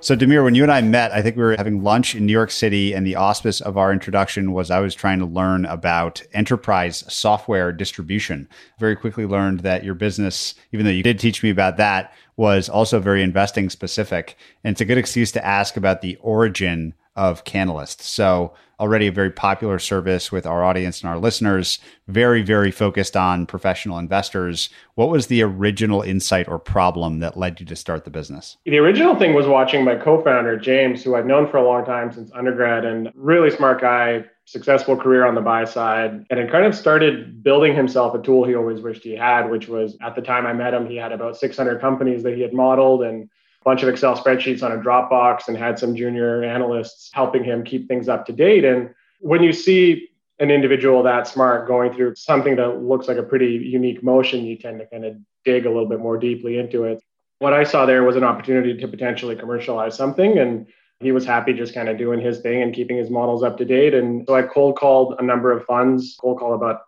So, 0.00 0.16
Damir, 0.16 0.42
when 0.42 0.56
you 0.56 0.64
and 0.64 0.72
I 0.72 0.82
met, 0.82 1.12
I 1.12 1.22
think 1.22 1.36
we 1.36 1.44
were 1.44 1.56
having 1.56 1.84
lunch 1.84 2.16
in 2.16 2.26
New 2.26 2.32
York 2.32 2.50
City, 2.50 2.92
and 2.92 3.06
the 3.06 3.14
auspice 3.14 3.60
of 3.60 3.78
our 3.78 3.92
introduction 3.92 4.52
was 4.52 4.68
I 4.68 4.80
was 4.80 4.96
trying 4.96 5.20
to 5.20 5.26
learn 5.26 5.64
about 5.66 6.22
enterprise 6.32 7.04
software 7.06 7.70
distribution. 7.70 8.48
Very 8.80 8.96
quickly 8.96 9.26
learned 9.26 9.60
that 9.60 9.84
your 9.84 9.94
business, 9.94 10.56
even 10.72 10.84
though 10.84 10.90
you 10.90 11.04
did 11.04 11.20
teach 11.20 11.40
me 11.40 11.50
about 11.50 11.76
that, 11.76 12.12
was 12.36 12.68
also 12.68 12.98
very 12.98 13.22
investing 13.22 13.70
specific. 13.70 14.36
And 14.64 14.72
it's 14.72 14.80
a 14.80 14.84
good 14.84 14.98
excuse 14.98 15.30
to 15.32 15.46
ask 15.46 15.76
about 15.76 16.02
the 16.02 16.16
origin 16.16 16.94
of 17.16 17.44
Canalyst. 17.44 18.00
So, 18.00 18.54
already 18.80 19.06
a 19.06 19.12
very 19.12 19.30
popular 19.30 19.78
service 19.78 20.32
with 20.32 20.46
our 20.46 20.64
audience 20.64 21.00
and 21.00 21.08
our 21.08 21.18
listeners, 21.18 21.78
very, 22.08 22.42
very 22.42 22.70
focused 22.70 23.16
on 23.16 23.46
professional 23.46 23.98
investors. 23.98 24.68
What 24.94 25.10
was 25.10 25.28
the 25.28 25.42
original 25.42 26.02
insight 26.02 26.48
or 26.48 26.58
problem 26.58 27.20
that 27.20 27.36
led 27.36 27.60
you 27.60 27.66
to 27.66 27.76
start 27.76 28.04
the 28.04 28.10
business? 28.10 28.56
The 28.64 28.78
original 28.78 29.16
thing 29.16 29.34
was 29.34 29.46
watching 29.46 29.84
my 29.84 29.96
co 29.96 30.22
founder, 30.22 30.56
James, 30.56 31.02
who 31.02 31.14
I've 31.14 31.26
known 31.26 31.48
for 31.48 31.58
a 31.58 31.66
long 31.66 31.84
time 31.84 32.12
since 32.12 32.32
undergrad 32.32 32.84
and 32.84 33.10
really 33.14 33.50
smart 33.50 33.80
guy, 33.80 34.24
successful 34.44 34.96
career 34.96 35.24
on 35.24 35.34
the 35.34 35.40
buy 35.40 35.64
side, 35.64 36.26
and 36.28 36.40
had 36.40 36.50
kind 36.50 36.66
of 36.66 36.74
started 36.74 37.42
building 37.42 37.74
himself 37.74 38.14
a 38.14 38.22
tool 38.22 38.44
he 38.44 38.54
always 38.54 38.80
wished 38.80 39.04
he 39.04 39.14
had, 39.14 39.48
which 39.48 39.68
was 39.68 39.96
at 40.02 40.14
the 40.14 40.22
time 40.22 40.46
I 40.46 40.52
met 40.52 40.74
him, 40.74 40.86
he 40.86 40.96
had 40.96 41.12
about 41.12 41.36
600 41.36 41.80
companies 41.80 42.22
that 42.24 42.34
he 42.34 42.42
had 42.42 42.52
modeled 42.52 43.02
and 43.02 43.30
bunch 43.64 43.82
of 43.82 43.88
Excel 43.88 44.16
spreadsheets 44.16 44.62
on 44.62 44.72
a 44.72 44.76
Dropbox 44.76 45.48
and 45.48 45.56
had 45.56 45.78
some 45.78 45.96
junior 45.96 46.44
analysts 46.44 47.10
helping 47.12 47.42
him 47.42 47.64
keep 47.64 47.88
things 47.88 48.08
up 48.08 48.26
to 48.26 48.32
date. 48.32 48.64
And 48.64 48.94
when 49.20 49.42
you 49.42 49.52
see 49.52 50.10
an 50.38 50.50
individual 50.50 51.02
that 51.02 51.26
smart 51.26 51.66
going 51.66 51.92
through 51.92 52.14
something 52.16 52.56
that 52.56 52.82
looks 52.82 53.08
like 53.08 53.16
a 53.16 53.22
pretty 53.22 53.52
unique 53.52 54.02
motion, 54.02 54.44
you 54.44 54.56
tend 54.56 54.80
to 54.80 54.86
kind 54.86 55.04
of 55.04 55.16
dig 55.44 55.64
a 55.64 55.70
little 55.70 55.88
bit 55.88 56.00
more 56.00 56.18
deeply 56.18 56.58
into 56.58 56.84
it. 56.84 57.02
What 57.38 57.52
I 57.52 57.64
saw 57.64 57.86
there 57.86 58.04
was 58.04 58.16
an 58.16 58.24
opportunity 58.24 58.76
to 58.76 58.88
potentially 58.88 59.36
commercialize 59.36 59.96
something. 59.96 60.38
And 60.38 60.66
he 61.00 61.12
was 61.12 61.24
happy 61.24 61.52
just 61.52 61.74
kind 61.74 61.88
of 61.88 61.98
doing 61.98 62.20
his 62.20 62.40
thing 62.40 62.62
and 62.62 62.74
keeping 62.74 62.96
his 62.96 63.10
models 63.10 63.42
up 63.42 63.56
to 63.58 63.64
date. 63.64 63.94
And 63.94 64.26
so 64.26 64.34
I 64.34 64.42
cold 64.42 64.76
called 64.76 65.16
a 65.18 65.22
number 65.22 65.52
of 65.52 65.64
funds, 65.64 66.16
cold 66.20 66.38
called 66.38 66.54
about 66.54 66.82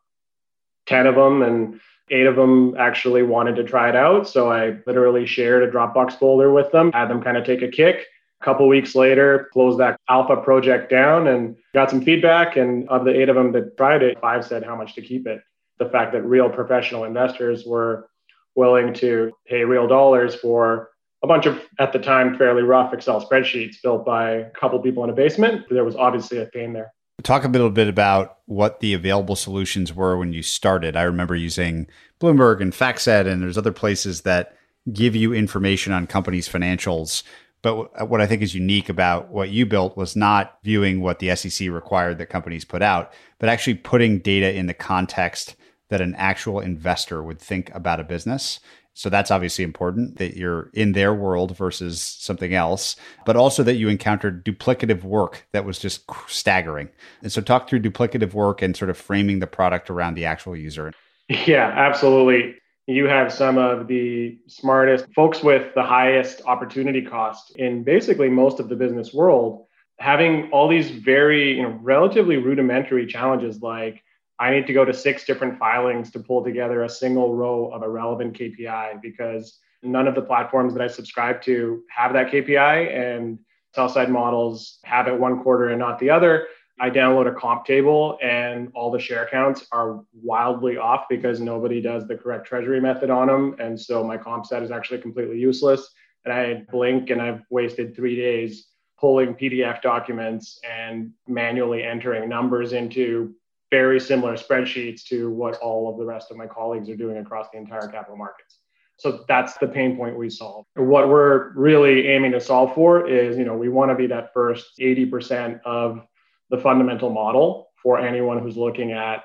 10 0.86 1.06
of 1.06 1.14
them. 1.14 1.42
And 1.42 1.80
Eight 2.10 2.26
of 2.26 2.36
them 2.36 2.76
actually 2.78 3.22
wanted 3.22 3.56
to 3.56 3.64
try 3.64 3.88
it 3.88 3.96
out. 3.96 4.28
So 4.28 4.50
I 4.50 4.78
literally 4.86 5.26
shared 5.26 5.62
a 5.62 5.70
Dropbox 5.70 6.18
folder 6.18 6.52
with 6.52 6.70
them, 6.70 6.92
had 6.92 7.08
them 7.08 7.22
kind 7.22 7.36
of 7.36 7.44
take 7.44 7.62
a 7.62 7.68
kick. 7.68 8.06
A 8.40 8.44
couple 8.44 8.68
weeks 8.68 8.94
later, 8.94 9.48
closed 9.52 9.80
that 9.80 9.98
alpha 10.08 10.36
project 10.36 10.90
down 10.90 11.26
and 11.26 11.56
got 11.74 11.90
some 11.90 12.02
feedback. 12.02 12.56
And 12.56 12.88
of 12.88 13.04
the 13.04 13.18
eight 13.18 13.28
of 13.28 13.34
them 13.34 13.50
that 13.52 13.76
tried 13.76 14.02
it, 14.02 14.20
five 14.20 14.44
said 14.44 14.62
how 14.62 14.76
much 14.76 14.94
to 14.94 15.02
keep 15.02 15.26
it. 15.26 15.40
The 15.78 15.88
fact 15.88 16.12
that 16.12 16.22
real 16.22 16.48
professional 16.48 17.04
investors 17.04 17.64
were 17.66 18.08
willing 18.54 18.94
to 18.94 19.32
pay 19.46 19.64
real 19.64 19.88
dollars 19.88 20.34
for 20.34 20.90
a 21.22 21.26
bunch 21.26 21.46
of, 21.46 21.60
at 21.78 21.92
the 21.92 21.98
time, 21.98 22.36
fairly 22.36 22.62
rough 22.62 22.92
Excel 22.92 23.26
spreadsheets 23.26 23.82
built 23.82 24.04
by 24.04 24.30
a 24.32 24.50
couple 24.50 24.78
people 24.80 25.02
in 25.02 25.10
a 25.10 25.14
basement. 25.14 25.64
There 25.68 25.84
was 25.84 25.96
obviously 25.96 26.38
a 26.38 26.46
pain 26.46 26.72
there. 26.72 26.92
Talk 27.22 27.44
a 27.44 27.48
little 27.48 27.70
bit 27.70 27.88
about 27.88 28.38
what 28.46 28.80
the 28.80 28.92
available 28.92 29.36
solutions 29.36 29.92
were 29.92 30.16
when 30.18 30.32
you 30.32 30.42
started. 30.42 30.96
I 30.96 31.02
remember 31.02 31.34
using 31.34 31.86
Bloomberg 32.20 32.60
and 32.60 32.72
FactSet, 32.72 33.26
and 33.26 33.42
there's 33.42 33.58
other 33.58 33.72
places 33.72 34.22
that 34.22 34.56
give 34.92 35.16
you 35.16 35.32
information 35.32 35.92
on 35.92 36.06
companies' 36.06 36.48
financials. 36.48 37.22
But 37.62 37.90
uh, 38.00 38.06
what 38.06 38.20
I 38.20 38.26
think 38.26 38.42
is 38.42 38.54
unique 38.54 38.88
about 38.88 39.30
what 39.30 39.48
you 39.48 39.66
built 39.66 39.96
was 39.96 40.14
not 40.14 40.58
viewing 40.62 41.00
what 41.00 41.18
the 41.18 41.34
SEC 41.34 41.68
required 41.68 42.18
that 42.18 42.26
companies 42.26 42.64
put 42.64 42.82
out, 42.82 43.12
but 43.38 43.48
actually 43.48 43.74
putting 43.74 44.20
data 44.20 44.54
in 44.54 44.66
the 44.66 44.74
context 44.74 45.56
that 45.88 46.00
an 46.00 46.14
actual 46.16 46.60
investor 46.60 47.22
would 47.22 47.40
think 47.40 47.74
about 47.74 47.98
a 47.98 48.04
business. 48.04 48.60
So 48.96 49.10
that's 49.10 49.30
obviously 49.30 49.62
important 49.62 50.16
that 50.16 50.38
you're 50.38 50.70
in 50.72 50.92
their 50.92 51.12
world 51.12 51.54
versus 51.54 52.00
something 52.00 52.54
else, 52.54 52.96
but 53.26 53.36
also 53.36 53.62
that 53.62 53.74
you 53.74 53.90
encountered 53.90 54.42
duplicative 54.42 55.02
work 55.04 55.46
that 55.52 55.66
was 55.66 55.78
just 55.78 56.10
staggering. 56.28 56.88
And 57.20 57.30
so 57.30 57.42
talk 57.42 57.68
through 57.68 57.82
duplicative 57.82 58.32
work 58.32 58.62
and 58.62 58.74
sort 58.74 58.88
of 58.88 58.96
framing 58.96 59.40
the 59.40 59.46
product 59.46 59.90
around 59.90 60.14
the 60.14 60.24
actual 60.24 60.56
user. 60.56 60.94
Yeah, 61.28 61.66
absolutely. 61.76 62.54
You 62.86 63.04
have 63.04 63.30
some 63.30 63.58
of 63.58 63.86
the 63.86 64.38
smartest 64.46 65.12
folks 65.14 65.42
with 65.42 65.74
the 65.74 65.82
highest 65.82 66.40
opportunity 66.46 67.02
cost 67.02 67.54
in 67.56 67.82
basically 67.84 68.30
most 68.30 68.60
of 68.60 68.70
the 68.70 68.76
business 68.76 69.12
world 69.12 69.66
having 69.98 70.50
all 70.52 70.68
these 70.68 70.90
very, 70.90 71.56
you 71.56 71.62
know, 71.62 71.78
relatively 71.82 72.36
rudimentary 72.38 73.06
challenges 73.06 73.60
like 73.60 74.02
I 74.38 74.50
need 74.50 74.66
to 74.66 74.72
go 74.72 74.84
to 74.84 74.92
six 74.92 75.24
different 75.24 75.58
filings 75.58 76.10
to 76.12 76.20
pull 76.20 76.44
together 76.44 76.84
a 76.84 76.88
single 76.88 77.34
row 77.34 77.70
of 77.72 77.82
a 77.82 77.88
relevant 77.88 78.38
KPI 78.38 79.00
because 79.00 79.58
none 79.82 80.06
of 80.06 80.14
the 80.14 80.22
platforms 80.22 80.74
that 80.74 80.82
I 80.82 80.88
subscribe 80.88 81.40
to 81.42 81.82
have 81.88 82.12
that 82.12 82.30
KPI 82.30 82.94
and 82.94 83.38
sell 83.74 83.88
side 83.88 84.10
models 84.10 84.78
have 84.84 85.08
it 85.08 85.18
one 85.18 85.42
quarter 85.42 85.68
and 85.68 85.78
not 85.78 85.98
the 85.98 86.10
other. 86.10 86.48
I 86.78 86.90
download 86.90 87.26
a 87.26 87.34
comp 87.34 87.64
table 87.64 88.18
and 88.22 88.70
all 88.74 88.90
the 88.90 88.98
share 88.98 89.26
counts 89.30 89.66
are 89.72 90.02
wildly 90.12 90.76
off 90.76 91.06
because 91.08 91.40
nobody 91.40 91.80
does 91.80 92.06
the 92.06 92.16
correct 92.16 92.46
treasury 92.46 92.80
method 92.80 93.08
on 93.08 93.28
them. 93.28 93.56
And 93.58 93.80
so 93.80 94.04
my 94.04 94.18
comp 94.18 94.44
set 94.44 94.62
is 94.62 94.70
actually 94.70 95.00
completely 95.00 95.38
useless. 95.38 95.88
And 96.24 96.34
I 96.34 96.64
blink 96.70 97.08
and 97.08 97.22
I've 97.22 97.42
wasted 97.48 97.96
three 97.96 98.16
days 98.16 98.66
pulling 98.98 99.34
PDF 99.34 99.80
documents 99.80 100.58
and 100.68 101.12
manually 101.26 101.82
entering 101.82 102.28
numbers 102.28 102.72
into 102.72 103.34
very 103.70 103.98
similar 104.00 104.34
spreadsheets 104.34 105.04
to 105.04 105.30
what 105.30 105.56
all 105.56 105.90
of 105.90 105.98
the 105.98 106.04
rest 106.04 106.30
of 106.30 106.36
my 106.36 106.46
colleagues 106.46 106.88
are 106.88 106.96
doing 106.96 107.18
across 107.18 107.48
the 107.52 107.58
entire 107.58 107.88
capital 107.88 108.16
markets. 108.16 108.58
So 108.98 109.24
that's 109.28 109.58
the 109.58 109.68
pain 109.68 109.96
point 109.96 110.16
we 110.16 110.30
solve. 110.30 110.64
What 110.74 111.08
we're 111.08 111.52
really 111.52 112.08
aiming 112.08 112.32
to 112.32 112.40
solve 112.40 112.74
for 112.74 113.06
is, 113.06 113.36
you 113.36 113.44
know, 113.44 113.56
we 113.56 113.68
want 113.68 113.90
to 113.90 113.94
be 113.94 114.06
that 114.06 114.32
first 114.32 114.78
80% 114.80 115.60
of 115.64 116.06
the 116.50 116.58
fundamental 116.58 117.10
model 117.10 117.70
for 117.82 117.98
anyone 117.98 118.38
who's 118.38 118.56
looking 118.56 118.92
at 118.92 119.24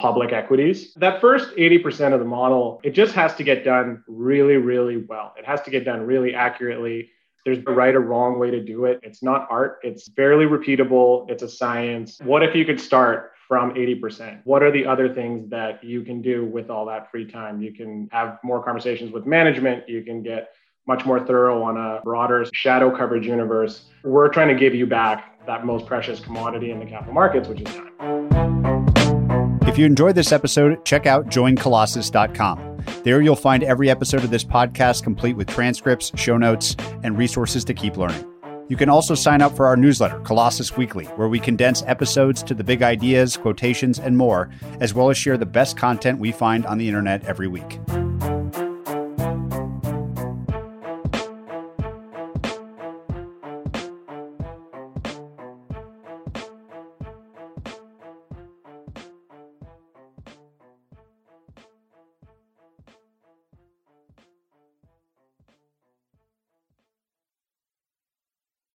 public 0.00 0.32
equities. 0.32 0.92
That 0.94 1.20
first 1.20 1.54
80% 1.54 2.12
of 2.12 2.18
the 2.18 2.26
model, 2.26 2.80
it 2.82 2.90
just 2.90 3.14
has 3.14 3.34
to 3.36 3.44
get 3.44 3.64
done 3.64 4.02
really, 4.08 4.56
really 4.56 4.96
well. 4.96 5.32
It 5.38 5.46
has 5.46 5.62
to 5.62 5.70
get 5.70 5.84
done 5.84 6.00
really 6.00 6.34
accurately. 6.34 7.10
There's 7.44 7.58
a 7.58 7.72
right 7.72 7.94
or 7.94 8.00
wrong 8.00 8.38
way 8.38 8.50
to 8.50 8.62
do 8.62 8.86
it. 8.86 9.00
It's 9.02 9.22
not 9.22 9.46
art, 9.50 9.78
it's 9.82 10.08
fairly 10.10 10.46
repeatable, 10.46 11.30
it's 11.30 11.42
a 11.42 11.48
science. 11.48 12.18
What 12.22 12.42
if 12.42 12.54
you 12.54 12.64
could 12.64 12.80
start 12.80 13.31
from 13.52 13.74
80%? 13.74 14.40
What 14.44 14.62
are 14.62 14.70
the 14.70 14.86
other 14.86 15.12
things 15.12 15.50
that 15.50 15.84
you 15.84 16.00
can 16.00 16.22
do 16.22 16.46
with 16.46 16.70
all 16.70 16.86
that 16.86 17.10
free 17.10 17.26
time? 17.26 17.60
You 17.60 17.70
can 17.70 18.08
have 18.10 18.38
more 18.42 18.64
conversations 18.64 19.12
with 19.12 19.26
management, 19.26 19.86
you 19.86 20.02
can 20.02 20.22
get 20.22 20.54
much 20.86 21.04
more 21.04 21.20
thorough 21.20 21.62
on 21.62 21.76
a 21.76 22.00
broader 22.02 22.46
shadow 22.54 22.90
coverage 22.90 23.26
universe. 23.26 23.90
We're 24.04 24.30
trying 24.30 24.48
to 24.48 24.54
give 24.54 24.74
you 24.74 24.86
back 24.86 25.44
that 25.44 25.66
most 25.66 25.84
precious 25.84 26.18
commodity 26.18 26.70
in 26.70 26.78
the 26.78 26.86
capital 26.86 27.12
markets, 27.12 27.46
which 27.46 27.60
is 27.60 27.68
time. 27.74 29.58
If 29.68 29.76
you 29.76 29.84
enjoyed 29.84 30.14
this 30.14 30.32
episode, 30.32 30.82
check 30.86 31.04
out 31.04 31.26
joincolossus.com. 31.26 32.82
There 33.04 33.20
you'll 33.20 33.36
find 33.36 33.62
every 33.64 33.90
episode 33.90 34.24
of 34.24 34.30
this 34.30 34.44
podcast 34.44 35.02
complete 35.02 35.36
with 35.36 35.46
transcripts, 35.46 36.10
show 36.18 36.38
notes, 36.38 36.74
and 37.02 37.18
resources 37.18 37.66
to 37.66 37.74
keep 37.74 37.98
learning. 37.98 38.31
You 38.68 38.76
can 38.76 38.88
also 38.88 39.14
sign 39.14 39.42
up 39.42 39.54
for 39.56 39.66
our 39.66 39.76
newsletter, 39.76 40.18
Colossus 40.20 40.76
Weekly, 40.76 41.04
where 41.16 41.28
we 41.28 41.38
condense 41.38 41.82
episodes 41.86 42.42
to 42.44 42.54
the 42.54 42.64
big 42.64 42.82
ideas, 42.82 43.36
quotations, 43.36 43.98
and 43.98 44.16
more, 44.16 44.48
as 44.80 44.94
well 44.94 45.10
as 45.10 45.18
share 45.18 45.36
the 45.36 45.46
best 45.46 45.76
content 45.76 46.18
we 46.18 46.32
find 46.32 46.64
on 46.64 46.78
the 46.78 46.88
internet 46.88 47.24
every 47.24 47.48
week. 47.48 47.78